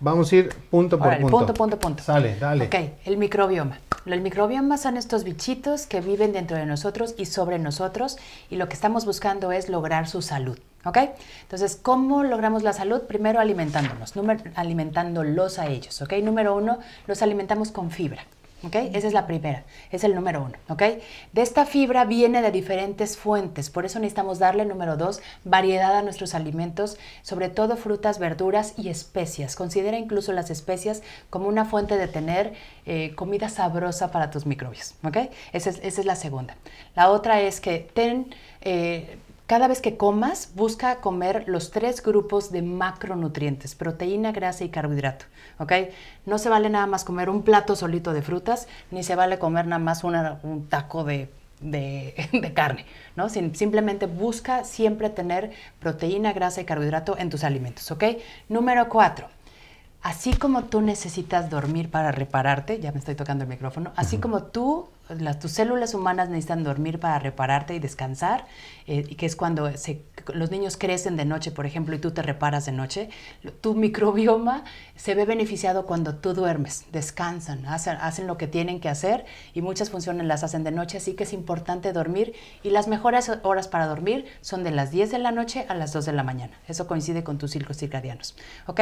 vamos 0.00 0.32
a 0.32 0.36
ir 0.36 0.48
punto 0.70 0.98
por 0.98 1.08
Órale, 1.08 1.22
punto. 1.22 1.36
punto, 1.38 1.54
punto, 1.54 1.78
punto. 1.78 2.02
Sale, 2.02 2.36
dale. 2.38 2.66
Ok, 2.66 2.74
el 3.04 3.16
microbioma. 3.16 3.78
El 4.06 4.20
microbioma 4.22 4.78
son 4.78 4.96
estos 4.96 5.24
bichitos 5.24 5.86
que 5.86 6.00
viven 6.00 6.32
dentro 6.32 6.56
de 6.56 6.64
nosotros 6.66 7.14
y 7.18 7.26
sobre 7.26 7.58
nosotros 7.58 8.16
y 8.48 8.56
lo 8.56 8.68
que 8.68 8.74
estamos 8.74 9.04
buscando 9.04 9.52
es 9.52 9.68
lograr 9.68 10.08
su 10.08 10.22
salud. 10.22 10.58
¿Ok? 10.84 10.96
Entonces, 11.42 11.76
¿cómo 11.82 12.22
logramos 12.22 12.62
la 12.62 12.72
salud? 12.72 13.02
Primero 13.02 13.40
alimentándonos, 13.40 14.14
número- 14.16 14.42
alimentándolos 14.54 15.58
a 15.58 15.66
ellos. 15.66 16.00
¿Ok? 16.00 16.14
Número 16.22 16.54
uno, 16.56 16.78
los 17.06 17.20
alimentamos 17.20 17.72
con 17.72 17.90
fibra. 17.90 18.24
¿Ok? 18.64 18.74
Esa 18.92 19.06
es 19.06 19.12
la 19.12 19.26
primera, 19.26 19.64
es 19.92 20.02
el 20.02 20.14
número 20.14 20.42
uno. 20.42 20.54
¿Ok? 20.68 20.82
De 21.32 21.42
esta 21.42 21.64
fibra 21.64 22.04
viene 22.04 22.42
de 22.42 22.50
diferentes 22.50 23.16
fuentes, 23.16 23.70
por 23.70 23.84
eso 23.84 23.98
necesitamos 23.98 24.38
darle, 24.38 24.64
número 24.64 24.96
dos, 24.96 25.20
variedad 25.44 25.96
a 25.96 26.02
nuestros 26.02 26.34
alimentos, 26.34 26.98
sobre 27.22 27.48
todo 27.48 27.76
frutas, 27.76 28.18
verduras 28.18 28.74
y 28.76 28.88
especias. 28.88 29.54
Considera 29.54 29.96
incluso 29.96 30.32
las 30.32 30.50
especias 30.50 31.02
como 31.30 31.48
una 31.48 31.64
fuente 31.64 31.96
de 31.96 32.08
tener 32.08 32.54
eh, 32.84 33.14
comida 33.14 33.48
sabrosa 33.48 34.10
para 34.10 34.30
tus 34.30 34.44
microbios. 34.44 34.94
¿Ok? 35.04 35.18
Esa 35.52 35.70
es, 35.70 35.78
esa 35.82 36.00
es 36.00 36.06
la 36.06 36.16
segunda. 36.16 36.56
La 36.96 37.10
otra 37.10 37.40
es 37.40 37.60
que 37.60 37.88
ten... 37.94 38.34
eh, 38.60 39.18
cada 39.48 39.66
vez 39.66 39.80
que 39.80 39.96
comas, 39.96 40.52
busca 40.54 41.00
comer 41.00 41.42
los 41.48 41.72
tres 41.72 42.02
grupos 42.02 42.52
de 42.52 42.62
macronutrientes, 42.62 43.74
proteína, 43.74 44.30
grasa 44.30 44.62
y 44.62 44.68
carbohidrato. 44.68 45.24
No 46.26 46.38
se 46.38 46.48
vale 46.48 46.70
nada 46.70 46.86
más 46.86 47.04
comer 47.04 47.28
un 47.30 47.42
plato 47.42 47.74
solito 47.74 48.12
de 48.12 48.22
frutas, 48.22 48.68
ni 48.92 49.02
se 49.02 49.16
vale 49.16 49.40
comer 49.40 49.66
nada 49.66 49.80
más 49.80 50.04
un 50.04 50.66
taco 50.68 51.02
de, 51.02 51.28
de- 51.60 52.52
carne. 52.54 52.84
¿no? 53.16 53.28
Simplemente 53.28 54.06
busca 54.06 54.64
siempre 54.64 55.10
tener 55.10 55.50
proteína, 55.80 56.32
grasa 56.32 56.60
y 56.60 56.64
carbohidrato 56.64 57.18
en 57.18 57.30
tus 57.30 57.42
alimentos. 57.42 57.92
Número 58.48 58.88
cuatro. 58.88 59.28
Así 60.00 60.32
como 60.32 60.64
tú 60.64 60.80
necesitas 60.80 61.50
dormir 61.50 61.90
para 61.90 62.12
repararte, 62.12 62.78
ya 62.78 62.92
me 62.92 62.98
estoy 63.00 63.16
tocando 63.16 63.42
el 63.44 63.50
micrófono, 63.50 63.92
así 63.96 64.18
como 64.18 64.44
tú, 64.44 64.88
las, 65.08 65.40
tus 65.40 65.50
células 65.50 65.92
humanas 65.92 66.28
necesitan 66.28 66.62
dormir 66.62 67.00
para 67.00 67.18
repararte 67.18 67.74
y 67.74 67.80
descansar, 67.80 68.46
eh, 68.86 69.04
y 69.08 69.16
que 69.16 69.26
es 69.26 69.34
cuando 69.34 69.76
se- 69.76 70.02
los 70.32 70.52
niños 70.52 70.76
crecen 70.76 71.16
de 71.16 71.24
noche, 71.24 71.50
por 71.50 71.66
ejemplo, 71.66 71.96
y 71.96 71.98
tú 71.98 72.12
te 72.12 72.22
reparas 72.22 72.64
de 72.66 72.72
noche, 72.72 73.10
tu 73.60 73.74
microbioma 73.74 74.62
se 74.94 75.16
ve 75.16 75.24
beneficiado 75.24 75.84
cuando 75.84 76.14
tú 76.14 76.32
duermes, 76.32 76.84
descansan, 76.92 77.66
hacen, 77.66 77.96
hacen 78.00 78.28
lo 78.28 78.38
que 78.38 78.46
tienen 78.46 78.78
que 78.80 78.88
hacer 78.88 79.24
y 79.52 79.62
muchas 79.62 79.90
funciones 79.90 80.26
las 80.26 80.44
hacen 80.44 80.62
de 80.62 80.70
noche, 80.70 80.98
así 80.98 81.14
que 81.14 81.24
es 81.24 81.32
importante 81.32 81.92
dormir 81.92 82.34
y 82.62 82.70
las 82.70 82.86
mejores 82.86 83.30
horas 83.42 83.66
para 83.66 83.86
dormir 83.88 84.26
son 84.42 84.62
de 84.62 84.70
las 84.70 84.92
10 84.92 85.10
de 85.10 85.18
la 85.18 85.32
noche 85.32 85.66
a 85.68 85.74
las 85.74 85.92
2 85.92 86.06
de 86.06 86.12
la 86.12 86.22
mañana. 86.22 86.52
Eso 86.68 86.86
coincide 86.86 87.24
con 87.24 87.36
tus 87.38 87.50
ciclos 87.50 87.78
circadianos. 87.78 88.36
¿Ok? 88.66 88.80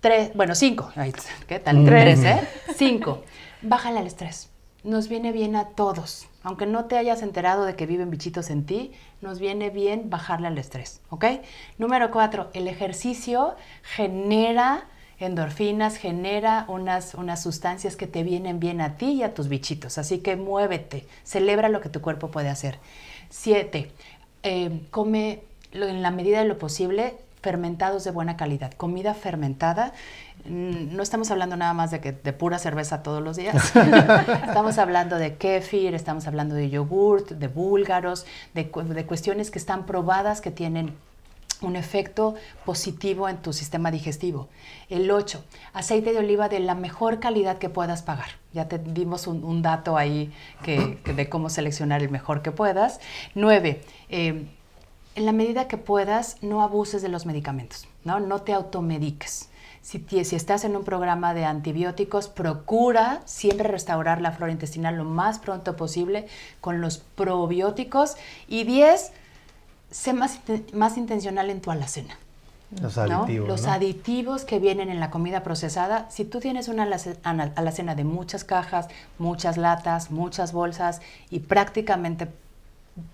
Tres, 0.00 0.32
bueno, 0.34 0.54
cinco. 0.54 0.90
Ay, 0.96 1.12
¿Qué 1.46 1.58
tal? 1.58 1.84
Tres, 1.84 2.24
¿eh? 2.24 2.40
Cinco. 2.74 3.22
Bájale 3.60 3.98
al 3.98 4.06
estrés. 4.06 4.48
Nos 4.82 5.08
viene 5.08 5.30
bien 5.30 5.56
a 5.56 5.68
todos. 5.68 6.26
Aunque 6.42 6.64
no 6.64 6.86
te 6.86 6.96
hayas 6.96 7.20
enterado 7.20 7.66
de 7.66 7.76
que 7.76 7.84
viven 7.84 8.10
bichitos 8.10 8.48
en 8.48 8.64
ti, 8.64 8.92
nos 9.20 9.38
viene 9.38 9.68
bien 9.68 10.08
bajarle 10.08 10.46
al 10.46 10.56
estrés, 10.56 11.02
¿ok? 11.10 11.26
Número 11.76 12.10
cuatro, 12.10 12.48
el 12.54 12.66
ejercicio 12.66 13.56
genera 13.82 14.86
endorfinas, 15.18 15.96
genera 15.96 16.64
unas, 16.68 17.12
unas 17.12 17.42
sustancias 17.42 17.94
que 17.94 18.06
te 18.06 18.22
vienen 18.22 18.58
bien 18.58 18.80
a 18.80 18.96
ti 18.96 19.12
y 19.12 19.22
a 19.22 19.34
tus 19.34 19.48
bichitos. 19.48 19.98
Así 19.98 20.20
que 20.20 20.36
muévete, 20.36 21.06
celebra 21.24 21.68
lo 21.68 21.82
que 21.82 21.90
tu 21.90 22.00
cuerpo 22.00 22.30
puede 22.30 22.48
hacer. 22.48 22.78
Siete, 23.28 23.92
eh, 24.42 24.80
come 24.90 25.42
en 25.72 26.00
la 26.00 26.10
medida 26.10 26.38
de 26.38 26.46
lo 26.46 26.56
posible 26.56 27.16
fermentados 27.42 28.04
de 28.04 28.10
buena 28.10 28.36
calidad, 28.36 28.72
comida 28.72 29.14
fermentada. 29.14 29.92
mm, 30.44 30.94
No 30.94 31.02
estamos 31.02 31.30
hablando 31.30 31.56
nada 31.56 31.74
más 31.74 31.90
de 31.90 32.00
que 32.00 32.12
de 32.12 32.32
pura 32.32 32.58
cerveza 32.58 33.02
todos 33.02 33.22
los 33.22 33.36
días. 33.36 33.72
estamos 34.46 34.78
hablando 34.78 35.16
de 35.16 35.36
kefir, 35.36 35.94
estamos 35.94 36.26
hablando 36.26 36.54
de 36.54 36.70
yogurt, 36.70 37.30
de 37.30 37.48
búlgaros, 37.48 38.26
de, 38.54 38.64
de 38.64 39.06
cuestiones 39.06 39.50
que 39.50 39.58
están 39.58 39.86
probadas 39.86 40.40
que 40.40 40.50
tienen 40.50 40.94
un 41.62 41.76
efecto 41.76 42.36
positivo 42.64 43.28
en 43.28 43.36
tu 43.36 43.52
sistema 43.52 43.90
digestivo. 43.90 44.48
El 44.88 45.10
8, 45.10 45.44
aceite 45.74 46.12
de 46.14 46.18
oliva 46.18 46.48
de 46.48 46.58
la 46.58 46.74
mejor 46.74 47.20
calidad 47.20 47.58
que 47.58 47.68
puedas 47.68 48.02
pagar. 48.02 48.28
Ya 48.54 48.66
te 48.66 48.78
dimos 48.78 49.26
un, 49.26 49.44
un 49.44 49.60
dato 49.60 49.98
ahí 49.98 50.32
que, 50.62 50.98
que 51.04 51.12
de 51.12 51.28
cómo 51.28 51.50
seleccionar 51.50 52.02
el 52.02 52.08
mejor 52.08 52.40
que 52.40 52.50
puedas. 52.50 52.98
9, 53.34 53.82
en 55.20 55.26
la 55.26 55.32
medida 55.32 55.68
que 55.68 55.76
puedas, 55.76 56.42
no 56.42 56.62
abuses 56.62 57.02
de 57.02 57.08
los 57.08 57.26
medicamentos, 57.26 57.86
¿no? 58.04 58.20
No 58.20 58.40
te 58.40 58.54
automediques. 58.54 59.50
Si, 59.82 60.02
si 60.24 60.34
estás 60.34 60.64
en 60.64 60.76
un 60.76 60.82
programa 60.84 61.34
de 61.34 61.44
antibióticos, 61.44 62.28
procura 62.28 63.20
siempre 63.26 63.68
restaurar 63.68 64.22
la 64.22 64.32
flora 64.32 64.50
intestinal 64.50 64.96
lo 64.96 65.04
más 65.04 65.38
pronto 65.38 65.76
posible 65.76 66.26
con 66.62 66.80
los 66.80 66.98
probióticos. 66.98 68.16
Y 68.48 68.64
10, 68.64 69.12
sé 69.90 70.12
más, 70.14 70.40
más 70.72 70.96
intencional 70.96 71.50
en 71.50 71.60
tu 71.60 71.70
alacena. 71.70 72.16
Los 72.80 72.96
¿no? 72.96 73.02
aditivos. 73.02 73.48
Los 73.48 73.62
¿no? 73.64 73.72
aditivos 73.72 74.44
que 74.44 74.58
vienen 74.58 74.88
en 74.88 75.00
la 75.00 75.10
comida 75.10 75.42
procesada, 75.42 76.10
si 76.10 76.24
tú 76.24 76.40
tienes 76.40 76.68
una 76.68 76.84
alacena 76.84 77.94
de 77.94 78.04
muchas 78.04 78.44
cajas, 78.44 78.88
muchas 79.18 79.58
latas, 79.58 80.10
muchas 80.10 80.52
bolsas 80.52 81.02
y 81.28 81.40
prácticamente 81.40 82.28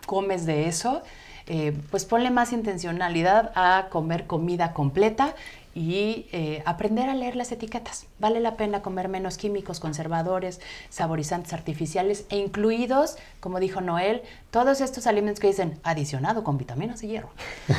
comes 0.07 0.47
de 0.47 0.69
eso, 0.69 1.03
eh, 1.47 1.79
pues 1.91 2.05
ponle 2.05 2.31
más 2.31 2.53
intencionalidad 2.53 3.53
a 3.55 3.87
comer 3.91 4.27
comida 4.27 4.73
completa 4.73 5.35
y 5.77 6.27
eh, 6.33 6.63
aprender 6.65 7.11
a 7.11 7.15
leer 7.15 7.37
las 7.37 7.53
etiquetas. 7.53 8.07
Vale 8.19 8.41
la 8.41 8.57
pena 8.57 8.81
comer 8.81 9.09
menos 9.09 9.37
químicos, 9.37 9.79
conservadores, 9.79 10.61
saborizantes 10.89 11.53
artificiales 11.53 12.25
e 12.31 12.39
incluidos, 12.39 13.17
como 13.41 13.61
dijo 13.61 13.83
Noel, 13.83 14.23
todos 14.51 14.81
estos 14.81 15.07
alimentos 15.07 15.39
que 15.39 15.49
dicen 15.49 15.79
adicionado 15.83 16.43
con 16.45 16.57
vitaminas 16.57 17.03
y 17.03 17.09
hierro, 17.09 17.29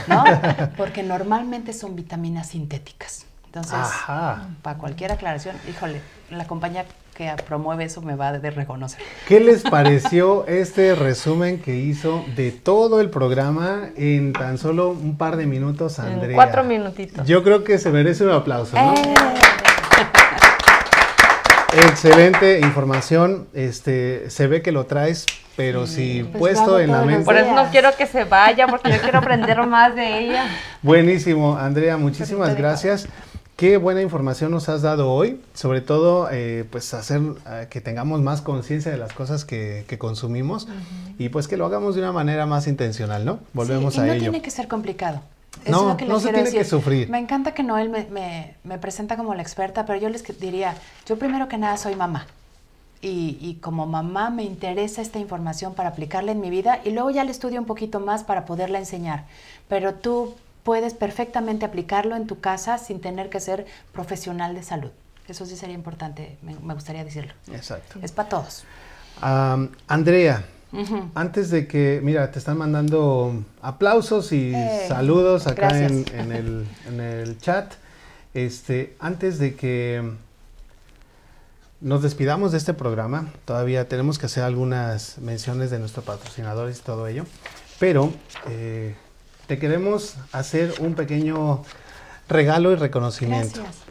¿no? 0.08 0.24
Porque 0.78 1.02
normalmente 1.02 1.74
son 1.74 1.96
vitaminas 1.96 2.50
sintéticas. 2.50 3.26
Entonces, 3.48 3.74
Ajá. 3.74 4.48
para 4.62 4.78
cualquier 4.78 5.12
aclaración, 5.12 5.56
híjole, 5.68 6.02
la 6.30 6.46
compañía 6.46 6.86
que 7.18 7.34
promueve 7.48 7.86
eso 7.86 8.04
me 8.04 8.16
va 8.16 8.28
a 8.28 8.38
de 8.38 8.52
reconocer. 8.52 9.02
¿Qué 9.28 9.40
les 9.40 9.64
pareció 9.64 10.46
este 10.46 10.94
resumen 10.94 11.60
que 11.60 11.76
hizo 11.76 12.24
de 12.36 12.52
todo 12.52 13.02
el 13.02 13.10
programa 13.10 13.90
en 13.98 14.34
tan 14.34 14.60
solo 14.60 14.90
un 14.90 15.18
par 15.18 15.36
de 15.36 15.48
minutos, 15.48 15.98
En 15.98 16.06
Andrea? 16.06 16.36
cuatro 16.36 16.64
minutitos. 16.64 17.28
Yo 17.28 17.44
creo 17.44 17.64
que 17.64 17.80
se 17.80 17.90
merece 17.90 18.24
un 18.24 18.32
aplauso, 18.34 18.76
¿no? 18.76 18.94
¡Eh! 18.94 19.16
Excelente 21.90 22.60
información. 22.60 23.48
Este, 23.54 24.30
se 24.30 24.46
ve 24.46 24.62
que 24.62 24.72
lo 24.72 24.86
traes, 24.86 25.26
pero 25.56 25.88
si 25.88 26.22
pues 26.24 26.56
puesto 26.56 26.80
en 26.80 26.92
la 26.92 27.02
mente. 27.02 27.26
Por 27.26 27.36
eso 27.36 27.52
no 27.56 27.66
quiero 27.72 27.96
que 27.98 28.06
se 28.06 28.26
vaya, 28.26 28.68
porque 28.68 28.92
yo 28.92 29.00
quiero 29.00 29.18
aprender 29.18 29.66
más 29.66 29.96
de 29.96 30.20
ella. 30.20 30.46
Buenísimo, 30.84 31.58
Andrea, 31.58 31.98
muchísimas 31.98 32.56
dejo. 32.56 33.08
Qué 33.58 33.78
buena 33.78 34.04
información 34.04 34.52
nos 34.52 34.70
has 34.70 34.84
dado 34.84 35.12
hoy, 35.12 35.42
sobre 35.56 35.82
todo 35.82 36.30
eh, 36.32 36.64
pues 36.72 36.94
hacer 36.94 37.22
eh, 37.50 37.68
que 37.72 37.82
tengamos 37.82 38.22
más 38.22 38.42
conciencia 38.42 38.92
de 38.92 38.98
las 39.00 39.14
cosas 39.14 39.46
que, 39.46 39.84
que 39.88 39.98
consumimos 39.98 40.68
y 41.18 41.30
pues 41.30 41.48
que 41.48 41.58
lo 41.58 41.66
hagamos 41.66 41.96
de 41.96 42.02
una 42.02 42.12
manera 42.12 42.46
más 42.46 42.68
intencional, 42.68 43.26
¿no? 43.26 43.40
Volvemos 43.54 43.96
Sí, 43.96 44.00
y 44.00 44.04
a 44.04 44.06
no 44.06 44.14
ello. 44.14 44.22
tiene 44.22 44.42
que 44.44 44.52
ser 44.52 44.68
complicado. 44.68 45.22
Eso 45.66 45.72
No, 45.72 45.82
es 45.82 45.88
lo 45.88 45.98
que 45.98 46.06
no 46.06 46.20
se 46.20 46.32
tiene 46.32 46.52
que 46.52 46.64
sufrir. 46.66 47.10
Me 47.10 47.18
encanta 47.18 47.56
que 47.56 47.64
Noel 47.64 47.90
me, 47.90 48.06
me- 48.12 48.54
me 48.64 48.78
presenta 48.78 49.18
como 49.18 49.34
la 49.34 49.42
experta, 49.42 49.88
pero 49.88 50.00
yo 50.00 50.10
les 50.10 50.24
diría, 50.40 50.76
yo 51.08 51.18
primero 51.18 51.48
que 51.48 51.58
nada 51.58 51.78
soy 51.78 51.96
mamá. 51.96 52.28
Y, 53.02 53.40
y 53.42 53.56
como 53.56 53.88
mamá 53.88 54.30
me 54.30 54.44
interesa 54.44 55.02
esta 55.02 55.18
información 55.18 55.74
para 55.74 55.90
aplicarla 55.90 56.32
en 56.32 56.42
mi 56.42 56.52
vida 56.52 56.80
y 56.86 56.92
luego 56.92 57.10
ya 57.10 57.24
la 57.24 57.32
estudio 57.32 57.60
un 57.60 57.66
poquito 57.66 58.00
más 58.00 58.24
para 58.24 58.46
poderla 58.46 58.78
enseñar. 58.78 59.26
Pero 59.68 59.96
tú 59.96 60.36
puedes 60.68 60.94
perfectamente 60.94 61.66
aplicarlo 61.66 62.18
en 62.18 62.28
tu 62.28 62.42
casa 62.42 62.78
sin 62.78 63.00
tener 63.00 63.30
que 63.30 63.40
ser 63.40 63.66
profesional 63.94 64.54
de 64.54 64.64
salud. 64.64 64.92
Eso 65.30 65.46
sí 65.46 65.56
sería 65.56 65.76
importante, 65.76 66.38
me, 66.42 66.56
me 66.60 66.74
gustaría 66.74 67.06
decirlo. 67.06 67.32
Exacto. 67.54 68.00
Es 68.02 68.12
para 68.12 68.28
todos. 68.28 68.66
Andrea, 69.88 70.44
antes 71.16 71.50
de 71.52 71.68
que, 71.68 72.02
mira, 72.04 72.32
te 72.32 72.40
están 72.40 72.58
mandando 72.58 73.46
aplausos 73.62 74.34
y 74.34 74.54
Eh, 74.54 74.86
saludos 74.90 75.48
acá 75.48 75.70
en 75.80 76.04
el, 76.34 76.68
en 76.90 77.00
el 77.00 77.40
chat. 77.40 77.74
este, 78.34 78.96
antes 79.00 79.40
de 79.40 79.56
que 79.56 80.04
nos 81.80 82.02
despidamos 82.04 82.52
de 82.52 82.58
este 82.58 82.74
programa, 82.74 83.20
todavía 83.46 83.88
tenemos 83.88 84.20
que 84.20 84.26
hacer 84.26 84.44
algunas 84.44 85.18
menciones 85.20 85.72
de 85.72 85.80
nuestros 85.80 86.04
patrocinadores 86.06 86.80
y 86.80 86.82
todo 86.82 87.08
ello, 87.08 87.24
pero 87.80 88.12
eh, 88.50 88.96
te 89.48 89.58
queremos 89.58 90.16
hacer 90.32 90.76
un 90.80 90.94
pequeño 90.94 91.64
regalo 92.28 92.72
y 92.72 92.76
reconocimiento. 92.76 93.62
Gracias. 93.62 93.84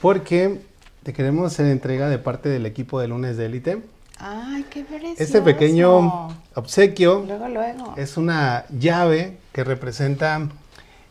Porque 0.00 0.60
te 1.02 1.12
queremos 1.12 1.52
hacer 1.52 1.66
entrega 1.66 2.08
de 2.08 2.18
parte 2.18 2.48
del 2.48 2.66
equipo 2.66 3.00
de 3.00 3.08
lunes 3.08 3.36
de 3.36 3.46
élite. 3.46 3.82
Ay, 4.18 4.66
qué 4.68 4.84
precioso. 4.84 5.14
Este 5.22 5.40
pequeño 5.40 6.28
obsequio 6.54 7.24
Luego, 7.26 7.48
luego. 7.48 7.94
es 7.96 8.16
una 8.16 8.64
llave 8.68 9.38
que 9.52 9.62
representa 9.62 10.48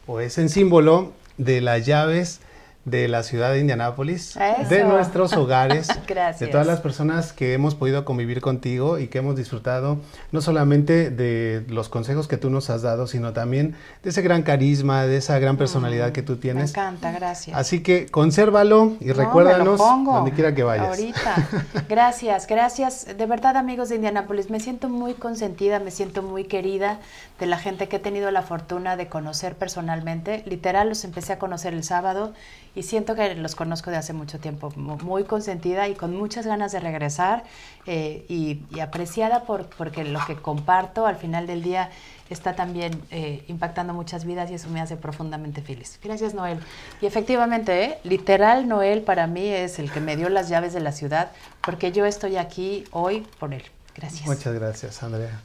o 0.06 0.20
es 0.20 0.38
en 0.38 0.50
símbolo 0.50 1.14
de 1.38 1.62
las 1.62 1.86
llaves 1.86 2.42
de 2.88 3.10
la 3.10 3.22
ciudad 3.24 3.52
de 3.52 3.60
Indianápolis, 3.60 4.38
Eso. 4.38 4.70
de 4.70 4.84
nuestros 4.86 5.34
hogares, 5.34 5.90
Gracias. 6.08 6.40
de 6.40 6.48
todas 6.48 6.66
las 6.66 6.80
personas 6.80 7.34
que 7.34 7.54
hemos 7.54 7.76
podido 7.76 8.06
convivir 8.06 8.40
contigo 8.40 8.98
y 8.98 9.08
que 9.08 9.18
hemos 9.18 9.36
disfrutado 9.36 9.98
no 10.32 10.40
solamente 10.40 11.10
de 11.12 11.66
los 11.68 11.90
consejos 11.90 12.30
que 12.30 12.38
tú 12.38 12.50
nos 12.50 12.70
has 12.70 12.84
dado, 12.84 13.06
sino 13.06 13.34
también 13.34 13.76
de 14.04 14.10
ese 14.12 14.22
gran 14.22 14.42
carisma, 14.42 15.06
de 15.06 15.18
esa 15.18 15.38
gran 15.38 15.58
personalidad 15.58 16.14
que 16.14 16.22
tú 16.22 16.34
Me 16.34 16.38
tienes. 16.40 16.70
encanta, 16.72 17.12
gracias. 17.12 17.58
Así 17.58 17.84
que 17.84 18.06
consérvalo 18.06 18.94
y 19.02 19.08
No, 19.08 19.16
me 19.16 19.24
recuérdanos 19.26 19.78
donde 19.80 20.32
quiera 20.32 20.56
que 20.56 20.64
vayas. 20.64 20.88
Ahorita. 20.88 21.50
Gracias, 21.90 22.48
gracias. 22.48 23.06
De 23.18 23.26
verdad, 23.26 23.58
amigos 23.58 23.90
de 23.90 23.96
Indianápolis, 23.96 24.50
me 24.50 24.62
siento 24.62 24.88
muy 24.88 25.14
consentida, 25.14 25.80
me 25.80 25.92
siento 25.92 26.24
muy 26.24 26.46
querida 26.46 27.00
de 27.40 27.48
la 27.48 27.58
gente 27.58 27.90
que 27.90 27.98
he 27.98 28.00
tenido 28.00 28.32
la 28.32 28.44
fortuna 28.44 28.96
de 28.96 29.08
conocer 29.08 29.56
personalmente. 29.56 30.44
Literal, 30.46 30.88
los 30.88 31.04
empecé 31.04 31.34
a 31.34 31.40
conocer 31.40 31.74
el 31.74 31.84
sábado 31.84 32.34
y 32.78 32.84
siento 32.84 33.16
que 33.16 33.36
los 33.36 33.56
conozco 33.56 33.90
de 33.92 33.98
hace 33.98 34.14
mucho 34.14 34.40
tiempo. 34.40 34.72
Mu- 34.76 34.98
Muy 34.98 35.24
consentida 35.24 35.88
y 35.88 35.96
con 35.96 36.16
muchas 36.16 36.46
ganas 36.46 36.72
de 36.72 36.80
regresar 36.80 37.44
eh, 37.86 38.26
y, 38.30 38.62
y 38.74 38.80
apreciada 38.82 39.42
por, 39.44 39.66
porque 39.66 40.04
lo 40.04 40.20
que 40.26 40.36
comparto 40.36 41.06
al 41.08 41.16
final 41.18 41.48
del 41.48 41.64
día 41.64 41.90
está 42.30 42.56
también 42.56 42.92
eh, 43.10 43.44
impactando 43.48 43.94
muchas 43.94 44.26
vidas 44.26 44.52
y 44.52 44.54
eso 44.56 44.70
me 44.70 44.80
hace 44.82 44.96
profundamente 44.98 45.62
feliz. 45.62 45.98
Gracias, 46.04 46.34
Noel. 46.34 46.60
Y 47.02 47.06
efectivamente, 47.06 47.84
¿eh? 47.84 47.98
literal, 48.04 48.68
Noel 48.68 49.02
para 49.02 49.28
mí 49.28 49.48
es 49.48 49.80
el 49.80 49.90
que 49.92 50.00
me 50.02 50.16
dio 50.16 50.30
las 50.30 50.50
llaves 50.50 50.74
de 50.74 50.80
la 50.82 50.92
ciudad, 50.92 51.32
porque 51.66 51.92
yo 51.92 52.06
estoy 52.06 52.38
aquí 52.38 52.84
hoy 52.92 53.26
por 53.40 53.54
él. 53.54 53.64
Gracias. 53.96 54.28
Muchas 54.28 54.54
gracias, 54.54 55.02
Andrea. 55.02 55.42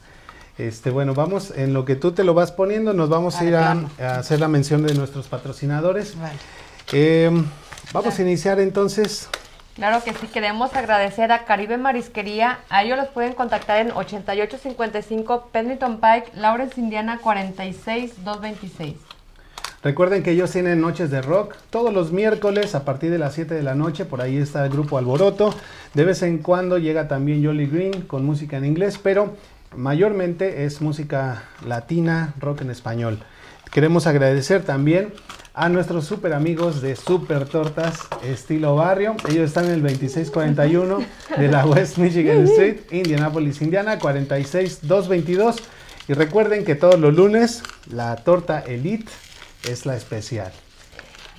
Este, 0.59 0.91
bueno, 0.91 1.15
vamos, 1.15 1.51
en 1.57 1.73
lo 1.73 1.87
que 1.87 1.97
tú 1.97 2.13
te 2.13 2.25
lo 2.25 2.35
vas 2.35 2.53
poniendo, 2.53 2.93
nos 2.93 3.09
vamos 3.09 3.37
a 3.41 3.45
ir 3.45 3.55
a, 3.57 3.73
a 3.99 4.17
hacer 4.19 4.39
la 4.39 4.49
mención 4.49 4.87
de 4.87 4.95
nuestros 4.95 5.27
patrocinadores. 5.29 6.19
Vale. 6.19 6.35
Eh, 6.93 7.31
vamos 7.93 8.19
a 8.19 8.23
iniciar 8.23 8.60
entonces. 8.60 9.28
Claro 9.74 10.05
que 10.05 10.12
sí, 10.12 10.27
queremos 10.27 10.74
agradecer 10.74 11.32
a 11.32 11.47
Caribe 11.47 11.78
Marisquería. 11.78 12.59
A 12.69 12.85
ellos 12.85 12.98
los 12.98 13.09
pueden 13.09 13.32
contactar 13.32 13.78
en 13.78 13.90
8855 13.93 15.48
Pennington 15.51 15.98
Pike, 15.98 16.32
Lawrence, 16.35 16.78
Indiana 16.78 17.19
46226. 17.23 18.97
Recuerden 19.82 20.23
que 20.23 20.31
ellos 20.31 20.52
tienen 20.52 20.81
noches 20.81 21.10
de 21.10 21.23
rock 21.23 21.56
todos 21.70 21.93
los 21.93 22.12
miércoles 22.12 22.74
a 22.74 22.85
partir 22.85 23.10
de 23.10 23.19
las 23.19 23.35
7 23.35 23.55
de 23.55 23.62
la 23.62 23.74
noche. 23.74 24.05
Por 24.05 24.20
ahí 24.20 24.36
está 24.36 24.64
el 24.64 24.70
grupo 24.70 24.98
Alboroto. 24.98 25.55
De 25.94 26.05
vez 26.05 26.23
en 26.23 26.39
cuando 26.39 26.77
llega 26.78 27.09
también 27.09 27.44
Jolly 27.44 27.66
Green 27.66 28.02
con 28.02 28.24
música 28.24 28.59
en 28.59 28.66
inglés, 28.66 29.01
pero 29.02 29.35
mayormente 29.74 30.66
es 30.66 30.82
música 30.82 31.44
latina, 31.66 32.35
rock 32.39 32.60
en 32.60 32.70
español. 32.70 33.19
Queremos 33.73 34.06
agradecer 34.06 34.62
también 34.62 35.14
a 35.55 35.69
nuestros 35.69 36.07
super 36.07 36.33
amigos 36.33 36.81
de 36.81 36.97
Super 36.97 37.47
Tortas 37.47 38.09
Estilo 38.24 38.77
Barrio. 38.77 39.16
Ellos 39.29 39.49
están 39.49 39.66
en 39.66 39.73
el 39.73 39.83
2641 39.83 41.05
de 41.37 41.49
la 41.49 41.66
West 41.66 41.99
Michigan 41.99 42.45
Street, 42.45 42.81
Indianapolis, 42.91 43.61
Indiana, 43.61 43.99
46222. 43.99 45.57
Y 46.09 46.15
recuerden 46.15 46.65
que 46.65 46.74
todos 46.74 46.99
los 46.99 47.15
lunes 47.15 47.62
la 47.91 48.16
torta 48.16 48.61
Elite 48.61 49.12
es 49.69 49.87
la 49.87 49.95
especial. 49.95 50.53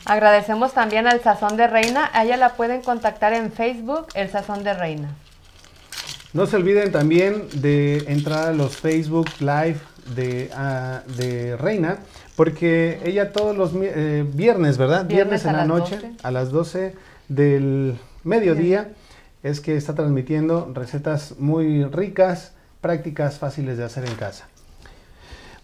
Agradecemos 0.06 0.74
también 0.74 1.08
al 1.08 1.22
Sazón 1.22 1.58
de 1.58 1.68
Reina. 1.68 2.10
A 2.14 2.24
ella 2.24 2.38
la 2.38 2.54
pueden 2.54 2.82
contactar 2.82 3.34
en 3.34 3.52
Facebook, 3.52 4.08
El 4.14 4.30
Sazón 4.30 4.64
de 4.64 4.74
Reina. 4.74 5.10
No 6.34 6.46
se 6.46 6.56
olviden 6.56 6.92
también 6.92 7.48
de 7.54 8.06
entrar 8.08 8.50
a 8.50 8.54
los 8.54 8.76
Facebook 8.76 9.30
Live 9.40 9.78
de, 10.16 10.50
ah, 10.56 11.02
de 11.16 11.56
Reina, 11.58 12.00
porque 12.36 13.00
ella 13.06 13.32
todos 13.32 13.56
los 13.56 13.72
eh, 13.76 14.26
viernes, 14.34 14.78
¿verdad? 14.78 15.06
Viernes 15.06 15.44
Viernes, 15.44 15.46
en 15.46 15.58
la 15.58 15.66
noche, 15.66 15.96
12. 15.96 16.12
a 16.24 16.32
las 16.32 16.52
12 16.52 16.94
del 17.30 17.98
mediodía, 18.24 18.90
es 19.44 19.60
que 19.60 19.76
está 19.76 19.94
transmitiendo 19.94 20.72
recetas 20.74 21.36
muy 21.38 21.84
ricas, 21.86 22.54
prácticas, 22.82 23.38
fáciles 23.40 23.78
de 23.78 23.84
hacer 23.84 24.06
en 24.06 24.16
casa. 24.16 24.48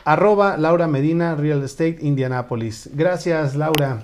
arroba 0.05 0.57
Laura 0.57 0.87
Medina 0.87 1.35
Real 1.35 1.63
Estate 1.65 1.99
Indianapolis. 2.01 2.91
Gracias, 2.93 3.55
Laura. 3.55 4.03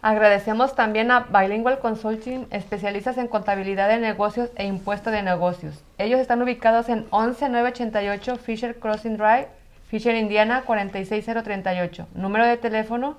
Agradecemos 0.00 0.76
también 0.76 1.10
a 1.10 1.26
Bilingual 1.28 1.80
Consulting, 1.80 2.46
especialistas 2.50 3.18
en 3.18 3.26
contabilidad 3.26 3.88
de 3.88 3.98
negocios 3.98 4.50
e 4.54 4.64
impuesto 4.64 5.10
de 5.10 5.22
negocios. 5.22 5.82
Ellos 5.98 6.20
están 6.20 6.40
ubicados 6.40 6.88
en 6.88 7.06
11988 7.10 8.36
Fisher 8.36 8.78
Crossing 8.78 9.16
Drive, 9.16 9.48
Fisher, 9.88 10.14
Indiana 10.14 10.62
46038. 10.66 12.06
Número 12.14 12.46
de 12.46 12.58
teléfono 12.58 13.16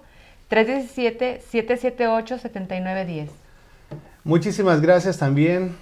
317-778-7910. 0.49 3.27
Muchísimas 4.23 4.79
gracias 4.81 5.17
también 5.17 5.75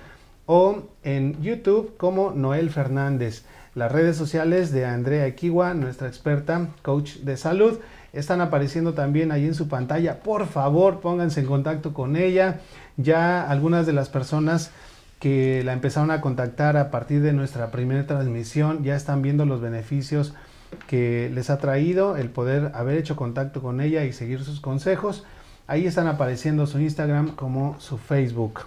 o 0.46 0.84
en 1.04 1.42
YouTube 1.42 1.96
como 1.98 2.32
Noel 2.32 2.70
Fernández. 2.70 3.44
Las 3.76 3.92
redes 3.92 4.18
sociales 4.18 4.72
de 4.72 4.86
Andrea 4.86 5.28
Equiwa, 5.28 5.74
nuestra 5.74 6.08
experta 6.08 6.70
coach 6.82 7.18
de 7.18 7.38
salud, 7.38 7.80
están 8.14 8.42
apareciendo 8.42 8.94
también 8.94 9.32
ahí 9.32 9.46
en 9.46 9.54
su 9.54 9.68
pantalla. 9.68 10.22
Por 10.22 10.48
favor, 10.48 11.02
pónganse 11.02 11.42
en 11.42 11.46
contacto 11.46 11.94
con 11.94 12.16
ella. 12.16 12.62
Ya 12.98 13.48
algunas 13.48 13.86
de 13.86 13.94
las 13.94 14.10
personas 14.10 14.72
que 15.20 15.64
la 15.64 15.74
empezaron 15.74 16.12
a 16.12 16.22
contactar 16.22 16.78
a 16.78 16.92
partir 16.92 17.22
de 17.22 17.34
nuestra 17.34 17.72
primera 17.72 18.08
transmisión 18.08 18.84
ya 18.84 18.96
están 18.96 19.22
viendo 19.22 19.46
los 19.46 19.62
beneficios 19.62 20.34
que 20.88 21.30
les 21.34 21.50
ha 21.50 21.58
traído 21.58 22.16
el 22.16 22.30
poder 22.30 22.72
haber 22.74 22.98
hecho 22.98 23.16
contacto 23.16 23.62
con 23.62 23.82
ella 23.82 24.04
y 24.06 24.14
seguir 24.14 24.44
sus 24.44 24.62
consejos. 24.62 25.26
Ahí 25.68 25.86
están 25.86 26.08
apareciendo 26.08 26.66
su 26.68 26.80
Instagram 26.80 27.36
como 27.36 27.80
su 27.80 27.98
Facebook. 27.98 28.62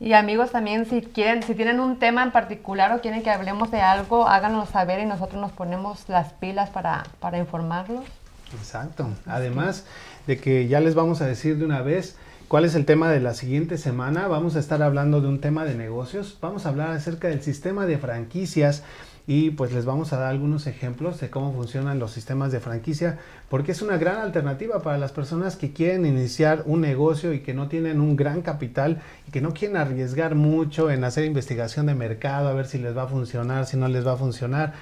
Y 0.00 0.14
amigos 0.14 0.50
también, 0.50 0.84
si 0.86 1.00
quieren, 1.02 1.44
si 1.44 1.54
tienen 1.54 1.78
un 1.78 1.98
tema 1.98 2.24
en 2.24 2.32
particular 2.32 2.92
o 2.92 3.00
quieren 3.00 3.22
que 3.22 3.30
hablemos 3.30 3.70
de 3.70 3.80
algo, 3.80 4.26
háganos 4.26 4.70
saber 4.70 4.98
y 4.98 5.06
nosotros 5.06 5.40
nos 5.40 5.52
ponemos 5.52 6.08
las 6.08 6.32
pilas 6.32 6.70
para, 6.70 7.04
para 7.20 7.38
informarlos. 7.38 8.04
Exacto. 8.52 9.08
Además 9.26 9.86
de 10.26 10.38
que 10.38 10.66
ya 10.66 10.80
les 10.80 10.96
vamos 10.96 11.20
a 11.22 11.26
decir 11.26 11.56
de 11.56 11.64
una 11.64 11.82
vez 11.82 12.16
cuál 12.52 12.66
es 12.66 12.74
el 12.74 12.84
tema 12.84 13.10
de 13.10 13.18
la 13.18 13.32
siguiente 13.32 13.78
semana. 13.78 14.28
Vamos 14.28 14.56
a 14.56 14.58
estar 14.58 14.82
hablando 14.82 15.22
de 15.22 15.28
un 15.28 15.40
tema 15.40 15.64
de 15.64 15.74
negocios. 15.74 16.36
Vamos 16.42 16.66
a 16.66 16.68
hablar 16.68 16.90
acerca 16.90 17.28
del 17.28 17.40
sistema 17.40 17.86
de 17.86 17.96
franquicias 17.96 18.82
y 19.26 19.52
pues 19.52 19.72
les 19.72 19.86
vamos 19.86 20.12
a 20.12 20.18
dar 20.18 20.26
algunos 20.26 20.66
ejemplos 20.66 21.18
de 21.18 21.30
cómo 21.30 21.54
funcionan 21.54 21.98
los 21.98 22.12
sistemas 22.12 22.52
de 22.52 22.60
franquicia 22.60 23.18
porque 23.48 23.72
es 23.72 23.80
una 23.80 23.96
gran 23.96 24.18
alternativa 24.18 24.82
para 24.82 24.98
las 24.98 25.12
personas 25.12 25.56
que 25.56 25.72
quieren 25.72 26.04
iniciar 26.04 26.62
un 26.66 26.82
negocio 26.82 27.32
y 27.32 27.40
que 27.40 27.54
no 27.54 27.68
tienen 27.68 28.02
un 28.02 28.16
gran 28.16 28.42
capital 28.42 29.00
y 29.26 29.30
que 29.30 29.40
no 29.40 29.54
quieren 29.54 29.78
arriesgar 29.78 30.34
mucho 30.34 30.90
en 30.90 31.04
hacer 31.04 31.24
investigación 31.24 31.86
de 31.86 31.94
mercado 31.94 32.48
a 32.48 32.52
ver 32.52 32.66
si 32.66 32.76
les 32.76 32.94
va 32.94 33.04
a 33.04 33.08
funcionar, 33.08 33.64
si 33.64 33.78
no 33.78 33.88
les 33.88 34.06
va 34.06 34.12
a 34.12 34.16
funcionar 34.16 34.74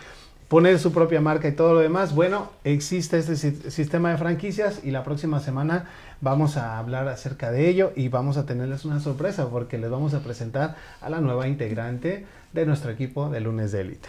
poner 0.51 0.81
su 0.81 0.91
propia 0.93 1.21
marca 1.21 1.47
y 1.47 1.53
todo 1.53 1.75
lo 1.75 1.79
demás. 1.81 2.13
Bueno, 2.13 2.51
existe 2.65 3.19
este 3.19 3.37
si- 3.37 3.71
sistema 3.71 4.11
de 4.11 4.19
franquicias 4.19 4.81
y 4.83 4.91
la 4.91 5.05
próxima 5.05 5.39
semana 5.39 5.87
vamos 6.21 6.57
a 6.57 6.77
hablar 6.77 7.07
acerca 7.09 7.53
de 7.53 7.69
ello 7.69 7.93
y 7.95 8.09
vamos 8.09 8.37
a 8.37 8.45
tenerles 8.47 8.85
una 8.85 8.99
sorpresa 8.99 9.49
porque 9.49 9.79
les 9.79 9.89
vamos 9.91 10.13
a 10.13 10.19
presentar 10.21 10.75
a 11.01 11.09
la 11.09 11.21
nueva 11.21 11.47
integrante 11.47 12.27
de 12.53 12.67
nuestro 12.67 12.91
equipo 12.91 13.31
de 13.31 13.41
lunes 13.41 13.71
de 13.71 13.83
élite. 13.83 14.09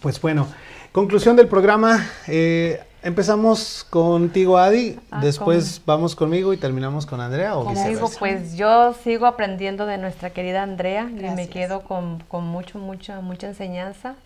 Pues 0.00 0.20
bueno, 0.20 0.46
conclusión 0.92 1.36
del 1.36 1.48
programa. 1.48 2.04
eh, 2.28 2.78
empezamos 3.02 3.86
contigo, 3.88 4.58
Adi. 4.58 4.98
Ah, 5.10 5.20
después 5.22 5.80
vamos 5.86 6.14
conmigo 6.14 6.52
y 6.52 6.58
terminamos 6.58 7.06
con 7.06 7.20
Andrea 7.22 7.56
o 7.56 7.64
Como 7.64 7.70
digo, 7.74 7.88
viceversa. 7.88 8.18
pues 8.18 8.56
yo 8.56 8.92
sigo 9.02 9.24
aprendiendo 9.24 9.86
de 9.86 9.96
nuestra 9.96 10.30
querida 10.30 10.62
Andrea 10.62 11.08
y 11.10 11.30
me 11.34 11.48
quedo 11.48 11.80
con, 11.80 12.20
con 12.28 12.44
mucho, 12.44 12.78
mucha, 12.78 13.20
mucha 13.22 13.46
enseñanza. 13.46 14.16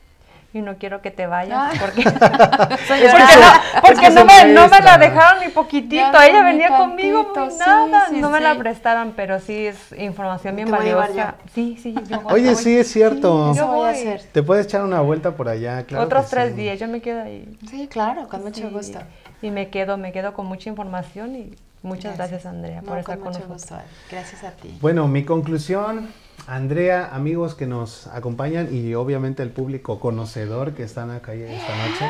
Y 0.56 0.62
no 0.62 0.78
quiero 0.78 1.02
que 1.02 1.10
te 1.10 1.26
vayas 1.26 1.72
Ay. 1.72 1.78
porque, 1.78 2.02
porque, 2.10 3.04
no, 3.08 3.82
porque 3.82 4.10
me, 4.10 4.52
no 4.54 4.68
me 4.68 4.80
la 4.80 4.96
dejaron 4.96 5.42
ni 5.44 5.50
poquitito. 5.50 5.94
Ya 6.12 6.26
Ella 6.26 6.42
venía 6.44 6.68
conmigo 6.78 7.30
muy 7.34 7.50
sí, 7.50 7.58
nada. 7.58 8.06
sí, 8.08 8.16
no 8.20 8.30
me 8.30 8.40
la 8.40 8.54
prestaron, 8.56 9.12
pero 9.14 9.38
sí 9.38 9.66
es 9.66 9.92
información 9.98 10.56
bien 10.56 10.70
valiosa. 10.70 11.34
Sí, 11.54 11.76
sí, 11.82 11.94
yo 12.08 12.20
voy, 12.22 12.32
Oye, 12.34 12.54
voy. 12.54 12.62
sí, 12.62 12.78
es 12.78 12.90
cierto. 12.90 13.54
Yo 13.54 13.66
voy 13.66 13.88
a 13.88 13.92
voy. 13.92 13.94
hacer. 14.00 14.22
Te 14.32 14.42
puedes 14.42 14.64
echar 14.66 14.82
una 14.82 15.02
vuelta 15.02 15.32
por 15.32 15.48
allá, 15.50 15.84
claro. 15.84 16.04
Otros 16.06 16.30
tres 16.30 16.50
sí. 16.54 16.62
días, 16.62 16.78
yo 16.80 16.88
me 16.88 17.02
quedo 17.02 17.22
ahí. 17.22 17.58
Sí, 17.68 17.86
claro, 17.86 18.26
con 18.28 18.42
mucho 18.42 18.62
Sí, 18.62 18.68
gusto. 18.72 18.98
Y 19.42 19.50
me 19.50 19.68
quedo, 19.68 19.98
me 19.98 20.12
quedo 20.12 20.32
con 20.32 20.46
mucha 20.46 20.70
información 20.70 21.36
y 21.36 21.54
muchas 21.82 22.16
gracias, 22.16 22.46
Andrea 22.46 22.80
No, 22.80 22.88
por 22.88 22.98
estar 22.98 23.18
con 23.18 23.24
con 23.24 23.32
mucho 23.34 23.46
nosotros. 23.46 23.80
gusto. 23.80 23.90
Gracias 24.10 24.42
a 24.42 24.52
ti. 24.52 24.74
Bueno, 24.80 25.06
mi 25.06 25.22
conclusión, 25.24 26.08
Andrea, 26.46 27.10
amigos 27.12 27.54
que 27.54 27.66
nos 27.66 28.06
acompañan 28.08 28.74
y 28.74 28.94
obviamente 28.94 29.42
el 29.42 29.50
público 29.50 29.98
conocedor 29.98 30.72
que 30.74 30.82
están 30.82 31.10
acá 31.10 31.34
esta 31.34 31.76
noche. 31.76 32.06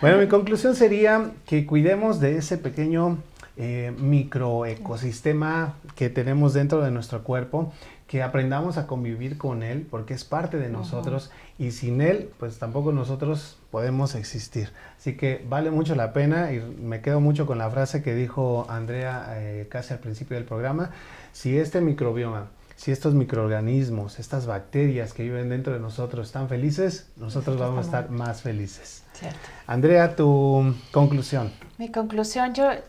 Bueno, 0.00 0.18
mi 0.18 0.28
conclusión 0.28 0.74
sería 0.74 1.32
que 1.46 1.66
cuidemos 1.66 2.20
de 2.20 2.36
ese 2.36 2.58
pequeño 2.58 3.18
eh, 3.56 3.92
microecosistema 3.98 5.74
que 5.96 6.10
tenemos 6.10 6.54
dentro 6.54 6.80
de 6.82 6.92
nuestro 6.92 7.24
cuerpo, 7.24 7.72
que 8.06 8.22
aprendamos 8.22 8.78
a 8.78 8.86
convivir 8.86 9.36
con 9.36 9.64
él 9.64 9.86
porque 9.90 10.14
es 10.14 10.24
parte 10.24 10.58
de 10.58 10.68
nosotros 10.68 11.32
y 11.58 11.72
sin 11.72 12.00
él, 12.00 12.30
pues 12.38 12.58
tampoco 12.58 12.92
nosotros 12.92 13.58
podemos 13.72 14.14
existir. 14.14 14.70
Así 14.96 15.16
que 15.16 15.44
vale 15.48 15.72
mucho 15.72 15.94
la 15.94 16.12
pena 16.12 16.52
y 16.52 16.60
me 16.60 17.00
quedo 17.00 17.20
mucho 17.20 17.46
con 17.46 17.58
la 17.58 17.68
frase 17.68 18.02
que 18.02 18.14
dijo 18.14 18.66
Andrea 18.68 19.34
eh, 19.36 19.66
casi 19.68 19.92
al 19.92 19.98
principio 19.98 20.36
del 20.36 20.44
programa. 20.44 20.90
Si 21.32 21.58
este 21.58 21.80
microbioma, 21.80 22.46
si 22.78 22.92
estos 22.92 23.12
microorganismos, 23.12 24.20
estas 24.20 24.46
bacterias 24.46 25.12
que 25.12 25.24
viven 25.24 25.48
dentro 25.48 25.72
de 25.72 25.80
nosotros 25.80 26.28
están 26.28 26.48
felices, 26.48 27.08
nosotros 27.16 27.58
vamos 27.58 27.78
a 27.78 27.80
estar 27.80 28.08
más 28.08 28.40
felices. 28.40 29.02
Cierto. 29.14 29.36
Andrea, 29.66 30.14
tu 30.14 30.76
conclusión. 30.92 31.52
Mi 31.76 31.90
conclusión, 31.90 32.54
yo, 32.54 32.70
eh, 32.70 32.84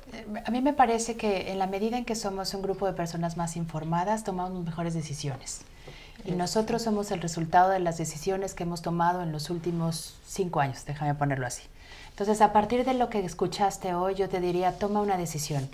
a 0.45 0.51
mí 0.51 0.61
me 0.61 0.73
parece 0.73 1.17
que 1.17 1.51
en 1.51 1.57
la 1.57 1.65
medida 1.65 1.97
en 1.97 2.05
que 2.05 2.13
somos 2.13 2.53
un 2.53 2.61
grupo 2.61 2.85
de 2.85 2.93
personas 2.93 3.35
más 3.35 3.55
informadas, 3.55 4.23
tomamos 4.23 4.63
mejores 4.63 4.93
decisiones. 4.93 5.61
Y 6.23 6.33
nosotros 6.33 6.83
somos 6.83 7.09
el 7.09 7.19
resultado 7.19 7.71
de 7.71 7.79
las 7.79 7.97
decisiones 7.97 8.53
que 8.53 8.63
hemos 8.63 8.83
tomado 8.83 9.23
en 9.23 9.31
los 9.31 9.49
últimos 9.49 10.19
cinco 10.23 10.59
años, 10.59 10.85
déjame 10.85 11.15
ponerlo 11.15 11.47
así. 11.47 11.63
Entonces, 12.19 12.41
a 12.41 12.51
partir 12.51 12.83
de 12.83 12.93
lo 12.95 13.09
que 13.09 13.23
escuchaste 13.23 13.93
hoy, 13.93 14.13
yo 14.13 14.27
te 14.27 14.41
diría, 14.41 14.77
toma 14.77 14.99
una 14.99 15.15
decisión. 15.15 15.69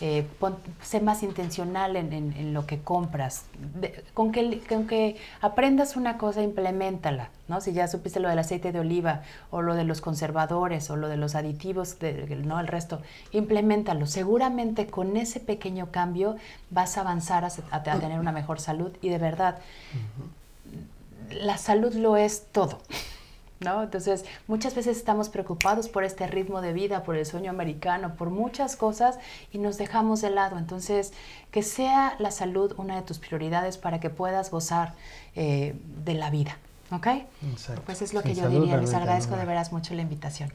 Eh, 0.00 0.26
pon- 0.38 0.56
sé 0.82 0.98
más 1.02 1.22
intencional 1.22 1.94
en, 1.94 2.14
en- 2.14 2.32
en 2.32 2.54
lo 2.54 2.64
que 2.64 2.78
compras. 2.80 3.44
De- 3.78 4.02
con, 4.14 4.32
que, 4.32 4.60
con 4.66 4.86
que 4.86 5.18
aprendas 5.42 5.96
una 5.96 6.16
cosa, 6.16 6.40
implementala. 6.42 7.28
¿no? 7.48 7.60
Si 7.60 7.74
ya 7.74 7.86
supiste 7.86 8.18
lo 8.18 8.30
del 8.30 8.38
aceite 8.38 8.72
de 8.72 8.80
oliva, 8.80 9.20
o 9.50 9.60
lo 9.60 9.74
de 9.74 9.84
los 9.84 10.00
conservadores, 10.00 10.88
o 10.88 10.96
lo 10.96 11.06
de 11.08 11.18
los 11.18 11.34
aditivos, 11.34 11.98
de- 11.98 12.34
no 12.46 12.58
el 12.60 12.66
resto, 12.68 13.02
implementalo. 13.32 14.06
Seguramente 14.06 14.86
con 14.86 15.18
ese 15.18 15.38
pequeño 15.38 15.90
cambio 15.90 16.36
vas 16.70 16.96
a 16.96 17.02
avanzar 17.02 17.44
a 17.70 17.82
tener 17.82 18.18
una 18.18 18.32
mejor 18.32 18.58
salud. 18.58 18.90
Y 19.02 19.10
de 19.10 19.18
verdad, 19.18 19.58
la 21.30 21.58
salud 21.58 21.92
lo 21.94 22.16
es 22.16 22.46
todo. 22.52 22.78
¿No? 23.60 23.82
Entonces, 23.82 24.24
muchas 24.46 24.74
veces 24.74 24.96
estamos 24.96 25.28
preocupados 25.28 25.88
por 25.88 26.02
este 26.02 26.26
ritmo 26.26 26.62
de 26.62 26.72
vida, 26.72 27.02
por 27.02 27.16
el 27.16 27.26
sueño 27.26 27.50
americano, 27.50 28.14
por 28.16 28.30
muchas 28.30 28.74
cosas 28.74 29.18
y 29.52 29.58
nos 29.58 29.76
dejamos 29.76 30.22
de 30.22 30.30
lado. 30.30 30.56
Entonces, 30.56 31.12
que 31.50 31.62
sea 31.62 32.16
la 32.18 32.30
salud 32.30 32.72
una 32.78 32.96
de 32.96 33.02
tus 33.02 33.18
prioridades 33.18 33.76
para 33.76 34.00
que 34.00 34.08
puedas 34.08 34.50
gozar 34.50 34.94
eh, 35.36 35.74
de 36.04 36.14
la 36.14 36.30
vida. 36.30 36.56
¿Ok? 36.90 37.06
Exacto. 37.52 37.82
Pues 37.84 38.02
es 38.02 38.14
lo 38.14 38.22
Sin 38.22 38.34
que 38.34 38.40
yo 38.40 38.48
diría. 38.48 38.76
Les 38.78 38.94
agradezco 38.94 39.36
de 39.36 39.44
veras 39.44 39.72
mucho 39.72 39.94
la 39.94 40.02
invitación. 40.02 40.50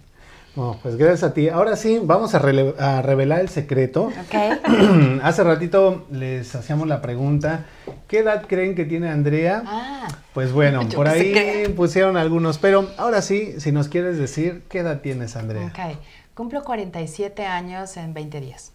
Bueno, 0.56 0.80
pues 0.82 0.96
gracias 0.96 1.24
a 1.24 1.34
ti. 1.34 1.50
Ahora 1.50 1.76
sí, 1.76 2.00
vamos 2.02 2.34
a, 2.34 2.40
revelar 2.40 3.42
el 3.42 3.50
secreto. 3.50 4.06
¿Ok? 4.06 5.22
Hace 5.24 5.44
ratito 5.44 6.06
les 6.12 6.56
hacíamos 6.56 6.88
la 6.88 7.02
pregunta, 7.02 7.66
¿qué 8.08 8.20
edad 8.20 8.46
creen 8.48 8.74
que 8.74 8.86
tiene 8.86 9.10
Andrea? 9.10 9.64
Ah, 9.66 10.08
Pues 10.34 10.54
bueno, 10.54 10.88
por 10.96 11.08
ahí 11.08 11.34
que- 11.34 11.74
pusieron 11.76 12.16
algunos, 12.16 12.58
pero 12.58 12.90
ahora 12.98 13.22
sí, 13.22 13.60
si 13.60 13.72
nos 13.72 13.90
quieres 13.90 14.18
decir, 14.18 14.64
¿qué 14.70 14.80
edad 14.80 15.02
tienes, 15.02 15.36
Andrea? 15.36 15.68
ok. 15.68 15.98
Cumplo 16.34 16.64
47 16.64 17.46
años 17.46 17.96
en 17.98 18.14
20 18.14 18.42
días. 18.42 18.72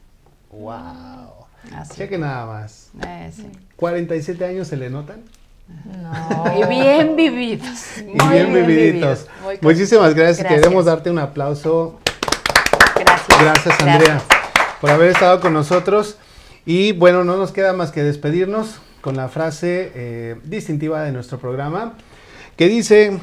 Wow. 0.50 1.46
Así. 1.74 1.94
Cheque 1.94 2.16
nada 2.16 2.46
más. 2.46 2.90
Eh, 3.06 3.30
sí. 3.34 3.46
¿47 3.78 4.42
años 4.44 4.68
se 4.68 4.76
le 4.76 4.88
notan? 4.88 5.22
No. 5.84 6.58
Y 6.58 6.68
bien 6.68 7.16
vividos. 7.16 7.98
Y 7.98 8.28
bien 8.28 8.52
vividitos. 8.52 9.26
Muy 9.42 9.58
Muchísimas 9.60 10.14
gracias. 10.14 10.38
Gracias. 10.40 10.60
Queremos 10.60 10.84
darte 10.84 11.10
un 11.10 11.18
aplauso. 11.18 11.98
Gracias. 12.98 13.40
Gracias, 13.40 13.80
Andrea, 13.80 14.20
por 14.80 14.90
haber 14.90 15.10
estado 15.10 15.40
con 15.40 15.52
nosotros. 15.52 16.18
Y 16.66 16.92
bueno, 16.92 17.24
no 17.24 17.36
nos 17.36 17.52
queda 17.52 17.72
más 17.72 17.90
que 17.90 18.02
despedirnos 18.02 18.80
con 19.00 19.16
la 19.16 19.28
frase 19.28 19.92
eh, 19.94 20.36
distintiva 20.44 21.02
de 21.02 21.12
nuestro 21.12 21.38
programa, 21.38 21.94
que 22.56 22.68
dice 22.68 23.18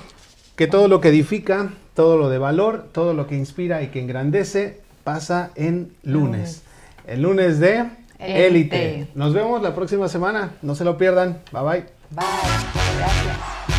que 0.55 0.67
todo 0.67 0.87
lo 0.87 1.01
que 1.01 1.09
edifica, 1.09 1.69
todo 1.93 2.17
lo 2.17 2.29
de 2.29 2.39
valor, 2.39 2.87
todo 2.91 3.13
lo 3.13 3.27
que 3.27 3.35
inspira 3.35 3.83
y 3.83 3.87
que 3.87 4.01
engrandece, 4.01 4.81
pasa 5.03 5.51
en 5.55 5.93
lunes. 6.03 6.63
El 7.05 7.21
lunes 7.21 7.59
de. 7.59 7.85
Élite. 8.19 9.07
Nos 9.13 9.33
vemos 9.33 9.61
la 9.61 9.75
próxima 9.75 10.07
semana. 10.07 10.51
No 10.63 10.73
se 10.75 10.83
lo 10.83 10.97
pierdan. 10.97 11.39
Bye 11.51 11.63
bye. 11.63 11.96
Bye. 12.11 12.23
Gracias. 12.97 13.76